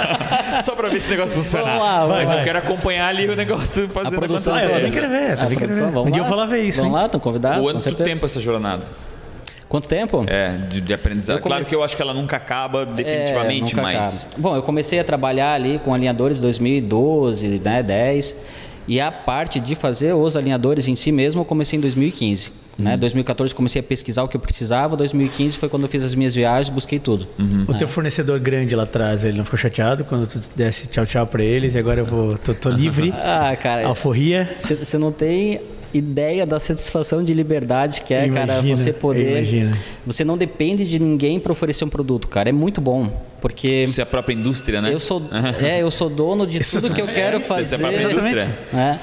Só 0.64 0.76
pra 0.76 0.88
ver 0.90 1.00
se 1.02 1.08
esse 1.08 1.12
negócio 1.12 1.36
funciona. 1.38 1.66
Vamos 1.66 1.80
lá, 1.82 2.06
vai, 2.06 2.18
Mas 2.20 2.30
vai. 2.30 2.40
eu 2.40 2.44
quero 2.44 2.60
acompanhar 2.60 3.08
ali 3.10 3.30
o 3.30 3.36
negócio 3.36 3.88
fazendo 3.90 4.20
produção 4.20 4.54
Ah, 4.56 4.64
eu 4.64 4.70
também 4.72 4.92
quero 4.92 5.10
ver, 5.10 5.32
A 5.32 5.36
também 5.38 5.48
quero 5.50 5.60
produção, 5.60 5.88
ver. 5.88 5.94
vamos 5.94 6.10
Um 6.10 6.12
dia 6.12 6.22
eu 6.22 6.26
vou 6.26 6.38
lá 6.38 6.46
ver 6.46 6.64
isso, 6.64 6.78
Vamos 6.80 6.94
hein? 6.94 7.00
lá, 7.00 7.06
estão 7.06 7.20
convidados? 7.20 7.66
com 7.68 7.74
Quanto 7.80 8.04
tempo 8.04 8.26
essa 8.26 8.40
jornada? 8.40 8.84
Quanto 9.68 9.88
tempo? 9.88 10.26
É, 10.28 10.58
de, 10.68 10.82
de 10.82 10.94
aprendizado. 10.94 11.38
Eu 11.38 11.44
Claro 11.44 11.64
que 11.64 11.76
eu 11.76 11.84
acho 11.84 11.96
que 11.96 12.02
ela 12.02 12.14
nunca 12.14 12.38
acaba 12.38 12.86
definitivamente, 12.88 13.74
É, 13.74 13.76
nunca 13.76 13.82
mas. 13.82 14.26
acaba. 14.26 14.42
Bom, 14.42 14.56
eu 14.56 14.64
comecei 14.64 15.00
a 15.00 15.04
trabalhar 15.04 15.54
ali 15.54 15.80
com 15.86 15.94
alinhadores 15.94 16.40
em 16.40 16.42
2012, 16.42 17.62
né, 17.64 17.84
10. 17.84 18.36
E 18.88 19.00
a 19.00 19.12
parte 19.12 19.60
de 19.60 19.76
fazer 19.76 20.14
os 20.14 20.36
alinhadores 20.36 20.88
em 20.88 20.96
si 20.96 21.12
mesmo, 21.12 21.42
eu 21.42 21.46
comecei 21.46 21.78
em 21.78 21.82
2015. 21.82 22.52
Né? 22.80 22.96
2014 22.96 23.54
comecei 23.54 23.82
a 23.82 23.84
pesquisar 23.84 24.24
o 24.24 24.28
que 24.30 24.38
eu 24.38 24.42
precisava, 24.42 24.96
2015 24.96 25.58
foi 25.58 25.68
quando 25.68 25.84
eu 25.84 25.90
fiz 25.90 26.04
as 26.06 26.16
minhas 26.16 26.34
viagens, 26.34 26.70
busquei 26.74 26.98
tudo. 26.98 27.28
O 27.68 27.74
teu 27.74 27.88
fornecedor 27.88 28.40
grande 28.40 28.76
lá 28.76 28.84
atrás, 28.84 29.24
ele 29.26 29.38
não 29.38 29.44
ficou 29.44 29.60
chateado 29.60 30.04
quando 30.06 30.26
tu 30.28 30.40
desse 30.56 30.88
tchau 30.88 31.06
tchau 31.06 31.28
pra 31.28 31.44
eles 31.44 31.76
e 31.76 31.78
agora 31.78 32.00
eu 32.00 32.06
vou, 32.06 32.38
tô, 32.38 32.54
tô 32.54 32.70
livre, 32.70 33.14
Ah, 33.20 33.56
cara, 33.62 33.86
alforria. 33.88 34.56
você 34.58 34.98
não 34.98 35.12
tem 35.12 35.60
ideia 35.94 36.46
da 36.46 36.60
satisfação 36.60 37.24
de 37.24 37.34
liberdade 37.34 38.04
que 38.04 38.14
é, 38.14 38.30
cara, 38.30 38.54
Imagina, 38.54 38.76
você 38.78 38.94
poder. 38.94 39.32
imagina. 39.38 39.78
Você 40.06 40.24
não 40.24 40.38
depende 40.38 40.88
de 40.88 41.00
ninguém 41.00 41.40
para 41.40 41.52
oferecer 41.52 41.84
um 41.84 41.90
produto, 41.90 42.28
cara. 42.28 42.48
É 42.50 42.52
muito 42.52 42.80
bom, 42.80 43.12
porque 43.42 43.86
Você 43.88 44.00
é 44.00 44.04
a 44.04 44.06
própria 44.06 44.34
indústria, 44.36 44.82
né? 44.82 44.94
eu 44.94 45.00
sou, 45.00 45.22
é, 45.62 45.82
eu 45.82 45.90
sou 45.90 46.08
dono 46.10 46.46
de 46.46 46.60
tudo 46.60 46.94
que 46.94 47.02
eu 47.02 47.08
quero 47.12 47.40
Você 47.40 47.44
é 47.54 47.56
fazer. 47.58 47.76
a 47.76 47.80
própria 47.80 48.04
indústria. 48.12 48.46
né? 48.72 49.00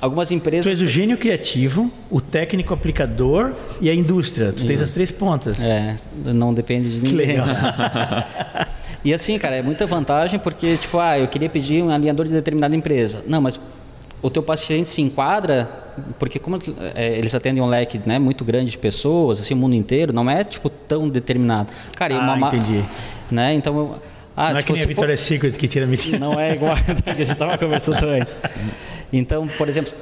Algumas 0.00 0.28
Tu 0.28 0.34
empresas 0.34 0.66
és 0.66 0.80
o 0.80 0.86
gênio 0.88 1.16
criativo, 1.18 1.90
o 2.10 2.20
técnico 2.20 2.72
aplicador 2.72 3.52
e 3.80 3.90
a 3.90 3.94
indústria. 3.94 4.50
Tu 4.52 4.64
tens 4.66 4.80
as 4.80 4.90
três 4.90 5.10
pontas. 5.10 5.60
É, 5.60 5.96
não 6.24 6.54
depende 6.54 6.90
de 6.90 7.02
ninguém. 7.02 7.36
e 9.04 9.12
assim, 9.12 9.38
cara, 9.38 9.56
é 9.56 9.62
muita 9.62 9.86
vantagem 9.86 10.38
porque, 10.40 10.76
tipo, 10.76 10.98
ah, 10.98 11.18
eu 11.18 11.28
queria 11.28 11.48
pedir 11.50 11.82
um 11.82 11.90
alinhador 11.90 12.26
de 12.26 12.32
determinada 12.32 12.74
empresa. 12.74 13.22
Não, 13.26 13.40
mas 13.42 13.60
o 14.22 14.30
teu 14.30 14.42
paciente 14.42 14.88
se 14.88 15.02
enquadra, 15.02 15.68
porque 16.18 16.38
como 16.38 16.58
é, 16.94 17.18
eles 17.18 17.34
atendem 17.34 17.62
um 17.62 17.66
leque 17.66 18.00
né, 18.06 18.18
muito 18.18 18.44
grande 18.44 18.70
de 18.70 18.78
pessoas, 18.78 19.40
assim, 19.40 19.54
o 19.54 19.56
mundo 19.56 19.74
inteiro, 19.74 20.12
não 20.12 20.30
é, 20.30 20.44
tipo, 20.44 20.68
tão 20.70 21.08
determinado. 21.08 21.72
Cara, 21.94 22.12
e 22.12 22.16
Ah, 22.16 22.20
uma 22.20 22.36
ma- 22.36 22.48
entendi. 22.48 22.82
Né, 23.30 23.54
então, 23.54 23.76
eu- 23.78 23.96
ah, 24.48 24.50
não 24.50 24.58
é 24.58 24.62
tipo, 24.62 24.72
que 24.74 24.86
nem 24.86 24.92
a 24.92 24.94
for- 24.94 25.16
Secret 25.18 25.52
que 25.52 25.68
tira 25.68 25.86
mentira. 25.86 26.18
não 26.18 26.38
é 26.38 26.54
igual 26.54 26.72
a 26.72 26.76
que 27.02 27.10
a 27.10 27.14
gente 27.14 27.32
estava 27.32 27.56
conversando 27.58 28.04
antes. 28.06 28.36
Então, 29.12 29.46
por 29.48 29.68
exemplo, 29.68 29.92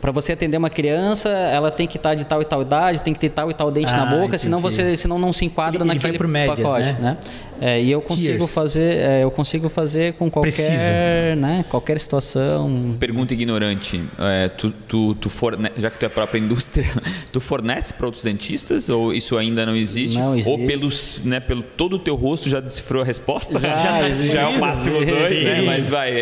para 0.00 0.12
você 0.12 0.32
atender 0.34 0.58
uma 0.58 0.68
criança, 0.68 1.30
ela 1.30 1.70
tem 1.70 1.86
que 1.86 1.96
estar 1.96 2.14
de 2.14 2.24
tal 2.24 2.42
e 2.42 2.44
tal 2.44 2.60
idade, 2.60 3.00
tem 3.00 3.14
que 3.14 3.18
ter 3.20 3.30
tal 3.30 3.50
e 3.50 3.54
tal 3.54 3.70
dente 3.70 3.90
na 3.92 4.02
Ah, 4.02 4.06
boca, 4.06 4.36
senão 4.36 4.58
entendi. 4.58 4.74
você, 4.74 4.96
senão 4.98 5.18
não 5.18 5.32
se 5.32 5.46
enquadra 5.46 5.76
Ele- 5.82 5.82
ele 5.84 5.88
vai 5.88 5.96
naquele 5.96 6.18
por 6.18 6.28
médias, 6.28 6.60
pacote, 6.60 6.92
né? 6.92 6.98
né? 7.00 7.16
É, 7.66 7.80
e 7.80 7.90
eu 7.90 8.02
consigo 8.02 8.36
Tiers. 8.36 8.50
fazer, 8.50 8.96
é, 8.98 9.24
eu 9.24 9.30
consigo 9.30 9.70
fazer 9.70 10.12
com 10.12 10.30
qualquer, 10.30 10.52
Preciso. 10.52 11.40
né, 11.40 11.64
qualquer 11.70 11.98
situação. 11.98 12.94
Pergunta 13.00 13.32
ignorante. 13.32 14.04
É, 14.18 14.50
tu, 14.50 14.70
tu, 14.86 15.14
tu 15.14 15.30
forne... 15.30 15.70
Já 15.78 15.88
que 15.88 15.98
tu 15.98 16.02
é 16.02 16.06
a 16.06 16.10
própria 16.10 16.38
indústria, 16.38 16.86
tu 17.32 17.40
fornece 17.40 17.94
para 17.94 18.04
outros 18.04 18.22
dentistas 18.22 18.90
ou 18.90 19.14
isso 19.14 19.38
ainda 19.38 19.64
não 19.64 19.74
existe? 19.74 20.18
Não 20.18 20.32
Ou 20.32 20.36
existe. 20.36 20.66
pelos, 20.66 21.20
né, 21.24 21.40
pelo 21.40 21.62
todo 21.62 21.96
o 21.96 21.98
teu 21.98 22.16
rosto 22.16 22.50
já 22.50 22.60
decifrou 22.60 23.00
a 23.00 23.06
resposta? 23.06 23.58
Já, 23.58 24.10
já 24.12 24.42
é 24.42 24.46
o 24.46 24.60
máximo 24.60 24.98
existe. 24.98 25.18
dois, 25.18 25.42
né? 25.42 25.62
Mas 25.62 25.88
vai. 25.88 26.12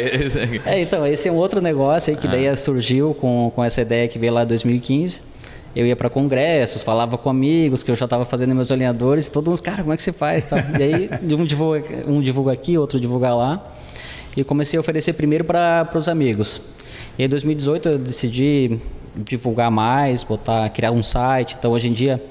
É, 0.64 0.80
então, 0.80 1.04
esse 1.04 1.28
é 1.28 1.32
um 1.32 1.36
outro 1.36 1.60
negócio 1.60 2.12
aí 2.12 2.16
que 2.16 2.28
daí 2.28 2.56
surgiu 2.56 3.14
com, 3.14 3.50
com 3.52 3.64
essa 3.64 3.82
ideia 3.82 4.06
que 4.06 4.16
veio 4.16 4.32
lá 4.32 4.44
em 4.44 4.46
2015. 4.46 5.31
Eu 5.74 5.86
ia 5.86 5.96
para 5.96 6.10
congressos, 6.10 6.82
falava 6.82 7.16
com 7.16 7.30
amigos 7.30 7.82
que 7.82 7.90
eu 7.90 7.96
já 7.96 8.04
estava 8.04 8.24
fazendo 8.24 8.54
meus 8.54 8.70
alinhadores, 8.70 9.28
todo 9.28 9.50
mundo, 9.50 9.62
cara, 9.62 9.82
como 9.82 9.92
é 9.92 9.96
que 9.96 10.02
você 10.02 10.12
faz? 10.12 10.44
Tal. 10.46 10.58
E 10.58 10.82
aí 10.82 11.10
um 11.34 11.46
divulga, 11.46 12.02
um 12.06 12.20
divulga 12.20 12.52
aqui, 12.52 12.76
outro 12.76 13.00
divulga 13.00 13.34
lá. 13.34 13.72
E 14.36 14.44
comecei 14.44 14.76
a 14.76 14.80
oferecer 14.80 15.12
primeiro 15.14 15.44
para 15.44 15.88
os 15.94 16.08
amigos. 16.08 16.60
E 17.18 17.24
em 17.24 17.28
2018 17.28 17.88
eu 17.88 17.98
decidi 17.98 18.78
divulgar 19.16 19.70
mais, 19.70 20.22
botar, 20.22 20.68
criar 20.70 20.90
um 20.90 21.02
site. 21.02 21.56
Então 21.58 21.72
hoje 21.72 21.88
em 21.88 21.92
dia 21.92 22.22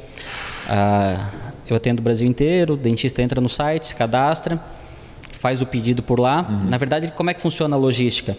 ah, 0.68 1.30
eu 1.68 1.76
atendo 1.76 2.00
o 2.00 2.04
Brasil 2.04 2.28
inteiro, 2.28 2.76
o 2.76 2.78
dentista 2.78 3.22
entra 3.22 3.42
no 3.42 3.50
site, 3.50 3.88
se 3.88 3.96
cadastra 3.96 4.60
faz 5.42 5.60
o 5.60 5.66
pedido 5.66 6.04
por 6.04 6.20
lá. 6.20 6.44
Na 6.70 6.78
verdade, 6.78 7.12
como 7.18 7.32
é 7.32 7.34
que 7.34 7.42
funciona 7.42 7.76
a 7.76 7.80
logística? 7.80 8.38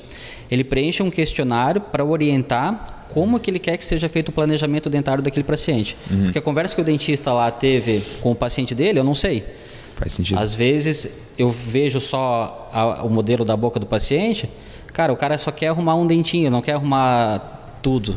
Ele 0.48 0.62
preenche 0.62 1.02
um 1.02 1.10
questionário 1.10 1.80
para 1.80 2.04
orientar 2.04 3.06
como 3.08 3.40
que 3.40 3.50
ele 3.50 3.58
quer 3.58 3.76
que 3.76 3.84
seja 3.84 4.08
feito 4.08 4.28
o 4.28 4.32
planejamento 4.32 4.88
dentário 4.88 5.20
daquele 5.22 5.42
paciente. 5.44 5.96
Porque 6.24 6.38
a 6.38 6.42
conversa 6.42 6.74
que 6.76 6.80
o 6.80 6.84
dentista 6.84 7.32
lá 7.32 7.50
teve 7.50 8.00
com 8.22 8.30
o 8.30 8.34
paciente 8.36 8.72
dele, 8.72 9.00
eu 9.00 9.04
não 9.04 9.16
sei. 9.16 9.44
Faz 9.96 10.12
sentido. 10.12 10.38
Às 10.38 10.54
vezes 10.54 11.08
eu 11.36 11.48
vejo 11.50 12.00
só 12.00 12.70
a- 12.72 13.02
o 13.02 13.10
modelo 13.10 13.44
da 13.44 13.56
boca 13.56 13.80
do 13.80 13.86
paciente, 13.86 14.48
cara, 14.92 15.12
o 15.12 15.16
cara 15.16 15.36
só 15.38 15.50
quer 15.50 15.68
arrumar 15.68 15.96
um 15.96 16.06
dentinho, 16.06 16.50
não 16.52 16.62
quer 16.62 16.74
arrumar 16.74 17.61
tudo. 17.82 18.16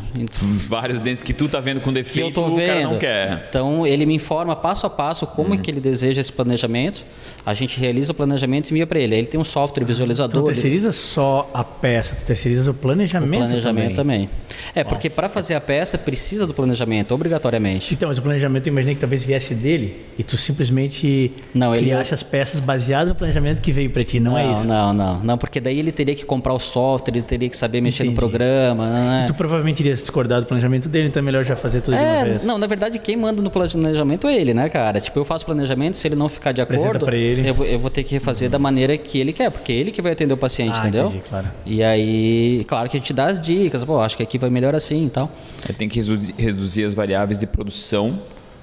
Vários 0.67 1.01
dentes 1.01 1.23
que 1.23 1.33
tu 1.33 1.47
tá 1.49 1.59
vendo 1.59 1.77
com 1.81 1.85
Que 1.91 1.99
eu 1.99 2.03
defeito, 2.03 2.31
tô 2.33 2.47
o 2.47 2.55
cara 2.55 2.75
vendo. 2.75 2.89
não 2.91 2.97
quer. 2.99 3.45
Então 3.49 3.85
ele 3.87 4.05
me 4.05 4.13
informa 4.13 4.55
passo 4.55 4.85
a 4.85 4.89
passo 4.89 5.25
como 5.25 5.53
é 5.53 5.57
que 5.57 5.69
ele 5.71 5.79
deseja 5.81 6.21
esse 6.21 6.31
planejamento. 6.31 7.03
A 7.45 7.53
gente 7.53 7.79
realiza 7.79 8.11
o 8.11 8.15
planejamento 8.15 8.69
e 8.69 8.71
envia 8.71 8.87
para 8.87 8.99
ele. 8.99 9.13
Aí 9.15 9.19
Ele 9.21 9.27
tem 9.27 9.39
um 9.39 9.43
software 9.43 9.81
Tu 9.83 9.87
não 9.87 9.87
visualizador. 9.87 10.43
ele- 10.43 10.53
terceiriza 10.53 10.91
só 10.91 11.49
a 11.53 11.63
peça, 11.63 12.15
tu 12.15 12.23
terceiriza 12.25 12.71
o 12.71 12.73
planejamento, 12.73 13.43
O 13.43 13.45
planejamento 13.47 13.95
também. 13.95 14.27
também. 14.27 14.29
É, 14.73 14.83
porque 14.83 15.09
para 15.09 15.27
fazer 15.29 15.53
a 15.55 15.61
peça 15.61 15.97
precisa 15.97 16.45
do 16.47 16.53
planejamento, 16.53 17.13
obrigatoriamente. 17.13 17.93
Então, 17.93 18.07
mas 18.09 18.17
o 18.17 18.21
planejamento 18.21 18.67
eu 18.67 18.71
imaginei 18.71 18.95
que 18.95 19.01
talvez 19.01 19.23
viesse 19.23 19.53
dele 19.55 20.05
e 20.17 20.23
tu 20.23 20.37
simplesmente 20.37 21.31
Não, 21.53 21.73
ele- 21.75 21.85
criasse 21.85 22.13
as 22.13 22.23
peças 22.23 22.59
baseadas 22.59 23.09
no 23.09 23.15
planejamento 23.15 23.61
que 23.61 23.71
veio 23.71 23.89
para 23.89 24.03
ti, 24.03 24.19
não, 24.19 24.37
é 24.37 24.51
isso? 24.51 24.67
Não, 24.67 24.91
não, 24.93 25.19
não, 25.19 25.37
porque 25.37 25.59
daí 25.59 25.79
ele 25.79 25.91
teria 25.91 26.15
que 26.15 26.25
comprar 26.25 26.53
o 26.53 26.59
software, 26.59 27.13
ele 27.13 27.21
teria 27.21 27.49
que 27.49 27.57
saber 27.57 27.81
mexer 27.81 28.03
no 28.03 28.11
Entendi. 28.11 28.19
programa, 28.19 28.89
né? 28.89 29.23
Tu 29.27 29.33
provavelmente 29.55 29.79
iria 29.79 29.93
discordar 29.93 30.41
do 30.41 30.47
planejamento 30.47 30.89
dele, 30.89 31.07
então 31.07 31.19
é 31.21 31.23
melhor 31.23 31.43
já 31.43 31.55
fazer 31.55 31.81
tudo 31.81 31.95
de 31.95 32.03
uma 32.03 32.09
É, 32.11 32.23
vez. 32.25 32.45
não, 32.45 32.57
na 32.57 32.67
verdade 32.67 32.99
quem 32.99 33.15
manda 33.15 33.41
no 33.41 33.49
planejamento 33.49 34.27
é 34.27 34.35
ele, 34.35 34.53
né, 34.53 34.67
cara? 34.69 34.99
Tipo, 34.99 35.19
eu 35.19 35.25
faço 35.25 35.45
planejamento, 35.45 35.95
se 35.97 36.07
ele 36.07 36.15
não 36.15 36.27
ficar 36.29 36.51
de 36.51 36.61
acordo. 36.61 37.09
Eu, 37.45 37.53
vou, 37.53 37.65
eu 37.65 37.79
vou 37.79 37.89
ter 37.89 38.03
que 38.03 38.13
refazer 38.13 38.49
da 38.49 38.59
maneira 38.59 38.97
que 38.97 39.17
ele 39.19 39.31
quer, 39.33 39.49
porque 39.49 39.71
é 39.71 39.75
ele 39.75 39.91
que 39.91 40.01
vai 40.01 40.11
atender 40.11 40.33
o 40.33 40.37
paciente, 40.37 40.75
Ah, 40.75 40.79
entendeu? 40.87 41.07
entendi, 41.07 41.23
claro. 41.27 41.47
E 41.65 41.81
aí, 41.83 42.63
claro 42.67 42.89
que 42.89 42.97
a 42.97 42.99
gente 42.99 43.13
dá 43.13 43.27
as 43.27 43.39
dicas, 43.39 43.83
pô, 43.83 43.99
acho 43.99 44.17
que 44.17 44.23
aqui 44.23 44.37
vai 44.37 44.49
melhor 44.49 44.75
assim 44.75 45.05
e 45.05 45.09
tal. 45.09 45.31
Ele 45.67 45.77
tem 45.77 45.87
que 45.89 45.99
reduzir 46.37 46.83
as 46.83 46.93
variáveis 46.93 47.39
de 47.39 47.47
produção, 47.47 48.19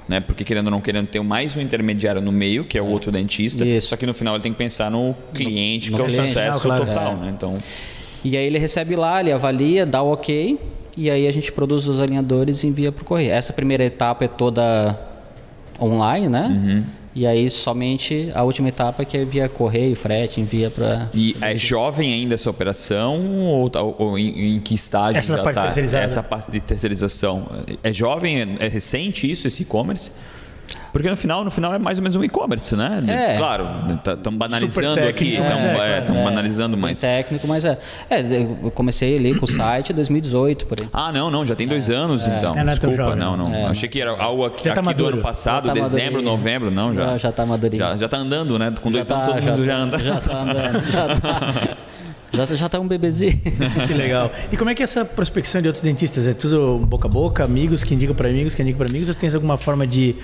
né? 0.08 0.20
Porque 0.20 0.44
querendo 0.44 0.66
ou 0.66 0.70
não 0.70 0.80
querendo 0.80 1.06
ter 1.06 1.20
mais 1.22 1.56
um 1.56 1.60
intermediário 1.60 2.20
no 2.20 2.32
meio, 2.32 2.64
que 2.64 2.76
é 2.76 2.82
o 2.82 2.86
outro 2.86 3.10
dentista. 3.10 3.64
Isso. 3.64 3.88
Só 3.88 3.96
que 3.96 4.04
no 4.06 4.12
final 4.14 4.34
ele 4.34 4.42
tem 4.42 4.52
que 4.52 4.58
pensar 4.58 4.90
no 4.90 5.14
cliente, 5.32 5.90
no 5.90 5.96
que 5.96 6.02
é 6.02 6.04
o 6.04 6.08
cliente. 6.08 6.26
sucesso 6.26 6.58
Ah, 6.70 6.76
claro. 6.76 6.86
total, 6.86 7.12
É. 7.12 7.16
né? 7.16 7.32
Então, 7.34 7.54
E 8.24 8.36
aí 8.36 8.46
ele 8.46 8.58
recebe 8.58 8.94
lá, 8.94 9.20
ele 9.20 9.32
avalia, 9.32 9.84
dá 9.84 10.00
o 10.02 10.12
ok, 10.12 10.56
e 10.96 11.10
aí 11.10 11.26
a 11.26 11.32
gente 11.32 11.50
produz 11.50 11.86
os 11.86 12.00
alinhadores 12.00 12.62
e 12.62 12.66
envia 12.66 12.92
para 12.92 13.02
o 13.02 13.04
correio. 13.04 13.32
Essa 13.32 13.52
primeira 13.52 13.84
etapa 13.84 14.24
é 14.24 14.28
toda 14.28 14.98
online, 15.80 16.28
né? 16.28 16.46
Uhum. 16.48 16.84
E 17.14 17.26
aí 17.26 17.50
somente 17.50 18.30
a 18.34 18.42
última 18.42 18.70
etapa 18.70 19.04
que 19.04 19.18
é 19.18 19.24
via 19.24 19.46
correio, 19.46 19.94
frete, 19.94 20.40
envia 20.40 20.70
para... 20.70 21.10
e 21.14 21.36
é 21.42 21.54
jovem 21.56 22.10
ainda 22.10 22.34
essa 22.34 22.48
operação 22.48 23.44
ou, 23.44 23.68
tá- 23.68 23.82
ou 23.82 24.18
em, 24.18 24.56
em 24.56 24.60
que 24.60 24.74
estágio 24.74 25.18
Essa 25.18 25.36
já 25.36 25.42
parte 25.42 25.90
tá? 25.90 25.98
Essa 25.98 26.22
parte 26.22 26.50
de 26.50 26.60
terceirização 26.60 27.46
é 27.82 27.92
jovem, 27.92 28.56
é 28.58 28.66
recente 28.66 29.30
isso, 29.30 29.46
esse 29.46 29.62
e-commerce? 29.62 30.10
Porque 30.92 31.08
no 31.08 31.16
final, 31.16 31.42
no 31.42 31.50
final 31.50 31.72
é 31.72 31.78
mais 31.78 31.98
ou 31.98 32.02
menos 32.02 32.16
um 32.16 32.22
e-commerce, 32.22 32.76
né? 32.76 33.02
É. 33.08 33.36
Claro, 33.38 33.66
estamos 34.06 34.38
banalizando 34.38 34.94
Super 34.96 35.08
aqui, 35.08 35.34
estamos 35.36 35.52
mas 35.62 35.80
é, 35.80 36.00
claro. 36.02 36.22
banalizando, 36.24 36.76
mas 36.76 37.00
técnico, 37.00 37.48
mas 37.48 37.64
é. 37.64 37.78
É, 38.10 38.20
eu 38.42 38.70
comecei 38.72 39.16
ali 39.16 39.34
com 39.34 39.44
o 39.46 39.48
site 39.48 39.90
em 39.90 39.94
2018, 39.94 40.66
por 40.66 40.78
aí. 40.80 40.88
Ah, 40.92 41.10
não, 41.10 41.30
não, 41.30 41.46
já 41.46 41.54
tem 41.56 41.66
dois 41.66 41.88
anos 41.88 42.26
então. 42.26 42.52
É, 42.54 42.62
não 42.62 42.72
é 42.72 42.74
Desculpa, 42.74 42.96
jovem, 42.96 43.16
não, 43.16 43.36
não. 43.36 43.54
É, 43.54 43.64
Achei 43.64 43.88
que 43.88 44.00
era 44.02 44.10
algo 44.10 44.44
aqui, 44.44 44.64
Já 44.64 44.74
tá 44.74 44.80
aqui 44.82 44.94
do 44.94 45.06
ano 45.06 45.22
passado, 45.22 45.66
Já 45.68 45.74
tá 45.74 45.80
dezembro, 45.80 46.04
madurinho. 46.22 46.30
novembro, 46.30 46.70
não, 46.70 46.92
já. 46.92 47.06
Já- 47.12 47.18
já 47.18 47.32
tá 47.32 47.46
madurinho. 47.46 47.82
Já, 47.82 47.96
já 47.96 48.08
tá 48.08 48.16
andando, 48.18 48.58
né? 48.58 48.72
Com 48.82 48.90
dois 48.90 49.08
Já 49.08 49.14
anos 49.14 49.26
tá- 49.28 49.32
todo 49.34 49.42
mundo 49.44 49.56
já, 49.58 49.64
já 49.64 49.76
anda. 49.78 49.98
Já 49.98 50.20
tá 50.20 50.42
andando, 50.42 50.86
já 50.90 51.08
tá. 51.18 51.76
Já, 52.34 52.46
tá- 52.46 52.54
já 52.56 52.66
tá 52.66 52.80
um 52.80 52.88
bebezinho. 52.88 53.38
Que 53.86 53.92
legal. 53.92 54.32
E 54.50 54.56
como 54.56 54.70
é 54.70 54.74
que 54.74 54.82
é 54.82 54.84
essa 54.84 55.04
prospecção 55.04 55.60
de 55.60 55.68
outros 55.68 55.82
dentistas? 55.84 56.26
É 56.26 56.32
tudo 56.32 56.78
boca 56.86 57.06
a 57.06 57.10
boca, 57.10 57.44
amigos 57.44 57.84
que 57.84 57.94
indicam 57.94 58.14
para 58.14 58.26
amigos, 58.30 58.54
que 58.54 58.62
indicam 58.62 58.78
para 58.78 58.88
amigos, 58.88 59.06
ou 59.10 59.14
tens 59.14 59.34
alguma 59.34 59.58
forma 59.58 59.86
de 59.86 60.16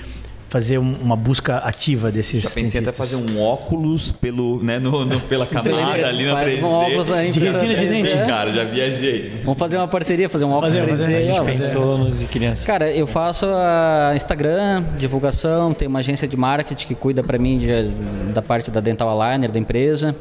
fazer 0.49 0.79
um- 0.79 0.95
uma 1.03 1.15
busca 1.15 1.59
ativa 1.59 2.11
desses 2.11 2.43
Já 2.43 2.49
pensei 2.51 2.81
até 2.81 2.91
dentistas? 2.91 3.11
fazer 3.11 3.31
um 3.33 3.41
óculos 3.41 4.11
pelo, 4.11 4.63
né, 4.63 4.79
no, 4.79 5.05
no- 5.05 5.21
pela 5.21 5.45
camada 5.47 5.77
ali 6.09 6.25
na 6.25 6.33
faz 6.33 6.53
3D. 6.55 6.63
um 6.63 6.67
óculos 6.67 7.11
aí, 7.13 7.31
De 7.31 7.41
resina 7.41 7.75
de 7.75 7.87
dente, 7.87 8.13
É. 8.13 8.27
Cara, 8.27 8.53
já 8.53 8.65
viajei. 8.65 9.41
Vamos 9.45 9.59
fazer 9.59 9.77
uma 9.77 9.87
parceria, 9.89 10.29
fazer 10.29 10.45
um 10.47 10.53
óculos 10.53 10.75
Fazer, 10.79 10.87
3D. 10.91 10.99
fazer. 11.05 11.17
A 11.17 11.23
gente. 11.35 11.45
Pensou 11.45 11.99
nos 11.99 12.21
de 12.21 12.27
criança. 12.29 12.67
Cara, 12.67 12.91
eu 12.91 13.07
faço 13.07 13.45
a 13.47 14.13
Instagram, 14.17 14.85
divulgação, 14.97 15.75
tem 15.75 15.87
uma 15.87 15.99
agência 15.99 16.27
de 16.27 16.37
marketing 16.37 16.87
que 16.87 16.95
cuida 16.95 17.23
para 17.23 17.37
mim 17.37 17.59
de- 17.59 17.89
da 18.33 18.41
parte 18.41 18.71
da 18.71 18.81
Dental 18.81 19.09
Aligner 19.21 19.51
da 19.53 19.59
empresa. 19.59 20.17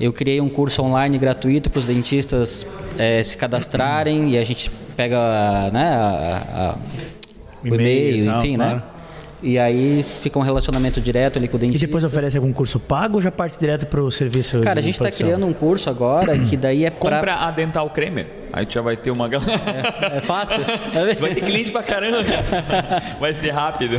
Eu 0.00 0.12
criei 0.12 0.40
um 0.40 0.48
curso 0.48 0.80
online 0.82 1.18
gratuito 1.18 1.68
para 1.68 1.80
os 1.80 1.86
dentistas 1.86 2.64
eh, 2.96 3.20
se 3.24 3.36
cadastrarem 3.36 4.30
e 4.30 4.38
a 4.38 4.44
gente 4.44 4.70
pega 4.96 5.18
né, 5.72 5.88
a- 5.88 6.44
a- 6.54 6.76
o 7.64 7.66
E-mail 7.66 7.80
e-mail, 7.80 8.22
e 8.22 8.24
tal, 8.26 8.38
enfim, 8.38 8.54
claro. 8.54 8.82
E 9.42 9.58
aí 9.58 10.02
fica 10.02 10.38
um 10.38 10.42
relacionamento 10.42 11.00
direto 11.00 11.38
ali 11.38 11.46
com 11.46 11.56
o 11.56 11.58
E 11.58 11.60
dentista. 11.60 11.86
depois 11.86 12.04
oferece 12.04 12.36
algum 12.36 12.52
curso 12.52 12.80
pago 12.80 13.16
ou 13.16 13.20
já 13.20 13.30
parte 13.30 13.58
direto 13.58 13.86
para 13.86 14.02
o 14.02 14.10
serviço 14.10 14.60
Cara, 14.60 14.80
a 14.80 14.82
gente 14.82 14.94
está 14.94 15.10
criando 15.10 15.46
um 15.46 15.52
curso 15.52 15.88
agora 15.88 16.36
que 16.38 16.56
daí 16.56 16.84
é 16.84 16.90
para 16.90 17.16
Compra 17.18 17.34
a 17.34 17.50
Dental 17.50 17.88
Cremer. 17.90 18.26
Aí 18.52 18.64
tu 18.66 18.74
já 18.74 18.80
vai 18.82 18.96
ter 18.96 19.10
uma 19.10 19.28
galera. 19.28 19.60
É, 20.12 20.18
é 20.18 20.20
fácil? 20.20 20.58
tu 21.16 21.20
vai 21.20 21.34
ter 21.34 21.40
cliente 21.42 21.70
pra 21.70 21.82
caramba. 21.82 22.18
Vai 23.20 23.34
ser 23.34 23.50
rápido. 23.50 23.98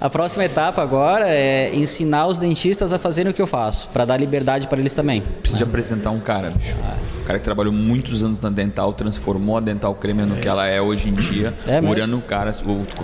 A 0.00 0.08
próxima 0.08 0.44
etapa 0.44 0.80
agora 0.82 1.28
é 1.28 1.74
ensinar 1.74 2.26
os 2.26 2.38
dentistas 2.38 2.92
a 2.92 2.98
fazerem 2.98 3.30
o 3.30 3.34
que 3.34 3.42
eu 3.42 3.46
faço, 3.46 3.88
para 3.88 4.04
dar 4.04 4.16
liberdade 4.16 4.68
para 4.68 4.80
eles 4.80 4.94
também. 4.94 5.22
Preciso 5.40 5.58
de 5.58 5.64
apresentar 5.64 6.10
um 6.10 6.20
cara, 6.20 6.50
bicho. 6.50 6.76
Um 7.20 7.24
cara 7.24 7.38
que 7.38 7.44
trabalhou 7.44 7.72
muitos 7.72 8.22
anos 8.22 8.40
na 8.40 8.50
Dental, 8.50 8.92
transformou 8.92 9.56
a 9.56 9.60
Dental 9.60 9.94
Creme 9.94 10.22
no 10.22 10.36
que 10.36 10.48
ela 10.48 10.66
é 10.66 10.80
hoje 10.80 11.08
em 11.08 11.14
dia. 11.14 11.52
É 11.66 11.80
mesmo? 11.80 11.90
Urano, 11.90 12.20
cara, 12.22 12.54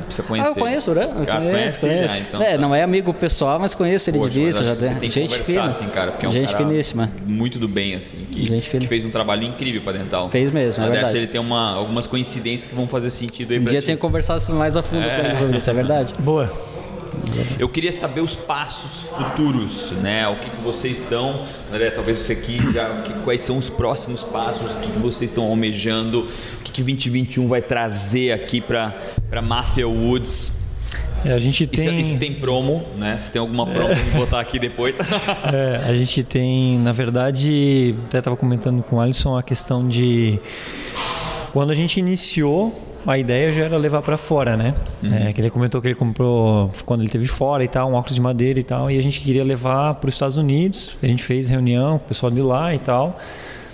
você 0.08 0.22
conhece 0.22 0.48
Ah, 0.48 0.52
eu 0.52 0.54
conheço 0.54 0.90
o 0.90 0.94
Uran. 0.94 1.08
eu 1.20 1.26
Cara, 1.26 1.40
conheço, 1.42 1.80
conhece? 1.80 1.86
conheço. 1.86 2.14
Ah, 2.14 2.18
então 2.18 2.42
é, 2.42 2.52
tá. 2.52 2.58
não 2.58 2.74
é 2.74 2.82
amigo 2.82 3.12
pessoal, 3.14 3.58
mas 3.58 3.74
conheço 3.74 4.10
ele 4.10 4.18
Poxa, 4.18 4.30
de 4.30 4.44
vista. 4.44 4.64
Já 4.64 4.76
tem 4.76 5.10
gente 5.10 5.38
fina. 5.40 5.64
assim, 5.64 5.86
cara, 5.88 6.14
é 6.22 6.28
um 6.28 6.32
gente 6.32 6.52
cara 6.52 6.58
finíssima. 6.68 7.10
muito 7.26 7.58
do 7.58 7.68
bem, 7.68 7.94
assim, 7.94 8.18
que, 8.30 8.46
Gente 8.46 8.70
que 8.70 8.86
fez 8.86 9.04
um 9.04 9.10
trabalho 9.10 9.42
incrível 9.44 9.80
pra 9.82 9.92
Dental. 9.92 10.30
Fez 10.30 10.50
mesmo, 10.50 10.69
é 10.78 10.80
Mas 10.82 10.90
dessa 10.90 11.04
verdade. 11.06 11.16
ele 11.18 11.26
tem 11.26 11.40
uma, 11.40 11.74
algumas 11.74 12.06
coincidências 12.06 12.66
que 12.68 12.74
vão 12.74 12.86
fazer 12.86 13.10
sentido 13.10 13.52
aí 13.52 13.58
Um 13.58 13.62
pra 13.62 13.70
dia 13.70 13.80
ti. 13.80 13.86
tinha 13.86 13.96
que 13.96 14.00
conversar 14.00 14.38
mais 14.50 14.76
a 14.76 14.82
fundo 14.82 15.02
com 15.02 15.26
ele 15.26 15.36
sobre 15.36 15.58
isso, 15.58 15.70
é 15.70 15.72
verdade? 15.74 16.12
Boa. 16.20 16.52
Eu 17.58 17.68
queria 17.68 17.92
saber 17.92 18.20
os 18.22 18.34
passos 18.34 19.10
futuros, 19.10 19.90
né? 20.02 20.26
O 20.28 20.36
que, 20.36 20.48
que 20.50 20.60
vocês 20.60 20.98
estão, 21.00 21.44
André, 21.70 21.90
talvez 21.90 22.18
você 22.18 22.32
aqui 22.32 22.58
já, 22.72 22.88
o 22.88 23.02
que- 23.02 23.12
quais 23.24 23.42
são 23.42 23.58
os 23.58 23.68
próximos 23.68 24.22
passos, 24.22 24.74
o 24.74 24.78
que, 24.78 24.90
que 24.90 24.98
vocês 24.98 25.30
estão 25.30 25.44
almejando, 25.44 26.20
o 26.20 26.62
que, 26.64 26.72
que 26.72 26.82
2021 26.82 27.46
vai 27.48 27.60
trazer 27.60 28.32
aqui 28.32 28.60
para 28.60 28.94
para 29.28 29.42
Mafia 29.42 29.86
Woods. 29.86 30.52
É, 31.24 31.32
a 31.32 31.38
gente 31.38 31.68
E 31.70 31.76
se, 31.76 31.84
tem. 31.84 32.00
e 32.00 32.04
se 32.04 32.18
tem 32.18 32.32
promo, 32.32 32.82
né? 32.96 33.18
Se 33.20 33.30
tem 33.30 33.40
alguma 33.40 33.66
promo, 33.66 33.94
vamos 33.94 34.14
botar 34.14 34.40
aqui 34.40 34.58
depois. 34.58 34.98
É, 35.52 35.82
a 35.88 35.96
gente 35.96 36.22
tem, 36.22 36.78
na 36.78 36.92
verdade, 36.92 37.94
até 38.06 38.18
estava 38.18 38.36
comentando 38.36 38.82
com 38.82 38.96
o 38.96 39.00
Alisson 39.00 39.36
a 39.36 39.42
questão 39.42 39.86
de 39.86 40.38
quando 41.52 41.70
a 41.70 41.74
gente 41.74 41.98
iniciou 41.98 42.72
a 43.06 43.18
ideia 43.18 43.52
já 43.52 43.64
era 43.64 43.76
levar 43.76 44.02
para 44.02 44.16
fora, 44.16 44.56
né? 44.56 44.74
É, 45.02 45.32
que 45.32 45.40
ele 45.40 45.50
comentou 45.50 45.80
que 45.80 45.88
ele 45.88 45.94
comprou 45.94 46.70
quando 46.84 47.00
ele 47.00 47.08
teve 47.08 47.26
fora 47.26 47.64
e 47.64 47.68
tal, 47.68 47.90
um 47.90 47.94
óculos 47.94 48.14
de 48.14 48.20
madeira 48.20 48.60
e 48.60 48.62
tal, 48.62 48.90
e 48.90 48.98
a 48.98 49.02
gente 49.02 49.20
queria 49.20 49.42
levar 49.42 49.94
para 49.94 50.08
os 50.08 50.14
Estados 50.14 50.36
Unidos. 50.36 50.96
A 51.02 51.06
gente 51.06 51.22
fez 51.22 51.48
reunião 51.48 51.98
com 51.98 52.04
o 52.04 52.08
pessoal 52.08 52.30
de 52.30 52.42
lá 52.42 52.74
e 52.74 52.78
tal. 52.78 53.18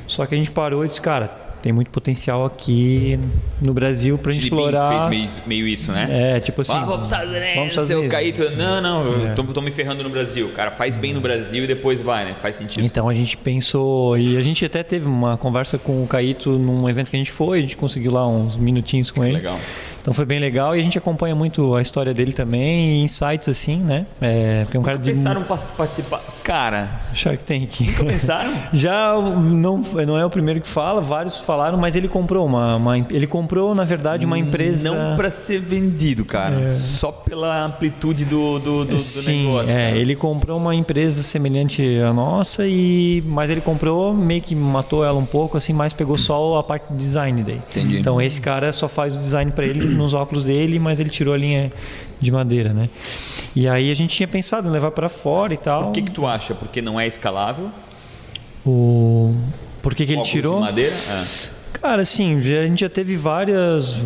Só 0.06 0.24
que 0.24 0.34
a 0.34 0.38
gente 0.38 0.52
parou 0.52 0.84
e 0.84 0.88
disse, 0.88 1.00
cara, 1.00 1.30
tem 1.66 1.72
muito 1.72 1.90
potencial 1.90 2.46
aqui 2.46 3.18
no 3.60 3.74
Brasil 3.74 4.16
pra 4.16 4.30
gente 4.30 4.44
Chili 4.44 4.54
Beans 4.54 4.68
explorar. 4.68 5.08
fez 5.08 5.34
meio, 5.36 5.48
meio 5.48 5.66
isso, 5.66 5.90
né? 5.90 6.36
É, 6.36 6.38
tipo 6.38 6.60
assim. 6.60 6.72
Ah, 6.72 6.84
vamos 6.84 7.10
Unidos, 7.10 7.54
vamos 7.56 7.74
seu 7.74 7.98
Unidos. 7.98 8.12
Caíto. 8.12 8.50
Não, 8.52 8.80
não, 8.80 9.10
eu 9.10 9.34
tô, 9.34 9.42
tô 9.42 9.60
me 9.60 9.72
ferrando 9.72 10.04
no 10.04 10.08
Brasil. 10.08 10.48
Cara, 10.54 10.70
faz 10.70 10.94
bem 10.94 11.12
no 11.12 11.20
Brasil 11.20 11.64
e 11.64 11.66
depois 11.66 12.00
vai, 12.00 12.24
né? 12.24 12.36
Faz 12.40 12.54
sentido. 12.56 12.84
Então 12.84 13.08
a 13.08 13.12
gente 13.12 13.36
pensou, 13.36 14.16
e 14.16 14.36
a 14.36 14.42
gente 14.42 14.64
até 14.64 14.84
teve 14.84 15.08
uma 15.08 15.36
conversa 15.36 15.76
com 15.76 16.04
o 16.04 16.06
Caíto 16.06 16.56
num 16.56 16.88
evento 16.88 17.10
que 17.10 17.16
a 17.16 17.18
gente 17.18 17.32
foi, 17.32 17.58
a 17.58 17.62
gente 17.62 17.76
conseguiu 17.76 18.12
lá 18.12 18.24
uns 18.28 18.56
minutinhos 18.56 19.10
com 19.10 19.24
ele. 19.24 19.38
Legal. 19.38 19.58
Então 20.06 20.14
foi 20.14 20.24
bem 20.24 20.38
legal 20.38 20.76
e 20.76 20.78
a 20.78 20.82
gente 20.84 20.96
acompanha 20.96 21.34
muito 21.34 21.74
a 21.74 21.82
história 21.82 22.14
dele 22.14 22.30
também 22.30 23.00
e 23.00 23.02
insights 23.02 23.48
assim, 23.48 23.78
né? 23.78 24.06
É, 24.20 24.62
porque 24.62 24.76
é 24.76 24.80
um 24.80 24.82
cara 24.84 24.98
de 24.98 25.10
Pensaram 25.10 25.42
pa- 25.42 25.56
participar? 25.76 26.22
Cara, 26.44 27.00
Shark 27.12 27.42
Tank. 27.42 27.92
pensaram? 28.04 28.52
Já 28.72 29.14
não, 29.20 29.78
não 29.78 30.16
é 30.16 30.24
o 30.24 30.30
primeiro 30.30 30.60
que 30.60 30.68
fala, 30.68 31.00
vários 31.00 31.38
falaram, 31.38 31.76
mas 31.76 31.96
ele 31.96 32.06
comprou 32.06 32.46
uma, 32.46 32.76
uma- 32.76 32.96
ele 32.98 33.26
comprou 33.26 33.74
na 33.74 33.82
verdade 33.82 34.24
uma 34.24 34.38
empresa. 34.38 34.88
Não 34.94 35.16
para 35.16 35.28
ser 35.28 35.58
vendido, 35.58 36.24
cara. 36.24 36.70
Só 36.70 37.10
pela 37.10 37.64
amplitude 37.64 38.24
do, 38.26 38.60
do, 38.60 38.84
do, 38.84 38.92
do 38.92 38.98
Sim, 39.00 39.46
negócio. 39.46 39.76
é, 39.76 39.88
cara. 39.88 39.96
ele 39.98 40.14
comprou 40.14 40.56
uma 40.56 40.72
empresa 40.72 41.20
semelhante 41.20 41.82
à 42.08 42.12
nossa 42.12 42.64
e 42.64 43.24
mas 43.26 43.50
ele 43.50 43.60
comprou 43.60 44.14
meio 44.14 44.40
que 44.40 44.54
matou 44.54 45.04
ela 45.04 45.18
um 45.18 45.26
pouco 45.26 45.56
assim, 45.56 45.72
mas 45.72 45.92
pegou 45.92 46.16
só 46.16 46.58
a 46.58 46.62
parte 46.62 46.84
de 46.92 46.96
design 46.96 47.42
daí. 47.42 47.60
Entendi. 47.70 47.98
Então 47.98 48.22
esse 48.22 48.40
cara 48.40 48.72
só 48.72 48.86
faz 48.86 49.16
o 49.16 49.18
design 49.18 49.50
para 49.50 49.66
ele 49.66 49.95
nos 49.96 50.14
óculos 50.14 50.44
dele, 50.44 50.78
mas 50.78 51.00
ele 51.00 51.10
tirou 51.10 51.34
a 51.34 51.36
linha 51.36 51.72
de 52.20 52.30
madeira, 52.30 52.72
né? 52.72 52.88
E 53.54 53.68
aí 53.68 53.90
a 53.90 53.94
gente 53.94 54.14
tinha 54.14 54.28
pensado 54.28 54.68
em 54.68 54.70
levar 54.70 54.90
para 54.90 55.08
fora 55.08 55.52
e 55.54 55.56
tal. 55.56 55.88
O 55.88 55.92
que, 55.92 56.02
que 56.02 56.10
tu 56.10 56.26
acha? 56.26 56.54
Porque 56.54 56.80
não 56.80 56.98
é 56.98 57.06
escalável? 57.06 57.70
O 58.64 59.34
por 59.82 59.94
que, 59.94 60.04
que 60.04 60.12
ele 60.12 60.20
Óculos 60.20 60.30
tirou? 60.32 60.54
de 60.56 60.60
madeira? 60.60 60.94
É. 60.94 61.56
Cara, 61.80 62.02
assim, 62.02 62.36
a 62.38 62.66
gente 62.66 62.80
já 62.80 62.88
teve 62.88 63.14
várias 63.16 63.96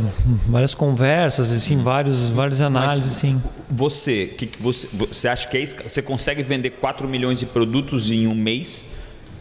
várias 0.46 0.74
conversas, 0.74 1.52
assim, 1.52 1.78
vários 1.78 2.28
várias 2.28 2.60
análises, 2.60 3.16
assim. 3.16 3.40
Você, 3.70 4.26
que, 4.26 4.46
que 4.46 4.62
você, 4.62 4.88
você 4.92 5.28
acha 5.28 5.48
que 5.48 5.56
é 5.56 5.64
você 5.64 6.02
consegue 6.02 6.42
vender 6.42 6.70
4 6.70 7.08
milhões 7.08 7.38
de 7.38 7.46
produtos 7.46 8.10
em 8.10 8.26
um 8.26 8.34
mês? 8.34 8.86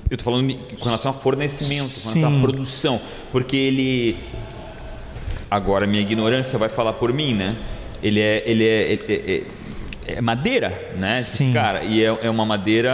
Eu 0.10 0.18
tô 0.18 0.24
falando 0.24 0.56
com 0.80 0.86
relação 0.86 1.12
a 1.12 1.14
fornecimento, 1.14 1.90
com 2.04 2.10
relação 2.10 2.38
à 2.38 2.42
produção. 2.42 3.02
Porque 3.32 3.56
ele. 3.56 4.16
Agora, 5.50 5.88
minha 5.88 6.02
ignorância 6.02 6.58
vai 6.60 6.70
falar 6.70 6.94
por 6.94 7.12
mim, 7.14 7.34
né? 7.34 7.56
Ele 8.02 8.20
é. 8.20 8.44
Ele 8.46 8.66
é, 8.66 8.94
é- 8.94 9.34
é- 9.36 9.44
é 10.08 10.22
madeira, 10.22 10.70
né? 11.00 11.20
Esse 11.20 11.38
Sim. 11.38 11.54
cara. 11.54 11.84
E 11.84 12.04
é, 12.04 12.08
é 12.24 12.30
uma 12.32 12.44
madeira. 12.44 12.92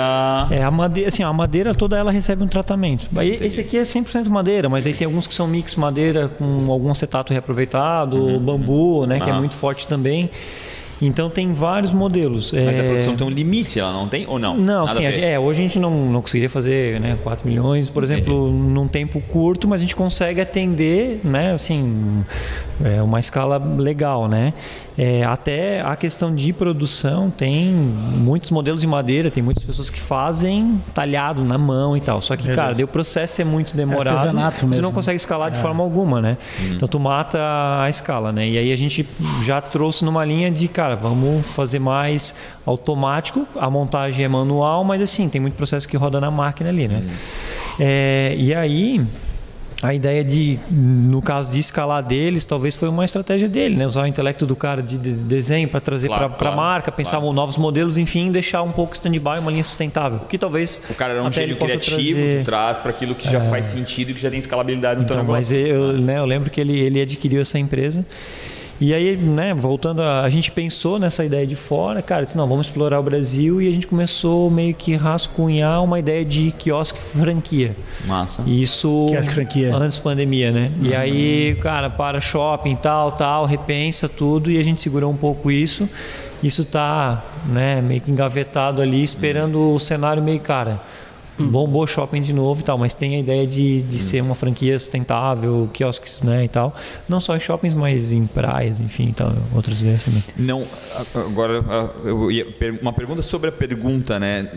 É, 0.51 0.61
a 0.61 0.69
madeira, 0.69 1.07
assim, 1.07 1.23
a 1.23 1.31
madeira 1.31 1.73
toda 1.73 1.97
ela 1.97 2.11
recebe 2.11 2.43
um 2.43 2.47
tratamento. 2.47 3.07
Aí, 3.15 3.37
esse 3.41 3.61
aqui 3.61 3.77
é 3.77 3.83
100% 3.85 4.27
madeira, 4.29 4.67
mas 4.67 4.85
aí 4.85 4.93
tem 4.93 5.05
alguns 5.05 5.25
que 5.25 5.33
são 5.33 5.47
mix 5.47 5.75
madeira 5.77 6.27
com 6.27 6.69
algum 6.69 6.91
acetato 6.91 7.31
reaproveitado, 7.31 8.37
bambu, 8.41 9.05
né, 9.05 9.21
que 9.21 9.29
é 9.29 9.33
Ah. 9.33 9.37
muito 9.39 9.55
forte 9.55 9.87
também. 9.87 10.29
Então 11.01 11.29
tem 11.29 11.53
vários 11.53 11.91
modelos. 11.91 12.51
Mas 12.53 12.79
a 12.79 12.83
É, 12.83 12.87
produção 12.89 13.15
tem 13.15 13.27
um 13.27 13.29
limite, 13.29 13.79
ela 13.79 13.91
não 13.91 14.07
tem? 14.07 14.25
Ou 14.27 14.39
não? 14.39 14.55
Não, 14.55 14.85
Nada 14.85 14.97
sim, 14.97 15.05
a 15.05 15.09
a 15.09 15.13
é, 15.13 15.39
hoje 15.39 15.59
a 15.59 15.63
gente 15.63 15.79
não, 15.79 15.91
não 16.11 16.21
conseguiria 16.21 16.49
fazer 16.49 16.99
né, 16.99 17.17
4 17.23 17.47
milhões, 17.47 17.89
por 17.89 18.03
exemplo, 18.03 18.51
num 18.51 18.87
tempo 18.87 19.21
curto, 19.21 19.67
mas 19.67 19.81
a 19.81 19.83
gente 19.83 19.95
consegue 19.95 20.39
atender, 20.41 21.19
né, 21.23 21.53
assim, 21.53 22.23
é 22.84 23.01
uma 23.01 23.19
escala 23.19 23.57
legal, 23.57 24.28
né? 24.28 24.53
É, 24.97 25.23
até 25.23 25.82
a 25.82 25.95
questão 25.95 26.34
de 26.34 26.53
produção 26.53 27.30
tem 27.30 27.69
muitos 27.69 28.49
modelos 28.51 28.82
de 28.82 28.88
madeira, 28.88 29.30
tem 29.30 29.43
muitas 29.43 29.63
pessoas 29.63 29.89
que 29.89 29.99
fazem 29.99 30.82
talhado 30.93 31.43
na 31.43 31.57
mão 31.57 31.97
e 31.97 32.01
tal. 32.01 32.21
Só 32.21 32.36
que, 32.36 32.53
cara, 32.53 32.73
o 32.84 32.88
processo 32.88 33.41
é 33.41 33.45
muito 33.45 33.76
demorado. 33.76 34.15
artesanato 34.15 34.59
tu 34.59 34.67
mesmo. 34.67 34.82
não 34.82 34.91
consegue 34.91 35.17
escalar 35.17 35.51
de 35.51 35.59
forma 35.59 35.84
alguma, 35.84 36.21
né? 36.21 36.38
Então 36.71 36.88
tu 36.88 36.99
mata 36.99 37.39
a 37.82 37.89
escala, 37.89 38.32
né? 38.32 38.47
E 38.47 38.57
aí 38.57 38.71
a 38.71 38.76
gente 38.76 39.05
já 39.43 39.59
trouxe 39.59 40.05
numa 40.05 40.23
linha 40.23 40.49
de, 40.49 40.67
cara, 40.67 40.95
vamos 40.95 41.45
fazer 41.47 41.80
mais 41.80 42.36
automático, 42.65 43.47
a 43.57 43.69
montagem 43.69 44.26
é 44.26 44.28
manual, 44.28 44.84
mas 44.84 45.01
assim, 45.01 45.28
tem 45.30 45.41
muito 45.41 45.55
processo 45.55 45.88
que 45.88 45.97
roda 45.97 46.19
na 46.21 46.32
máquina 46.32 46.69
ali, 46.69 46.88
né? 46.88 47.03
É, 47.80 48.34
e 48.38 48.53
aí 48.53 49.05
a 49.86 49.93
ideia 49.93 50.23
de, 50.23 50.57
no 50.71 51.21
caso 51.21 51.51
de 51.53 51.59
escalar 51.59 52.03
deles, 52.03 52.45
talvez 52.45 52.75
foi 52.75 52.89
uma 52.89 53.05
estratégia 53.05 53.47
dele, 53.47 53.75
né? 53.75 53.86
Usar 53.88 54.03
o 54.03 54.07
intelecto 54.07 54.45
do 54.45 54.55
cara 54.55 54.81
de 54.81 54.97
de- 54.97 55.23
desenho 55.23 55.67
para 55.67 55.79
trazer 55.79 56.07
Claro, 56.07 56.29
para 56.29 56.36
a 56.36 56.38
claro, 56.39 56.55
marca, 56.57 56.91
pensar 56.91 57.17
claro. 57.19 57.33
novos 57.33 57.57
modelos, 57.57 57.97
enfim, 57.97 58.31
deixar 58.31 58.61
um 58.63 58.71
pouco 58.71 58.93
stand-by, 58.95 59.39
uma 59.39 59.51
linha 59.51 59.63
sustentável. 59.63 60.19
Que 60.27 60.38
talvez 60.38 60.79
O 60.89 60.93
cara 60.93 61.13
era 61.13 61.23
um 61.23 61.31
gênio 61.31 61.55
criativo, 61.57 61.95
trazer- 62.19 62.36
É. 62.36 62.41
tu 62.41 62.45
traz 62.45 62.77
para 62.79 62.89
aquilo 62.91 63.13
que 63.15 63.29
já 63.29 63.41
faz 63.41 63.67
sentido 63.67 64.11
e 64.11 64.13
que 64.13 64.21
já 64.21 64.29
tem 64.29 64.39
escalabilidade 64.39 64.99
no 65.01 65.05
teu 65.05 65.15
então, 65.15 65.25
mas 65.31 65.51
negócio. 65.51 65.75
eu, 65.75 65.93
né, 65.93 66.17
eu 66.19 66.25
lembro 66.25 66.49
que 66.49 66.59
ele, 66.59 66.77
ele 66.79 67.01
adquiriu 67.01 67.41
essa 67.41 67.59
empresa. 67.59 68.05
E 68.80 68.93
aí, 68.93 69.15
né, 69.15 69.53
voltando, 69.53 70.01
a, 70.01 70.21
a 70.21 70.30
gente 70.30 70.51
pensou 70.51 70.99
nessa 70.99 71.23
ideia 71.23 71.47
de 71.47 71.55
fora, 71.55 72.01
cara, 72.01 72.23
disse, 72.23 72.38
não, 72.38 72.47
vamos 72.47 72.67
explorar 72.67 72.99
o 72.99 73.03
Brasil 73.03 73.61
e 73.61 73.69
a 73.69 73.73
gente 73.73 73.88
começou 73.88 74.51
meio 74.51 74.73
que 74.73 74.95
rascunhar 74.95 75.82
uma 75.84 75.97
ideia 75.97 76.26
de 76.26 76.51
quiosque 76.51 76.99
franquia. 76.99 77.76
Massa. 78.05 78.43
E 78.45 78.61
Isso 78.61 79.05
Quiosque 79.09 79.34
franquia. 79.34 79.73
antes 79.73 79.97
da 79.97 80.03
pandemia, 80.03 80.51
né? 80.51 80.71
E 80.82 80.93
aí, 80.93 81.55
cara, 81.61 81.89
para 81.89 82.19
shopping, 82.19 82.76
tal, 82.76 83.13
tal, 83.13 83.45
repensa 83.45 84.09
tudo 84.09 84.51
e 84.51 84.59
a 84.59 84.63
gente 84.63 84.82
segurou 84.82 85.09
um 85.09 85.17
pouco 85.17 85.49
isso. 85.49 85.88
Isso 86.43 86.65
tá, 86.65 87.23
né, 87.45 87.82
meio 87.82 88.01
que 88.01 88.11
engavetado 88.11 88.82
ali, 88.82 89.01
esperando 89.03 89.73
o 89.73 89.80
cenário 89.80 90.21
meio, 90.21 90.39
cara, 90.39 90.82
bombou 91.38 91.86
shopping 91.86 92.21
de 92.21 92.33
novo 92.33 92.61
e 92.61 92.63
tal, 92.63 92.77
mas 92.77 92.93
tem 92.93 93.15
a 93.15 93.19
ideia 93.19 93.45
de, 93.45 93.81
de 93.81 93.99
ser 93.99 94.21
uma 94.21 94.36
franquia 94.36 94.77
sustentável, 94.79 95.69
quiosques, 95.73 96.21
né, 96.21 96.45
e 96.45 96.47
tal. 96.47 96.75
Não 97.07 97.19
só 97.19 97.36
em 97.36 97.39
shoppings, 97.39 97.73
mas 97.73 98.11
em 98.11 98.25
praias, 98.25 98.79
enfim, 98.79 99.13
tal, 99.15 99.33
outros 99.53 99.81
lugares 99.81 100.03
também. 100.03 100.23
Não, 100.38 100.63
agora 101.13 101.63
ia 102.31 102.45
uma 102.81 102.93
pergunta 102.93 103.21
sobre 103.21 103.49
a 103.49 103.51
pergunta, 103.51 104.19
né? 104.19 104.49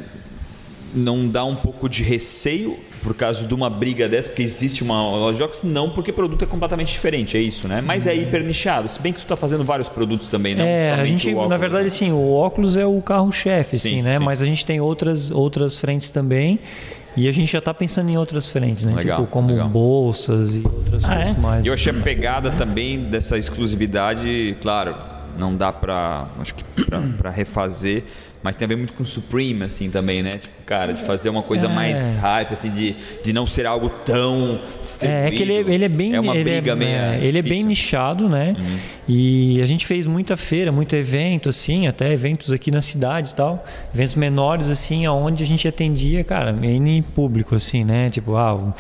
Não 0.95 1.29
dá 1.29 1.45
um 1.45 1.57
pouco 1.57 1.89
de 1.89 2.03
receio 2.03 2.79
por 3.03 3.15
causa 3.15 3.45
de 3.47 3.55
uma 3.55 3.69
briga 3.71 4.09
dessa, 4.09 4.29
porque 4.29 4.43
existe 4.43 4.83
uma 4.83 5.01
loja 5.03 5.37
de 5.39 5.43
óculos? 5.43 5.63
Não, 5.63 5.91
porque 5.91 6.11
o 6.11 6.15
produto 6.15 6.43
é 6.43 6.47
completamente 6.47 6.93
diferente, 6.93 7.37
é 7.37 7.41
isso, 7.41 7.67
né? 7.69 7.81
Mas 7.81 8.07
é 8.07 8.15
hiper 8.15 8.43
nichado. 8.45 8.89
Se 8.91 9.01
bem 9.01 9.13
que 9.13 9.19
tu 9.21 9.23
está 9.23 9.37
fazendo 9.37 9.65
vários 9.65 9.89
produtos 9.89 10.29
também, 10.29 10.55
não 10.55 10.65
É, 10.65 10.91
a 10.93 11.05
gente, 11.05 11.29
óculos, 11.31 11.49
na 11.49 11.57
verdade, 11.57 11.85
né? 11.85 11.91
sim, 11.91 12.13
o 12.13 12.33
óculos 12.33 12.77
é 12.77 12.85
o 12.87 13.01
carro-chefe, 13.01 13.77
assim, 13.77 13.89
Sim, 13.97 14.03
né? 14.03 14.19
sim. 14.19 14.25
Mas 14.25 14.43
a 14.43 14.47
gente 14.47 14.65
tem 14.65 14.81
outras, 14.81 15.31
outras 15.31 15.79
frentes 15.79 16.11
também. 16.11 16.59
E 17.17 17.27
a 17.29 17.33
gente 17.33 17.51
já 17.51 17.59
está 17.59 17.75
pensando 17.75 18.11
em 18.11 18.17
outras 18.17 18.47
frentes, 18.47 18.85
né? 18.85 18.93
Legal, 18.95 19.21
tipo, 19.21 19.31
como 19.31 19.49
legal. 19.49 19.69
bolsas 19.69 20.55
e 20.55 20.59
outras 20.65 21.05
Ah, 21.05 21.17
coisas 21.17 21.37
é? 21.37 21.41
mais. 21.41 21.67
Eu 21.67 21.73
achei 21.73 21.91
a 21.93 21.95
pegada 21.97 22.51
também 22.53 23.05
dessa 23.05 23.37
exclusividade, 23.37 24.57
claro, 24.61 24.95
não 25.39 25.57
dá 25.57 25.73
para 25.73 26.27
acho 26.41 26.55
que 26.55 26.65
para 27.17 27.31
refazer, 27.31 28.05
mas 28.43 28.57
tem 28.57 28.67
a 28.67 28.69
ver 28.69 28.77
muito 28.77 28.93
com 28.93 29.05
Supreme, 29.05 29.65
assim, 29.65 29.91
também, 29.91 30.23
né? 30.23 30.31
Tipo, 30.31 30.55
cara, 30.65 30.93
de 30.93 31.03
fazer 31.03 31.29
uma 31.29 31.43
coisa 31.43 31.67
É. 31.67 31.69
mais 31.69 32.15
hype, 32.17 32.53
assim, 32.53 32.71
de, 32.71 32.95
de 33.25 33.33
não 33.33 33.47
ser 33.47 33.67
algo 33.67 33.89
tão 34.05 34.59
É, 35.01 35.27
é 35.29 35.31
que 35.31 35.43
ele, 35.43 35.55
ele 35.55 35.85
é 35.85 35.89
bem. 35.89 36.15
É 36.15 36.21
uma 36.21 36.35
ele 36.35 36.45
briga 36.45 36.73
é, 36.73 36.75
meio. 36.75 36.91
é, 36.91 37.21
ele 37.25 37.39
é 37.39 37.43
bem. 37.43 37.63
Uhum. 37.63 37.69
nichado, 37.69 38.29
né? 38.29 38.55
E 39.09 39.61
a 39.63 39.67
gente 39.67 39.87
fez 39.87 40.07
muita 40.07 40.37
feira, 40.37 40.71
muito 40.71 40.95
evento, 40.95 41.49
assim, 41.49 41.87
até 41.87 42.13
eventos 42.13 42.53
aqui 42.53 42.71
na 42.71 42.81
cidade 42.83 43.31
e 43.31 43.35
tal. 43.35 43.65
Eventos 43.95 44.15
menores, 44.15 44.69
assim, 44.69 45.07
aonde 45.07 45.43
a 45.43 45.47
gente 45.47 45.67
atendia, 45.67 46.23
cara, 46.23 46.53
N 46.53 47.03
público, 47.15 47.55
assim, 47.55 47.85
né? 47.85 48.11
Tipo, 48.11 48.37
ah, 48.37 48.55
o, 48.55 48.75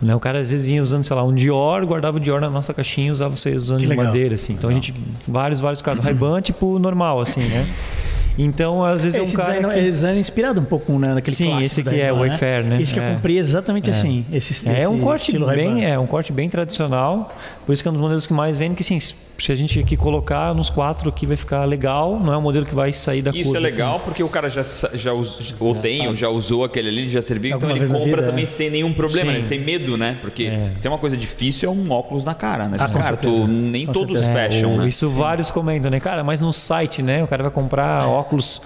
né, 0.00 0.14
o 0.14 0.20
cara 0.20 0.40
às 0.40 0.50
vezes 0.50 0.64
vinha 0.64 0.82
usando, 0.82 1.04
sei 1.04 1.14
lá, 1.16 1.24
um 1.24 1.34
Dior, 1.34 1.84
guardava 1.86 2.16
o 2.16 2.20
Dior 2.20 2.40
na 2.40 2.48
nossa 2.50 2.72
caixinha 2.72 3.08
e 3.08 3.10
usava 3.10 3.34
você 3.36 3.50
usando 3.50 3.78
Que 3.78 3.84
de 3.84 3.90
legal. 3.90 4.06
madeira, 4.06 4.34
assim. 4.36 4.52
Então 4.54 4.70
a 4.70 4.72
gente. 4.72 4.94
Vários, 5.26 5.60
vários 5.60 5.82
casos. 5.82 6.02
Ray-Ban, 6.02 6.40
tipo, 6.40 6.78
normal, 6.78 7.20
assim, 7.20 7.42
né? 7.42 7.68
Então, 8.38 8.82
às 8.84 9.04
vezes 9.04 9.18
é 9.18 9.20
um 9.20 9.24
Esse 9.24 9.32
cara. 9.36 9.52
design, 9.54 9.74
que- 9.74 9.80
é 9.80 9.90
design 9.90 10.20
inspirado 10.20 10.60
um 10.60 10.64
pouco 10.64 10.92
né, 10.98 11.14
naquele 11.14 11.36
Sim, 11.36 11.60
esse 11.60 11.80
aqui 11.80 12.00
é 12.00 12.04
Ray-Ban, 12.10 12.18
Wayfair, 12.18 12.64
né? 12.64 12.76
Esse 12.80 12.94
que 12.94 12.98
eu 13.00 13.04
É. 13.04 13.14
comprei 13.14 13.38
exatamente 13.38 13.90
assim. 13.90 14.24
Esse, 14.32 14.68
É 14.68 14.88
um 14.88 14.94
esse 14.94 15.02
corte 15.04 15.38
bem, 15.38 15.84
é 15.84 15.98
um 15.98 16.06
corte 16.06 16.32
bem 16.32 16.48
tradicional. 16.48 17.34
Por 17.66 17.72
isso 17.72 17.82
que 17.82 17.88
é 17.88 17.90
um 17.90 17.94
dos 17.94 18.02
modelos 18.02 18.26
que 18.26 18.32
mais 18.32 18.56
vende, 18.56 18.74
que 18.74 18.84
sim, 18.84 18.98
se 19.38 19.50
a 19.50 19.54
gente 19.56 19.78
aqui 19.80 19.96
colocar 19.96 20.54
nos 20.54 20.70
quatro 20.70 21.08
aqui 21.08 21.26
vai 21.26 21.36
ficar 21.36 21.64
legal, 21.64 22.18
não 22.20 22.32
é 22.32 22.38
um 22.38 22.40
modelo 22.42 22.64
que 22.64 22.74
vai 22.74 22.92
sair 22.92 23.22
da 23.22 23.30
Isso 23.32 23.50
curva. 23.52 23.58
é 23.58 23.60
legal 23.70 23.96
assim. 23.96 24.04
porque 24.04 24.22
o 24.22 24.28
cara 24.28 24.48
já, 24.48 24.62
já 24.94 25.12
us- 25.12 25.54
ou 25.58 25.74
tem, 25.74 26.06
ou 26.06 26.14
já 26.14 26.28
usou 26.28 26.62
aquele 26.64 26.88
ali, 26.88 27.08
já 27.08 27.20
serviu, 27.20 27.48
então 27.48 27.68
Alguma 27.68 27.72
ele 27.72 27.78
vez 27.80 27.90
na 27.90 27.98
compra 27.98 28.16
vida, 28.20 28.28
também 28.28 28.44
é. 28.44 28.46
sem 28.46 28.70
nenhum 28.70 28.92
problema, 28.92 29.32
Sim. 29.32 29.38
né? 29.38 29.42
sem 29.42 29.58
medo, 29.60 29.96
né? 29.96 30.16
Porque 30.20 30.44
É. 30.44 30.70
se 30.76 30.82
tem 30.82 30.90
uma 30.90 30.98
coisa 30.98 31.16
difícil 31.16 31.68
é 31.68 31.72
um 31.72 31.90
óculos 31.90 32.22
na 32.24 32.34
cara, 32.34 32.68
né? 32.68 32.76
Ah, 32.78 32.88
com 32.88 33.00
cara, 33.00 33.16
tu, 33.16 33.46
nem 33.48 33.86
Com 33.86 33.92
todos 33.92 34.20
certeza. 34.20 34.38
É, 34.38 34.50
fecham, 34.50 34.74
o- 34.74 34.78
né? 34.78 34.88
Isso 34.88 35.10
vários 35.10 35.50
comentam, 35.50 35.90
né? 35.90 35.98
Cara, 35.98 36.22
mas 36.22 36.40
no 36.40 36.52
site, 36.52 37.02
né? 37.02 37.24
O 37.24 37.26
cara 37.26 37.42
vai 37.42 37.52
comprar 37.52 38.06
óculos 38.06 38.60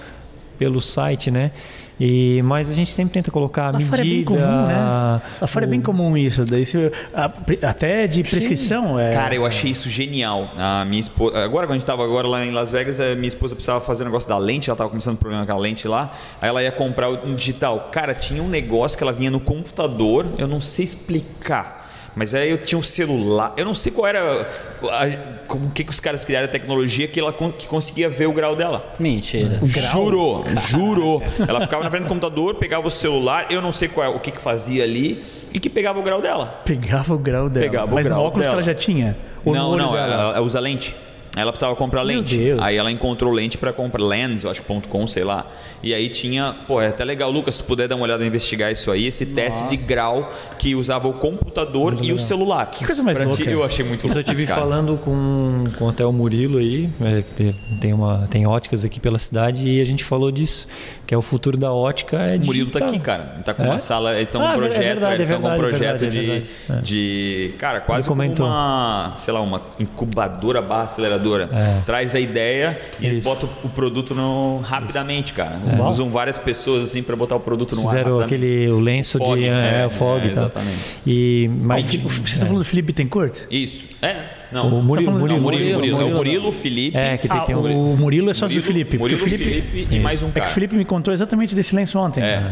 pelo 0.58 0.80
site, 0.80 1.30
né? 1.30 1.50
E, 1.98 2.42
mas 2.44 2.68
a 2.68 2.74
gente 2.74 2.92
sempre 2.92 3.14
tenta 3.14 3.30
colocar 3.30 3.68
a 3.68 3.70
Lá 3.70 3.78
medida. 3.78 3.96
fora 3.96 4.02
é 4.02 4.10
bem 4.10 4.24
comum, 4.24 4.66
né? 4.66 4.74
Lá 5.40 5.46
fora 5.46 5.64
é 5.64 5.68
bem 5.68 5.80
o- 5.80 5.82
comum 5.82 6.16
isso. 6.16 6.44
Daí 6.44 6.66
se, 6.66 6.92
a- 7.14 7.30
até 7.66 8.06
de 8.06 8.22
prescrição. 8.22 9.00
É, 9.00 9.12
Cara, 9.14 9.34
eu 9.34 9.46
achei 9.46 9.70
isso 9.70 9.88
genial. 9.88 10.50
A 10.58 10.84
minha 10.84 11.00
esposa, 11.00 11.42
agora 11.42 11.66
quando 11.66 11.76
a 11.76 11.78
gente 11.78 11.86
tava 11.86 12.04
agora 12.04 12.28
lá 12.28 12.44
em 12.44 12.50
Las 12.50 12.70
Vegas, 12.70 13.00
a 13.00 13.14
minha 13.14 13.28
esposa 13.28 13.54
precisava 13.54 13.80
fazer 13.80 14.02
um 14.02 14.06
negócio 14.06 14.28
da 14.28 14.36
lente, 14.36 14.68
ela 14.68 14.76
tava 14.76 14.90
começando 14.90 15.14
um 15.14 15.16
problema 15.18 15.46
com 15.46 15.52
a 15.52 15.56
lente 15.58 15.88
lá. 15.88 16.12
Aí 16.40 16.48
ela 16.50 16.62
ia 16.62 16.70
comprar 16.70 17.08
um 17.10 17.34
digital. 17.34 17.88
Cara, 17.90 18.14
tinha 18.14 18.42
um 18.42 18.48
negócio 18.48 18.98
que 18.98 19.02
ela 19.02 19.12
vinha 19.12 19.30
no 19.30 19.40
computador, 19.40 20.26
eu 20.36 20.46
não 20.46 20.60
sei 20.60 20.84
explicar. 20.84 21.85
Mas 22.16 22.34
aí 22.34 22.50
eu 22.50 22.56
tinha 22.56 22.78
um 22.78 22.82
celular, 22.82 23.52
eu 23.58 23.64
não 23.66 23.74
sei 23.74 23.92
qual 23.92 24.06
era 24.06 24.48
a- 24.90 25.36
como 25.46 25.70
que, 25.70 25.84
que 25.84 25.90
os 25.90 26.00
caras 26.00 26.24
criaram 26.24 26.46
a 26.46 26.48
tecnologia 26.48 27.06
que 27.06 27.20
ela 27.20 27.30
que 27.30 27.66
conseguia 27.68 28.08
ver 28.08 28.26
o 28.26 28.32
grau 28.32 28.56
dela. 28.56 28.94
Mentira. 28.98 29.60
Jurou, 29.92 30.42
jurou. 30.70 31.22
Ela 31.46 31.60
ficava 31.60 31.84
na 31.84 31.90
frente 31.90 32.04
do 32.04 32.08
computador, 32.08 32.54
pegava 32.54 32.86
o 32.88 32.90
celular, 32.90 33.46
eu 33.50 33.60
não 33.60 33.70
sei 33.70 33.86
qual, 33.88 34.06
é, 34.10 34.16
o 34.16 34.18
que, 34.18 34.30
que 34.30 34.40
fazia 34.40 34.82
ali, 34.82 35.22
e 35.52 35.60
que 35.60 35.68
pegava 35.68 35.98
o 36.00 36.02
grau 36.02 36.22
dela. 36.22 36.62
Pegava 36.64 37.14
o 37.14 37.18
grau 37.18 37.50
dela. 37.50 37.66
Pegava 37.66 37.92
o 37.92 37.94
mas 37.94 38.06
grau 38.06 38.18
no 38.20 38.24
óculos 38.26 38.46
dela. 38.46 38.56
que 38.56 38.62
ela 38.62 38.74
já 38.74 38.78
tinha. 38.78 39.14
Ou 39.44 39.54
não, 39.54 39.76
não, 39.76 39.92
dela? 39.92 40.12
ela, 40.14 40.36
ela 40.36 40.40
usa 40.40 40.58
lente. 40.58 40.96
Ela 41.36 41.52
precisava 41.52 41.76
comprar 41.76 42.00
lente. 42.00 42.40
Aí 42.58 42.76
ela 42.76 42.90
encontrou 42.90 43.30
lente 43.30 43.58
para 43.58 43.70
comprar 43.70 44.02
lens, 44.02 44.42
eu 44.42 44.50
acho 44.50 44.62
ponto 44.62 44.88
.com, 44.88 45.06
sei 45.06 45.22
lá. 45.22 45.46
E 45.82 45.92
aí 45.92 46.08
tinha, 46.08 46.56
pô, 46.66 46.80
é 46.80 46.88
até 46.88 47.04
legal, 47.04 47.30
Lucas, 47.30 47.56
se 47.56 47.62
tu 47.62 47.66
puder 47.66 47.86
dar 47.86 47.94
uma 47.94 48.04
olhada 48.04 48.24
e 48.24 48.26
investigar 48.26 48.72
isso 48.72 48.90
aí, 48.90 49.06
esse 49.06 49.26
teste 49.26 49.68
de 49.68 49.76
grau 49.76 50.32
que 50.58 50.74
usava 50.74 51.06
o 51.06 51.12
computador 51.12 51.98
e 52.02 52.10
o 52.10 52.18
celular. 52.18 52.70
Que 52.70 52.86
coisa 52.86 53.02
mais 53.02 53.22
louca. 53.22 53.42
eu 53.42 53.62
achei 53.62 53.84
muito 53.84 54.06
eu 54.06 54.14
louco, 54.14 54.30
tive 54.30 54.46
cara. 54.46 54.62
falando 54.62 54.98
com, 55.04 55.64
com 55.76 55.88
até 55.90 56.06
o 56.06 56.12
Murilo 56.12 56.56
aí, 56.56 56.88
é, 57.02 57.22
tem, 57.80 57.92
uma, 57.92 58.26
tem 58.30 58.46
óticas 58.46 58.82
aqui 58.82 58.98
pela 58.98 59.18
cidade, 59.18 59.68
e 59.68 59.78
a 59.78 59.84
gente 59.84 60.04
falou 60.04 60.32
disso, 60.32 60.66
que 61.06 61.14
é 61.14 61.16
o 61.16 61.22
futuro 61.22 61.56
da 61.56 61.72
ótica 61.72 62.16
é 62.18 62.36
O 62.36 62.44
Murilo 62.46 62.70
tá 62.70 62.84
aqui, 62.84 62.98
cara. 62.98 63.32
Ele 63.34 63.42
tá 63.44 63.54
com 63.54 63.62
É? 63.62 63.66
uma 63.66 63.78
sala, 63.80 64.14
eles 64.16 64.24
estão 64.28 64.42
Ah, 64.42 64.54
com 64.54 64.60
um 64.60 64.64
é 64.64 64.66
projeto, 64.66 64.82
verdade, 64.82 65.14
eles 65.14 65.20
é 65.30 65.34
estão 65.34 65.40
com 65.40 65.46
um 65.46 65.50
verdade, 65.60 65.74
é 65.74 65.78
projeto 65.78 66.00
verdade, 66.00 66.30
é 66.30 66.40
de. 66.40 66.72
É. 66.72 66.76
de, 66.82 67.54
cara, 67.58 67.80
quase 67.80 68.08
como 68.08 68.20
comentou. 68.22 68.46
uma, 68.46 69.12
sei 69.16 69.32
lá, 69.32 69.40
uma 69.40 69.62
incubadora 69.78 70.60
barra 70.60 70.82
aceleradora. 70.84 71.48
É. 71.52 71.80
Traz 71.86 72.14
a 72.14 72.20
ideia 72.20 72.78
e 73.00 73.06
eles 73.06 73.18
Isso. 73.18 73.28
botam 73.28 73.48
o 73.62 73.68
produto 73.68 74.14
no, 74.14 74.58
rapidamente, 74.58 75.32
cara. 75.32 75.56
Usam 75.88 76.10
várias 76.10 76.38
pessoas 76.38 76.82
assim 76.90 77.02
para 77.02 77.14
botar 77.14 77.36
o 77.36 77.40
produto 77.40 77.74
no 77.76 77.82
ar. 77.82 77.88
Fizeram 77.88 78.20
aquele 78.20 78.68
o 78.68 78.80
lenço 78.80 79.18
Fog, 79.18 79.38
de 79.40 79.46
é, 79.48 79.82
é, 79.82 79.86
o 79.86 79.90
fog 79.90 80.22
é, 80.26 80.26
e 80.26 80.34
tal. 80.34 80.44
exatamente. 80.44 80.96
E 81.06 81.50
Mas, 81.62 81.90
tipo, 81.90 82.08
vocês 82.08 82.28
estão 82.32 82.46
falando 82.48 82.62
do 82.62 82.68
Felipe 82.68 82.92
Tencourt? 82.92 83.42
Isso. 83.50 83.86
É, 84.02 84.16
não. 84.52 84.68
O 84.78 84.82
Murilo, 84.82 85.10
Não, 85.12 85.18
Murilo, 85.20 85.40
Murilo, 85.40 85.74
Murilo, 85.78 86.00
É 86.00 86.04
o 86.04 86.10
Murilo, 86.10 86.52
Felipe. 86.52 86.96
É, 86.96 87.16
que 87.16 87.28
tem, 87.28 87.38
Ah, 87.38 87.42
tem 87.42 87.54
um 87.56 87.92
o 87.92 87.96
Murilo 87.96 88.30
é 88.30 88.34
sócio 88.34 88.46
Murilo, 88.56 88.62
do 88.62 88.66
Felipe. 88.66 88.98
Murilo, 88.98 89.20
o 89.20 89.22
Felipe, 89.24 89.44
Felipe 89.44 89.94
e 89.94 89.98
mais 90.00 90.22
um 90.22 90.28
É 90.28 90.30
que 90.32 90.38
cara. 90.40 90.50
o 90.50 90.54
Felipe 90.54 90.76
me 90.76 90.84
contou 90.84 91.12
exatamente 91.12 91.54
desse 91.54 91.74
lenço 91.74 91.98
ontem. 91.98 92.22
É. 92.22 92.42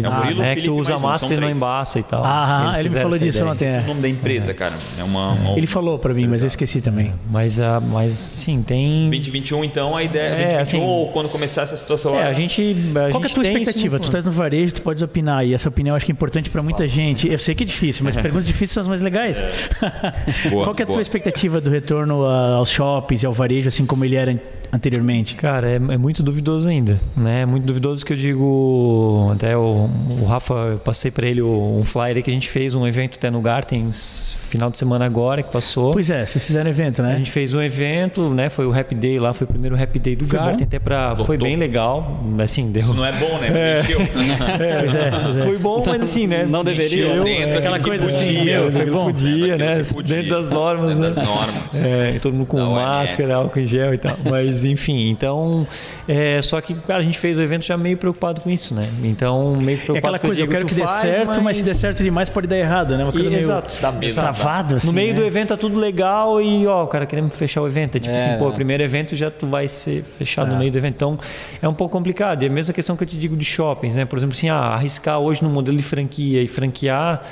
que, 0.00 0.06
É 0.06 0.08
o 0.08 0.12
Murilo, 0.14 0.42
é 0.42 0.56
que 0.56 0.62
tu 0.64 0.74
usa 0.76 0.96
um, 0.96 1.00
máscara 1.00 1.34
e 1.34 1.40
não 1.40 1.50
embaça 1.50 1.98
e 1.98 2.02
tal. 2.02 2.22
Ah, 2.24 2.64
Eles 2.66 2.78
ele 2.80 2.88
me 2.90 2.94
falou 3.02 3.18
disso 3.18 3.44
ontem. 3.44 3.64
É 3.66 3.76
É. 3.76 3.80
o 3.80 3.86
nome 3.86 4.00
da 4.02 4.08
empresa, 4.08 4.52
cara. 4.54 4.74
É 4.98 5.02
uma, 5.04 5.32
uma 5.32 5.56
Ele 5.58 5.66
falou 5.66 5.98
pra 5.98 6.12
mim, 6.14 6.26
mas 6.26 6.42
eu 6.42 6.46
esqueci 6.48 6.80
também. 6.80 7.12
Mas, 7.30 7.58
ah, 7.60 7.80
mas 7.80 8.12
sim, 8.14 8.62
tem. 8.62 9.08
2021, 9.10 9.64
então, 9.64 9.96
a 9.96 10.02
ideia 10.02 10.22
é 10.22 10.26
É, 10.26 10.36
2021 10.36 10.60
assim, 10.60 10.80
ou 10.80 11.08
quando 11.12 11.28
começar 11.28 11.62
essa 11.62 11.76
situação 11.76 12.14
É, 12.18 12.24
lá. 12.24 12.28
a 12.28 12.32
gente. 12.32 12.76
A 12.94 13.10
Qual 13.10 13.10
que 13.10 13.16
é 13.16 13.16
a 13.16 13.20
gente 13.28 13.34
tua 13.34 13.44
expectativa? 13.44 13.96
no- 13.96 14.00
Tu 14.02 14.06
estás 14.06 14.24
no 14.24 14.32
varejo, 14.32 14.74
tu 14.74 14.82
podes 14.82 15.02
opinar. 15.02 15.44
E 15.46 15.54
essa 15.54 15.68
opinião 15.68 15.94
eu 15.94 15.96
acho 15.96 16.06
que 16.06 16.12
é 16.12 16.14
importante 16.14 16.50
para 16.50 16.62
muita 16.62 16.86
gente. 16.86 17.28
Eu 17.30 17.38
sei 17.38 17.54
que 17.54 17.62
é 17.64 17.66
difícil, 17.66 18.04
mas 18.04 18.14
perguntas 18.16 18.46
difíceis 18.46 18.72
são 18.72 18.80
as 18.82 18.88
mais 18.88 19.02
legais. 19.02 19.42
Boa, 20.50 20.64
Qual 20.64 20.74
que 20.74 20.82
é 20.82 20.84
a 20.84 20.88
tua 20.88 21.02
expectativa 21.02 21.60
do 21.60 21.70
retorno 21.70 22.24
a- 22.26 22.54
aos 22.56 22.70
shoppings 22.70 23.22
e 23.22 23.26
ao 23.26 23.32
varejo, 23.32 23.68
assim 23.68 23.86
como 23.86 24.04
ele 24.04 24.16
era 24.16 24.38
anteriormente? 24.72 25.34
Cara, 25.34 25.68
é, 25.68 25.74
é 25.74 25.96
muito 25.96 26.22
duvidoso 26.22 26.68
ainda, 26.68 27.00
né? 27.16 27.42
É 27.42 27.46
muito 27.46 27.64
duvidoso 27.64 28.04
que 28.04 28.12
eu 28.12 28.16
digo, 28.16 29.30
até 29.32 29.56
o, 29.56 29.88
o 30.20 30.24
Rafa, 30.26 30.54
eu 30.72 30.78
passei 30.78 31.10
para 31.10 31.26
ele 31.26 31.42
um 31.42 31.82
flyer 31.84 32.22
que 32.22 32.30
a 32.30 32.34
gente 32.34 32.48
fez 32.48 32.74
um 32.74 32.86
evento 32.86 33.16
até 33.16 33.30
no 33.30 33.40
Garten 33.40 33.90
final 34.56 34.70
de 34.70 34.78
semana 34.78 35.04
agora 35.04 35.42
que 35.42 35.52
passou. 35.52 35.92
Pois 35.92 36.10
é, 36.10 36.24
vocês 36.26 36.44
fizeram 36.46 36.70
evento, 36.70 37.00
A 37.00 37.04
né? 37.04 37.16
gente 37.18 37.30
fez 37.30 37.52
um 37.54 37.62
evento, 37.62 38.28
né? 38.30 38.48
Foi 38.48 38.66
o 38.66 38.76
Happy 38.78 38.94
Day 38.94 39.18
lá, 39.18 39.32
foi 39.32 39.44
o 39.44 39.48
primeiro 39.48 39.80
Happy 39.80 39.98
Day 39.98 40.16
do 40.16 40.26
Foi 40.26 40.38
Garten, 40.38 40.66
até 40.66 40.78
para 40.78 41.14
foi 41.16 41.36
bem 41.36 41.56
legal, 41.56 42.20
assim, 42.42 42.70
deu 42.70 42.80
Isso 42.80 42.94
não 42.94 43.04
é 43.04 43.12
bom, 43.12 43.38
né? 43.38 43.48
Pois 44.80 44.94
é, 44.94 45.10
pois 45.10 45.36
é. 45.36 45.40
Foi 45.42 45.58
bom, 45.58 45.82
mas 45.86 46.02
assim, 46.02 46.26
né? 46.26 46.46
Não 46.48 46.64
deveria. 46.64 47.06
Encheu, 47.06 47.24
dentro, 47.24 47.50
é, 47.50 47.58
aquela 47.58 47.80
coisa 47.80 48.06
assim, 48.06 48.34
podia, 48.36 48.60
meu, 48.60 48.72
foi 48.72 48.90
bom. 48.90 49.04
podia, 49.06 49.56
né? 49.56 49.82
Podia, 49.92 50.16
Dentro 50.16 50.30
das 50.30 50.50
normas, 50.50 50.88
dentro 50.88 51.02
né? 51.02 51.08
das 51.08 51.16
normas. 51.16 51.56
É, 51.86 52.14
e 52.16 52.20
todo 52.20 52.32
mundo 52.34 52.46
com 52.46 52.56
Da 52.56 52.64
OMS. 52.64 52.80
máscara, 52.82 53.36
álcool 53.36 53.60
em 53.60 53.66
gel 53.66 53.92
e 53.94 53.98
tal. 53.98 54.16
Mas 54.28 54.64
enfim, 54.64 55.10
então. 55.10 55.66
é, 56.08 56.40
só 56.42 56.60
que, 56.60 56.74
cara, 56.74 57.00
a 57.00 57.02
gente 57.02 57.18
fez 57.18 57.36
o 57.38 57.42
evento 57.42 57.64
já 57.66 57.76
meio 57.76 57.96
preocupado 57.96 58.40
com 58.40 58.50
isso, 58.50 58.74
né? 58.74 58.88
Então, 59.04 59.54
meio 59.60 59.78
preocupado 59.78 59.96
É 59.96 59.98
aquela 59.98 60.18
com 60.18 60.26
coisa, 60.28 60.40
eu 60.40 60.46
digo, 60.46 60.52
quero 60.56 60.66
que 60.66 60.74
dê 60.74 60.82
faz, 60.82 61.16
certo, 61.16 61.42
mas... 61.42 61.58
se 61.58 61.64
der 61.64 61.74
certo 61.74 62.02
demais 62.02 62.28
pode 62.30 62.46
dar 62.46 62.56
errado, 62.56 62.96
né? 62.96 63.04
Uma 63.04 63.12
coisa 63.12 63.28
E- 63.28 63.32
meio 63.32 63.42
exato. 63.42 63.76
Dá 63.80 63.92
medo. 63.92 64.14
Travado, 64.46 64.76
assim, 64.76 64.86
No 64.86 64.92
meio 64.92 65.12
né? 65.14 65.20
do 65.20 65.26
evento 65.26 65.48
tá 65.48 65.56
tudo 65.56 65.78
legal 65.78 66.40
e, 66.40 66.66
ó, 66.66 66.84
o 66.84 66.86
cara 66.86 67.04
querendo 67.06 67.30
fechar 67.30 67.62
o 67.62 67.66
evento. 67.66 67.96
É 67.96 68.00
tipo 68.00 68.14
É, 68.14 68.16
assim, 68.16 68.38
pô, 68.38 68.48
é. 68.48 68.52
primeiro 68.52 68.82
evento 68.82 69.14
já 69.16 69.30
tu 69.30 69.46
vai 69.46 69.66
ser 69.68 70.02
fechado 70.02 70.52
no 70.52 70.58
meio 70.58 70.70
do 70.70 70.78
evento. 70.78 70.94
Então, 70.94 71.18
é 71.60 71.68
um 71.68 71.74
pouco 71.74 71.92
complicado. 71.92 72.42
E 72.42 72.46
a 72.46 72.50
mesma 72.50 72.72
questão 72.72 72.96
que 72.96 73.02
eu 73.04 73.08
te 73.08 73.16
digo 73.18 73.36
de 73.36 73.44
shoppings, 73.44 73.94
né? 73.96 74.04
Por 74.04 74.16
exemplo, 74.18 74.34
assim, 74.36 74.48
ah, 74.48 74.56
arriscar 74.58 75.18
hoje 75.18 75.42
no 75.42 75.50
modelo 75.50 75.76
de 75.76 75.82
franquia 75.82 76.42
e 76.42 76.48
franquear 76.48 77.22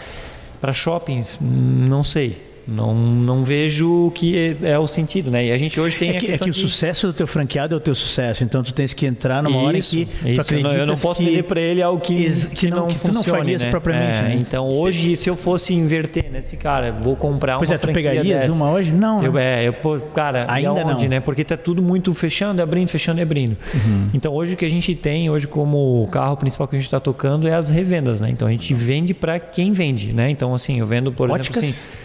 para 0.60 0.72
shoppings, 0.72 1.38
hum, 1.40 1.86
não 1.88 2.02
sei. 2.02 2.53
Não, 2.66 2.94
não 2.94 3.44
vejo 3.44 4.10
que 4.14 4.56
é, 4.62 4.70
é 4.70 4.78
o 4.78 4.86
sentido, 4.86 5.30
né? 5.30 5.46
E 5.46 5.52
a 5.52 5.58
gente 5.58 5.78
hoje 5.78 5.96
tem 5.96 6.10
É 6.12 6.16
a 6.16 6.20
que, 6.20 6.26
é 6.26 6.28
questão 6.30 6.46
que 6.46 6.50
o 6.50 6.54
de- 6.54 6.60
sucesso 6.60 7.06
do 7.08 7.12
teu 7.12 7.26
franqueado 7.26 7.74
é 7.74 7.76
o 7.76 7.80
teu 7.80 7.94
sucesso, 7.94 8.42
então 8.42 8.62
tu 8.62 8.72
tens 8.72 8.94
que 8.94 9.04
entrar 9.06 9.42
numa 9.42 9.58
hora 9.58 9.76
em 9.76 9.80
Isso, 9.80 9.90
que 9.96 10.06
tu 10.06 10.28
isso. 10.28 10.40
acreditas 10.40 10.78
eu 10.78 10.86
não 10.86 10.96
posso 10.96 11.20
que... 11.20 11.26
vender 11.28 11.42
para 11.42 11.60
ele 11.60 11.82
algo 11.82 12.00
que, 12.00 12.14
Ex- 12.24 12.46
que, 12.46 12.56
que 12.56 12.70
não- 12.70 12.78
não, 12.78 12.88
que 12.88 12.98
tu 12.98 13.12
não 13.12 13.22
farias 13.22 13.62
né? 13.62 13.70
propriamente, 13.70 14.18
É, 14.18 14.22
né? 14.22 14.36
Então 14.40 14.70
hoje, 14.72 15.14
se 15.16 15.28
eu 15.28 15.36
fosse 15.36 15.74
inverter 15.74 16.30
nesse 16.32 16.56
cara, 16.56 16.90
vou 16.90 17.16
comprar 17.16 17.58
Pois 17.58 17.70
uma 17.70 17.74
é, 17.74 17.78
tu 17.78 17.88
pegarias 17.92 18.24
dessa. 18.42 18.52
uma 18.54 18.70
hoje? 18.70 18.90
Não, 18.92 19.20
né? 19.20 19.28
Eu, 19.28 19.38
é, 19.38 19.64
eu, 19.68 19.72
cara, 20.14 20.46
Ainda 20.48 20.70
aonde, 20.82 21.04
não. 21.04 21.10
né? 21.10 21.20
Porque 21.20 21.44
tá 21.44 21.56
tudo 21.56 21.82
muito 21.82 22.14
fechando, 22.14 22.62
abrindo, 22.62 22.88
fechando 22.88 23.20
e 23.20 23.22
abrindo. 23.22 23.56
Uhum. 23.74 24.08
Então 24.14 24.32
hoje 24.32 24.54
o 24.54 24.56
que 24.56 24.64
a 24.64 24.70
gente 24.70 24.94
tem, 24.94 25.28
hoje 25.28 25.46
como 25.46 26.02
o 26.02 26.06
carro 26.08 26.36
principal 26.36 26.66
que 26.66 26.76
a 26.76 26.78
gente 26.78 26.86
está 26.86 26.98
tocando 27.00 27.46
é 27.46 27.54
as 27.54 27.68
revendas, 27.68 28.20
né? 28.20 28.30
Então 28.30 28.48
a 28.48 28.50
gente 28.50 28.72
vende 28.72 29.12
para 29.12 29.38
quem 29.38 29.72
vende, 29.72 30.12
né? 30.14 30.30
Então 30.30 30.54
assim, 30.54 30.80
eu 30.80 30.86
vendo, 30.86 31.12
por 31.12 31.30
Óticas? 31.30 31.62
exemplo, 31.62 31.78
assim, 31.80 32.03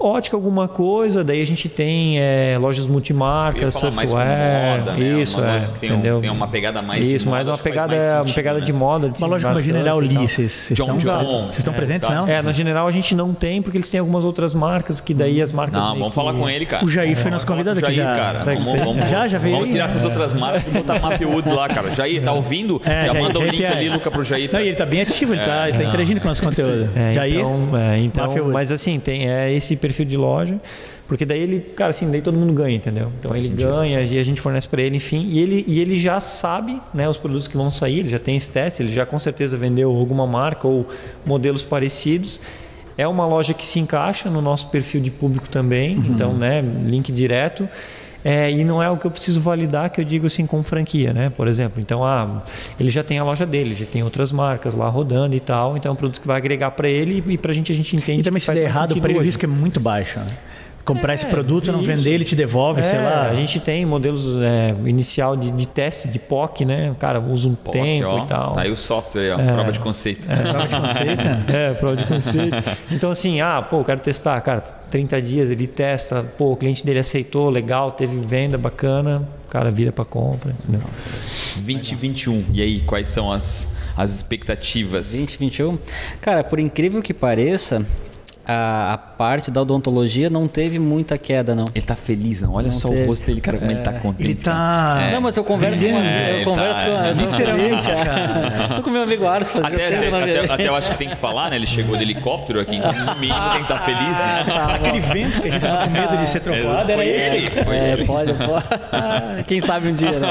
ótica 0.00 0.36
alguma 0.36 0.68
coisa, 0.68 1.24
daí 1.24 1.40
a 1.42 1.46
gente 1.46 1.68
tem 1.68 2.18
é, 2.20 2.56
lojas 2.60 2.86
multimarcas, 2.86 3.78
falar 3.78 3.92
mais 3.94 4.10
como 4.10 4.22
software, 4.22 4.78
moda, 4.78 4.92
né? 4.92 5.20
isso, 5.20 5.38
uma 5.40 5.48
é, 5.48 5.52
loja 5.54 5.72
que 5.72 5.78
tem, 5.78 5.90
um- 5.90 5.94
entendeu? 5.94 6.20
tem 6.20 6.30
uma 6.30 6.48
pegada 6.48 6.82
mais 6.82 7.04
de 7.04 7.14
Isso, 7.16 7.24
moda, 7.26 7.36
mais 7.36 7.48
uma 7.48 7.58
pegada, 7.58 7.94
mais 7.96 8.06
uma 8.10 8.18
sentido, 8.20 8.34
pegada 8.34 8.58
né? 8.60 8.64
de 8.64 8.72
moda, 8.72 9.08
de 9.10 9.18
Uma 9.22 9.28
loja 9.28 9.46
como 9.48 9.58
a 9.58 9.62
General. 9.62 9.98
Lee, 9.98 10.14
vocês 10.28 10.68
John 10.72 10.96
estão, 10.96 10.98
John, 11.24 11.42
vocês 11.46 11.58
estão 11.58 11.72
é, 11.74 11.76
presentes, 11.76 12.02
sabe? 12.06 12.14
não? 12.16 12.28
É, 12.28 12.42
na 12.42 12.52
General 12.52 12.86
a 12.86 12.90
gente 12.90 13.14
não 13.14 13.34
tem, 13.34 13.60
porque 13.62 13.78
eles 13.78 13.90
têm 13.90 14.00
algumas 14.00 14.24
outras 14.24 14.54
marcas 14.54 15.00
que 15.00 15.12
daí 15.12 15.42
as 15.42 15.52
marcas. 15.52 15.80
Não, 15.80 15.94
vamos 15.94 16.08
que- 16.08 16.14
falar 16.14 16.32
com 16.34 16.48
ele, 16.48 16.64
cara. 16.66 16.84
O 16.84 16.88
Jair 16.88 17.14
foi 17.14 17.24
Vamos 17.24 17.32
nosso 17.34 17.46
convidado 17.46 17.80
o 17.80 17.84
aqui 17.84 17.94
Jair, 17.94 18.08
já. 18.08 18.14
cara. 18.16 18.38
Tá- 18.44 18.54
Vamos, 18.54 18.78
vamos, 18.80 19.08
Já, 19.10 19.26
já 19.26 19.38
veio 19.38 19.56
Vamos 19.56 19.72
tirar 19.72 19.84
essas 19.86 20.04
outras 20.04 20.32
marcas 20.32 20.66
e 20.66 20.70
botar 20.70 20.98
Mafioud 21.00 21.48
lá, 21.48 21.68
cara. 21.68 21.90
Jair, 21.90 22.22
tá 22.22 22.32
ouvindo? 22.32 22.80
É, 22.84 23.06
Já 23.06 23.14
manda 23.14 23.38
o 23.38 23.42
link 23.44 23.64
ali, 23.64 23.88
Luca, 23.88 24.10
pro 24.10 24.22
Jair. 24.22 24.50
Não, 24.52 24.60
ele 24.60 24.74
tá 24.74 24.86
bem 24.86 25.00
ativo, 25.02 25.34
ele, 25.34 25.42
tá, 25.42 25.68
ele 25.68 25.78
tá 25.78 25.84
interagindo 25.84 26.20
com 26.20 26.26
o 26.26 26.28
nosso 26.30 26.42
conteúdo. 26.42 26.88
É, 26.94 27.12
Jair, 27.12 27.38
então, 27.40 27.70
é, 27.76 27.98
então 27.98 28.48
mas 28.52 28.70
assim, 28.72 28.98
tem 29.00 29.28
é 29.28 29.52
esse 29.52 29.76
perfil 29.88 30.04
de 30.04 30.16
loja, 30.16 30.60
porque 31.06 31.24
daí 31.24 31.40
ele, 31.40 31.60
cara, 31.60 31.90
assim, 31.90 32.10
daí 32.10 32.20
todo 32.20 32.36
mundo 32.36 32.52
ganha, 32.52 32.76
entendeu? 32.76 33.10
Então 33.18 33.34
ele 33.34 33.48
ganha 33.48 34.02
e 34.02 34.18
a 34.18 34.22
gente 34.22 34.40
fornece 34.40 34.68
para 34.68 34.82
ele, 34.82 34.96
enfim, 34.96 35.26
e 35.28 35.40
ele, 35.40 35.64
e 35.66 35.80
ele 35.80 35.98
já 35.98 36.20
sabe, 36.20 36.80
né, 36.92 37.08
os 37.08 37.16
produtos 37.16 37.48
que 37.48 37.56
vão 37.56 37.70
sair, 37.70 38.00
ele 38.00 38.08
já 38.08 38.18
tem 38.18 38.36
esse 38.36 38.50
teste, 38.50 38.82
ele 38.82 38.92
já 38.92 39.06
com 39.06 39.18
certeza 39.18 39.56
vendeu 39.56 39.90
alguma 39.90 40.26
marca 40.26 40.68
ou 40.68 40.86
modelos 41.24 41.62
parecidos. 41.62 42.40
É 42.96 43.06
uma 43.06 43.26
loja 43.26 43.54
que 43.54 43.66
se 43.66 43.78
encaixa 43.78 44.28
no 44.28 44.42
nosso 44.42 44.68
perfil 44.68 45.00
de 45.00 45.10
público 45.10 45.48
também, 45.48 45.96
uhum. 45.96 46.06
então, 46.08 46.34
né, 46.34 46.60
link 46.60 47.10
direto. 47.10 47.68
É, 48.24 48.50
e 48.50 48.64
não 48.64 48.82
é 48.82 48.90
o 48.90 48.96
que 48.96 49.06
eu 49.06 49.10
preciso 49.10 49.40
validar 49.40 49.90
que 49.90 50.00
eu 50.00 50.04
digo 50.04 50.26
assim 50.26 50.46
com 50.46 50.62
franquia, 50.62 51.12
né? 51.12 51.30
Por 51.30 51.46
exemplo, 51.46 51.80
então 51.80 52.04
ah, 52.04 52.42
ele 52.78 52.90
já 52.90 53.04
tem 53.04 53.18
a 53.18 53.24
loja 53.24 53.46
dele, 53.46 53.74
já 53.74 53.86
tem 53.86 54.02
outras 54.02 54.32
marcas 54.32 54.74
lá 54.74 54.88
rodando 54.88 55.36
e 55.36 55.40
tal, 55.40 55.76
então 55.76 55.90
é 55.90 55.92
um 55.92 55.96
produto 55.96 56.20
que 56.20 56.26
vai 56.26 56.36
agregar 56.36 56.72
para 56.72 56.88
ele 56.88 57.22
e 57.28 57.38
para 57.38 57.52
a 57.52 57.54
gente 57.54 57.70
a 57.70 57.74
gente 57.74 57.94
entende. 57.94 58.20
E 58.20 58.24
também 58.24 58.40
se 58.40 58.52
der 58.52 58.64
errado, 58.64 58.92
o 58.92 59.20
risco 59.20 59.44
é 59.44 59.48
muito 59.48 59.78
baixo. 59.78 60.18
Né? 60.18 60.26
Comprar 60.88 61.12
é, 61.12 61.16
esse 61.16 61.26
produto, 61.26 61.70
não 61.70 61.82
vender, 61.82 62.12
ele 62.14 62.24
te 62.24 62.34
devolve, 62.34 62.80
é, 62.80 62.82
sei 62.82 62.98
lá. 62.98 63.28
A 63.28 63.34
gente 63.34 63.60
tem 63.60 63.84
modelos 63.84 64.36
é, 64.40 64.74
inicial 64.88 65.36
de, 65.36 65.50
de, 65.50 65.68
teste 65.68 66.08
de 66.08 66.18
POC, 66.18 66.64
né? 66.64 66.90
O 66.90 66.96
cara 66.96 67.20
usa 67.20 67.46
um 67.46 67.54
POC, 67.54 67.72
tempo 67.72 68.06
ó, 68.06 68.24
e 68.24 68.26
tal. 68.26 68.54
Tá 68.54 68.62
aí 68.62 68.70
o 68.70 68.76
software, 68.76 69.36
ó, 69.36 69.40
é. 69.40 69.52
prova 69.52 69.70
de 69.70 69.80
conceito. 69.80 70.26
É, 70.30 70.36
prova 70.36 70.66
de 70.66 70.76
conceito. 70.80 71.28
é, 71.52 71.74
prova 71.74 71.96
de 71.96 72.04
conceito. 72.06 72.56
Então, 72.90 73.10
assim, 73.10 73.42
ah, 73.42 73.60
pô, 73.60 73.84
quero 73.84 74.00
testar, 74.00 74.40
cara, 74.40 74.60
30 74.60 75.20
dias 75.20 75.50
ele 75.50 75.66
testa, 75.66 76.22
pô, 76.22 76.52
o 76.52 76.56
cliente 76.56 76.84
dele 76.84 77.00
aceitou, 77.00 77.50
legal, 77.50 77.92
teve 77.92 78.18
venda 78.20 78.56
bacana, 78.56 79.28
o 79.46 79.50
cara 79.50 79.70
vira 79.70 79.92
para 79.92 80.06
compra. 80.06 80.54
Entendeu? 80.62 80.88
2021, 81.56 82.46
e 82.54 82.62
aí, 82.62 82.80
quais 82.80 83.08
são 83.08 83.30
as, 83.30 83.68
as 83.94 84.14
expectativas? 84.14 85.10
2021? 85.10 85.78
Cara, 86.22 86.42
por 86.42 86.58
incrível 86.58 87.02
que 87.02 87.12
pareça, 87.12 87.84
a, 88.50 88.94
a, 88.94 88.98
parte 88.98 89.50
da 89.50 89.60
odontologia 89.60 90.30
não 90.30 90.48
teve 90.48 90.78
muita 90.78 91.18
queda, 91.18 91.54
não. 91.54 91.66
Ele 91.74 91.84
tá 91.84 91.94
feliz, 91.94 92.40
não? 92.40 92.54
Olha 92.54 92.66
não 92.66 92.72
só 92.72 92.88
teve. 92.88 93.02
o 93.02 93.06
rosto 93.06 93.26
dele, 93.26 93.42
cara, 93.42 93.58
como 93.58 93.70
é, 93.70 93.74
ele 93.74 93.82
tá 93.82 93.92
contente. 93.92 94.30
Ele 94.30 94.34
tá. 94.36 94.98
É. 95.02 95.12
Não, 95.12 95.20
mas 95.20 95.36
eu 95.36 95.44
converso 95.44 95.82
com. 95.82 95.88
É, 95.88 96.40
eu 96.40 96.44
converso 96.44 96.80
tá, 96.80 97.14
com. 97.14 97.30
Literalmente, 97.30 97.82
cara. 97.82 98.68
Tô 98.74 98.82
com 98.82 98.88
meu 98.88 99.02
amigo 99.02 99.26
Ars 99.26 99.50
fazendo 99.50 99.74
até, 99.74 99.96
até, 99.96 100.08
até, 100.08 100.52
até, 100.54 100.68
eu 100.68 100.74
acho 100.74 100.90
que 100.92 100.96
tem 100.96 101.10
que 101.10 101.16
falar, 101.16 101.50
né? 101.50 101.56
Ele 101.56 101.66
chegou 101.66 101.94
de 101.94 102.02
helicóptero 102.02 102.58
aqui, 102.58 102.76
então 102.76 102.90
no 102.90 103.16
mínimo 103.16 103.50
tem 103.50 103.64
que 103.64 103.72
estar 103.72 103.78
tá 103.80 103.84
feliz, 103.84 104.18
né? 104.18 104.44
Tá, 104.46 104.74
Aquele 104.76 105.00
vento 105.00 105.42
que 105.42 105.48
a 105.48 105.50
gente 105.50 105.60
tava 105.60 105.84
com 105.84 105.90
medo 105.90 106.16
de 106.16 106.30
ser 106.30 106.38
atropelado 106.38 106.90
era 106.90 107.04
ele. 107.04 107.46
É, 107.46 108.04
pode, 108.06 108.32
pode. 108.32 109.44
Quem 109.46 109.60
sabe 109.60 109.88
um 109.88 109.94
dia, 109.94 110.18
né? 110.18 110.28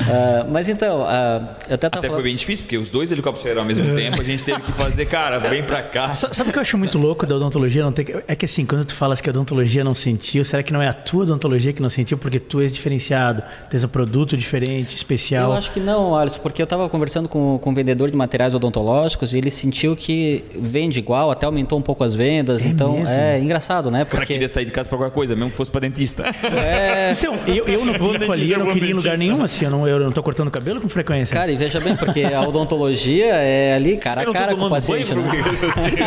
Uh, 0.00 0.50
mas 0.50 0.68
então, 0.68 1.02
uh, 1.02 1.48
eu 1.68 1.74
até, 1.74 1.86
até 1.86 1.90
falando... 1.90 2.14
foi 2.14 2.22
bem 2.24 2.34
difícil, 2.34 2.64
porque 2.64 2.76
os 2.76 2.90
dois 2.90 3.12
helicópteros 3.12 3.42
chegaram 3.42 3.62
ao 3.62 3.66
mesmo 3.66 3.84
tempo, 3.94 4.20
a 4.20 4.24
gente 4.24 4.42
teve 4.42 4.60
que 4.62 4.72
fazer, 4.72 5.06
cara, 5.06 5.38
vem 5.38 5.62
pra 5.62 5.82
cá. 5.82 6.12
Sabe 6.40 6.48
o 6.48 6.52
que 6.54 6.58
eu 6.58 6.62
acho 6.62 6.78
muito 6.78 6.96
louco 6.96 7.26
da 7.26 7.36
odontologia 7.36 7.82
não 7.82 7.92
ter. 7.92 8.24
É 8.26 8.34
que 8.34 8.46
assim, 8.46 8.64
quando 8.64 8.82
tu 8.86 8.94
falas 8.94 9.20
que 9.20 9.28
a 9.28 9.30
odontologia 9.30 9.84
não 9.84 9.94
sentiu, 9.94 10.42
será 10.42 10.62
que 10.62 10.72
não 10.72 10.80
é 10.80 10.88
a 10.88 10.92
tua 10.94 11.24
odontologia 11.24 11.70
que 11.70 11.82
não 11.82 11.90
sentiu 11.90 12.16
porque 12.16 12.40
tu 12.40 12.62
és 12.62 12.72
diferenciado, 12.72 13.42
tens 13.68 13.84
um 13.84 13.88
produto 13.88 14.38
diferente, 14.38 14.96
especial? 14.96 15.50
Eu 15.50 15.58
acho 15.58 15.70
que 15.70 15.78
não, 15.78 16.16
Alisson, 16.16 16.40
porque 16.40 16.62
eu 16.62 16.64
estava 16.64 16.88
conversando 16.88 17.28
com, 17.28 17.58
com 17.58 17.70
um 17.70 17.74
vendedor 17.74 18.10
de 18.10 18.16
materiais 18.16 18.54
odontológicos 18.54 19.34
e 19.34 19.36
ele 19.36 19.50
sentiu 19.50 19.94
que 19.94 20.42
vende 20.58 20.98
igual, 20.98 21.30
até 21.30 21.44
aumentou 21.44 21.78
um 21.78 21.82
pouco 21.82 22.02
as 22.04 22.14
vendas. 22.14 22.64
É 22.64 22.68
então 22.70 22.92
mesmo? 22.92 23.08
é 23.10 23.38
engraçado, 23.38 23.90
né? 23.90 24.06
Porque... 24.06 24.16
O 24.16 24.18
cara 24.20 24.26
queria 24.26 24.48
sair 24.48 24.64
de 24.64 24.72
casa 24.72 24.88
para 24.88 24.96
qualquer 24.96 25.14
coisa, 25.14 25.36
mesmo 25.36 25.50
que 25.50 25.58
fosse 25.58 25.70
para 25.70 25.82
dentista. 25.82 26.24
É... 26.42 27.12
Então, 27.12 27.34
eu, 27.46 27.66
eu 27.66 27.84
não 27.84 27.92
pico 28.18 28.32
ali, 28.32 28.50
eu 28.50 28.60
não 28.60 28.72
queria 28.72 28.92
em 28.92 28.94
lugar 28.94 29.18
nenhum, 29.18 29.42
assim, 29.44 29.66
eu 29.66 29.70
não, 29.70 29.86
eu 29.86 30.00
não 30.00 30.10
tô 30.10 30.22
cortando 30.22 30.50
cabelo 30.50 30.80
com 30.80 30.88
frequência. 30.88 31.34
Cara, 31.34 31.52
e 31.52 31.56
veja 31.56 31.78
bem, 31.80 31.94
porque 31.94 32.24
a 32.24 32.40
odontologia 32.40 33.26
é 33.26 33.74
ali 33.74 33.98
cara 33.98 34.22
a 34.22 34.32
cara 34.32 34.56
com 34.56 34.64
o 34.64 34.70
paciente. 34.70 35.14
Né? 35.14 35.22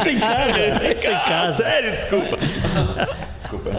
Sem 0.02 0.23
casa 0.26 1.00
sem 1.00 1.14
casa. 1.14 1.64
Sério, 1.64 1.92
desculpa. 1.92 2.38
desculpa. 3.36 3.70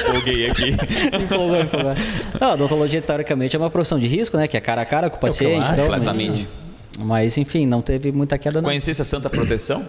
Empolguei 0.00 0.50
aqui. 0.50 0.76
empolgou, 1.22 1.60
empolgou. 1.60 1.94
Não, 2.40 2.50
a 2.50 2.54
odontologia, 2.54 3.02
teoricamente, 3.02 3.56
é 3.56 3.58
uma 3.58 3.70
profissão 3.70 3.98
de 3.98 4.06
risco, 4.06 4.36
né? 4.36 4.48
Que 4.48 4.56
é 4.56 4.60
cara 4.60 4.82
a 4.82 4.86
cara 4.86 5.10
com 5.10 5.16
o 5.16 5.20
paciente. 5.20 5.70
Então, 5.70 5.86
completamente. 5.86 6.48
Mas, 6.98 7.36
enfim, 7.36 7.66
não 7.66 7.82
teve 7.82 8.10
muita 8.12 8.38
queda. 8.38 8.60
Não. 8.60 8.68
Conhecesse 8.68 9.02
a 9.02 9.04
Santa 9.04 9.28
Proteção? 9.28 9.84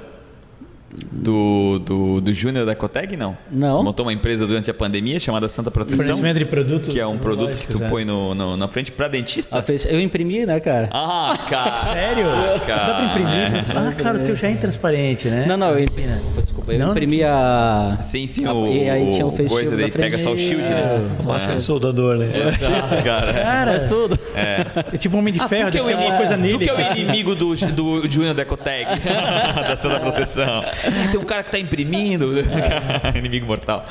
Do, 1.12 1.80
do, 1.80 2.22
do 2.22 2.34
Júnior 2.34 2.66
da 2.66 2.76
Coteg, 2.76 3.16
não? 3.16 3.38
Não. 3.52 3.84
Montou 3.84 4.06
uma 4.06 4.14
empresa 4.14 4.48
durante 4.48 4.70
a 4.70 4.74
pandemia 4.74 5.20
chamada 5.20 5.48
Santa 5.48 5.70
Proteção. 5.70 5.98
Fornecimento 5.98 6.40
de 6.40 6.46
produtos. 6.46 6.90
Que 6.90 7.00
é 7.00 7.08
um 7.08 7.18
produto 7.18 7.58
que 7.58 7.68
tu 7.68 7.84
é. 7.84 7.90
põe 7.90 8.06
no, 8.06 8.34
no, 8.34 8.58
na 8.58 8.68
frente 8.68 8.92
para 8.92 9.08
dentista. 9.08 9.58
Ah, 9.58 9.64
eu 9.90 10.02
imprimi, 10.02 10.46
né, 10.46 10.60
cara? 10.60 10.90
Ah, 10.92 11.38
cara. 11.50 11.72
Sério? 11.72 12.26
Cara. 12.66 12.86
Dá 12.86 12.94
para 12.94 13.06
imprimir? 13.06 13.34
É. 13.34 13.78
Ah, 13.78 13.92
cara, 13.94 14.20
o 14.20 14.24
teu 14.24 14.36
já 14.36 14.48
é 14.48 14.52
intransparente, 14.52 15.28
né? 15.28 15.46
Não, 15.48 15.58
não, 15.58 15.72
eu 15.72 15.84
imprimi. 15.84 16.08
Desculpa, 16.42 16.74
eu 16.74 16.80
não, 16.80 16.92
imprimi 16.92 17.24
a. 17.24 17.98
Sim, 18.02 18.28
sim, 18.28 18.46
a, 18.46 18.54
o. 18.54 18.68
E 18.68 18.90
aí 18.90 19.12
tinha 19.12 19.26
um 19.26 19.32
face 19.32 19.50
coisa 19.50 19.76
daí, 19.76 19.92
pega 19.92 20.18
só 20.18 20.32
o 20.32 20.38
shield, 20.38 20.68
né? 20.68 21.08
É, 21.20 21.28
máscara 21.28 21.58
de 21.58 21.64
soldador, 21.64 22.18
né? 22.18 22.28
É. 22.28 23.02
Cara. 23.04 23.34
cara. 23.34 23.72
Faz 23.72 23.86
tudo. 23.86 24.18
É. 24.36 24.66
é 24.94 24.98
tipo 24.98 25.16
um 25.16 25.20
homem 25.20 25.34
de 25.34 25.40
ah, 25.40 25.48
ferro, 25.48 25.72
tem 25.72 25.82
alguma 25.82 26.18
coisa 26.18 26.36
nele. 26.36 26.54
Tu 26.54 26.60
que 26.60 26.70
é 26.70 26.74
o 26.74 26.98
inimigo 26.98 27.36
do, 27.36 27.56
do 27.56 28.10
Júnior 28.10 28.34
da 28.34 28.46
Coteg, 28.46 28.88
da 29.68 29.76
Santa 29.76 30.00
Proteção. 30.00 30.64
Tem 31.12 31.20
um 31.20 31.24
cara 31.24 31.44
que 31.44 31.52
tá 31.52 31.60
imprimindo. 31.60 32.34
Inimigo 33.16 33.46
mortal. 33.46 33.86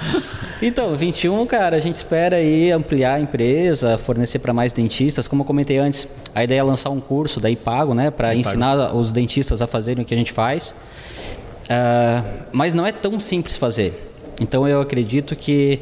Então, 0.61 0.95
21, 0.97 1.47
cara, 1.47 1.77
a 1.77 1.79
gente 1.79 1.97
espera 1.97 2.37
aí 2.37 2.71
ampliar 2.73 3.15
a 3.15 3.21
empresa, 3.21 3.99
fornecer 3.99 4.39
para 4.39 4.53
mais 4.53 4.73
dentistas. 4.73 5.29
Como 5.29 5.43
eu 5.43 5.47
comentei 5.47 5.79
antes, 5.79 6.09
a 6.35 6.43
ideia 6.43 6.61
é 6.61 6.63
lançar 6.63 6.91
um 6.91 7.01
curso 7.01 7.41
daí 7.41 7.57
pago, 7.57 7.95
né, 7.95 8.11
para 8.11 8.35
ensinar 8.35 8.77
pago. 8.77 8.99
os 8.99 9.13
dentistas 9.13 9.61
a 9.61 9.67
fazerem 9.67 10.03
o 10.03 10.07
que 10.07 10.15
a 10.15 10.17
gente 10.17 10.33
faz. 10.33 10.75
Uh, 11.65 12.47
mas 12.53 12.75
não 12.75 12.87
é 12.87 12.93
tão 12.93 13.19
simples 13.19 13.57
fazer. 13.57 14.13
Então, 14.41 14.67
eu 14.67 14.81
acredito 14.81 15.35
que 15.35 15.81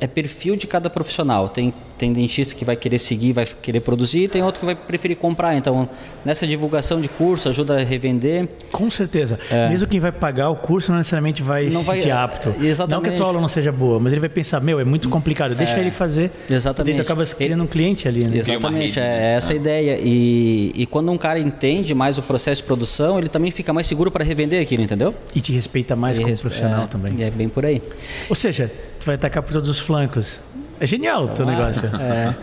é 0.00 0.06
perfil 0.06 0.56
de 0.56 0.66
cada 0.66 0.88
profissional. 0.88 1.48
Tem 1.48 1.72
tem 1.98 2.12
dentista 2.12 2.54
que 2.54 2.64
vai 2.64 2.76
querer 2.76 2.98
seguir, 2.98 3.32
vai 3.32 3.44
querer 3.44 3.80
produzir, 3.80 4.28
tem 4.28 4.42
outro 4.42 4.60
que 4.60 4.66
vai 4.66 4.74
preferir 4.74 5.16
comprar. 5.16 5.56
Então, 5.56 5.88
nessa 6.24 6.46
divulgação 6.46 7.00
de 7.00 7.08
curso, 7.08 7.48
ajuda 7.48 7.80
a 7.80 7.84
revender. 7.84 8.48
Com 8.70 8.90
certeza. 8.90 9.38
É. 9.50 9.68
Mesmo 9.68 9.88
quem 9.88 10.00
vai 10.00 10.12
pagar 10.12 10.50
o 10.50 10.56
curso 10.56 10.90
não 10.90 10.98
necessariamente 10.98 11.42
vai 11.42 11.68
não 11.68 11.80
se 11.80 11.90
sentir 11.90 12.10
apto. 12.10 12.54
Exatamente. 12.60 12.90
Não 12.90 13.02
que 13.02 13.08
a 13.10 13.16
tua 13.16 13.26
aula 13.26 13.40
não 13.40 13.48
seja 13.48 13.72
boa, 13.72 13.98
mas 13.98 14.12
ele 14.12 14.20
vai 14.20 14.28
pensar, 14.28 14.60
meu, 14.60 14.78
é 14.78 14.84
muito 14.84 15.08
complicado, 15.08 15.54
deixa 15.54 15.76
é. 15.76 15.80
ele 15.80 15.90
fazer. 15.90 16.30
Exatamente. 16.48 16.94
E 16.94 16.96
tu 16.96 17.02
acaba 17.02 17.24
criando 17.26 17.64
um 17.64 17.66
cliente 17.66 18.06
ali. 18.06 18.26
Né? 18.26 18.38
Exatamente, 18.38 19.00
é 19.00 19.34
essa 19.36 19.52
a 19.52 19.56
ideia. 19.56 19.98
E, 20.00 20.72
e 20.74 20.86
quando 20.86 21.10
um 21.10 21.18
cara 21.18 21.38
entende 21.38 21.94
mais 21.94 22.18
o 22.18 22.22
processo 22.22 22.62
de 22.62 22.66
produção, 22.66 23.18
ele 23.18 23.28
também 23.28 23.50
fica 23.50 23.72
mais 23.72 23.86
seguro 23.86 24.10
para 24.10 24.24
revender 24.24 24.62
aquilo, 24.62 24.82
entendeu? 24.82 25.14
E 25.34 25.40
te 25.40 25.52
respeita 25.52 25.96
mais 25.96 26.18
e 26.18 26.20
como 26.20 26.30
respe... 26.30 26.42
profissional 26.42 26.84
é, 26.84 26.86
também. 26.86 27.22
É 27.22 27.30
bem 27.30 27.48
por 27.48 27.64
aí. 27.64 27.82
Ou 28.28 28.36
seja, 28.36 28.70
tu 29.00 29.06
vai 29.06 29.16
atacar 29.16 29.42
por 29.42 29.52
todos 29.52 29.68
os 29.68 29.78
flancos. 29.78 30.40
É 30.80 30.86
genial 30.86 31.24
o 31.24 31.28
teu 31.28 31.44
negócio. 31.44 31.82
É. 31.98 32.34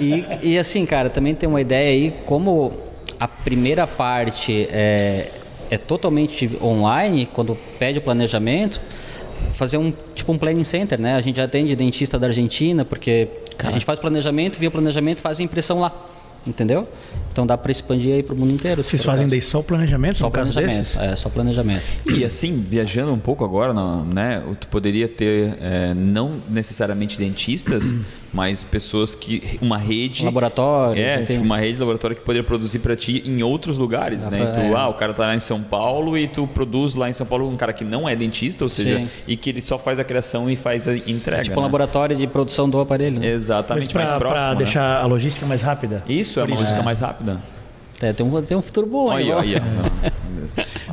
E, 0.00 0.52
e 0.52 0.58
assim, 0.58 0.84
cara, 0.86 1.10
também 1.10 1.34
tem 1.34 1.48
uma 1.48 1.60
ideia 1.60 1.90
aí, 1.90 2.14
como 2.24 2.72
a 3.18 3.28
primeira 3.28 3.86
parte 3.86 4.68
é, 4.70 5.30
é 5.70 5.78
totalmente 5.78 6.50
online, 6.62 7.26
quando 7.26 7.56
pede 7.78 7.98
o 7.98 8.02
planejamento, 8.02 8.80
fazer 9.52 9.76
um 9.76 9.92
tipo 10.14 10.32
um 10.32 10.38
planning 10.38 10.64
center, 10.64 11.00
né? 11.00 11.14
A 11.14 11.20
gente 11.20 11.40
atende 11.40 11.74
dentista 11.76 12.18
da 12.18 12.28
Argentina, 12.28 12.84
porque 12.84 13.28
a 13.58 13.70
gente 13.70 13.84
faz 13.84 13.98
planejamento, 13.98 14.58
via 14.58 14.70
planejamento, 14.70 15.20
faz 15.20 15.40
a 15.40 15.42
impressão 15.42 15.80
lá. 15.80 15.92
Entendeu? 16.44 16.88
Então 17.32 17.46
dá 17.46 17.56
para 17.56 17.72
expandir 17.72 18.14
aí 18.14 18.22
para 18.22 18.34
o 18.34 18.38
mundo 18.38 18.52
inteiro. 18.52 18.84
Vocês 18.84 19.02
fazem 19.02 19.26
daí 19.26 19.40
só 19.40 19.60
o 19.60 19.64
planejamento? 19.64 20.18
Só 20.18 20.28
planejamento. 20.28 21.00
É, 21.00 21.16
só 21.16 21.28
planejamento. 21.30 21.82
E 22.06 22.24
assim, 22.24 22.62
viajando 22.68 23.12
um 23.12 23.18
pouco 23.18 23.44
agora, 23.44 23.72
né? 24.04 24.42
Tu 24.60 24.68
poderia 24.68 25.08
ter 25.08 25.56
é, 25.60 25.94
não 25.94 26.40
necessariamente 26.48 27.16
dentistas, 27.18 27.94
mas 28.32 28.62
pessoas 28.62 29.14
que 29.14 29.58
uma 29.60 29.76
rede 29.76 30.24
laboratório 30.24 31.02
é 31.02 31.22
tipo 31.22 31.42
uma 31.42 31.58
rede 31.58 31.74
de 31.74 31.80
laboratório 31.80 32.16
que 32.16 32.22
poderia 32.22 32.42
produzir 32.42 32.78
para 32.78 32.96
ti 32.96 33.22
em 33.26 33.42
outros 33.42 33.76
lugares 33.76 34.26
né 34.26 34.46
pra, 34.46 34.52
tu, 34.52 34.60
é. 34.60 34.74
ah 34.74 34.88
o 34.88 34.94
cara 34.94 35.12
tá 35.12 35.26
lá 35.26 35.36
em 35.36 35.40
São 35.40 35.62
Paulo 35.62 36.16
e 36.16 36.26
tu 36.26 36.46
produz 36.46 36.94
lá 36.94 37.10
em 37.10 37.12
São 37.12 37.26
Paulo 37.26 37.48
um 37.48 37.56
cara 37.56 37.72
que 37.72 37.84
não 37.84 38.08
é 38.08 38.16
dentista 38.16 38.64
ou 38.64 38.70
seja 38.70 39.00
Sim. 39.00 39.08
e 39.26 39.36
que 39.36 39.50
ele 39.50 39.60
só 39.60 39.78
faz 39.78 39.98
a 39.98 40.04
criação 40.04 40.48
e 40.48 40.56
faz 40.56 40.88
a 40.88 40.96
entrega 40.96 41.42
tipo 41.42 41.56
né? 41.56 41.60
um 41.60 41.62
laboratório 41.62 42.16
de 42.16 42.26
produção 42.26 42.68
do 42.68 42.80
aparelho 42.80 43.20
né? 43.20 43.28
exatamente 43.28 43.88
pra, 43.88 43.98
mais 43.98 44.10
próximo 44.10 44.44
para 44.44 44.52
né? 44.52 44.58
deixar 44.58 45.02
a 45.02 45.06
logística 45.06 45.44
mais 45.44 45.60
rápida 45.60 46.02
isso 46.08 46.40
é 46.40 46.44
uma 46.44 46.54
logística 46.54 46.80
é. 46.80 46.84
mais 46.84 47.00
rápida 47.00 47.21
é, 48.02 48.12
tem, 48.12 48.26
um, 48.26 48.42
tem 48.42 48.56
um 48.56 48.62
futuro 48.62 48.86
bom 48.86 49.10
aí. 49.10 49.30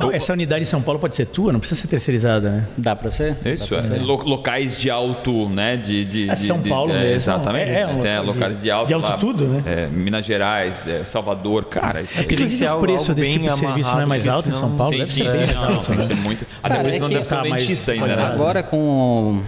Olha, 0.02 0.16
Essa 0.16 0.32
unidade 0.32 0.62
em 0.62 0.66
São 0.66 0.80
Paulo 0.80 0.98
pode 0.98 1.16
ser 1.16 1.26
tua, 1.26 1.52
não 1.52 1.58
precisa 1.60 1.80
ser 1.80 1.88
terceirizada, 1.88 2.50
né? 2.50 2.68
Dá 2.78 2.96
para 2.96 3.10
ser. 3.10 3.36
Isso, 3.44 3.74
é. 3.74 3.82
Ser. 3.82 4.00
Locais 4.00 4.78
de 4.78 4.88
alto, 4.88 5.48
né? 5.48 5.76
De, 5.76 6.04
de, 6.04 6.30
é 6.30 6.36
São 6.36 6.60
de, 6.60 6.68
Paulo 6.68 6.92
de, 6.92 6.98
mesmo. 6.98 7.14
exatamente. 7.16 7.74
É, 7.74 7.86
um 7.86 8.04
é 8.04 8.20
locais 8.20 8.62
de 8.62 8.70
alto. 8.70 8.88
De 8.88 8.94
altitude, 8.94 9.44
lá, 9.44 9.50
né? 9.50 9.62
É, 9.66 9.86
Minas 9.88 10.24
Gerais, 10.24 10.86
é, 10.86 11.04
Salvador, 11.04 11.64
cara. 11.64 12.00
Isso 12.00 12.18
aí. 12.18 12.24
Inclusive, 12.24 12.70
o 12.70 12.80
preço 12.80 13.14
desse 13.14 13.32
tipo 13.32 13.48
de 13.48 13.56
serviço 13.56 13.92
não 13.92 14.00
é 14.00 14.06
mais 14.06 14.26
alto 14.26 14.48
em 14.48 14.54
São 14.54 14.76
Paulo? 14.76 14.96
Sim, 14.96 15.06
sim, 15.06 15.28
sim. 15.28 15.52
Não, 15.54 15.82
tem 15.82 15.96
que 15.96 16.04
ser 16.04 16.16
muito. 16.16 16.46
Até 16.62 16.80
por 16.80 16.90
isso 16.90 17.00
não 17.00 17.08
deve 17.08 17.24
ser 17.24 17.36
um 17.36 17.42
dentista 17.42 17.92
ainda, 17.92 18.06
né? 18.06 18.22
Agora 18.22 18.62
com 18.62 19.42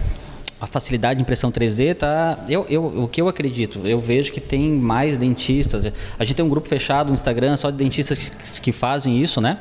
a 0.63 0.65
facilidade 0.65 1.17
de 1.17 1.23
impressão 1.23 1.51
3D 1.51 1.93
tá. 1.93 2.39
Eu, 2.47 2.65
eu, 2.69 2.85
o 3.03 3.07
que 3.09 3.21
eu 3.21 3.27
acredito, 3.27 3.81
eu 3.83 3.99
vejo 3.99 4.31
que 4.31 4.39
tem 4.39 4.71
mais 4.71 5.17
dentistas. 5.17 5.85
A 6.17 6.23
gente 6.23 6.37
tem 6.37 6.45
um 6.45 6.47
grupo 6.47 6.69
fechado 6.69 7.09
no 7.09 7.13
Instagram 7.13 7.57
só 7.57 7.69
de 7.69 7.75
dentistas 7.75 8.17
que, 8.17 8.61
que 8.61 8.71
fazem 8.71 9.21
isso, 9.21 9.41
né? 9.41 9.57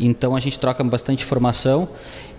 Então 0.00 0.34
a 0.34 0.40
gente 0.40 0.58
troca 0.58 0.82
bastante 0.82 1.22
informação 1.22 1.88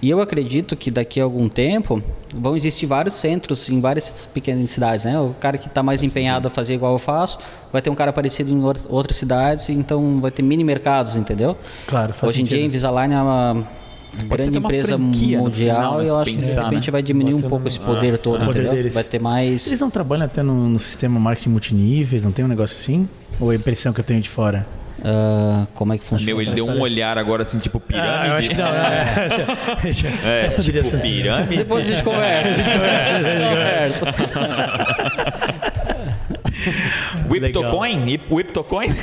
e 0.01 0.09
eu 0.09 0.19
acredito 0.19 0.75
que 0.75 0.91
daqui 0.91 1.21
a 1.21 1.23
algum 1.23 1.47
tempo 1.47 2.03
vão 2.35 2.53
existir 2.53 2.85
vários 2.85 3.15
centros 3.15 3.69
em 3.69 3.79
várias 3.79 4.27
pequenas 4.27 4.69
cidades, 4.71 5.05
né? 5.05 5.17
O 5.17 5.33
cara 5.39 5.57
que 5.57 5.67
está 5.67 5.81
mais 5.81 6.03
empenhado 6.03 6.49
a 6.49 6.51
fazer 6.51 6.73
igual 6.73 6.91
eu 6.91 6.99
faço, 6.99 7.39
vai 7.71 7.81
ter 7.81 7.89
um 7.89 7.95
cara 7.95 8.11
parecido 8.11 8.51
em 8.51 8.61
outras 8.89 9.15
cidades, 9.15 9.69
então 9.69 10.19
vai 10.19 10.31
ter 10.31 10.41
mini 10.41 10.65
mercados, 10.65 11.15
entendeu? 11.15 11.55
Claro, 11.87 12.13
Hoje 12.23 12.41
em 12.41 12.45
sentido. 12.45 12.57
dia, 12.57 12.65
Invisalign 12.65 13.13
é 13.13 13.21
uma 13.21 13.80
grande 14.25 14.57
empresa 14.57 14.97
no 14.97 15.05
mundial 15.05 15.51
final, 15.51 15.97
né, 15.97 16.03
e 16.03 16.07
eu 16.07 16.19
acho 16.19 16.25
que 16.25 16.37
de 16.37 16.41
pensar, 16.41 16.63
repente 16.65 16.87
né? 16.87 16.91
vai 16.91 17.01
diminuir 17.01 17.33
um 17.33 17.41
pouco 17.41 17.67
esse 17.67 17.79
poder 17.79 18.17
todo, 18.17 18.41
o 18.41 18.45
poder 18.45 18.59
entendeu? 18.59 18.75
deles. 18.75 18.93
Vai 18.93 19.03
ter 19.03 19.19
mais. 19.19 19.67
Eles 19.67 19.79
não 19.79 19.89
trabalham 19.89 20.25
até 20.25 20.41
no, 20.43 20.69
no 20.69 20.79
sistema 20.79 21.19
marketing 21.19 21.49
multiníveis, 21.49 22.23
não 22.23 22.31
tem 22.31 22.43
um 22.43 22.47
negócio 22.47 22.77
assim? 22.77 23.07
Ou 23.39 23.51
é 23.51 23.55
a 23.55 23.57
impressão 23.57 23.93
que 23.93 23.99
eu 23.99 24.03
tenho 24.03 24.21
de 24.21 24.29
fora? 24.29 24.65
ah, 25.03 25.67
como 25.73 25.93
é 25.93 25.97
que 25.97 26.03
funciona? 26.03 26.31
Meu, 26.31 26.41
ele 26.41 26.51
deu 26.51 26.67
um 26.67 26.79
olhar 26.79 27.17
agora 27.17 27.41
assim, 27.43 27.57
tipo 27.57 27.79
pirâmide. 27.79 28.19
Ah, 28.23 28.27
eu 28.27 28.35
acho 28.35 28.49
que 28.49 28.57
não. 28.57 28.67
É, 28.67 30.45
É, 30.45 30.47
diria 30.49 30.83
tipo 30.83 30.95
assim. 30.95 30.99
pirâmide. 30.99 31.57
Depois 31.57 31.85
a 31.87 31.89
gente 31.89 32.03
conversa. 32.03 32.61
a 32.61 33.17
gente 33.17 33.49
conversa. 33.49 34.05
Whiptocoin? 37.29 38.19
Whiptocoin? 38.29 38.89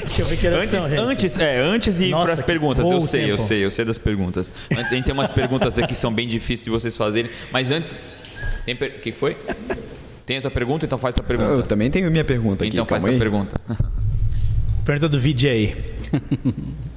Deixa 0.00 0.22
eu 0.22 0.26
ver 0.26 0.36
que 0.36 0.46
horas 0.46 0.60
antes, 0.74 0.82
são, 0.84 0.98
antes, 1.08 1.38
é, 1.38 1.58
antes 1.60 1.98
de 1.98 2.06
ir 2.06 2.10
para 2.12 2.32
as 2.32 2.40
perguntas, 2.40 2.90
eu 2.90 2.96
o 2.96 3.00
sei, 3.00 3.22
eu 3.24 3.36
tempo. 3.36 3.38
sei, 3.48 3.64
eu 3.64 3.70
sei 3.70 3.84
das 3.84 3.98
perguntas. 3.98 4.52
Antes, 4.70 4.92
a 4.92 4.94
gente 4.96 5.04
tem 5.04 5.14
umas 5.14 5.28
perguntas 5.28 5.78
aqui 5.78 5.88
que 5.88 5.94
são 5.94 6.12
bem 6.12 6.26
difíceis 6.28 6.64
de 6.64 6.70
vocês 6.70 6.96
fazerem, 6.96 7.30
mas 7.50 7.70
antes. 7.70 7.98
tem 8.64 8.74
per- 8.76 8.96
O 8.96 9.00
que 9.00 9.12
foi? 9.12 9.36
Tem 10.24 10.38
a 10.38 10.40
tua 10.40 10.50
pergunta? 10.50 10.86
Então 10.86 10.98
faz 10.98 11.14
tua 11.14 11.22
Eu 11.24 11.26
pergunta. 11.26 11.62
também 11.64 11.90
tenho 11.90 12.10
minha 12.10 12.24
pergunta 12.24 12.64
aqui. 12.64 12.72
Então 12.72 12.86
faz 12.86 13.02
calma 13.02 13.18
tua 13.18 13.24
pergunta. 13.30 13.54
Pergunta 14.84 15.08
do 15.08 15.18
vídeo 15.20 15.50
aí. 15.50 15.76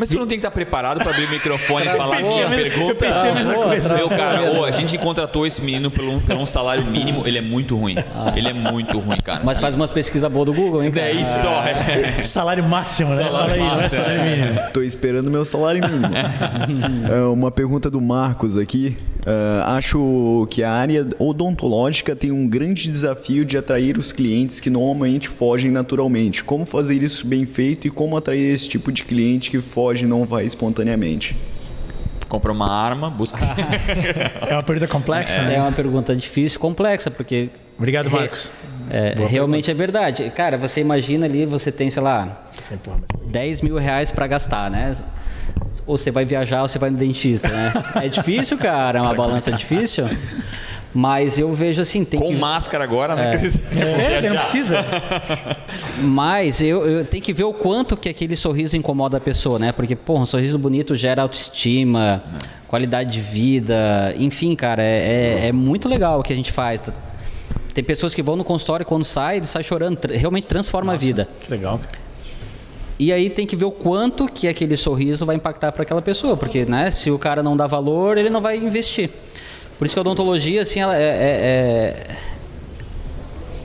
Mas 0.00 0.08
tu 0.08 0.18
não 0.18 0.26
tem 0.26 0.38
que 0.38 0.46
estar 0.46 0.50
preparado 0.50 0.98
para 1.00 1.10
abrir 1.10 1.26
o 1.26 1.30
microfone 1.30 1.84
e 1.86 1.90
falar 1.90 2.16
a 2.16 2.22
minha 2.22 2.48
pergunta. 2.48 2.92
Eu 2.92 2.96
pensei 2.96 3.30
a 3.30 3.34
mesma 3.34 3.52
coisa. 3.52 3.94
Meu 3.94 4.08
cara, 4.08 4.50
ô, 4.50 4.64
a 4.64 4.70
gente 4.70 4.96
contratou 4.96 5.46
esse 5.46 5.60
menino 5.60 5.90
por 5.90 6.02
um, 6.02 6.18
por 6.18 6.36
um 6.36 6.46
salário 6.46 6.82
mínimo, 6.86 7.26
ele 7.26 7.36
é 7.36 7.42
muito 7.42 7.76
ruim. 7.76 7.96
Ele 8.34 8.48
é 8.48 8.54
muito 8.54 8.98
ruim, 8.98 9.18
cara. 9.22 9.42
Mas 9.44 9.58
faz 9.60 9.74
umas 9.74 9.90
pesquisas 9.90 10.32
boas 10.32 10.46
do 10.46 10.54
Google, 10.54 10.82
hein? 10.82 10.90
cara? 10.90 11.10
É 11.10 11.12
isso, 11.12 11.46
ó. 11.46 11.62
é. 11.64 12.22
Salário 12.22 12.64
máximo, 12.64 13.10
né? 13.10 13.24
Salário 13.24 13.38
Fala 13.40 13.52
aí, 13.52 13.58
não 13.58 13.66
é 13.66 13.74
máximo, 13.74 14.02
salário 14.02 14.22
mínimo. 14.22 14.60
Tô 14.72 14.82
esperando 14.82 15.30
meu 15.30 15.44
salário 15.44 15.82
mínimo. 15.82 16.00
É, 17.10 17.22
uma 17.24 17.50
pergunta 17.50 17.90
do 17.90 18.00
Marcos 18.00 18.56
aqui. 18.56 18.96
É, 19.26 19.62
acho 19.66 20.46
que 20.50 20.62
a 20.62 20.72
área 20.72 21.06
odontológica 21.18 22.16
tem 22.16 22.30
um 22.30 22.48
grande 22.48 22.90
desafio 22.90 23.44
de 23.44 23.56
atrair 23.56 23.98
os 23.98 24.12
clientes 24.12 24.60
que 24.60 24.70
normalmente 24.70 25.28
fogem 25.28 25.70
naturalmente. 25.70 26.42
Como 26.42 26.64
fazer 26.64 27.02
isso 27.02 27.26
bem 27.26 27.44
feito 27.44 27.86
e 27.86 27.90
como 27.90 28.16
atrair 28.16 28.54
esse 28.54 28.68
tipo 28.68 28.90
de 28.90 29.04
cliente 29.04 29.50
que 29.50 29.60
foge 29.60 29.89
e 29.98 30.06
não 30.06 30.24
vai 30.24 30.44
espontaneamente? 30.44 31.36
Compra 32.28 32.52
uma 32.52 32.70
arma, 32.70 33.10
busca. 33.10 33.38
É 34.48 34.52
uma 34.54 34.62
pergunta 34.62 34.86
complexa, 34.90 35.38
É 35.40 35.44
né? 35.48 35.60
uma 35.60 35.72
pergunta 35.72 36.14
difícil, 36.14 36.60
complexa, 36.60 37.10
porque 37.10 37.50
Obrigado, 37.76 38.08
Re- 38.08 38.18
Marcos. 38.18 38.52
é, 38.90 39.14
realmente 39.26 39.70
é 39.70 39.74
verdade. 39.74 40.30
Cara, 40.30 40.56
você 40.58 40.80
imagina 40.80 41.26
ali, 41.26 41.44
você 41.46 41.72
tem, 41.72 41.90
sei 41.90 42.02
lá, 42.02 42.44
Sem 42.62 42.78
porra, 42.78 42.98
mas- 43.18 43.30
10 43.32 43.62
mil 43.62 43.76
reais 43.78 44.10
pra 44.12 44.26
gastar, 44.26 44.70
né? 44.70 44.92
Ou 45.86 45.96
você 45.96 46.10
vai 46.10 46.24
viajar 46.24 46.62
ou 46.62 46.68
você 46.68 46.78
vai 46.78 46.90
no 46.90 46.96
dentista, 46.96 47.48
né? 47.48 47.72
É 48.04 48.08
difícil, 48.08 48.56
cara, 48.58 48.98
é 48.98 49.02
uma 49.02 49.14
balança 49.14 49.50
difícil. 49.50 50.08
Mas 50.92 51.38
eu 51.38 51.52
vejo 51.54 51.80
assim, 51.80 52.04
tem 52.04 52.18
Com 52.18 52.28
que... 52.28 52.36
máscara 52.36 52.82
agora, 52.82 53.14
né? 53.14 53.40
É, 53.76 54.28
não 54.28 54.36
precisa. 54.36 54.84
Mas 56.02 56.60
eu, 56.60 56.84
eu 56.84 57.04
tenho 57.04 57.22
que 57.22 57.32
ver 57.32 57.44
o 57.44 57.52
quanto 57.52 57.96
que 57.96 58.08
aquele 58.08 58.34
sorriso 58.34 58.76
incomoda 58.76 59.18
a 59.18 59.20
pessoa, 59.20 59.58
né? 59.58 59.70
Porque, 59.70 59.94
pô, 59.94 60.18
um 60.18 60.26
sorriso 60.26 60.58
bonito 60.58 60.96
gera 60.96 61.22
autoestima, 61.22 62.22
qualidade 62.66 63.12
de 63.12 63.20
vida, 63.20 64.12
enfim, 64.16 64.54
cara, 64.56 64.82
é, 64.82 65.42
é, 65.42 65.46
é 65.48 65.52
muito 65.52 65.88
legal 65.88 66.20
o 66.20 66.22
que 66.22 66.32
a 66.32 66.36
gente 66.36 66.50
faz. 66.50 66.82
Tem 67.72 67.84
pessoas 67.84 68.12
que 68.12 68.22
vão 68.22 68.34
no 68.34 68.44
consultório 68.44 68.82
e 68.82 68.86
quando 68.86 69.04
sai, 69.04 69.36
ele 69.36 69.46
sai 69.46 69.62
chorando, 69.62 69.98
realmente 70.10 70.46
transforma 70.46 70.94
a 70.94 70.96
vida. 70.96 71.28
Que 71.40 71.50
legal. 71.50 71.80
E 72.98 73.12
aí 73.12 73.30
tem 73.30 73.46
que 73.46 73.56
ver 73.56 73.64
o 73.64 73.70
quanto 73.70 74.28
que 74.28 74.46
aquele 74.46 74.76
sorriso 74.76 75.24
vai 75.24 75.36
impactar 75.36 75.72
para 75.72 75.82
aquela 75.82 76.02
pessoa, 76.02 76.36
porque 76.36 76.66
né, 76.66 76.90
se 76.90 77.10
o 77.10 77.18
cara 77.18 77.42
não 77.42 77.56
dá 77.56 77.66
valor, 77.66 78.18
ele 78.18 78.28
não 78.28 78.40
vai 78.40 78.58
investir. 78.58 79.08
Por 79.80 79.86
isso 79.86 79.94
que 79.94 79.98
a 79.98 80.02
odontologia, 80.02 80.60
assim, 80.60 80.78
ela 80.78 80.94
é, 80.94 81.00
é, 81.00 82.14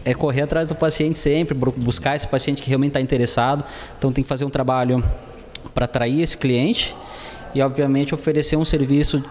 é- 0.06 0.12
é 0.12 0.14
correr 0.14 0.44
atrás 0.44 0.70
do 0.70 0.76
paciente 0.76 1.18
sempre, 1.18 1.54
buscar 1.54 2.16
esse 2.16 2.26
paciente 2.26 2.62
que 2.62 2.70
realmente 2.70 2.92
está 2.92 3.02
interessado. 3.02 3.66
Então 3.98 4.14
tem 4.14 4.24
que 4.24 4.28
fazer 4.30 4.46
um 4.46 4.50
trabalho 4.50 5.04
para 5.74 5.84
atrair 5.84 6.22
esse 6.22 6.38
cliente 6.38 6.96
e, 7.54 7.62
obviamente, 7.62 8.16
oferecer 8.16 8.56
um 8.56 8.64
serviço 8.64 9.22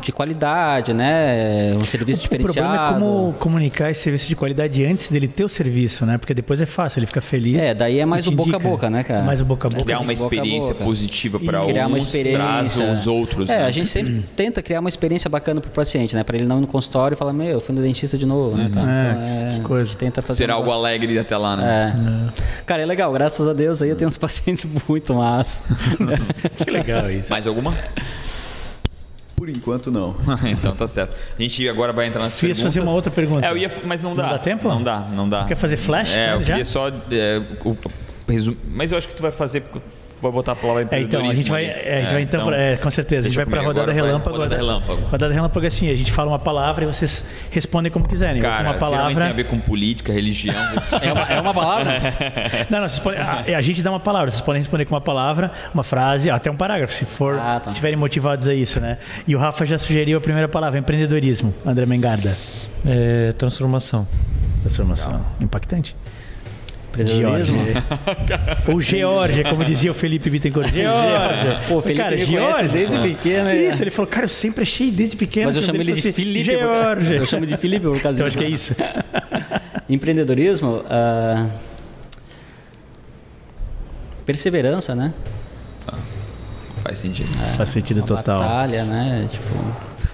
de 0.00 0.12
qualidade, 0.12 0.92
né? 0.92 1.74
Um 1.80 1.84
serviço 1.84 2.20
O 2.20 2.22
diferenciado. 2.24 2.54
problema 2.68 2.88
é 2.88 2.92
como 2.94 3.32
comunicar 3.38 3.90
esse 3.90 4.00
serviço 4.02 4.26
de 4.28 4.36
qualidade 4.36 4.84
antes 4.84 5.10
dele 5.10 5.28
ter 5.28 5.44
o 5.44 5.48
serviço, 5.48 6.04
né? 6.06 6.18
Porque 6.18 6.34
depois 6.34 6.60
é 6.60 6.66
fácil, 6.66 6.98
ele 7.00 7.06
fica 7.06 7.20
feliz. 7.20 7.62
É, 7.62 7.74
daí 7.74 7.98
é 7.98 8.06
mais 8.06 8.26
o 8.26 8.30
boca 8.30 8.50
a 8.50 8.54
indica. 8.54 8.68
boca, 8.68 8.90
né, 8.90 9.02
cara? 9.02 9.22
Mais 9.24 9.40
o 9.40 9.44
boca 9.44 9.68
a 9.68 9.70
boca. 9.70 9.84
Criar 9.84 9.98
uma 10.00 10.14
de 10.14 10.20
boca 10.20 10.34
a 10.34 10.38
experiência 10.38 10.72
boca. 10.74 10.84
positiva 10.84 11.40
para 11.40 11.64
uns, 11.64 12.04
experiência. 12.04 12.38
traz 12.38 12.76
os 12.76 13.06
outros. 13.06 13.48
É, 13.48 13.58
né? 13.58 13.64
a 13.64 13.70
gente 13.70 13.88
sempre 13.88 14.24
tenta 14.34 14.62
criar 14.62 14.80
uma 14.80 14.88
experiência 14.88 15.28
bacana 15.30 15.60
pro 15.60 15.70
paciente, 15.70 16.14
né? 16.14 16.22
Para 16.24 16.36
ele 16.36 16.46
não 16.46 16.58
ir 16.58 16.62
no 16.62 16.66
consultório 16.66 17.14
e 17.14 17.18
falar, 17.18 17.32
meu, 17.32 17.46
eu 17.46 17.60
fui 17.60 17.74
no 17.74 17.82
dentista 17.82 18.16
de 18.18 18.26
novo, 18.26 18.56
né? 18.56 18.70
Tá, 18.72 18.80
É, 18.80 19.54
que 19.56 19.60
coisa. 19.60 19.82
A 19.82 19.84
gente 19.84 19.96
tenta 19.96 20.22
fazer 20.22 20.36
Ser 20.44 20.50
um 20.50 20.54
algo 20.54 20.70
alegre 20.70 21.18
até 21.18 21.36
lá, 21.36 21.56
né? 21.56 21.92
É. 21.94 22.62
Cara, 22.64 22.82
é 22.82 22.86
legal, 22.86 23.12
graças 23.12 23.46
a 23.46 23.52
Deus 23.52 23.82
aí 23.82 23.90
eu 23.90 23.96
tenho 23.96 24.08
uns 24.08 24.16
pacientes 24.18 24.66
muito 24.88 25.14
massa. 25.14 25.60
Que 26.64 26.70
legal 26.70 27.10
isso. 27.10 27.30
Mais 27.30 27.46
alguma? 27.46 27.74
Por 29.36 29.48
enquanto, 29.50 29.90
não. 29.90 30.16
então 30.50 30.74
tá 30.74 30.88
certo. 30.88 31.14
A 31.38 31.42
gente 31.42 31.68
agora 31.68 31.92
vai 31.92 32.06
entrar 32.06 32.22
nas 32.22 32.32
ias 32.32 32.40
perguntas. 32.40 32.62
fazer 32.62 32.80
uma 32.80 32.92
outra 32.92 33.10
pergunta. 33.10 33.46
É, 33.46 33.50
eu 33.50 33.56
ia, 33.58 33.70
mas 33.84 34.02
não 34.02 34.16
dá. 34.16 34.22
Não 34.24 34.30
dá 34.32 34.38
tempo? 34.38 34.68
Não 34.68 34.82
dá, 34.82 35.00
não 35.00 35.28
dá. 35.28 35.44
Quer 35.44 35.56
fazer 35.56 35.76
flash, 35.76 36.10
É, 36.14 36.32
eu 36.34 36.40
já? 36.42 36.46
queria 36.46 36.64
só 36.64 36.88
é, 36.88 37.42
o. 37.64 37.76
Mas 38.72 38.90
eu 38.92 38.98
acho 38.98 39.06
que 39.06 39.14
tu 39.14 39.22
vai 39.22 39.30
fazer 39.30 39.62
vai 40.20 40.32
botar 40.32 40.52
a 40.52 40.56
palavra 40.56 40.88
É, 40.90 41.00
então, 41.00 41.28
a 41.28 41.34
gente 41.34 41.50
vai, 41.50 41.64
é, 41.66 41.98
a 41.98 42.00
gente 42.02 42.12
vai 42.12 42.22
então, 42.22 42.46
pra- 42.46 42.56
é, 42.56 42.76
com 42.76 42.90
certeza, 42.90 43.26
a 43.26 43.30
gente 43.30 43.36
vai 43.36 43.46
para 43.46 43.60
a 43.60 43.64
rodada 43.64 43.92
relâmpago. 43.92 44.36
Rodada 44.36 44.56
relâmpago. 44.56 45.02
Rodada 45.10 45.32
relâmpago 45.34 45.64
é 45.64 45.68
assim, 45.68 45.90
a 45.90 45.94
gente 45.94 46.10
fala 46.12 46.30
uma 46.30 46.38
palavra 46.38 46.84
e 46.84 46.86
vocês 46.86 47.24
respondem 47.50 47.90
como 47.92 48.08
quiserem. 48.08 48.40
Cara, 48.40 48.62
uma 48.70 48.72
geralmente 48.74 48.78
tem 48.78 48.98
palavra. 49.14 49.30
a 49.30 49.32
ver 49.32 49.44
com 49.44 49.58
política, 49.60 50.12
religião. 50.12 50.54
É 51.02 51.12
uma, 51.12 51.22
é 51.22 51.40
uma 51.40 51.54
palavra? 51.54 51.92
Não, 52.70 52.80
não, 52.80 52.88
vocês 52.88 52.98
podem, 53.00 53.20
a, 53.20 53.44
a 53.56 53.60
gente 53.60 53.82
dá 53.82 53.90
uma 53.90 54.00
palavra, 54.00 54.30
vocês 54.30 54.40
podem 54.40 54.60
responder 54.60 54.84
com 54.86 54.94
uma 54.94 55.00
palavra, 55.00 55.50
uma 55.74 55.82
frase, 55.84 56.30
até 56.30 56.50
um 56.50 56.56
parágrafo, 56.56 56.92
se 56.92 57.04
for, 57.04 57.38
Ah, 57.38 57.58
tá. 57.60 57.64
se 57.64 57.68
estiverem 57.70 57.96
motivados 57.96 58.48
a 58.48 58.54
isso, 58.54 58.80
né? 58.80 58.98
E 59.26 59.34
o 59.36 59.38
Rafa 59.38 59.64
já 59.66 59.78
sugeriu 59.78 60.18
a 60.18 60.20
primeira 60.20 60.48
palavra, 60.48 60.78
empreendedorismo. 60.78 61.54
André 61.64 61.86
Mengarda. 61.86 62.34
É, 62.86 63.32
transformação. 63.32 64.06
Transformação. 64.62 65.24
Impactante. 65.40 65.94
Empreendedorismo? 67.02 67.62
Ou 68.72 68.80
Geórgia, 68.80 69.44
como 69.44 69.64
dizia 69.64 69.90
o 69.90 69.94
Felipe 69.94 70.28
Bittencourt. 70.30 70.72
Geórgia. 70.72 71.60
Pô, 71.68 71.76
o 71.78 71.82
Felipe 71.82 72.02
cara, 72.02 72.16
Geórgia. 72.16 72.68
desde 72.68 72.98
pequeno, 72.98 73.44
né? 73.44 73.56
Isso, 73.68 73.82
ele 73.82 73.90
falou, 73.90 74.10
cara, 74.10 74.24
eu 74.24 74.28
sempre 74.28 74.62
achei 74.62 74.90
desde 74.90 75.16
pequeno. 75.16 75.46
Mas 75.46 75.56
eu 75.56 75.62
chamo 75.62 75.80
ele 75.80 75.92
de 75.92 76.12
Felipe. 76.12 76.44
Geórgia. 76.44 77.16
Eu 77.16 77.26
chamo 77.26 77.46
de 77.46 77.56
Felipe 77.56 77.86
por 77.86 78.00
causa 78.00 78.18
Então 78.18 78.28
disso. 78.28 78.38
acho 78.38 78.38
que 78.38 78.44
é 78.44 78.48
isso. 78.48 78.74
Empreendedorismo, 79.88 80.82
ah, 80.90 81.48
perseverança, 84.24 84.94
né? 84.94 85.12
Faz 86.82 86.98
sentido. 86.98 87.28
Faz 87.56 87.68
sentido 87.70 88.02
total. 88.04 88.38
batalha, 88.38 88.84
né? 88.84 89.28
Tipo, 89.30 89.54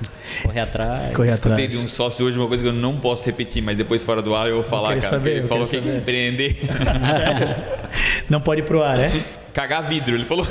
correr 0.42 0.60
atrás. 0.60 1.14
Correr 1.14 1.30
Escutei 1.30 1.64
atrás. 1.66 1.80
de 1.80 1.84
um 1.84 1.88
sócio 1.88 2.26
hoje 2.26 2.38
uma 2.38 2.48
coisa 2.48 2.62
que 2.62 2.68
eu 2.68 2.72
não 2.72 2.96
posso 2.96 3.26
repetir, 3.26 3.62
mas 3.62 3.76
depois 3.76 4.02
fora 4.02 4.20
do 4.22 4.34
ar 4.34 4.48
eu 4.48 4.56
vou 4.56 4.64
falar, 4.64 4.88
querer 4.88 5.00
cara. 5.02 5.10
saber, 5.16 5.30
ele 5.30 5.40
eu 5.40 5.48
falou 5.48 5.64
que 5.64 5.76
saber. 5.76 5.96
empreender. 5.96 6.56
Não 8.28 8.40
pode 8.40 8.62
ir 8.62 8.64
pro 8.64 8.82
ar, 8.82 8.96
né? 8.96 9.22
Cagar 9.52 9.86
vidro, 9.86 10.14
ele 10.14 10.24
falou. 10.24 10.46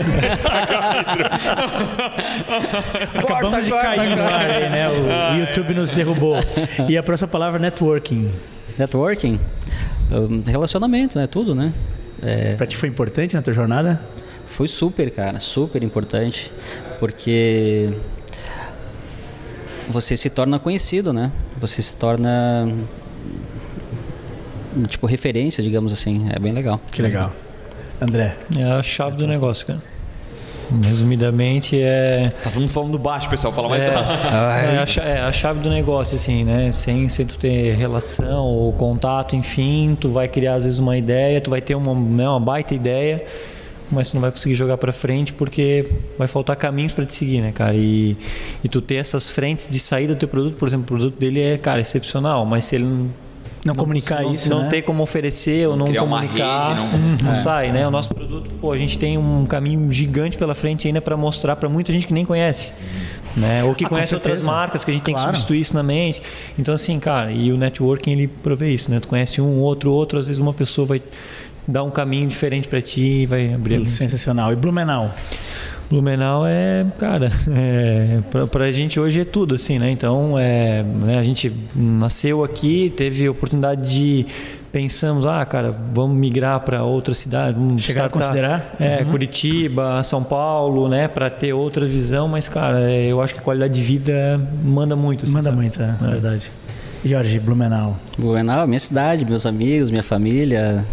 Acabamos 3.16 3.66
de 3.66 3.72
cair 3.72 4.16
no 4.16 4.24
ar 4.24 4.46
aí, 4.50 4.70
né? 4.70 4.88
O, 4.90 5.36
o 5.36 5.40
YouTube 5.40 5.74
nos 5.74 5.92
derrubou. 5.92 6.38
E 6.88 6.98
a 6.98 7.04
próxima 7.04 7.28
palavra, 7.28 7.60
networking. 7.60 8.30
Networking, 8.78 9.40
hum, 10.12 10.44
relacionamento, 10.46 11.18
né? 11.18 11.28
Tudo, 11.28 11.54
né? 11.56 11.74
É, 12.22 12.56
Pra 12.56 12.66
ti 12.68 12.78
foi 12.78 12.90
importante 12.90 13.36
na 13.36 13.42
tua 13.42 13.54
jornada? 13.54 14.00
Foi 14.46 14.68
super, 14.68 15.10
cara, 15.12 15.40
super 15.40 15.82
importante, 15.84 16.52
porque 17.00 17.90
você 19.90 20.16
se 20.18 20.30
torna 20.30 20.60
conhecido, 20.60 21.12
né? 21.14 21.32
Você 21.60 21.82
se 21.82 21.96
torna 21.98 22.68
tipo 24.88 25.06
referência, 25.06 25.64
digamos 25.64 25.92
assim. 25.94 26.28
É 26.34 26.40
bem 26.40 26.54
legal. 26.54 26.80
Que 26.92 27.02
legal. 27.02 27.34
André. 28.00 28.36
É 28.58 28.64
a 28.64 28.82
chave 28.84 29.16
do 29.18 29.28
negócio, 29.28 29.68
cara. 29.68 29.80
resumidamente 30.84 31.80
é. 31.80 32.32
Tá 32.44 32.50
todo 32.50 32.62
mundo 32.62 32.72
falando 32.72 32.98
baixo, 32.98 33.30
pessoal. 33.30 33.54
Fala 33.54 33.70
mais 33.70 33.84
É, 33.84 33.94
alto. 33.96 34.10
é, 34.10 34.78
a, 34.80 34.86
cha- 34.88 35.04
é 35.04 35.20
a 35.22 35.32
chave 35.32 35.60
do 35.60 35.70
negócio, 35.70 36.16
assim, 36.16 36.44
né? 36.44 36.72
Sem, 36.72 37.08
sem 37.10 37.26
tu 37.26 37.38
ter 37.38 37.76
relação 37.76 38.44
ou 38.46 38.74
contato, 38.74 39.36
enfim, 39.36 39.96
tu 40.00 40.10
vai 40.10 40.28
criar 40.28 40.56
às 40.56 40.64
vezes 40.64 40.80
uma 40.80 40.98
ideia, 40.98 41.40
tu 41.42 41.50
vai 41.50 41.62
ter 41.62 41.76
uma, 41.76 41.94
né, 41.94 42.28
uma 42.28 42.40
baita 42.40 42.74
ideia, 42.74 43.24
mas 43.92 44.10
tu 44.10 44.14
não 44.16 44.22
vai 44.22 44.32
conseguir 44.32 44.56
jogar 44.56 44.78
pra 44.78 44.92
frente 44.92 45.34
porque 45.34 45.86
vai 46.18 46.28
faltar 46.28 46.56
caminhos 46.56 46.92
pra 46.92 47.06
te 47.06 47.14
seguir, 47.14 47.42
né, 47.42 47.52
cara? 47.52 47.76
E, 47.76 48.16
e 48.64 48.70
tu 48.70 48.82
ter 48.82 48.96
essas 48.96 49.28
frentes 49.28 49.68
de 49.68 49.80
saída 49.80 50.14
do 50.16 50.20
teu 50.20 50.28
produto, 50.30 50.56
por 50.56 50.68
exemplo, 50.68 50.84
o 50.84 50.88
produto 50.88 51.20
dele 51.20 51.42
é, 51.42 51.58
cara, 51.58 51.80
excepcional, 51.82 52.46
mas 52.46 52.66
se 52.66 52.76
ele 52.76 52.86
não 52.86 53.10
Não 53.66 53.76
comunicar 53.76 54.24
não, 54.24 54.34
isso, 54.34 54.50
não 54.50 54.64
né? 54.64 54.70
ter 54.70 54.82
como 54.82 55.04
oferecer 55.04 55.68
ou 55.68 55.76
não 55.76 55.88
criar 55.88 56.04
uma 56.04 56.22
comunicar, 56.22 56.70
rede, 56.76 56.80
não- 57.22 57.28
não 57.30 57.36
sai, 57.36 57.72
né? 57.72 57.88
O 57.88 57.92
nosso 57.92 58.14
produto, 58.14 58.50
pô, 58.60 58.72
a 58.72 58.78
gente 58.78 58.98
tem 58.98 59.18
um 59.20 59.46
caminho 59.46 59.92
gigante 59.92 60.36
pela 60.38 60.56
frente 60.56 60.88
ainda 60.88 61.00
para 61.02 61.16
mostrar 61.16 61.56
para 61.56 61.70
muita 61.70 61.94
gente 61.94 62.08
que 62.08 62.14
nem 62.14 62.26
conhece, 62.26 62.74
né? 63.38 63.64
Ou 63.64 63.76
que 63.76 63.86
Ah, 63.86 63.90
conhece 63.90 64.16
outras 64.16 64.42
marcas 64.42 64.84
que 64.84 64.90
a 64.90 64.94
gente 64.96 65.04
tem 65.04 65.14
Claro. 65.14 65.30
que 65.30 65.36
substituir 65.38 65.60
isso 65.60 65.76
na 65.76 65.84
mente. 65.84 66.24
Então 66.58 66.74
assim, 66.74 67.00
cara, 67.00 67.32
e 67.32 67.52
o 67.52 67.58
networking 67.58 68.12
ele 68.14 68.28
provê 68.28 68.72
isso, 68.72 68.90
né? 68.90 69.00
Tu 69.00 69.08
conhece 69.08 69.40
um, 69.40 69.60
outro, 69.60 69.92
outro, 69.92 70.18
às 70.18 70.26
vezes 70.26 70.42
uma 70.42 70.54
pessoa 70.54 70.88
vai 70.88 71.00
dar 71.68 71.84
um 71.84 71.92
caminho 71.92 72.28
diferente 72.28 72.68
para 72.68 72.82
ti 72.82 73.22
e 73.22 73.26
vai 73.26 73.54
abrir 73.54 73.76
a 73.76 73.86
Sensacional. 73.88 74.52
E 74.52 74.56
Blumenau? 74.56 75.14
Blumenau 75.90 76.46
é, 76.48 76.86
cara, 76.98 77.30
é, 77.54 78.20
pra, 78.32 78.48
pra 78.48 78.72
gente 78.72 78.98
hoje 79.00 79.20
é 79.22 79.26
tudo, 79.26 79.56
assim, 79.56 79.78
né? 79.78 79.92
Então, 79.92 80.40
é, 80.40 80.82
né, 80.84 81.20
a 81.20 81.24
gente 81.24 81.52
nasceu 81.76 82.44
aqui, 82.46 82.94
teve 82.96 83.28
a 83.28 83.32
oportunidade 83.32 83.92
de 83.94 84.26
pensamos, 84.72 85.26
ah, 85.26 85.44
cara, 85.46 85.76
vamos 85.94 86.16
migrar 86.16 86.62
para 86.62 86.82
outra 86.86 87.14
cidade, 87.14 87.58
vamos 87.58 87.84
Chegaram 87.84 88.06
a 88.06 88.08
startar, 88.08 88.28
considerar? 88.30 88.76
é, 88.80 89.04
Uhum. 89.04 89.10
Curitiba, 89.12 90.02
São 90.02 90.24
Paulo, 90.24 90.88
né, 90.88 91.10
para 91.10 91.30
ter 91.30 91.52
outra 91.52 91.86
visão, 91.86 92.30
mas 92.30 92.48
cara, 92.48 92.90
é, 92.90 93.08
eu 93.08 93.22
acho 93.22 93.34
que 93.34 93.42
a 93.42 93.44
qualidade 93.44 93.74
de 93.74 93.82
vida 93.82 94.40
manda 94.64 94.96
muito, 94.96 95.26
assim, 95.26 95.34
Manda 95.34 95.50
sabe? 95.50 95.58
muito, 95.58 95.82
é, 95.82 95.94
verdade. 96.00 96.50
Jorge, 97.04 97.38
Blumenau. 97.40 97.98
Blumenau, 98.18 98.66
minha 98.66 98.80
cidade, 98.80 99.26
meus 99.26 99.46
amigos, 99.46 99.90
minha 99.90 100.04
família. 100.04 100.86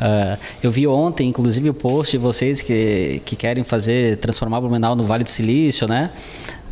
Ah, 0.00 0.38
eu 0.62 0.70
vi 0.70 0.86
ontem, 0.86 1.28
inclusive, 1.28 1.70
o 1.70 1.74
post 1.74 2.12
de 2.12 2.18
vocês 2.18 2.60
que, 2.62 3.20
que 3.24 3.36
querem 3.36 3.62
fazer, 3.64 4.16
transformar 4.18 4.60
Blumenau 4.60 4.96
no 4.96 5.04
Vale 5.04 5.24
do 5.24 5.30
Silício, 5.30 5.86
né? 5.88 6.10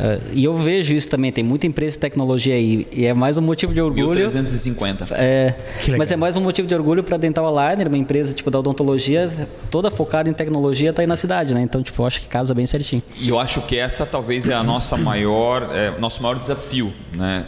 Ah, 0.03 0.18
e 0.32 0.44
eu 0.44 0.57
vejo 0.57 0.94
isso 0.94 1.09
também, 1.11 1.30
tem 1.30 1.44
muita 1.44 1.66
empresa 1.66 1.96
de 1.96 1.98
tecnologia 2.01 2.55
aí. 2.55 2.86
E 2.96 3.05
é 3.07 3.12
mais 3.12 3.36
um 3.36 3.42
motivo 3.42 3.74
de 3.74 3.82
orgulho. 3.82 4.20
1350. 4.20 5.07
É, 5.14 5.55
mas 5.98 6.11
é 6.11 6.16
mais 6.16 6.36
um 6.36 6.40
motivo 6.40 6.66
de 6.66 6.74
orgulho 6.74 7.03
para 7.03 7.16
Dental 7.18 7.46
Aligner, 7.59 7.88
uma 7.88 7.98
empresa 7.98 8.32
tipo 8.34 8.51
da 8.51 8.59
odontologia, 8.59 9.30
toda 9.70 9.90
focada 9.90 10.30
em 10.30 10.32
tecnologia, 10.32 10.92
tá 10.92 11.03
aí 11.03 11.07
na 11.07 11.16
cidade, 11.16 11.53
né? 11.55 11.61
Então, 11.61 11.82
tipo, 11.82 12.01
eu 12.01 12.07
acho 12.07 12.20
que 12.22 12.28
casa 12.28 12.55
bem 12.55 12.66
certinho. 12.66 13.03
E 13.20 13.28
eu 13.28 13.38
acho 13.38 13.61
que 13.62 13.76
essa 13.78 14.07
talvez 14.07 14.48
é 14.48 14.55
a 14.55 14.62
nossa 14.62 14.96
maior, 14.96 15.68
é, 15.72 15.98
nosso 15.98 16.22
maior 16.22 16.38
desafio, 16.38 16.92
né? 17.14 17.44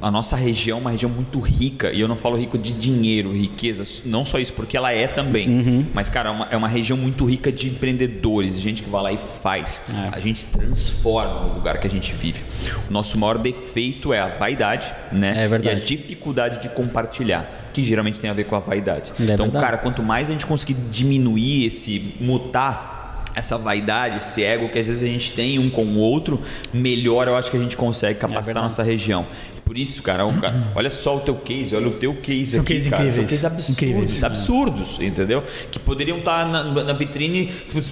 A- 0.00 0.10
nossa 0.10 0.34
região 0.34 0.78
é 0.78 0.80
uma 0.80 0.90
região 0.90 1.10
muito 1.10 1.38
rica, 1.38 1.92
e 1.92 2.00
eu 2.00 2.08
não 2.08 2.16
falo 2.16 2.36
rico 2.38 2.56
de 2.56 2.72
dinheiro, 2.72 3.32
riqueza, 3.32 3.84
não 4.06 4.24
só 4.24 4.38
isso, 4.38 4.52
porque 4.54 4.76
ela 4.78 4.92
é 4.94 5.06
também. 5.06 5.86
Mas, 5.92 6.08
cara, 6.08 6.30
é 6.30 6.32
uma, 6.32 6.48
é 6.52 6.56
uma 6.56 6.68
região 6.68 6.96
muito 6.96 7.24
rica 7.26 7.52
de 7.52 7.68
empreendedores, 7.68 8.58
gente 8.58 8.82
que 8.82 8.88
vai 8.88 9.02
lá 9.02 9.12
e 9.12 9.18
faz. 9.42 9.82
A 10.10 10.18
gente 10.20 10.46
transforma 10.46 11.54
o 11.58 11.60
lugar 11.62 11.78
que 11.78 11.86
a 11.86 11.90
gente 11.90 12.12
vive. 12.12 12.40
O 12.88 12.92
nosso 12.92 13.16
maior 13.16 13.38
defeito 13.38 14.12
é 14.12 14.18
a 14.18 14.26
vaidade, 14.26 14.92
né? 15.12 15.32
É 15.36 15.46
verdade. 15.46 15.78
E 15.78 15.82
a 15.82 15.84
dificuldade 15.84 16.60
de 16.60 16.68
compartilhar, 16.68 17.70
que 17.72 17.84
geralmente 17.84 18.18
tem 18.18 18.28
a 18.28 18.32
ver 18.32 18.44
com 18.44 18.56
a 18.56 18.58
vaidade. 18.58 19.12
É 19.18 19.22
então, 19.22 19.46
verdade. 19.46 19.64
cara, 19.64 19.78
quanto 19.78 20.02
mais 20.02 20.28
a 20.28 20.32
gente 20.32 20.44
conseguir 20.44 20.74
diminuir 20.74 21.66
esse, 21.66 22.16
mutar 22.20 22.92
essa 23.34 23.56
vaidade, 23.56 24.18
esse 24.18 24.42
ego 24.42 24.68
que 24.68 24.78
às 24.78 24.86
vezes 24.86 25.02
a 25.02 25.06
gente 25.06 25.32
tem 25.32 25.58
um 25.58 25.70
com 25.70 25.84
o 25.84 25.98
outro, 25.98 26.40
melhor 26.72 27.28
eu 27.28 27.36
acho 27.36 27.50
que 27.50 27.56
a 27.56 27.60
gente 27.60 27.76
consegue 27.76 28.18
capacitar 28.18 28.40
a 28.40 28.44
verdade. 28.44 28.64
nossa 28.64 28.82
região. 28.82 29.24
Por 29.72 29.78
isso, 29.78 30.02
cara, 30.02 30.26
o 30.26 30.38
ca- 30.38 30.52
olha 30.74 30.90
só 30.90 31.16
o 31.16 31.20
teu 31.20 31.34
case, 31.34 31.74
olha 31.74 31.88
o 31.88 31.92
teu 31.92 32.14
case 32.16 32.58
aqui, 32.58 32.74
cases 32.74 32.90
cara. 32.90 33.10
São 33.10 33.24
cases 33.24 33.42
absurdos, 33.42 34.22
absurdos, 34.22 34.98
entendeu? 35.00 35.42
Que 35.70 35.78
poderiam 35.78 36.18
estar 36.18 36.46
na, 36.46 36.62
na 36.84 36.92
vitrine, 36.92 37.50
tu, 37.70 37.82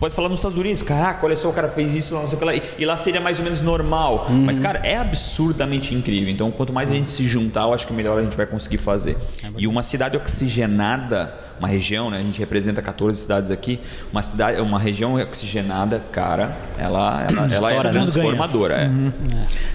pode 0.00 0.16
falar 0.16 0.28
nos 0.28 0.40
Estados 0.40 0.58
Unidos, 0.58 0.82
caraca, 0.82 1.24
olha 1.24 1.36
só, 1.36 1.48
o 1.48 1.52
cara 1.52 1.68
fez 1.68 1.94
isso, 1.94 2.12
não 2.12 2.26
sei 2.26 2.34
o 2.34 2.38
que 2.40 2.44
lá, 2.44 2.54
e, 2.56 2.84
lá 2.84 2.96
seria 2.96 3.20
mais 3.20 3.38
ou 3.38 3.44
menos 3.44 3.60
normal. 3.60 4.26
Mas, 4.28 4.58
cara, 4.58 4.80
é 4.82 4.96
absurdamente 4.96 5.94
incrível. 5.94 6.28
Então, 6.28 6.50
quanto 6.50 6.72
mais 6.72 6.90
a 6.90 6.94
gente 6.94 7.08
se 7.08 7.24
juntar, 7.24 7.62
eu 7.62 7.72
acho 7.72 7.86
que 7.86 7.92
melhor 7.92 8.18
a 8.18 8.22
gente 8.24 8.36
vai 8.36 8.44
conseguir 8.44 8.78
fazer. 8.78 9.16
e 9.56 9.68
uma 9.68 9.84
cidade 9.84 10.16
oxigenada, 10.16 11.32
uma 11.60 11.68
região, 11.68 12.10
né? 12.10 12.18
A 12.18 12.22
gente 12.22 12.38
representa 12.40 12.82
14 12.82 13.20
cidades 13.20 13.50
aqui, 13.52 13.78
uma 14.12 14.22
cidade, 14.22 14.60
uma 14.60 14.78
região 14.78 15.14
oxigenada, 15.14 16.02
cara, 16.10 16.56
ela, 16.76 17.22
ela, 17.28 17.46
ela 17.52 17.72
é 17.72 17.82
né? 17.84 17.90
transformadora. 17.90 18.74
É. 18.74 18.88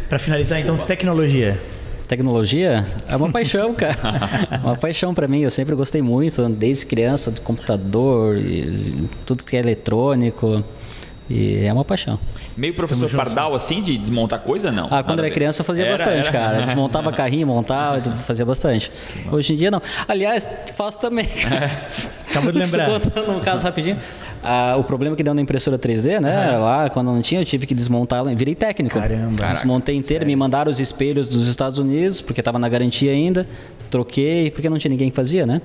Para 0.10 0.20
finalizar, 0.20 0.60
então, 0.60 0.78
tecnologia. 0.78 1.53
Tecnologia 2.08 2.86
é 3.08 3.16
uma 3.16 3.32
paixão, 3.32 3.74
cara. 3.74 3.98
uma 4.64 4.76
paixão 4.76 5.14
para 5.14 5.28
mim. 5.28 5.42
Eu 5.42 5.50
sempre 5.50 5.74
gostei 5.74 6.02
muito, 6.02 6.48
desde 6.50 6.86
criança, 6.86 7.32
do 7.32 7.42
computador, 7.42 8.38
e 8.38 9.10
tudo 9.26 9.44
que 9.44 9.56
é 9.56 9.60
eletrônico. 9.60 10.64
E 11.30 11.66
é 11.66 11.72
uma 11.72 11.86
paixão. 11.86 12.20
Meio 12.56 12.74
professor 12.76 13.10
Pardal, 13.10 13.56
assim, 13.56 13.82
de 13.82 13.98
desmontar 13.98 14.42
coisa, 14.42 14.72
não? 14.72 14.88
Ah, 14.92 15.02
quando 15.02 15.20
era 15.20 15.30
ver. 15.30 15.34
criança 15.34 15.62
eu 15.62 15.66
fazia 15.66 15.86
Era, 15.86 15.98
bastante, 15.98 16.28
era. 16.28 16.32
cara. 16.32 16.62
Desmontava 16.62 17.12
carrinho, 17.14 17.48
montava, 17.48 18.02
fazia 18.02 18.46
bastante. 18.46 18.92
Hoje 19.32 19.54
em 19.54 19.56
dia 19.56 19.72
não. 19.72 19.82
Aliás, 20.08 20.48
faço 20.76 21.00
também. 21.00 21.28
Acabou 22.34 22.52
de 22.52 22.60
lembrar. 22.60 22.86
Só 22.88 23.00
Contando 23.00 23.32
um 23.32 23.40
caso 23.40 23.64
rapidinho. 23.64 23.98
Ah, 24.44 24.76
o 24.78 24.84
problema 24.84 25.16
que 25.16 25.24
deu 25.24 25.34
na 25.34 25.42
impressora 25.42 25.80
3D, 25.80 26.20
né? 26.20 26.58
Lá, 26.58 26.90
quando 26.90 27.08
não 27.08 27.22
tinha, 27.22 27.40
eu 27.40 27.46
tive 27.46 27.66
que 27.66 27.74
desmontar 27.74 28.20
ela. 28.20 28.36
Virei 28.36 28.56
técnico. 28.56 29.00
Caramba. 29.00 29.46
Desmontei 29.48 29.96
inteiro, 29.96 30.26
me 30.26 30.36
mandaram 30.36 30.70
os 30.70 30.80
espelhos 30.82 31.30
dos 31.30 31.48
Estados 31.48 31.80
Unidos, 31.80 32.22
porque 32.22 32.42
estava 32.42 32.60
na 32.60 32.68
garantia 32.68 33.12
ainda. 33.12 33.48
Troquei, 33.90 34.50
porque 34.52 34.70
não 34.70 34.78
tinha 34.80 34.90
ninguém 34.90 35.10
que 35.10 35.16
fazia, 35.16 35.46
né? 35.46 35.62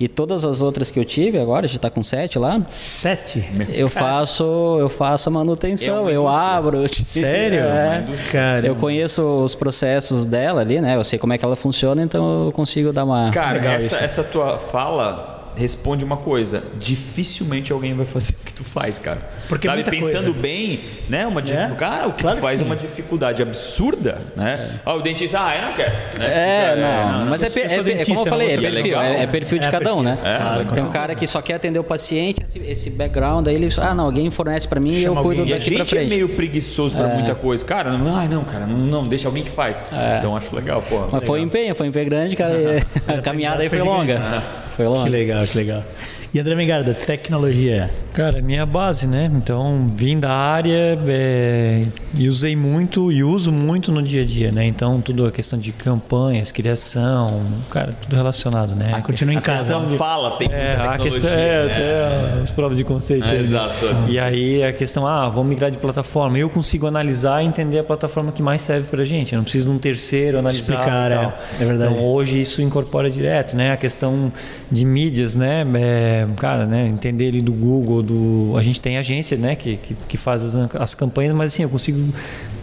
E 0.00 0.08
todas 0.08 0.44
as 0.44 0.60
outras 0.60 0.90
que 0.90 0.98
eu 0.98 1.04
tive, 1.04 1.38
agora, 1.38 1.68
já 1.68 1.76
está 1.76 1.90
com 1.90 2.02
sete 2.02 2.38
lá, 2.38 2.60
Sete? 2.66 3.44
eu 3.74 3.88
faço, 3.90 4.42
eu 4.80 4.88
faço 4.88 5.28
a 5.28 5.32
manutenção, 5.32 6.08
É 6.08 6.16
eu 6.16 6.26
abro. 6.26 6.88
Sério? 6.92 7.58
É. 7.68 8.04
Cara, 8.32 8.66
Eu 8.66 8.74
conheço 8.76 9.22
os 9.44 9.54
processos 9.54 10.24
dela 10.24 10.60
ali, 10.62 10.80
né? 10.80 10.96
Eu 10.96 11.04
sei 11.04 11.18
como 11.18 11.32
é 11.34 11.38
que 11.38 11.44
ela 11.44 11.54
funciona, 11.56 12.02
então 12.02 12.46
eu 12.46 12.52
consigo 12.52 12.92
dar 12.92 13.04
uma. 13.04 13.30
Cara, 13.30 13.58
essa, 13.74 14.02
essa 14.02 14.24
tua 14.24 14.58
fala 14.58 15.37
responde 15.58 16.04
uma 16.04 16.16
coisa: 16.16 16.62
dificilmente 16.78 17.72
alguém 17.72 17.94
vai 17.94 18.06
fazer 18.06 18.34
o 18.40 18.44
que 18.44 18.52
tu 18.52 18.64
faz, 18.64 18.98
cara. 18.98 19.18
Porque 19.48 19.66
é 19.66 19.70
Sabe, 19.70 19.82
muita 19.82 19.90
pensando 19.90 20.24
coisa. 20.26 20.40
bem, 20.40 20.80
né? 21.08 21.26
Uma 21.26 21.40
É, 21.40 21.70
Cara, 21.76 22.06
o 22.08 22.12
que 22.12 22.22
claro 22.22 22.36
tu 22.36 22.40
que 22.40 22.46
faz 22.46 22.60
é 22.60 22.64
sim. 22.64 22.64
uma 22.70 22.76
dificuldade 22.76 23.42
absurda, 23.42 24.18
né? 24.36 24.78
Ó, 24.84 24.96
o 24.98 25.02
dentista, 25.02 25.38
ah, 25.40 25.56
eu 25.56 25.62
não 25.62 25.72
quero. 25.72 25.92
Né? 26.18 26.26
É, 26.26 26.76
não, 26.76 27.26
mas 27.26 27.42
é, 27.42 27.46
eu 27.46 27.50
sou 27.50 27.62
per- 27.62 27.64
é 27.64 27.68
per- 27.68 27.78
é 27.78 27.82
dentista, 27.82 28.14
como 28.14 28.26
eu 28.26 28.30
falei, 28.30 28.50
é 28.50 28.56
não 28.56 28.62
perfil, 28.62 28.82
legal. 28.84 29.02
é, 29.02 29.22
é 29.22 29.26
perfil 29.26 29.58
de 29.58 29.68
É, 29.68 29.70
cada 29.70 29.94
um, 29.94 30.02
né? 30.02 30.18
É, 30.22 30.36
claro, 30.38 30.64
Tem 30.72 30.82
um 30.84 30.90
cara 30.90 31.14
que 31.14 31.26
só 31.26 31.40
quer 31.40 31.54
atender 31.54 31.78
o 31.78 31.84
paciente, 31.84 32.42
esse, 32.44 32.58
esse 32.58 32.90
background, 32.90 33.46
aí 33.48 33.54
ele, 33.54 33.68
ah, 33.78 33.94
não, 33.94 34.04
alguém 34.04 34.30
fornece 34.30 34.68
pra 34.68 34.78
mim 34.78 34.90
e 34.92 35.04
eu 35.04 35.14
cuido 35.16 35.40
alguém. 35.42 35.54
E 35.54 35.56
a 35.56 35.58
daqui 35.58 35.70
pra 35.70 35.78
gente 35.84 35.94
é 35.94 35.98
frente. 35.98 36.10
meio 36.10 36.28
preguiçoso 36.28 36.96
pra 36.96 37.08
muita 37.08 37.34
coisa. 37.34 37.64
Cara, 37.64 37.90
não, 37.92 38.14
ai, 38.14 38.28
não, 38.28 38.44
cara, 38.44 38.66
não, 38.66 38.76
não, 38.78 39.02
deixa 39.02 39.26
alguém 39.28 39.42
que 39.44 39.50
faz. 39.50 39.80
Então 40.18 40.36
acho 40.36 40.54
legal, 40.54 40.82
pô. 40.88 41.06
Mas 41.10 41.24
foi 41.24 41.40
um 41.40 41.44
empenho, 41.44 41.74
foi 41.74 41.86
um 41.86 41.90
empenho 41.90 42.06
grande, 42.06 42.36
cara. 42.36 42.52
a 43.06 43.22
caminhada 43.22 43.62
aí 43.62 43.68
Foi 43.68 43.78
longa. 43.80 44.42
Foi 44.78 44.86
Que 44.86 44.92
longa. 44.92 45.10
legal, 45.10 45.44
que 45.44 45.56
legal. 45.58 45.82
E 46.32 46.38
André 46.38 46.54
Mengarda, 46.54 46.92
tecnologia. 46.92 47.90
Cara, 48.12 48.42
minha 48.42 48.66
base, 48.66 49.06
né? 49.06 49.30
Então, 49.32 49.90
vim 49.94 50.18
da 50.20 50.30
área 50.30 50.98
é, 51.06 51.86
e 52.14 52.28
usei 52.28 52.54
muito 52.54 53.10
e 53.10 53.24
uso 53.24 53.50
muito 53.50 53.90
no 53.90 54.02
dia 54.02 54.22
a 54.22 54.24
dia, 54.26 54.52
né? 54.52 54.66
Então, 54.66 55.00
tudo 55.00 55.24
a 55.24 55.32
questão 55.32 55.58
de 55.58 55.72
campanhas, 55.72 56.52
criação, 56.52 57.44
cara, 57.70 57.92
tudo 57.92 58.14
relacionado, 58.14 58.74
né? 58.74 58.92
Ah, 58.94 59.00
continua 59.00 59.32
em 59.32 59.38
A 59.38 59.40
casa. 59.40 59.74
questão 59.74 59.96
fala, 59.96 60.32
tem 60.32 60.48
É, 60.52 60.76
a 60.78 60.98
questão 60.98 61.30
é 61.30 61.34
né? 61.34 61.72
até 61.72 62.40
as 62.42 62.50
provas 62.50 62.76
de 62.76 62.84
conceito. 62.84 63.26
É, 63.26 63.36
exato. 63.36 63.86
E 64.08 64.18
aí 64.18 64.62
a 64.62 64.72
questão, 64.72 65.06
ah, 65.06 65.30
vamos 65.30 65.48
migrar 65.48 65.70
de 65.70 65.78
plataforma. 65.78 66.38
Eu 66.38 66.50
consigo 66.50 66.86
analisar 66.86 67.42
e 67.42 67.46
entender 67.46 67.78
a 67.78 67.84
plataforma 67.84 68.32
que 68.32 68.42
mais 68.42 68.60
serve 68.60 68.86
pra 68.88 69.02
gente. 69.02 69.32
Eu 69.32 69.38
não 69.38 69.44
preciso 69.44 69.64
de 69.66 69.70
um 69.70 69.78
terceiro 69.78 70.38
analisar. 70.38 70.60
Explicar, 70.60 71.10
e 71.10 71.14
é. 71.14 71.16
tal. 71.16 71.38
É 71.58 71.64
verdade. 71.64 71.92
Então 71.94 72.04
hoje 72.04 72.38
isso 72.38 72.60
incorpora 72.60 73.08
direto, 73.10 73.56
né? 73.56 73.72
A 73.72 73.76
questão 73.78 74.30
de 74.70 74.84
mídias, 74.84 75.34
né? 75.34 75.64
É, 75.76 76.17
cara, 76.36 76.66
né? 76.66 76.86
Entender 76.86 77.28
ali 77.28 77.40
do 77.40 77.52
Google, 77.52 78.02
do 78.02 78.54
a 78.56 78.62
gente 78.62 78.80
tem 78.80 78.98
agência, 78.98 79.36
né? 79.36 79.56
Que, 79.56 79.76
que, 79.76 79.94
que 79.94 80.16
faz 80.16 80.42
as, 80.42 80.74
as 80.74 80.94
campanhas, 80.94 81.34
mas 81.34 81.52
assim 81.52 81.62
eu 81.62 81.68
consigo 81.68 82.12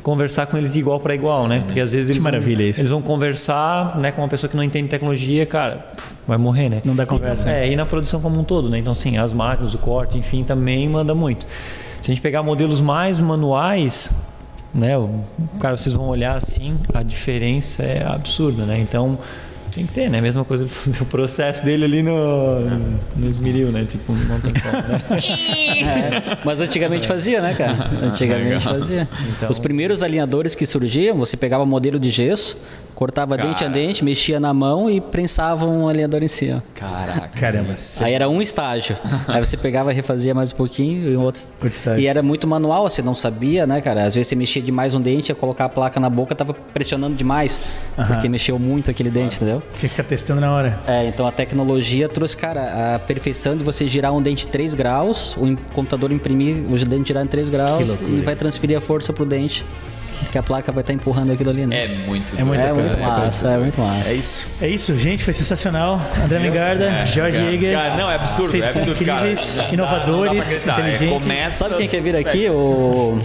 conversar 0.01 0.45
com 0.45 0.55
eles 0.55 0.73
de 0.73 0.79
igual 0.79 0.99
para 0.99 1.15
igual, 1.15 1.47
né? 1.47 1.63
Porque 1.65 1.79
às 1.79 1.91
vezes 1.91 2.11
eles 2.11 2.21
maravilha 2.21 2.57
vão, 2.57 2.69
isso. 2.69 2.79
eles 2.79 2.91
vão 2.91 3.01
conversar, 3.01 3.97
né? 3.97 4.11
Com 4.11 4.21
uma 4.21 4.27
pessoa 4.27 4.49
que 4.49 4.55
não 4.55 4.63
entende 4.63 4.87
tecnologia, 4.87 5.45
cara, 5.45 5.87
vai 6.27 6.37
morrer, 6.37 6.69
né? 6.69 6.81
Não 6.85 6.95
dá 6.95 7.05
conversa. 7.05 7.49
É, 7.49 7.71
e 7.71 7.75
na 7.75 7.85
produção 7.85 8.21
como 8.21 8.39
um 8.39 8.43
todo, 8.43 8.69
né? 8.69 8.77
Então, 8.77 8.93
sim, 8.93 9.17
as 9.17 9.33
máquinas, 9.33 9.73
o 9.73 9.79
corte, 9.79 10.17
enfim, 10.17 10.43
também 10.43 10.87
manda 10.87 11.15
muito. 11.15 11.47
Se 12.01 12.11
a 12.11 12.13
gente 12.13 12.21
pegar 12.21 12.43
modelos 12.43 12.81
mais 12.81 13.19
manuais, 13.19 14.11
né? 14.71 14.95
O, 14.95 15.21
cara, 15.59 15.75
vocês 15.75 15.93
vão 15.93 16.07
olhar 16.07 16.35
assim, 16.35 16.77
a 16.93 17.01
diferença 17.01 17.81
é 17.81 18.05
absurda, 18.05 18.63
né? 18.63 18.77
Então, 18.79 19.17
Tem 19.75 19.85
que 19.85 19.93
ter, 19.93 20.09
né? 20.09 20.21
Mesma 20.21 20.45
coisa 20.45 20.65
fazer 20.67 21.01
o 21.01 21.05
processo 21.05 21.63
dele 21.65 21.83
ali 21.85 22.01
no, 22.01 22.61
no 23.15 23.27
esmeril, 23.27 23.71
né? 23.73 23.83
Tipo, 23.85 24.13
não 24.13 24.39
tem 24.39 24.53
como, 24.53 24.73
né? 24.87 25.01
É, 25.85 26.37
mas 26.45 26.61
antigamente 26.61 27.05
fazia, 27.07 27.41
né, 27.41 27.53
cara? 27.53 27.89
Antigamente 28.01 28.63
fazia. 28.63 29.07
Então- 29.35 29.49
Os 29.49 29.59
primeiros 29.59 30.01
alinhadores 30.01 30.55
que 30.55 30.65
surgiam, 30.65 31.17
você 31.17 31.35
pegava 31.35 31.65
modelo 31.65 31.99
de 31.99 32.09
gesso, 32.09 32.57
cortava 32.93 33.35
dente 33.37 33.63
a 33.63 33.67
dente, 33.67 34.03
mexia 34.03 34.39
na 34.39 34.53
mão 34.53 34.89
e 34.89 35.01
prensava 35.01 35.65
um 35.65 35.89
alinhador 35.89 36.23
em 36.23 36.27
cima. 36.27 36.63
Caraca. 36.73 37.27
Caramba. 37.37 37.73
Aí 38.01 38.13
era 38.13 38.29
um 38.29 38.41
estágio. 38.41 38.95
Aí 39.27 39.43
você 39.43 39.57
pegava 39.57 39.91
e 39.91 39.95
refazia 39.95 40.33
mais 40.33 40.51
um 40.53 40.55
pouquinho 40.55 41.11
e 41.11 41.15
outro. 41.17 41.41
Outro 41.55 41.67
estágio. 41.67 41.99
E 42.01 42.07
era 42.07 42.21
muito 42.23 42.47
manual, 42.47 42.89
você 42.89 43.01
não 43.01 43.13
sabia, 43.15 43.67
né, 43.67 43.81
cara? 43.81 44.05
Às 44.05 44.15
vezes 44.15 44.27
você 44.29 44.35
mexia 44.35 44.61
demais 44.61 44.95
um 44.95 45.01
dente, 45.01 45.29
ia 45.31 45.35
colocar 45.35 45.65
a 45.65 45.69
placa 45.69 45.99
na 45.99 46.09
boca, 46.09 46.33
tava 46.33 46.53
pressionando 46.53 47.15
demais, 47.15 47.59
porque 48.07 48.29
mexeu 48.29 48.57
muito 48.57 48.89
aquele 48.89 49.09
dente, 49.09 49.35
entendeu? 49.35 49.61
Tinha 49.73 49.89
que 49.89 49.89
ficar 49.89 50.03
testando 50.03 50.39
na 50.41 50.53
hora. 50.53 50.79
É, 50.87 51.05
então 51.07 51.27
a 51.27 51.31
tecnologia 51.31 52.07
trouxe, 52.07 52.35
cara, 52.37 52.95
a 52.95 52.99
perfeição 52.99 53.57
de 53.57 53.63
você 53.63 53.87
girar 53.87 54.13
um 54.13 54.21
dente 54.21 54.47
3 54.47 54.73
graus, 54.73 55.35
o 55.37 55.57
computador 55.73 56.11
imprimir 56.11 56.65
o 56.69 56.75
dente 56.85 57.09
girar 57.09 57.23
em 57.23 57.27
3 57.27 57.49
graus 57.49 57.97
e 58.07 58.21
vai 58.21 58.35
transferir 58.35 58.77
a 58.77 58.81
força 58.81 59.11
pro 59.11 59.25
dente, 59.25 59.65
que 60.31 60.37
a 60.37 60.43
placa 60.43 60.71
vai 60.71 60.79
estar 60.81 60.93
empurrando 60.93 61.33
aquilo 61.33 61.49
ali, 61.49 61.65
né? 61.65 61.83
É 61.83 61.87
muito 62.07 62.39
É 62.39 62.43
muita 62.45 62.63
É 62.63 62.69
coisa, 62.71 62.95
muito 62.95 63.01
massa, 63.09 63.47
é 63.49 63.57
muito 63.57 63.81
massa. 63.81 64.09
É 64.09 64.13
isso. 64.13 64.45
É 64.61 64.67
isso, 64.69 64.97
gente, 64.97 65.25
foi 65.25 65.33
sensacional. 65.33 65.99
André 66.23 66.39
Mengarda, 66.39 66.85
cara. 66.87 67.29
Eger. 67.53 67.73
Cara, 67.73 67.97
não, 67.97 68.09
é 68.09 68.15
absurdo, 68.15 68.51
Vocês 68.51 68.65
é 68.65 68.71
são 68.71 68.81
absurdo, 68.81 69.05
cara. 69.05 69.19
incríveis, 69.27 69.57
Não 69.57 69.65
dá- 69.65 69.73
inovadores, 69.73 70.31
não 70.33 70.39
acreditar. 70.41 70.71
É, 70.79 70.79
inteligentes. 70.95 71.21
começa- 71.21 71.57
Sabe 71.65 71.75
quem 71.75 71.87
quer 71.89 72.01
vir 72.01 72.15
aqui? 72.15 72.49
O. 72.49 73.19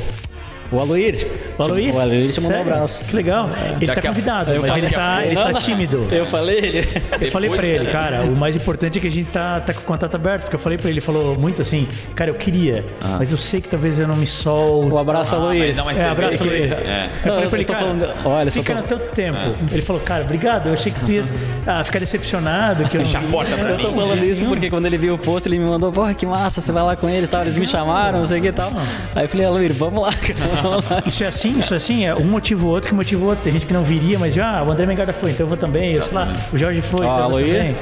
O 0.72 0.78
Aloir. 0.80 1.26
O 1.58 1.62
Aloir? 1.62 1.94
O 1.94 2.00
Aloir 2.00 2.30
te 2.32 2.40
mandou 2.40 2.58
um 2.58 2.62
abraço. 2.62 3.04
Que 3.04 3.16
legal. 3.16 3.48
Ele 3.76 3.86
tá 3.86 3.94
Daqui 3.94 4.06
a- 4.06 4.10
convidado, 4.10 4.50
mas 4.60 4.76
ele 4.76 4.90
tá, 4.90 5.26
ele 5.26 5.34
tá 5.34 5.50
não. 5.52 5.60
tímido. 5.60 6.08
Eu 6.12 6.24
falei 6.26 6.58
ele. 6.58 6.88
Eu 7.20 7.30
falei 7.32 7.50
pra 7.50 7.66
ele, 7.66 7.86
cara, 7.86 8.22
o 8.22 8.36
mais 8.36 8.56
importante 8.56 8.98
é 8.98 9.00
que 9.00 9.06
a 9.06 9.10
gente 9.10 9.30
tá, 9.30 9.60
tá 9.60 9.74
com 9.74 9.80
o 9.80 9.84
contato 9.84 10.14
aberto, 10.14 10.42
porque 10.42 10.56
eu 10.56 10.60
falei 10.60 10.78
pra 10.78 10.88
ele, 10.88 10.94
ele 10.94 11.00
falou 11.00 11.36
muito 11.38 11.60
assim, 11.60 11.86
cara, 12.14 12.30
eu 12.30 12.34
queria, 12.34 12.84
mas 13.18 13.32
eu 13.32 13.38
sei 13.38 13.60
que 13.60 13.68
talvez 13.68 13.98
eu 13.98 14.06
não 14.06 14.16
me 14.16 14.26
solte. 14.26 14.92
Um 14.92 14.98
abraço, 14.98 15.34
Aloir. 15.34 15.74
não, 15.76 15.84
mas 15.84 15.98
É, 15.98 16.04
você 16.04 16.08
abraço, 16.08 16.42
Aloir. 16.42 16.72
É. 16.72 17.08
Eu 17.24 17.30
falei 17.32 17.44
eu 17.44 17.50
pra 17.50 17.58
ele, 17.58 17.64
cara, 17.66 17.80
falando- 17.80 18.08
olha, 18.24 18.50
fica 18.50 18.74
tô- 18.76 18.82
teu 18.96 18.98
tempo. 19.08 19.38
Ele 19.72 19.82
falou, 19.82 20.02
cara, 20.02 20.22
obrigado, 20.24 20.68
eu 20.68 20.72
achei 20.74 20.92
que 20.92 21.00
tu 21.00 21.10
ia 21.10 21.22
ah, 21.66 21.82
ficar 21.84 21.98
decepcionado. 21.98 22.84
Que 22.84 22.96
eu 22.96 23.00
Deixa 23.02 23.18
a 23.18 23.22
porta 23.22 23.56
pra 23.56 23.70
Eu 23.70 23.78
tô 23.78 23.92
falando 23.92 24.24
isso 24.24 24.44
porque 24.46 24.70
quando 24.70 24.86
ele 24.86 24.98
viu 24.98 25.14
o 25.14 25.18
post, 25.18 25.48
ele 25.48 25.58
me 25.58 25.64
mandou, 25.64 25.90
porra, 25.92 26.14
que 26.14 26.26
massa, 26.26 26.60
você 26.60 26.70
vai 26.72 26.82
lá 26.82 26.94
com 26.96 27.08
eles, 27.08 27.28
tal. 27.30 27.42
Eles 27.42 27.56
me 27.56 27.66
chamaram, 27.66 28.18
não 28.20 28.26
sei 28.26 28.38
o 28.38 28.42
que 28.42 28.48
e 28.48 28.52
tal. 28.52 28.72
Aí 29.14 29.24
eu 29.24 29.28
falei, 29.28 29.46
Aloir, 29.46 29.72
vamos 29.72 30.02
lá, 30.02 30.12
cara, 30.12 30.34
vamos 30.34 30.54
lá. 30.56 30.59
Isso 31.06 31.24
é 31.24 31.26
assim, 31.26 31.58
isso 31.58 31.74
é 31.74 31.76
assim, 31.76 32.04
é 32.04 32.14
um 32.14 32.24
motivo 32.24 32.66
ou 32.66 32.74
outro 32.74 32.88
que 32.88 32.94
motiva 32.94 33.24
o 33.24 33.28
outro. 33.28 33.44
Tem 33.44 33.52
gente 33.52 33.66
que 33.66 33.72
não 33.72 33.82
viria, 33.82 34.18
mas 34.18 34.36
ah, 34.38 34.62
o 34.66 34.70
André 34.70 34.86
Mengarda 34.86 35.12
foi, 35.12 35.30
então 35.30 35.44
eu 35.44 35.48
vou 35.48 35.56
também. 35.56 35.94
Eu 35.94 36.00
sei 36.00 36.14
lá, 36.14 36.34
o 36.52 36.56
Jorge 36.56 36.80
foi, 36.80 37.06
então 37.06 37.38
eu 37.38 37.46
também. 37.46 37.76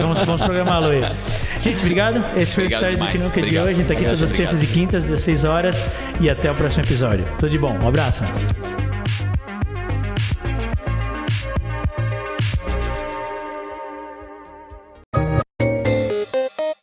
Vamos, 0.00 0.18
vamos 0.20 0.40
programar, 0.40 0.74
Aloir. 0.74 1.12
Gente, 1.60 1.80
obrigado. 1.80 2.24
Esse 2.36 2.54
foi 2.54 2.64
Obrigado 2.64 2.82
o 2.82 2.92
História 2.92 2.96
do 2.96 3.06
que. 3.06 3.22
Nunca 3.22 3.34
de 3.34 3.40
Obrigado. 3.40 3.64
hoje. 3.64 3.70
A 3.70 3.74
gente 3.74 3.86
tá 3.86 3.92
aqui 3.92 4.02
Obrigado, 4.02 4.18
todas 4.18 4.22
as 4.22 4.32
terças 4.32 4.62
e 4.62 4.66
quintas, 4.66 5.04
16 5.04 5.44
horas. 5.44 5.84
E 6.20 6.30
até 6.30 6.50
o 6.50 6.54
próximo 6.54 6.84
episódio. 6.84 7.24
Tudo 7.38 7.50
de 7.50 7.58
bom. 7.58 7.76
Um 7.78 7.88
abraço. 7.88 8.24